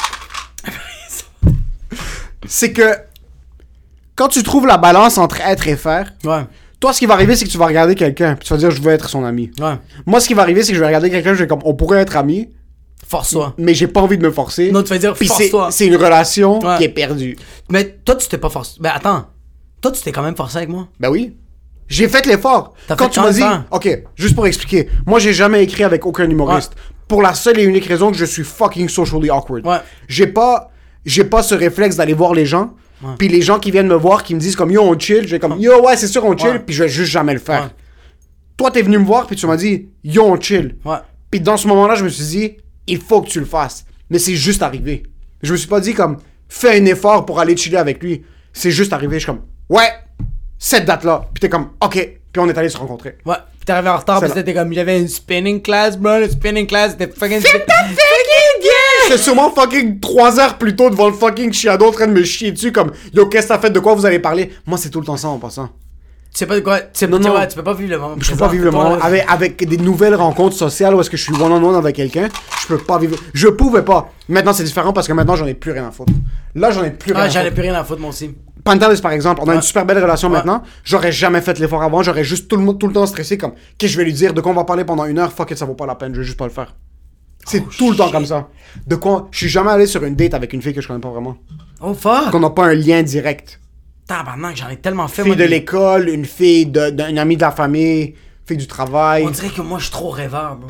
C'est 2.45 2.71
que 2.71 2.91
quand 4.15 4.27
tu 4.29 4.43
trouves 4.43 4.67
la 4.67 4.77
balance 4.77 5.17
entre 5.17 5.41
être 5.41 5.67
et 5.67 5.75
faire, 5.75 6.13
Ouais, 6.23 6.43
toi, 6.79 6.93
ce 6.93 6.99
qui 6.99 7.05
va 7.05 7.13
arriver, 7.15 7.35
c'est 7.35 7.45
que 7.45 7.49
tu 7.49 7.57
vas 7.57 7.65
regarder 7.65 7.95
quelqu'un, 7.95 8.35
puis 8.35 8.47
tu 8.47 8.53
vas 8.53 8.57
dire, 8.59 8.71
je 8.71 8.81
veux 8.81 8.91
être 8.91 9.09
son 9.09 9.25
ami. 9.25 9.51
ouais. 9.59 9.75
Moi, 10.05 10.19
ce 10.19 10.27
qui 10.27 10.33
va 10.33 10.43
arriver, 10.43 10.61
c'est 10.63 10.69
que 10.71 10.75
je 10.75 10.79
vais 10.79 10.85
regarder 10.87 11.09
quelqu'un, 11.09 11.33
je 11.33 11.39
vais 11.39 11.47
comme, 11.47 11.61
on 11.65 11.73
pourrait 11.73 11.99
être 12.01 12.15
amis, 12.17 12.49
Force-toi. 13.05 13.53
mais 13.57 13.73
j'ai 13.73 13.87
pas 13.87 14.01
envie 14.01 14.17
de 14.17 14.23
me 14.23 14.31
forcer. 14.31 14.71
Non, 14.71 14.83
tu 14.83 14.89
vas 14.89 14.97
dire, 14.97 15.15
force-toi. 15.17 15.69
c'est 15.71 15.85
une 15.87 15.95
relation 15.95 16.59
Ouais. 16.59 16.77
qui 16.77 16.83
est 16.85 16.89
perdue. 16.89 17.37
Mais 17.69 17.97
toi, 18.03 18.15
tu 18.15 18.27
t'es 18.27 18.37
pas 18.37 18.49
forcé. 18.49 18.77
Mais 18.81 18.89
attends. 18.89 19.27
Toi, 19.81 19.91
tu 19.91 20.01
t'es 20.01 20.11
quand 20.11 20.23
même 20.23 20.35
forcé 20.35 20.57
avec 20.57 20.69
moi. 20.69 20.87
Ben 20.99 21.09
oui. 21.09 21.35
J'ai 21.87 22.09
fait 22.09 22.25
l'effort. 22.25 22.73
Quand 22.89 22.97
fait 22.97 23.09
tu 23.09 23.19
m'as 23.21 23.31
dit, 23.31 23.43
ok, 23.71 24.03
juste 24.15 24.35
pour 24.35 24.45
expliquer, 24.45 24.89
moi 25.05 25.19
j'ai 25.19 25.31
jamais 25.31 25.63
écrit 25.63 25.85
avec 25.85 26.05
aucun 26.05 26.29
humoriste. 26.29 26.73
Pour 27.07 27.21
la 27.21 27.33
seule 27.33 27.59
et 27.59 27.63
unique 27.63 27.85
raison 27.85 28.11
que 28.11 28.17
je 28.17 28.25
suis 28.25 28.43
fucking 28.43 28.89
socially 28.89 29.29
awkward. 29.29 29.65
Ouais. 29.65 29.77
J'ai 30.09 30.27
pas, 30.27 30.69
j'ai 31.05 31.23
pas 31.23 31.43
ce 31.43 31.55
réflexe 31.55 31.95
d'aller 31.95 32.13
voir 32.13 32.33
les 32.33 32.45
gens. 32.45 32.73
Puis 33.17 33.29
les 33.29 33.41
gens 33.41 33.59
qui 33.59 33.71
viennent 33.71 33.87
me 33.87 33.95
voir, 33.95 34.23
qui 34.23 34.35
me 34.35 34.39
disent 34.41 34.55
comme 34.57 34.71
yo 34.71 34.81
on 34.81 34.99
chill, 34.99 35.21
je 35.25 35.29
vais 35.31 35.39
comme 35.39 35.57
yo 35.59 35.81
ouais 35.85 35.95
c'est 35.95 36.07
sûr 36.07 36.25
on 36.25 36.35
chill, 36.35 36.61
puis 36.65 36.75
je 36.75 36.83
vais 36.83 36.89
juste 36.89 37.11
jamais 37.11 37.31
le 37.33 37.39
faire. 37.39 37.69
Toi 38.57 38.71
t'es 38.71 38.81
venu 38.81 38.97
me 38.97 39.05
voir 39.05 39.27
puis 39.27 39.35
tu 39.37 39.45
m'as 39.47 39.55
dit 39.55 39.87
yo 40.03 40.23
on 40.25 40.41
chill. 40.41 40.75
Ouais. 40.83 40.97
Puis 41.31 41.39
dans 41.39 41.55
ce 41.55 41.67
moment-là 41.69 41.95
je 41.95 42.03
me 42.03 42.09
suis 42.09 42.25
dit 42.25 42.57
il 42.87 43.01
faut 43.01 43.21
que 43.21 43.29
tu 43.29 43.39
le 43.39 43.45
fasses. 43.45 43.85
Mais 44.09 44.19
c'est 44.19 44.35
juste 44.35 44.63
arrivé. 44.63 45.03
Je 45.43 45.51
me 45.51 45.57
suis 45.57 45.67
pas 45.67 45.79
dit 45.79 45.93
comme 45.93 46.17
fais 46.49 46.79
un 46.79 46.85
effort 46.85 47.25
pour 47.25 47.39
aller 47.39 47.55
chiller 47.55 47.77
avec 47.77 48.01
lui. 48.01 48.23
C'est 48.53 48.71
juste 48.71 48.93
arrivé. 48.93 49.15
Je 49.19 49.25
suis 49.25 49.27
comme 49.27 49.41
ouais 49.69 49.89
cette 50.57 50.85
date 50.85 51.03
là. 51.03 51.29
Puis 51.33 51.41
t'es 51.41 51.49
comme 51.49 51.71
ok. 51.83 52.17
Puis 52.31 52.41
on 52.41 52.49
est 52.49 52.57
allé 52.57 52.69
se 52.69 52.77
rencontrer. 52.77 53.17
Ouais. 53.25 53.35
Puis 53.57 53.65
t'es 53.65 53.73
arrivé 53.73 53.89
en 53.89 53.97
retard, 53.97 54.19
puis 54.19 54.29
C'est 54.29 54.35
c'était 54.35 54.53
comme, 54.53 54.71
j'avais 54.73 54.99
une 54.99 55.07
spinning 55.07 55.61
class, 55.61 55.97
bro. 55.97 56.19
Le 56.19 56.29
spinning 56.29 56.67
class, 56.67 56.91
c'était 56.91 57.11
fucking. 57.11 57.41
J'étais 59.07 59.21
sûrement 59.21 59.49
fucking 59.51 59.99
3 59.99 60.39
heures 60.39 60.57
plus 60.57 60.75
tôt 60.75 60.89
devant 60.89 61.07
le 61.07 61.13
fucking 61.13 61.53
chiado 61.53 61.85
en 61.87 61.91
train 61.91 62.07
de 62.07 62.11
me 62.11 62.23
chier 62.23 62.51
dessus 62.51 62.71
comme 62.71 62.91
Yo, 63.13 63.27
qu'est-ce 63.27 63.47
que 63.47 63.53
t'as 63.53 63.59
fait? 63.59 63.69
De 63.69 63.79
quoi 63.79 63.95
vous 63.95 64.05
allez 64.05 64.19
parler? 64.19 64.51
Moi, 64.65 64.77
c'est 64.77 64.89
tout 64.89 64.99
le 64.99 65.05
temps 65.05 65.17
ça 65.17 65.29
en 65.29 65.39
passant. 65.39 65.69
Tu 66.37 66.43
sais 66.43 66.45
pas 66.45 66.61
quoi. 66.61 66.79
Tu 66.81 66.87
sais 66.93 67.07
Non, 67.07 67.17
non. 67.17 67.33
ouais, 67.35 67.47
tu 67.47 67.55
peux 67.55 67.63
pas 67.63 67.73
vivre 67.73 67.89
le 67.89 67.97
moment. 67.97 68.13
Je 68.19 68.29
peux 68.29 68.35
présent. 68.35 68.45
pas 68.45 68.51
vivre 68.51 68.65
le 68.65 68.69
moment. 68.69 68.93
Avec, 69.01 69.25
avec 69.27 69.67
des 69.67 69.77
nouvelles 69.77 70.13
rencontres 70.13 70.55
sociales 70.55 70.93
où 70.93 71.01
est-ce 71.01 71.09
que 71.09 71.17
je 71.17 71.23
suis 71.23 71.33
one-on-one 71.33 71.73
avec 71.75 71.95
quelqu'un, 71.95 72.29
je 72.61 72.67
peux 72.67 72.77
pas 72.77 72.99
vivre. 72.99 73.17
Je 73.33 73.47
pouvais 73.47 73.81
pas. 73.81 74.11
Maintenant, 74.29 74.53
c'est 74.53 74.63
différent 74.63 74.93
parce 74.93 75.07
que 75.07 75.13
maintenant, 75.13 75.35
j'en 75.35 75.47
ai 75.47 75.55
plus 75.55 75.71
rien 75.71 75.87
à 75.87 75.91
foutre. 75.91 76.13
Là, 76.53 76.69
j'en 76.69 76.83
ai 76.83 76.91
plus 76.91 77.11
rien 77.13 77.23
Ah, 77.23 77.25
à 77.25 77.29
j'en 77.29 77.39
ai 77.39 77.43
foutre. 77.45 77.53
plus 77.55 77.61
rien 77.63 77.73
à 77.73 77.83
foutre, 77.83 78.01
moi 78.01 78.11
aussi. 78.11 78.35
Pantelis, 78.63 79.01
par 79.01 79.13
exemple, 79.13 79.41
on 79.43 79.47
a 79.47 79.49
Ouais. 79.49 79.55
une 79.55 79.61
super 79.63 79.83
belle 79.83 79.97
relation 79.97 80.27
Ouais. 80.29 80.35
maintenant. 80.35 80.61
J'aurais 80.83 81.11
jamais 81.11 81.41
fait 81.41 81.57
l'effort 81.57 81.81
avant. 81.81 82.03
J'aurais 82.03 82.23
juste 82.23 82.47
tout 82.47 82.57
le, 82.57 82.71
tout 82.73 82.85
le 82.85 82.93
temps 82.93 83.07
stressé 83.07 83.39
comme 83.39 83.53
Qu'est-ce 83.79 83.93
que 83.93 83.93
je 83.93 83.97
vais 83.97 84.03
lui 84.03 84.13
dire? 84.13 84.35
De 84.35 84.41
quoi 84.41 84.51
on 84.51 84.55
va 84.55 84.63
parler 84.63 84.85
pendant 84.85 85.05
une 85.05 85.17
heure? 85.17 85.33
Fuck 85.33 85.49
it, 85.49 85.57
ça 85.57 85.65
vaut 85.65 85.73
pas 85.73 85.87
la 85.87 85.95
peine. 85.95 86.13
Je 86.13 86.19
vais 86.19 86.25
juste 86.25 86.37
pas 86.37 86.45
le 86.45 86.51
faire. 86.51 86.75
C'est 87.47 87.63
Oh, 87.65 87.69
tout 87.79 87.89
le 87.89 87.97
temps 87.97 88.11
comme 88.11 88.27
ça. 88.27 88.47
De 88.85 88.95
quoi 88.95 89.27
Je 89.31 89.37
suis 89.39 89.49
jamais 89.49 89.71
allé 89.71 89.87
sur 89.87 90.03
une 90.03 90.15
date 90.15 90.35
avec 90.35 90.53
une 90.53 90.61
fille 90.61 90.75
que 90.75 90.81
je 90.81 90.87
connais 90.87 90.99
pas 90.99 91.09
vraiment. 91.09 91.35
Oh 91.81 91.95
fuck! 91.95 92.29
Qu'on 92.29 92.41
n'a 92.41 92.51
pas 92.51 92.65
un 92.67 92.73
lien 92.75 93.01
direct. 93.01 93.59
Tabarnak, 94.07 94.55
j'en 94.55 94.69
ai 94.69 94.77
tellement 94.77 95.07
fait, 95.07 95.21
Fille 95.23 95.31
moi. 95.31 95.35
de 95.35 95.41
des- 95.43 95.47
l'école, 95.49 96.09
une 96.09 96.25
fille 96.25 96.65
de- 96.65 96.89
d'un 96.89 97.17
ami 97.17 97.35
de 97.35 97.41
la 97.41 97.51
famille, 97.51 98.15
fille 98.45 98.57
du 98.57 98.67
travail. 98.67 99.23
On 99.27 99.29
dirait 99.29 99.49
que 99.49 99.61
moi, 99.61 99.77
je 99.79 99.83
suis 99.85 99.91
trop 99.91 100.09
rêveur, 100.09 100.55
bro. 100.55 100.69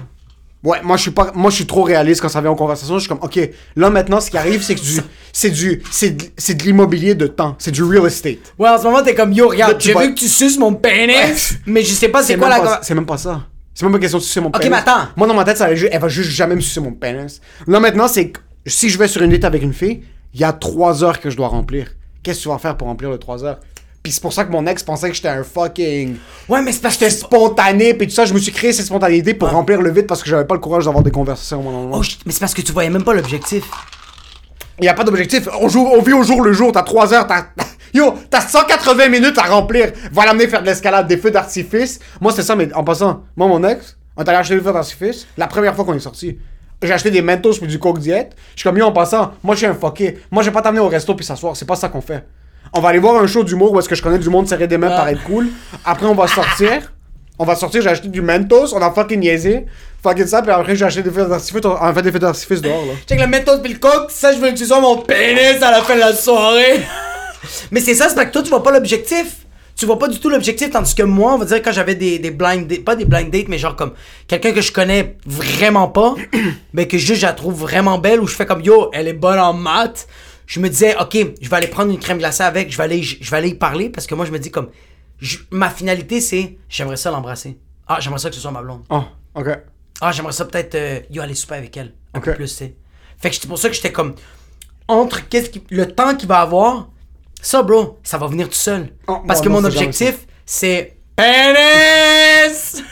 Ouais, 0.64 0.80
moi 0.84 0.98
je 0.98 1.04
suis 1.04 1.12
pas 1.12 1.32
moi 1.36 1.52
je 1.52 1.56
suis 1.58 1.68
trop 1.68 1.84
réaliste 1.84 2.20
quand 2.20 2.30
ça 2.30 2.42
vient 2.42 2.50
aux 2.50 2.56
conversations, 2.56 2.96
je 2.96 3.02
suis 3.02 3.08
comme 3.08 3.20
OK, 3.22 3.40
là 3.76 3.92
maintenant 3.92 4.20
ce 4.20 4.32
qui 4.32 4.38
arrive 4.40 4.64
c'est 4.64 4.74
que 4.74 4.82
du 4.82 5.00
c'est 5.32 5.52
du 5.52 5.84
c'est 5.92 6.10
de, 6.10 6.26
c'est 6.36 6.56
de 6.56 6.64
l'immobilier 6.64 7.14
de 7.14 7.28
temps, 7.28 7.56
c'est 7.60 7.70
du 7.72 7.84
real 7.84 8.06
estate. 8.08 8.40
Ouais, 8.58 8.68
en 8.68 8.78
ce 8.80 8.84
moment, 8.84 9.04
t'es 9.04 9.14
comme, 9.14 9.32
yo, 9.32 9.46
Là, 9.46 9.52
regarde, 9.52 9.78
tu 9.78 9.90
j'ai 9.90 9.94
vas- 9.94 10.02
vu 10.02 10.16
que 10.16 10.20
tu 10.20 10.28
suces 10.28 10.58
mon 10.58 10.74
pénis, 10.74 11.54
mais 11.68 11.84
je 11.84 11.94
sais 11.94 12.10
pas 12.10 12.24
c'est 12.24 12.36
quoi 12.38 12.50
même 12.50 12.58
la. 12.58 12.64
pas- 12.72 12.80
c'est 12.82 12.96
même 12.96 13.06
pas 13.06 13.18
ça. 13.18 13.44
C'est 13.76 13.86
même 13.86 13.94
pas 13.94 14.00
question 14.00 14.18
de 14.18 14.24
sucer 14.24 14.42
mon 14.42 14.48
Ok, 14.48 14.58
pénis. 14.58 14.72
mais 14.72 14.78
attends. 14.78 15.08
Moi 15.16 15.28
dans 15.28 15.36
ma 15.36 15.44
tête 15.44 15.58
ça 15.58 15.74
ju- 15.76 15.88
elle 15.92 16.02
va 16.02 16.08
juste 16.10 16.32
jamais 16.32 16.56
me 16.56 16.62
sucer 16.62 16.82
mon 16.82 16.92
pénis. 16.92 17.40
Là 17.68 17.80
maintenant 17.80 18.08
c'est 18.08 18.32
que 18.32 18.40
si 18.66 18.90
je 18.90 18.98
vais 18.98 19.08
sur 19.08 19.22
une 19.22 19.30
date 19.32 19.46
avec 19.46 19.62
une 19.62 19.74
fille, 19.74 20.02
il 20.34 20.40
y 20.42 20.44
a 20.44 20.52
trois 20.54 21.04
heures 21.04 21.20
que 21.22 21.30
je 21.30 21.38
dois 21.38 21.50
remplir. 21.50 21.92
Qu'est-ce 22.28 22.40
que 22.40 22.44
tu 22.44 22.50
vas 22.50 22.58
faire 22.58 22.76
pour 22.76 22.90
remplir 22.90 23.10
les 23.10 23.20
trois 23.20 23.42
heures? 23.46 23.58
Puis 24.04 24.12
c'est 24.12 24.20
pour 24.22 24.34
ça 24.34 24.44
que 24.44 24.52
mon 24.52 24.66
ex 24.68 24.84
pensait 24.84 25.08
que 25.08 25.16
j'étais 25.16 25.30
un 25.30 25.44
fucking. 25.46 26.18
Ouais, 26.50 26.62
mais 26.62 26.74
c'est 26.74 26.82
parce 26.82 26.98
que. 26.98 27.06
J'étais 27.06 27.18
spontané, 27.18 27.94
puis 27.94 28.06
tout 28.06 28.14
ça. 28.14 28.26
Je 28.26 28.34
me 28.34 28.40
suis 28.40 28.52
créé 28.52 28.74
cette 28.74 28.86
spontanéité 28.88 29.34
pour 29.34 29.48
Ouais. 29.48 29.54
remplir 29.54 29.82
le 29.82 29.90
vide 29.92 30.08
parce 30.08 30.22
que 30.22 30.30
j'avais 30.30 30.44
pas 30.44 30.54
le 30.56 30.60
courage 30.60 30.84
d'avoir 30.84 31.06
des 31.06 31.10
conversations 31.12 31.66
on 31.66 31.94
one. 31.94 32.02
Oh, 32.02 32.02
mais 32.26 32.34
c'est 32.34 32.42
parce 32.42 32.54
que 32.54 32.62
tu 32.62 32.74
voyais 32.74 32.90
même 32.90 33.06
pas 33.06 33.14
l'objectif. 33.14 33.64
Il 34.80 34.84
y 34.84 34.90
a 34.90 34.94
pas 34.94 35.06
d'objectif. 35.06 35.48
On, 35.62 35.70
joue, 35.70 35.88
on 35.90 36.02
vit 36.02 36.12
au 36.12 36.24
jour 36.24 36.42
le 36.42 36.52
jour. 36.52 36.74
T'as 36.74 36.84
3 36.84 37.14
heures. 37.14 37.28
T'as. 37.28 37.46
Yo, 37.94 38.14
t'as 38.30 38.42
180 38.42 39.08
minutes 39.08 39.38
à 39.38 39.44
remplir. 39.44 39.94
Va 40.12 40.26
l'amener 40.26 40.50
faire 40.50 40.60
de 40.62 40.66
l'escalade, 40.66 41.08
des 41.08 41.16
feux 41.16 41.32
d'artifice. 41.32 42.00
Moi, 42.20 42.34
c'est 42.34 42.44
ça, 42.44 42.58
mais 42.58 42.74
en 42.74 42.84
passant, 42.84 43.24
moi, 43.38 43.48
mon 43.48 43.64
ex, 43.64 43.96
on 44.18 44.24
est 44.26 44.28
allé 44.28 44.38
acheter 44.40 44.56
des 44.56 44.62
feux 44.62 44.74
d'artifice 44.74 45.26
la 45.38 45.48
première 45.48 45.74
fois 45.74 45.86
qu'on 45.86 45.94
est 45.94 46.00
sorti. 46.02 46.38
J'ai 46.84 46.94
acheté 46.94 47.10
des 47.12 47.22
Mentos 47.22 47.54
puis 47.54 47.68
du 47.68 47.80
Coke 47.80 48.00
Diet. 48.00 48.30
Je 48.56 48.60
suis 48.62 48.70
comme, 48.70 48.78
yo, 48.78 48.86
en 48.86 48.92
passant, 48.92 49.32
moi, 49.44 49.56
je 49.56 49.60
suis 49.60 49.68
un 49.68 49.74
fucké. 49.74 50.20
Moi, 50.30 50.44
je 50.44 50.50
vais 50.50 50.54
pas 50.54 50.62
t'amener 50.62 50.80
au 50.82 50.88
resto 50.88 51.16
puis 51.16 51.26
s'asseoir. 51.26 51.56
C'est 51.56 51.66
pas 51.66 51.76
ça 51.76 51.90
qu'on 51.90 52.02
fait. 52.02 52.24
On 52.74 52.82
va 52.82 52.90
aller 52.90 53.00
voir 53.00 53.16
un 53.22 53.26
show 53.28 53.44
d'humour 53.44 53.72
où 53.72 53.80
est-ce 53.80 53.90
que 53.90 53.96
je 53.96 54.04
connais 54.04 54.20
du 54.20 54.30
monde 54.30 54.48
serrer 54.48 54.68
des 54.68 54.78
mains, 54.78 54.90
Ah. 54.92 54.98
paraître 54.98 55.24
cool. 55.24 55.48
Après, 55.86 56.06
on 56.06 56.14
va 56.14 56.28
sortir. 56.28 56.94
On 57.40 57.46
va 57.46 57.56
sortir, 57.56 57.84
j'ai 57.84 57.90
acheté 57.90 58.08
du 58.08 58.22
Mentos, 58.22 58.74
on 58.76 58.82
a 58.82 58.92
fucking 58.92 59.20
niaisé. 59.20 59.66
Fucking 60.02 60.26
ça, 60.26 60.42
puis 60.42 60.52
après, 60.52 60.76
j'ai 60.76 60.86
acheté 60.86 61.04
des 61.04 61.12
feux 61.12 61.26
d'artifice. 61.26 61.62
On 61.64 61.76
a 61.76 61.94
fait 61.94 62.02
des 62.02 62.12
feux 62.12 62.18
d'artifice 62.20 62.62
dehors, 62.62 62.84
là. 62.86 62.94
Check 63.08 63.20
le 63.20 63.28
mentos 63.28 63.60
pis 63.62 63.74
le 63.74 63.80
coke, 63.80 64.10
ça 64.10 64.32
je 64.34 64.40
veux 64.40 64.54
tu 64.56 64.66
sois 64.66 64.82
mon 64.82 64.98
pénis 64.98 65.62
à 65.62 65.70
la 65.72 65.82
fin 65.84 65.94
de 65.96 66.00
la 66.00 66.14
soirée. 66.14 66.82
mais 67.72 67.80
c'est 67.80 67.94
ça, 67.94 68.10
c'est 68.10 68.16
parce 68.16 68.28
que 68.28 68.34
toi 68.34 68.42
tu 68.44 68.50
vois 68.50 68.64
pas 68.64 68.72
l'objectif. 68.72 69.46
Tu 69.78 69.86
vois 69.86 70.00
pas 70.00 70.08
du 70.08 70.20
tout 70.20 70.30
l'objectif, 70.30 70.72
tandis 70.72 70.96
que 70.96 71.04
moi, 71.04 71.36
on 71.36 71.38
va 71.38 71.46
dire 71.46 71.62
quand 71.62 71.72
j'avais 71.72 71.94
des, 71.96 72.18
des 72.18 72.32
blind 72.32 72.68
dates, 72.68 72.84
pas 72.84 72.96
des 72.96 73.06
blind 73.06 73.30
dates, 73.30 73.48
mais 73.48 73.60
genre 73.60 73.76
comme 73.76 73.94
quelqu'un 74.28 74.52
que 74.52 74.62
je 74.62 74.72
connais 74.72 75.18
vraiment 75.26 75.88
pas, 75.88 76.16
mais 76.74 76.88
que 76.88 76.98
juste 76.98 77.22
je 77.22 77.28
la 77.28 77.34
trouve 77.34 77.54
vraiment 77.60 78.00
belle, 78.00 78.20
où 78.20 78.26
je 78.28 78.36
fais 78.36 78.46
comme 78.48 78.62
yo, 78.62 78.90
elle 78.94 79.08
est 79.08 79.14
bonne 79.14 79.40
en 79.40 79.54
maths. 79.54 80.08
Je 80.48 80.60
me 80.60 80.70
disais, 80.70 80.96
ok, 81.00 81.16
je 81.42 81.50
vais 81.50 81.56
aller 81.58 81.68
prendre 81.68 81.92
une 81.92 82.00
crème 82.00 82.18
glacée 82.18 82.42
avec, 82.44 82.72
je 82.72 82.78
vais 82.78 82.84
aller, 82.86 83.04
je 83.04 83.30
vais 83.30 83.38
aller 83.38 83.50
y 83.50 83.54
parler, 83.54 83.90
parce 83.90 84.08
que 84.08 84.16
moi 84.16 84.26
je 84.26 84.32
me 84.32 84.40
dis 84.40 84.50
comme, 84.50 84.70
je- 85.20 85.38
ma 85.52 85.70
finalité 85.70 86.22
c'est, 86.22 86.58
j'aimerais 86.70 86.98
ça 86.98 87.12
l'embrasser. 87.12 87.58
Ah, 87.88 87.98
j'aimerais 88.00 88.20
ça 88.20 88.30
que 88.30 88.36
ce 88.36 88.42
soit 88.42 88.52
ma 88.52 88.62
blonde. 88.64 88.82
Oh, 88.90 89.04
ok. 89.36 89.48
Ah, 90.02 90.12
j'aimerais 90.12 90.34
ça 90.34 90.46
peut-être 90.46 90.74
euh, 90.76 91.00
yo 91.12 91.22
aller 91.22 91.36
souper 91.36 91.56
avec 91.56 91.76
elle. 91.78 91.94
Un 92.16 92.20
Ok. 92.20 92.26
peu 92.26 92.34
plus, 92.34 92.50
tu 92.50 92.56
sais. 92.56 92.74
Fait 93.20 93.30
que 93.30 93.36
c'est 93.36 93.48
pour 93.48 93.60
ça 93.60 93.70
que 93.70 93.76
j'étais 93.76 93.92
comme 93.92 94.16
entre 94.88 95.28
qu'est-ce 95.28 95.50
qui 95.52 95.62
le 95.70 95.86
temps 95.92 96.16
qu'il 96.16 96.28
va 96.28 96.40
avoir, 96.40 96.88
ça 97.42 97.64
bro, 97.64 98.00
ça 98.04 98.18
va 98.18 98.28
venir 98.28 98.48
tout 98.48 98.56
seul. 98.56 98.90
Oh, 99.08 99.18
Parce 99.28 99.40
bon, 99.40 99.46
que 99.46 99.50
mon 99.50 99.64
objectif 99.64 100.26
c'est 100.46 100.98
pénis. 101.16 102.84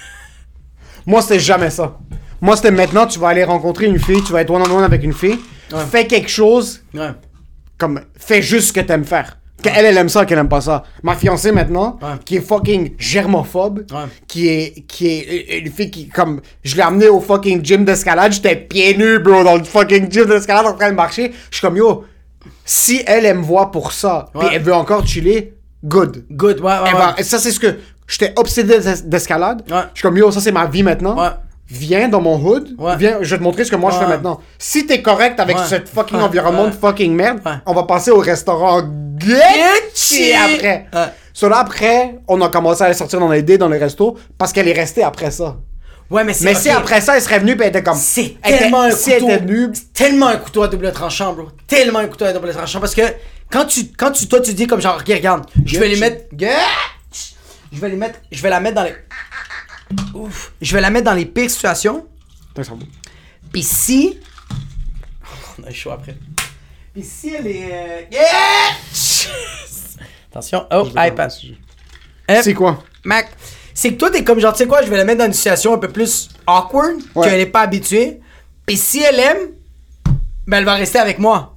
Moi, 1.05 1.21
c'était 1.21 1.39
jamais 1.39 1.69
ça. 1.69 1.97
Moi, 2.41 2.55
c'était 2.57 2.71
maintenant, 2.71 3.05
tu 3.07 3.19
vas 3.19 3.29
aller 3.29 3.43
rencontrer 3.43 3.85
une 3.85 3.99
fille, 3.99 4.21
tu 4.23 4.33
vas 4.33 4.41
être 4.41 4.49
one-on-one 4.49 4.83
avec 4.83 5.03
une 5.03 5.13
fille. 5.13 5.39
Fais 5.91 6.05
quelque 6.07 6.29
chose, 6.29 6.83
Ouais. 6.93 7.09
comme, 7.77 8.01
fais 8.17 8.41
juste 8.41 8.69
ce 8.69 8.73
que 8.73 8.79
t'aimes 8.81 9.05
faire. 9.05 9.37
Qu'elle, 9.61 9.85
elle 9.85 9.97
aime 9.97 10.09
ça, 10.09 10.25
qu'elle 10.25 10.37
aime 10.37 10.49
pas 10.49 10.61
ça. 10.61 10.83
Ma 11.01 11.15
fiancée, 11.15 11.51
maintenant, 11.51 11.97
Ouais. 12.01 12.09
qui 12.25 12.37
est 12.37 12.41
fucking 12.41 12.93
germophobe, 12.99 13.85
qui 14.27 14.47
est, 14.47 14.85
qui 14.87 15.07
est 15.07 15.59
une 15.59 15.71
fille 15.71 15.89
qui, 15.91 16.07
comme, 16.09 16.41
je 16.63 16.75
l'ai 16.75 16.81
amenée 16.81 17.07
au 17.07 17.19
fucking 17.21 17.63
gym 17.63 17.85
d'escalade, 17.85 18.33
j'étais 18.33 18.55
pieds 18.55 18.95
nus, 18.97 19.19
bro, 19.19 19.43
dans 19.43 19.55
le 19.55 19.63
fucking 19.63 20.11
gym 20.11 20.25
d'escalade 20.25 20.65
en 20.67 20.73
train 20.73 20.89
de 20.89 20.95
marcher. 20.95 21.31
Je 21.51 21.57
suis 21.57 21.61
comme, 21.65 21.77
yo, 21.77 22.03
si 22.65 23.03
elle, 23.05 23.25
elle 23.25 23.37
me 23.37 23.43
voit 23.43 23.71
pour 23.71 23.91
ça, 23.91 24.29
puis 24.37 24.47
elle 24.51 24.61
veut 24.63 24.73
encore 24.73 25.05
chiller, 25.05 25.53
good. 25.83 26.25
Good, 26.31 26.59
ouais, 26.61 26.65
ouais. 26.65 26.77
Eh 26.91 26.93
ouais. 26.95 26.99
ben, 27.17 27.23
ça, 27.23 27.39
c'est 27.39 27.51
ce 27.51 27.59
que. 27.59 27.75
J'étais 28.07 28.33
obsédé 28.35 28.77
d'es- 28.79 29.01
d'escalade. 29.03 29.63
Ouais. 29.69 29.77
Je 29.93 29.99
suis 29.99 30.03
comme, 30.03 30.17
yo, 30.17 30.29
ça, 30.29 30.39
c'est 30.39 30.51
ma 30.51 30.65
vie 30.67 30.83
maintenant. 30.83 31.17
Ouais. 31.19 31.29
Viens 31.67 32.07
dans 32.07 32.21
mon 32.21 32.37
hood. 32.39 32.75
Ouais. 32.77 32.95
Viens, 32.97 33.17
je 33.21 33.31
vais 33.31 33.39
te 33.39 33.43
montrer 33.43 33.65
ce 33.65 33.71
que 33.71 33.75
moi 33.75 33.89
je 33.89 33.95
Ouais. 33.97 34.03
fais 34.03 34.09
maintenant. 34.09 34.39
Si 34.59 34.85
t'es 34.85 35.01
correct 35.01 35.39
avec 35.39 35.57
Ouais. 35.57 35.63
ce 35.67 35.75
fucking 35.83 36.17
Ouais. 36.19 36.23
environnement 36.23 36.65
Ouais. 36.65 36.69
de 36.69 36.75
fucking 36.75 37.11
merde, 37.15 37.39
Ouais. 37.43 37.53
on 37.65 37.73
va 37.73 37.81
passer 37.83 38.11
au 38.11 38.19
restaurant 38.19 38.83
Gucci. 38.83 39.33
Gucci 39.89 40.33
après. 40.33 40.85
Ouais. 40.93 41.05
So 41.33 41.49
là, 41.49 41.57
après, 41.57 42.19
on 42.27 42.39
a 42.41 42.49
commencé 42.49 42.83
à 42.83 42.85
aller 42.85 42.93
sortir 42.93 43.19
dans 43.19 43.29
les 43.29 43.41
dés 43.41 43.57
dans 43.57 43.67
les 43.69 43.79
restos 43.79 44.15
parce 44.37 44.53
qu'elle 44.53 44.67
est 44.67 44.73
restée 44.73 45.01
après 45.03 45.31
ça. 45.31 45.55
Ouais, 46.09 46.23
mais 46.23 46.33
c'est 46.33 46.45
Mais 46.45 46.55
si 46.55 46.69
après 46.69 47.01
ça, 47.01 47.15
elle 47.15 47.21
serait 47.21 47.39
venue 47.39 47.55
puis 47.55 47.63
elle 47.63 47.69
était 47.69 47.83
comme. 47.83 47.97
c'est 47.97 48.35
elle 48.43 48.53
était- 48.53 48.63
tellement 48.63 48.81
un 48.81 48.91
Si 48.91 49.11
elle 49.11 49.21
couteau. 49.21 49.33
était 49.33 49.43
venue. 49.43 49.69
c'est 49.73 49.93
tellement 49.93 50.27
un 50.27 50.37
couteau 50.37 50.63
à 50.63 50.67
double 50.67 50.91
tranchant, 50.93 51.33
bro. 51.33 51.49
Tellement 51.67 51.99
un 51.99 52.07
couteau 52.07 52.25
à 52.25 52.33
double 52.33 52.51
tranchant 52.53 52.79
parce 52.79 52.93
que 52.93 53.01
quand 53.49 53.65
tu 53.65 53.85
quand 53.97 54.11
tu 54.11 54.27
toi 54.27 54.39
tu 54.41 54.53
dis 54.53 54.67
comme 54.67 54.81
genre 54.81 54.99
regarde, 54.99 55.45
je 55.65 55.79
vais 55.79 55.87
les 55.87 55.97
mettre. 55.97 56.25
Je 57.71 57.79
vais 57.81 57.89
les 57.89 57.95
mettre 57.95 58.19
je 58.31 58.41
vais 58.41 58.49
la 58.49 58.59
mettre 58.59 58.75
dans 58.75 58.83
les 58.83 58.95
Ouf, 60.13 60.51
je 60.61 60.73
vais 60.75 60.81
la 60.81 60.89
mettre 60.89 61.05
dans 61.05 61.13
les 61.13 61.25
pires 61.25 61.49
situations. 61.49 62.05
Puis 63.51 63.63
si 63.63 64.19
on 65.59 65.63
a 65.67 65.71
chaud 65.71 65.91
après. 65.91 66.15
Puis 66.93 67.03
si 67.03 67.33
elle 67.33 67.47
est 67.47 67.69
euh. 67.71 68.01
Attention, 70.31 70.65
oh, 70.71 70.87
iPad. 70.97 71.31
C'est 72.41 72.53
quoi? 72.53 72.83
Mac, 73.03 73.29
c'est 73.75 73.91
que 73.93 73.97
toi, 73.97 74.09
t'es 74.09 74.23
comme 74.23 74.39
genre, 74.39 74.53
tu 74.53 74.59
sais 74.59 74.67
quoi, 74.67 74.81
je 74.81 74.89
vais 74.89 74.97
la 74.97 75.03
mettre 75.03 75.19
dans 75.19 75.25
une 75.25 75.33
situation 75.33 75.73
un 75.73 75.77
peu 75.77 75.89
plus 75.89 76.29
awkward, 76.47 76.95
Ouais. 77.13 77.27
qu'elle 77.29 77.39
est 77.41 77.45
pas 77.45 77.61
habituée. 77.61 78.19
Puis 78.65 78.77
si 78.77 79.01
elle 79.03 79.19
aime, 79.19 79.37
ben 80.47 80.57
elle 80.57 80.65
va 80.65 80.73
rester 80.75 80.97
avec 80.97 81.19
moi. 81.19 81.54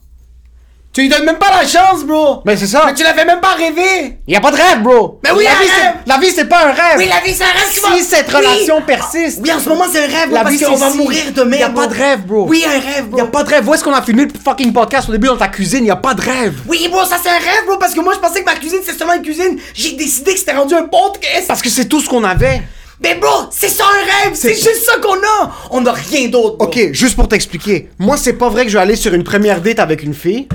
Tu 0.92 1.02
lui 1.02 1.08
donnes 1.10 1.26
même 1.26 1.36
pas 1.38 1.50
la 1.50 1.66
chance, 1.66 2.02
bro! 2.02 2.40
Mais 2.44 2.56
c'est 2.56 2.66
ça. 2.66 2.82
Mais 2.86 2.94
tu 2.94 3.04
la 3.04 3.14
fais 3.14 3.24
même 3.24 3.40
pas 3.40 3.54
rêver! 3.54 4.18
Y 4.26 4.34
a 4.34 4.40
pas 4.40 4.50
de 4.50 4.56
rêve, 4.56 4.82
bro. 4.82 5.20
Mais 5.22 5.30
oui, 5.30 5.44
la 5.44 5.50
un 5.50 5.54
vie, 5.54 5.60
rêve. 5.60 5.70
c'est- 6.04 6.10
La 6.10 6.18
vie, 6.18 6.30
c'est 6.34 6.46
pas 6.46 6.64
un 6.66 6.72
rêve. 6.72 6.96
Oui, 6.96 7.06
la 7.08 7.20
vie, 7.20 7.34
c'est 7.36 7.44
un 7.44 7.46
rêve, 7.46 7.70
Si 7.70 7.80
vas- 7.80 7.88
cette 8.02 8.28
Oui. 8.28 8.34
relation 8.36 8.82
persiste. 8.82 9.38
Oui, 9.42 9.52
en 9.52 9.60
ce 9.60 9.68
moment, 9.68 9.84
c'est 9.92 9.98
un 10.02 10.06
rêve, 10.08 10.26
bro, 10.28 10.34
La 10.34 10.42
parce 10.42 10.54
vie, 10.56 10.64
qu'on 10.64 10.76
c'est 10.76 10.80
va 10.80 10.90
mourir 10.94 11.22
demain. 11.36 11.56
Y 11.58 11.62
a 11.62 11.68
bro. 11.68 11.82
pas 11.82 11.86
de 11.88 11.94
rêve, 11.94 12.20
bro. 12.26 12.46
Oui, 12.48 12.64
un 12.66 12.80
rêve, 12.80 13.04
bro. 13.06 13.18
Y 13.18 13.20
a 13.20 13.26
pas 13.26 13.44
de 13.44 13.48
rêve. 13.50 13.68
Où 13.68 13.74
est-ce 13.74 13.84
qu'on 13.84 13.92
a 13.94 14.02
filmé 14.02 14.24
le 14.24 14.30
fucking 14.42 14.72
podcast 14.72 15.08
au 15.08 15.12
début 15.12 15.28
dans 15.28 15.36
ta 15.36 15.48
cuisine? 15.48 15.84
Y 15.84 15.90
a 15.90 15.96
pas 15.96 16.14
de 16.14 16.22
rêve. 16.22 16.54
Oui, 16.66 16.88
bro, 16.90 17.04
ça 17.04 17.16
c'est 17.22 17.28
un 17.28 17.32
rêve, 17.38 17.66
bro, 17.66 17.76
parce 17.78 17.94
que 17.94 18.00
moi, 18.00 18.14
je 18.14 18.18
pensais 18.18 18.40
que 18.40 18.46
ma 18.46 18.56
cuisine, 18.56 18.78
c'était 18.84 18.98
seulement 18.98 19.14
une 19.14 19.22
cuisine. 19.22 19.58
J'ai 19.74 19.92
décidé 19.92 20.32
que 20.32 20.38
c'était 20.40 20.56
rendu 20.56 20.74
un 20.74 20.84
podcast. 20.84 21.46
Parce 21.46 21.62
que 21.62 21.68
c'est 21.68 21.84
tout 21.84 22.00
ce 22.00 22.08
qu'on 22.08 22.24
avait. 22.24 22.62
Mais 23.00 23.14
bro, 23.14 23.30
c'est 23.52 23.68
ça 23.68 23.84
un 23.84 24.24
rêve, 24.24 24.32
c'est 24.34 24.54
C'est- 24.54 24.70
juste 24.70 24.84
ça 24.84 24.98
qu'on 25.00 25.14
a. 25.14 25.52
On 25.70 25.86
a 25.86 25.92
rien 25.92 26.26
d'autre, 26.28 26.56
bro. 26.56 26.66
Ok, 26.66 26.88
juste 26.90 27.14
pour 27.14 27.28
t'expliquer. 27.28 27.90
Moi, 28.00 28.16
c'est 28.16 28.32
pas 28.32 28.48
vrai 28.48 28.64
que 28.64 28.70
je 28.72 28.76
vais 28.76 28.82
aller 28.82 28.96
sur 28.96 29.14
une 29.14 29.22
première 29.22 29.60
date 29.60 29.78
avec 29.78 30.02
une 30.02 30.14
fille. 30.14 30.48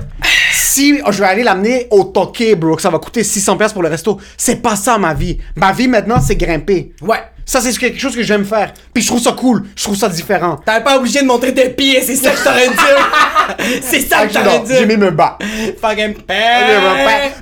Si 0.73 0.99
je 1.07 1.19
vais 1.19 1.27
aller 1.27 1.43
l'amener 1.43 1.85
au 1.91 2.03
toqué, 2.03 2.55
bro, 2.55 2.75
que 2.75 2.81
ça 2.81 2.89
va 2.89 2.97
coûter 2.97 3.21
600$ 3.21 3.57
piastres 3.57 3.75
pour 3.75 3.83
le 3.83 3.89
resto. 3.89 4.19
C'est 4.35 4.55
pas 4.55 4.75
ça 4.75 4.97
ma 4.97 5.13
vie. 5.13 5.37
Ma 5.55 5.71
vie 5.71 5.87
maintenant, 5.87 6.19
c'est 6.19 6.35
grimper. 6.35 6.93
Ouais. 6.99 7.19
Ça, 7.45 7.61
c'est 7.61 7.77
quelque 7.77 7.99
chose 7.99 8.15
que 8.15 8.23
j'aime 8.23 8.43
faire. 8.43 8.73
Puis 8.91 9.03
je 9.03 9.07
trouve 9.09 9.21
ça 9.21 9.33
cool. 9.33 9.65
Je 9.75 9.83
trouve 9.83 9.95
ça 9.95 10.09
différent. 10.09 10.55
T'avais 10.65 10.83
pas 10.83 10.97
obligé 10.97 11.21
de 11.21 11.27
montrer 11.27 11.53
tes 11.53 11.69
pieds, 11.69 12.01
c'est 12.01 12.15
ça 12.15 12.31
que 12.31 12.39
je 12.39 12.43
t'aurais 12.43 12.69
dit. 12.69 13.81
c'est 13.83 13.99
ça 13.99 14.25
que 14.25 14.33
je 14.33 14.39
t'aurais 14.39 14.61
dit. 14.61 14.73
J'ai 14.79 14.87
mis 14.87 14.97
mes 14.97 15.11
bas. 15.11 15.37
Fucking 15.79 16.15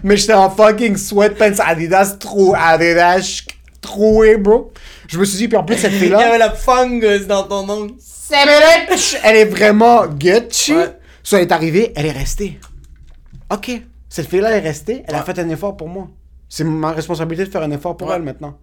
Mais 0.03 0.17
j'étais 0.17 0.33
en 0.33 0.49
fucking 0.49 0.97
sweatpants 0.97 1.63
Adidas 1.65 2.17
trop 2.19 2.53
Adidas 2.53 3.43
troué, 3.79 4.35
bro. 4.35 4.73
Je 5.07 5.17
me 5.17 5.23
suis 5.23 5.37
dit, 5.37 5.47
puis 5.47 5.55
en 5.57 5.63
plus, 5.63 5.77
cette 5.77 5.93
Il 5.93 5.95
y 5.95 5.99
fille-là, 6.01 6.27
avait 6.27 6.37
la 6.37 6.51
fungus 6.51 7.27
dans 7.27 7.43
ton 7.43 7.69
ongle. 7.69 7.93
elle 9.23 9.35
est 9.37 9.45
vraiment 9.45 10.05
Gucci. 10.05 10.73
Ouais. 10.73 10.97
So, 11.23 11.37
elle 11.37 11.43
est 11.43 11.51
arrivée, 11.53 11.93
elle 11.95 12.07
est 12.07 12.11
restée. 12.11 12.59
Ok. 13.51 13.71
Cette 14.09 14.27
fille-là, 14.27 14.51
est 14.51 14.59
restée, 14.59 15.03
elle 15.07 15.15
a 15.15 15.23
fait 15.23 15.37
un 15.39 15.49
effort 15.49 15.77
pour 15.77 15.87
moi. 15.89 16.07
C'est 16.49 16.63
ma 16.65 16.91
responsabilité 16.91 17.45
de 17.47 17.51
faire 17.51 17.63
un 17.63 17.71
effort 17.71 17.95
pour 17.95 18.09
Ouais. 18.09 18.15
elle 18.15 18.23
maintenant. 18.23 18.57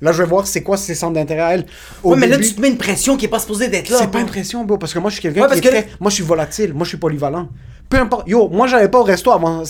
Là, 0.00 0.12
je 0.12 0.22
vais 0.22 0.28
voir 0.28 0.46
c'est 0.46 0.62
quoi 0.62 0.76
ses 0.76 0.94
centres 0.94 1.14
d'intérêt 1.14 1.40
à 1.42 1.54
elle. 1.54 1.66
Au 2.02 2.10
Ouais, 2.12 2.16
mais 2.18 2.26
là, 2.26 2.38
tu 2.38 2.54
te 2.54 2.60
mets 2.60 2.68
une 2.68 2.76
pression 2.78 3.16
qui 3.16 3.24
est 3.26 3.28
pas 3.28 3.38
supposée 3.38 3.68
d'être 3.68 3.88
là. 3.88 3.96
c'est 3.98 4.04
pas 4.04 4.10
bro. 4.12 4.20
une 4.20 4.26
pression, 4.26 4.64
bro, 4.64 4.76
parce 4.78 4.92
que 4.94 4.98
moi, 4.98 5.08
je 5.10 5.14
suis 5.14 5.22
quelqu'un 5.22 5.42
Ouais, 5.42 5.52
qui 5.52 5.58
est 5.58 5.60
que- 5.62 5.68
très- 5.68 5.88
Moi, 6.00 6.10
je 6.10 6.14
suis 6.16 6.24
volatile, 6.24 6.72
moi, 6.74 6.84
je 6.84 6.90
suis 6.90 6.98
polyvalent. 6.98 7.48
Peu 7.88 7.98
importe. 7.98 8.28
Yo, 8.28 8.48
moi, 8.48 8.66
j'allais 8.66 8.88
pas 8.90 9.00
au 9.00 9.04
resto 9.04 9.30
avant... 9.32 9.62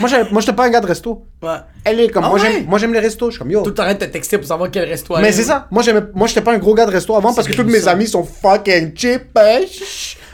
Moi, 0.00 0.10
moi, 0.32 0.40
j'étais 0.40 0.52
pas 0.52 0.64
un 0.66 0.70
gars 0.70 0.80
de 0.80 0.86
resto. 0.86 1.24
Ouais. 1.42 1.50
Elle 1.84 2.00
est 2.00 2.08
comme... 2.08 2.24
Ah 2.24 2.28
moi, 2.28 2.40
ouais? 2.40 2.50
j'aime, 2.52 2.66
moi, 2.66 2.78
j'aime 2.78 2.92
les 2.92 2.98
restos. 2.98 3.26
Je 3.26 3.32
suis 3.32 3.38
comme, 3.38 3.50
yo... 3.50 3.62
Tout 3.62 3.68
le 3.70 3.74
temps 3.74 3.86
de 3.86 3.92
te 3.92 4.04
texter 4.06 4.38
pour 4.38 4.46
savoir 4.46 4.70
quel 4.70 4.88
resto 4.88 5.14
Mais 5.20 5.30
c'est 5.32 5.44
ça. 5.44 5.68
Moi, 5.70 5.82
moi, 6.14 6.26
j'étais 6.26 6.40
pas 6.40 6.52
un 6.52 6.58
gros 6.58 6.74
gars 6.74 6.86
de 6.86 6.90
resto 6.90 7.14
avant 7.14 7.32
parce 7.32 7.46
que 7.46 7.52
tous 7.52 7.62
mes 7.64 7.86
amis 7.86 8.06
sont 8.08 8.24
fucking 8.24 8.92
cheap. 8.96 9.36
hein. 9.36 9.60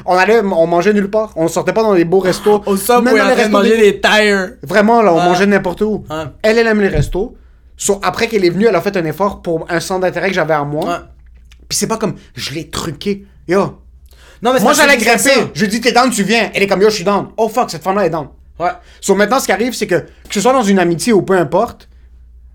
On 0.06 0.16
allait, 0.16 0.40
on 0.40 0.66
mangeait 0.66 0.94
nulle 0.94 1.10
part. 1.10 1.32
On 1.36 1.46
sortait 1.48 1.74
pas 1.74 1.82
dans 1.82 1.92
les 1.92 2.04
beaux 2.06 2.20
restos. 2.20 2.62
Au 2.64 2.76
train 2.76 3.02
de 3.02 3.08
restos 3.10 3.48
manger 3.50 3.76
des- 3.76 3.92
des 3.92 4.00
tires. 4.00 4.52
Vraiment, 4.62 5.02
là, 5.02 5.12
on 5.12 5.18
Ouais. 5.18 5.24
mangeait 5.24 5.46
n'importe 5.46 5.82
où. 5.82 6.04
Ouais. 6.08 6.24
Elle, 6.42 6.58
elle 6.58 6.66
aime 6.66 6.80
les 6.80 6.88
restos. 6.88 7.36
So, 7.76 8.00
après 8.02 8.28
qu'elle 8.28 8.44
est 8.44 8.50
venue, 8.50 8.66
elle 8.66 8.76
a 8.76 8.80
fait 8.80 8.96
un 8.96 9.04
effort 9.04 9.42
pour 9.42 9.66
un 9.68 9.80
centre 9.80 10.00
d'intérêt 10.00 10.28
que 10.28 10.34
j'avais 10.34 10.54
à 10.54 10.64
moi. 10.64 11.02
Puis 11.68 11.76
c'est 11.78 11.86
pas 11.86 11.98
comme, 11.98 12.14
je 12.34 12.52
l'ai 12.54 12.68
truqué. 12.70 13.26
Yo. 13.46 13.78
Non, 14.42 14.52
mais 14.52 14.58
c'est 14.58 14.64
Moi, 14.64 14.72
j'allais 14.72 14.96
grimper. 14.96 15.50
Je 15.52 15.60
lui 15.62 15.68
dis, 15.68 15.80
t'es 15.82 15.92
down, 15.92 16.10
tu 16.10 16.22
viens. 16.22 16.50
Elle 16.54 16.62
est 16.62 16.66
comme, 16.66 16.80
yo, 16.80 16.88
je 16.88 16.94
suis 16.94 17.04
down. 17.04 17.28
Oh 17.36 17.48
fuck, 17.48 17.70
cette 17.70 17.82
femme-là 17.82 18.06
est 18.06 18.10
down. 18.10 18.28
Ouais. 18.60 18.70
So, 19.00 19.14
maintenant, 19.14 19.40
ce 19.40 19.46
qui 19.46 19.52
arrive, 19.52 19.72
c'est 19.74 19.86
que, 19.86 19.96
que 19.96 20.32
ce 20.34 20.40
soit 20.40 20.52
dans 20.52 20.62
une 20.62 20.78
amitié 20.78 21.12
ou 21.12 21.22
peu 21.22 21.36
importe, 21.36 21.88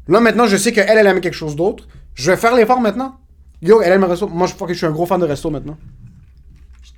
là, 0.07 0.19
maintenant, 0.19 0.45
je 0.47 0.55
sais 0.57 0.71
qu'elle, 0.71 0.85
elle 0.97 1.07
aime 1.07 1.19
quelque 1.21 1.33
chose 1.33 1.55
d'autre. 1.55 1.85
Je 2.13 2.31
vais 2.31 2.37
faire 2.37 2.55
l'effort 2.55 2.79
maintenant. 2.79 3.15
Yo, 3.61 3.81
elle 3.81 3.91
aime 3.93 4.01
le 4.01 4.07
resto. 4.07 4.27
Moi, 4.27 4.47
je, 4.47 4.53
fuck, 4.53 4.69
je 4.69 4.73
suis 4.75 4.85
un 4.85 4.91
gros 4.91 5.05
fan 5.05 5.19
de 5.19 5.25
resto 5.25 5.49
maintenant. 5.49 5.77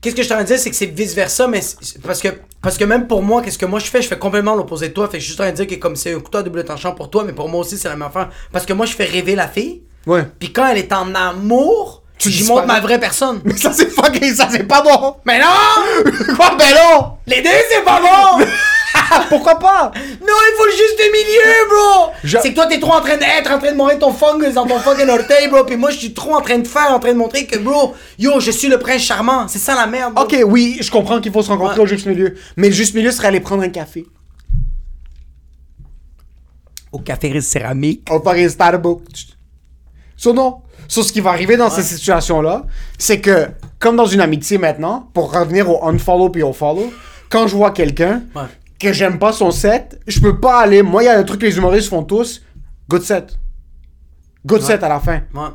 Qu'est-ce 0.02 0.16
que 0.16 0.22
je 0.24 0.30
t'en 0.30 0.44
dire, 0.44 0.60
c'est 0.60 0.70
que 0.70 0.76
c'est 0.76 0.86
vice 0.86 1.16
versa, 1.16 1.48
mais 1.48 1.60
parce 2.04 2.22
que 2.22 2.28
parce 2.62 2.78
que 2.78 2.84
même 2.86 3.08
pour 3.08 3.24
moi, 3.24 3.42
qu'est-ce 3.42 3.58
que 3.58 3.66
moi 3.66 3.80
je 3.80 3.86
fais, 3.86 4.02
je 4.02 4.08
fais 4.08 4.18
complètement 4.20 4.54
l'opposé 4.54 4.90
de 4.90 4.94
toi. 4.94 5.08
Fait 5.08 5.14
que 5.14 5.20
je 5.20 5.24
suis 5.24 5.30
juste 5.30 5.40
en 5.40 5.46
train 5.46 5.52
de 5.52 5.56
dire 5.58 5.66
que 5.68 5.74
comme 5.82 5.96
c'est 5.96 6.14
un 6.14 6.20
couteau 6.20 6.38
à 6.38 6.44
double 6.44 6.64
tranchant 6.66 6.92
pour 6.94 7.10
toi, 7.10 7.24
mais 7.26 7.34
pour 7.34 7.50
moi 7.50 7.62
aussi 7.62 7.78
c'est 7.80 7.88
la 7.88 7.96
même 7.96 8.08
affaire. 8.08 8.30
Parce 8.52 8.66
que 8.68 8.74
moi 8.74 8.86
je 8.86 8.94
fais 8.94 9.06
rêver 9.06 9.34
la 9.34 9.48
fille, 9.48 9.82
Ouais. 10.06 10.24
puis 10.38 10.54
quand 10.54 10.68
elle 10.68 10.78
est 10.78 10.94
en 10.94 11.16
amour, 11.16 12.04
Tu 12.20 12.30
j'y 12.30 12.46
montre 12.48 12.68
ma 12.68 12.80
vraie 12.80 13.00
personne. 13.00 13.42
Mais 13.46 13.58
ça, 13.58 13.72
c'est 13.74 13.90
fucking, 13.90 14.36
ça, 14.36 14.48
c'est 14.52 14.64
pas 14.66 14.82
bon. 14.84 15.16
Mais 15.26 15.40
non! 15.40 16.04
Quoi, 16.36 16.56
ben 16.60 16.66
non! 16.76 17.14
Les 17.26 17.42
deux 17.42 17.50
c'est 17.70 17.84
pas 17.84 18.00
bon! 18.00 18.46
Pourquoi 19.30 19.60
pas? 19.60 19.92
Non, 19.96 20.02
il 20.50 20.54
faut 20.58 20.66
le 20.66 20.72
juste 20.72 21.00
milieu, 21.12 21.70
bro! 21.70 22.12
Je- 22.24 22.38
C'est 22.42 22.50
que 22.52 22.56
toi, 22.56 22.66
t'es 22.68 22.80
trop 22.80 22.94
en 22.94 23.02
train 23.02 23.18
d'être, 23.18 23.52
en 23.52 23.60
train 23.60 23.72
de 23.72 23.78
mourir 23.78 24.00
ton 24.00 24.12
fungus 24.14 24.54
dans 24.54 24.66
ton 24.66 24.80
fucking 24.80 25.08
orteil, 25.10 25.48
bro. 25.50 25.64
Puis 25.64 25.78
moi, 25.78 25.90
je 25.92 25.98
suis 25.98 26.14
trop 26.14 26.36
en 26.36 26.42
train 26.42 26.58
de 26.60 26.68
faire, 26.68 26.92
en 26.92 27.00
train 27.00 27.14
de 27.14 27.18
montrer 27.18 27.46
que, 27.46 27.58
bro, 27.58 27.96
yo, 28.20 28.40
je 28.40 28.52
suis 28.52 28.68
le 28.68 28.80
prince 28.80 29.02
charmant. 29.02 29.48
C'est 29.48 29.60
ça 29.60 29.76
la 29.76 29.88
merde, 29.88 30.14
bro. 30.14 30.24
Ok, 30.26 30.36
oui, 30.46 30.78
je 30.82 30.90
comprends 30.92 31.20
qu'il 31.22 31.32
faut 31.32 31.42
se 31.42 31.50
rencontrer 31.50 31.78
Ouais. 31.78 31.84
au 31.84 31.86
juste 31.88 32.06
milieu. 32.06 32.36
Mais 32.56 32.68
le 32.70 32.74
juste 32.76 32.94
milieu 32.96 33.12
serait 33.12 33.28
aller 33.30 33.40
prendre 33.40 33.64
un 33.64 33.70
café. 33.70 34.06
Au 36.92 37.00
café 37.00 37.40
céramique. 37.42 38.08
Au 38.12 38.20
Paris 38.20 38.50
Starbucks. 38.50 39.36
So 40.16 40.34
non. 40.34 40.62
So, 40.88 41.04
ce 41.04 41.12
qui 41.12 41.20
va 41.20 41.32
arriver 41.32 41.58
dans 41.58 41.70
ces 41.70 41.84
situations-là, 41.84 42.64
c'est 42.98 43.20
que, 43.20 43.48
comme 43.78 43.98
dans 43.98 44.06
une 44.06 44.22
amitié 44.22 44.58
maintenant, 44.58 45.10
pour 45.14 45.34
revenir 45.34 45.70
au 45.70 45.86
unfollow 45.86 46.30
puis 46.30 46.44
au 46.44 46.54
follow, 46.54 46.94
quand 47.30 47.46
je 47.48 47.56
vois 47.58 47.72
quelqu'un 47.72 48.22
Ouais. 48.34 48.44
Que 48.80 48.94
j'aime 48.94 49.20
pas 49.20 49.32
son 49.32 49.52
set, 49.52 50.00
je 50.08 50.20
peux 50.20 50.40
pas 50.40 50.62
aller. 50.62 50.84
Moi, 50.84 51.04
il 51.04 51.06
y 51.08 51.10
a 51.10 51.18
un 51.18 51.24
truc 51.24 51.42
que 51.42 51.46
les 51.46 51.58
humoristes 51.58 51.90
font 51.90 52.04
tous. 52.04 52.44
Good 52.90 53.02
set. 53.02 53.38
Good 54.46 54.62
set 54.62 54.84
à 54.84 54.90
la 54.90 55.00
fin. 55.00 55.22
Ouais. 55.34 55.50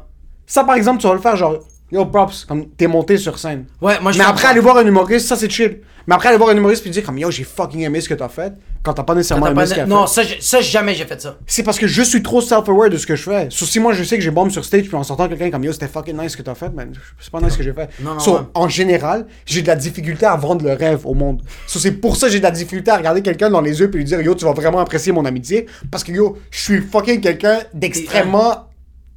Ça, 0.46 0.64
par 0.64 0.74
exemple, 0.74 1.00
tu 1.00 1.06
vas 1.06 1.14
le 1.14 1.20
faire 1.20 1.36
genre, 1.36 1.58
yo, 1.92 2.06
props, 2.06 2.44
comme 2.46 2.66
t'es 2.70 2.86
monté 2.88 3.16
sur 3.18 3.38
scène. 3.38 3.66
Ouais, 3.80 4.00
moi, 4.00 4.10
je 4.12 4.18
Mais 4.18 4.24
après, 4.24 4.48
aller 4.48 4.60
voir 4.60 4.78
un 4.78 4.86
humoriste, 4.86 5.28
ça, 5.28 5.36
c'est 5.36 5.50
chill. 5.50 5.80
Mais 6.08 6.16
après, 6.16 6.30
aller 6.30 6.38
voir 6.38 6.50
un 6.50 6.56
humoriste 6.56 6.82
puis 6.82 6.90
dire, 6.90 7.04
comme, 7.04 7.18
yo, 7.18 7.30
j'ai 7.30 7.44
fucking 7.44 7.82
aimé 7.82 8.00
ce 8.00 8.08
que 8.08 8.14
t'as 8.14 8.28
fait, 8.28 8.54
quand 8.82 8.92
t'as 8.92 9.04
pas 9.04 9.14
nécessairement 9.14 9.46
aimé 9.46 9.64
ce 9.66 9.74
qu'il 9.74 9.82
a 9.84 9.86
Non, 9.86 10.08
fait. 10.08 10.24
ça, 10.24 10.30
ça, 10.40 10.60
jamais 10.60 10.94
j'ai 10.96 11.04
fait 11.04 11.20
ça. 11.20 11.36
C'est 11.46 11.62
parce 11.62 11.78
que 11.78 11.86
je 11.86 12.02
suis 12.02 12.22
trop 12.24 12.40
self-aware 12.40 12.90
de 12.90 12.96
ce 12.96 13.06
que 13.06 13.14
je 13.14 13.22
fais. 13.22 13.46
Sauf 13.50 13.68
si 13.68 13.78
moi, 13.78 13.92
je 13.92 14.02
sais 14.02 14.16
que 14.16 14.22
j'ai 14.24 14.32
bombe 14.32 14.50
sur 14.50 14.64
stage, 14.64 14.82
puis 14.88 14.96
en 14.96 15.04
sortant 15.04 15.28
quelqu'un 15.28 15.50
comme, 15.52 15.62
yo, 15.62 15.72
c'était 15.72 15.86
fucking 15.86 16.18
nice 16.20 16.32
ce 16.32 16.36
que 16.38 16.42
t'as 16.42 16.56
fait, 16.56 16.70
mais 16.74 16.86
c'est 17.20 17.30
pas 17.30 17.40
nice 17.40 17.52
ce 17.52 17.58
que 17.58 17.62
j'ai 17.62 17.72
fait. 17.72 17.88
Non, 18.00 18.14
non, 18.14 18.18
So, 18.18 18.32
ouais. 18.34 18.40
en 18.54 18.68
général, 18.68 19.26
j'ai 19.46 19.62
de 19.62 19.68
la 19.68 19.76
difficulté 19.76 20.26
à 20.26 20.34
vendre 20.34 20.64
le 20.64 20.72
rêve 20.72 21.06
au 21.06 21.14
monde. 21.14 21.40
So, 21.68 21.78
c'est 21.78 21.92
pour 21.92 22.16
ça 22.16 22.26
que 22.26 22.32
j'ai 22.32 22.38
de 22.40 22.44
la 22.44 22.50
difficulté 22.50 22.90
à 22.90 22.96
regarder 22.96 23.22
quelqu'un 23.22 23.48
dans 23.50 23.60
les 23.60 23.78
yeux 23.78 23.88
puis 23.90 23.98
lui 23.98 24.04
dire, 24.04 24.20
yo, 24.22 24.34
tu 24.34 24.44
vas 24.44 24.54
vraiment 24.54 24.80
apprécier 24.80 25.12
mon 25.12 25.24
amitié. 25.24 25.66
Parce 25.90 26.02
que, 26.02 26.10
yo, 26.10 26.36
je 26.50 26.58
suis 26.60 26.80
fucking 26.80 27.20
quelqu'un 27.20 27.60
d'extrêmement 27.74 28.66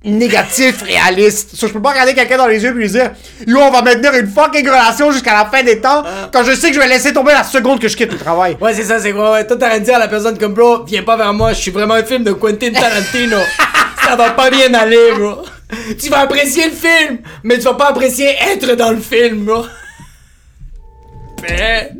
négatif, 0.06 0.84
réaliste. 0.84 1.56
So, 1.56 1.68
je 1.68 1.74
peux 1.74 1.82
pas 1.82 1.92
regarder 1.92 2.14
quelqu'un 2.14 2.38
dans 2.38 2.48
les 2.48 2.64
yeux 2.64 2.72
puis 2.72 2.84
lui 2.84 2.90
dire 2.90 3.12
Yo, 3.46 3.60
on 3.60 3.72
va 3.72 3.82
maintenir 3.82 4.14
une 4.14 4.28
fucking 4.28 4.68
relation 4.68 5.12
jusqu'à 5.12 5.34
la 5.34 5.46
fin 5.46 5.64
des 5.64 5.82
temps 5.82 6.04
quand 6.32 6.44
je 6.44 6.54
sais 6.54 6.70
que 6.70 6.76
je 6.76 6.80
vais 6.80 6.88
laisser 6.88 7.12
tomber 7.12 7.34
la 7.34 7.44
seconde 7.44 7.80
que 7.80 7.88
je 7.88 7.98
quitte 7.98 8.12
le 8.12 8.18
travail. 8.18 8.56
Ouais, 8.62 8.74
c'est 8.74 8.84
ça, 8.84 9.00
c'est 9.00 9.12
quoi. 9.12 9.34
Ouais, 9.34 9.46
toi, 9.46 9.58
t'as 9.58 9.70
rien 9.70 9.80
dit 9.80 9.92
à 9.92 10.00
la 10.00 10.08
personne 10.08 10.38
comme, 10.38 10.54
bro, 10.54 10.84
viens 10.84 11.04
pas 11.04 11.18
vers 11.18 11.34
moi, 11.34 11.54
je 11.54 11.60
suis 11.60 11.72
vraiment 11.72 11.96
un 11.96 12.04
film 12.04 12.24
de 12.24 12.32
Quentin 12.32 12.72
Tarantino. 12.72 13.38
ça 14.06 14.16
va 14.16 14.32
pas 14.32 14.50
bien 14.50 14.74
aller, 14.74 15.12
bro. 15.18 15.44
Tu 16.00 16.10
vas 16.10 16.20
apprécier 16.20 16.66
le 16.66 16.76
film, 16.76 17.20
mais 17.44 17.58
tu 17.58 17.64
vas 17.64 17.74
pas 17.74 17.90
apprécier 17.90 18.36
être 18.52 18.76
dans 18.76 18.92
le 18.92 19.00
film, 19.00 19.46
bro. 19.46 19.66
Ben. 21.42 21.98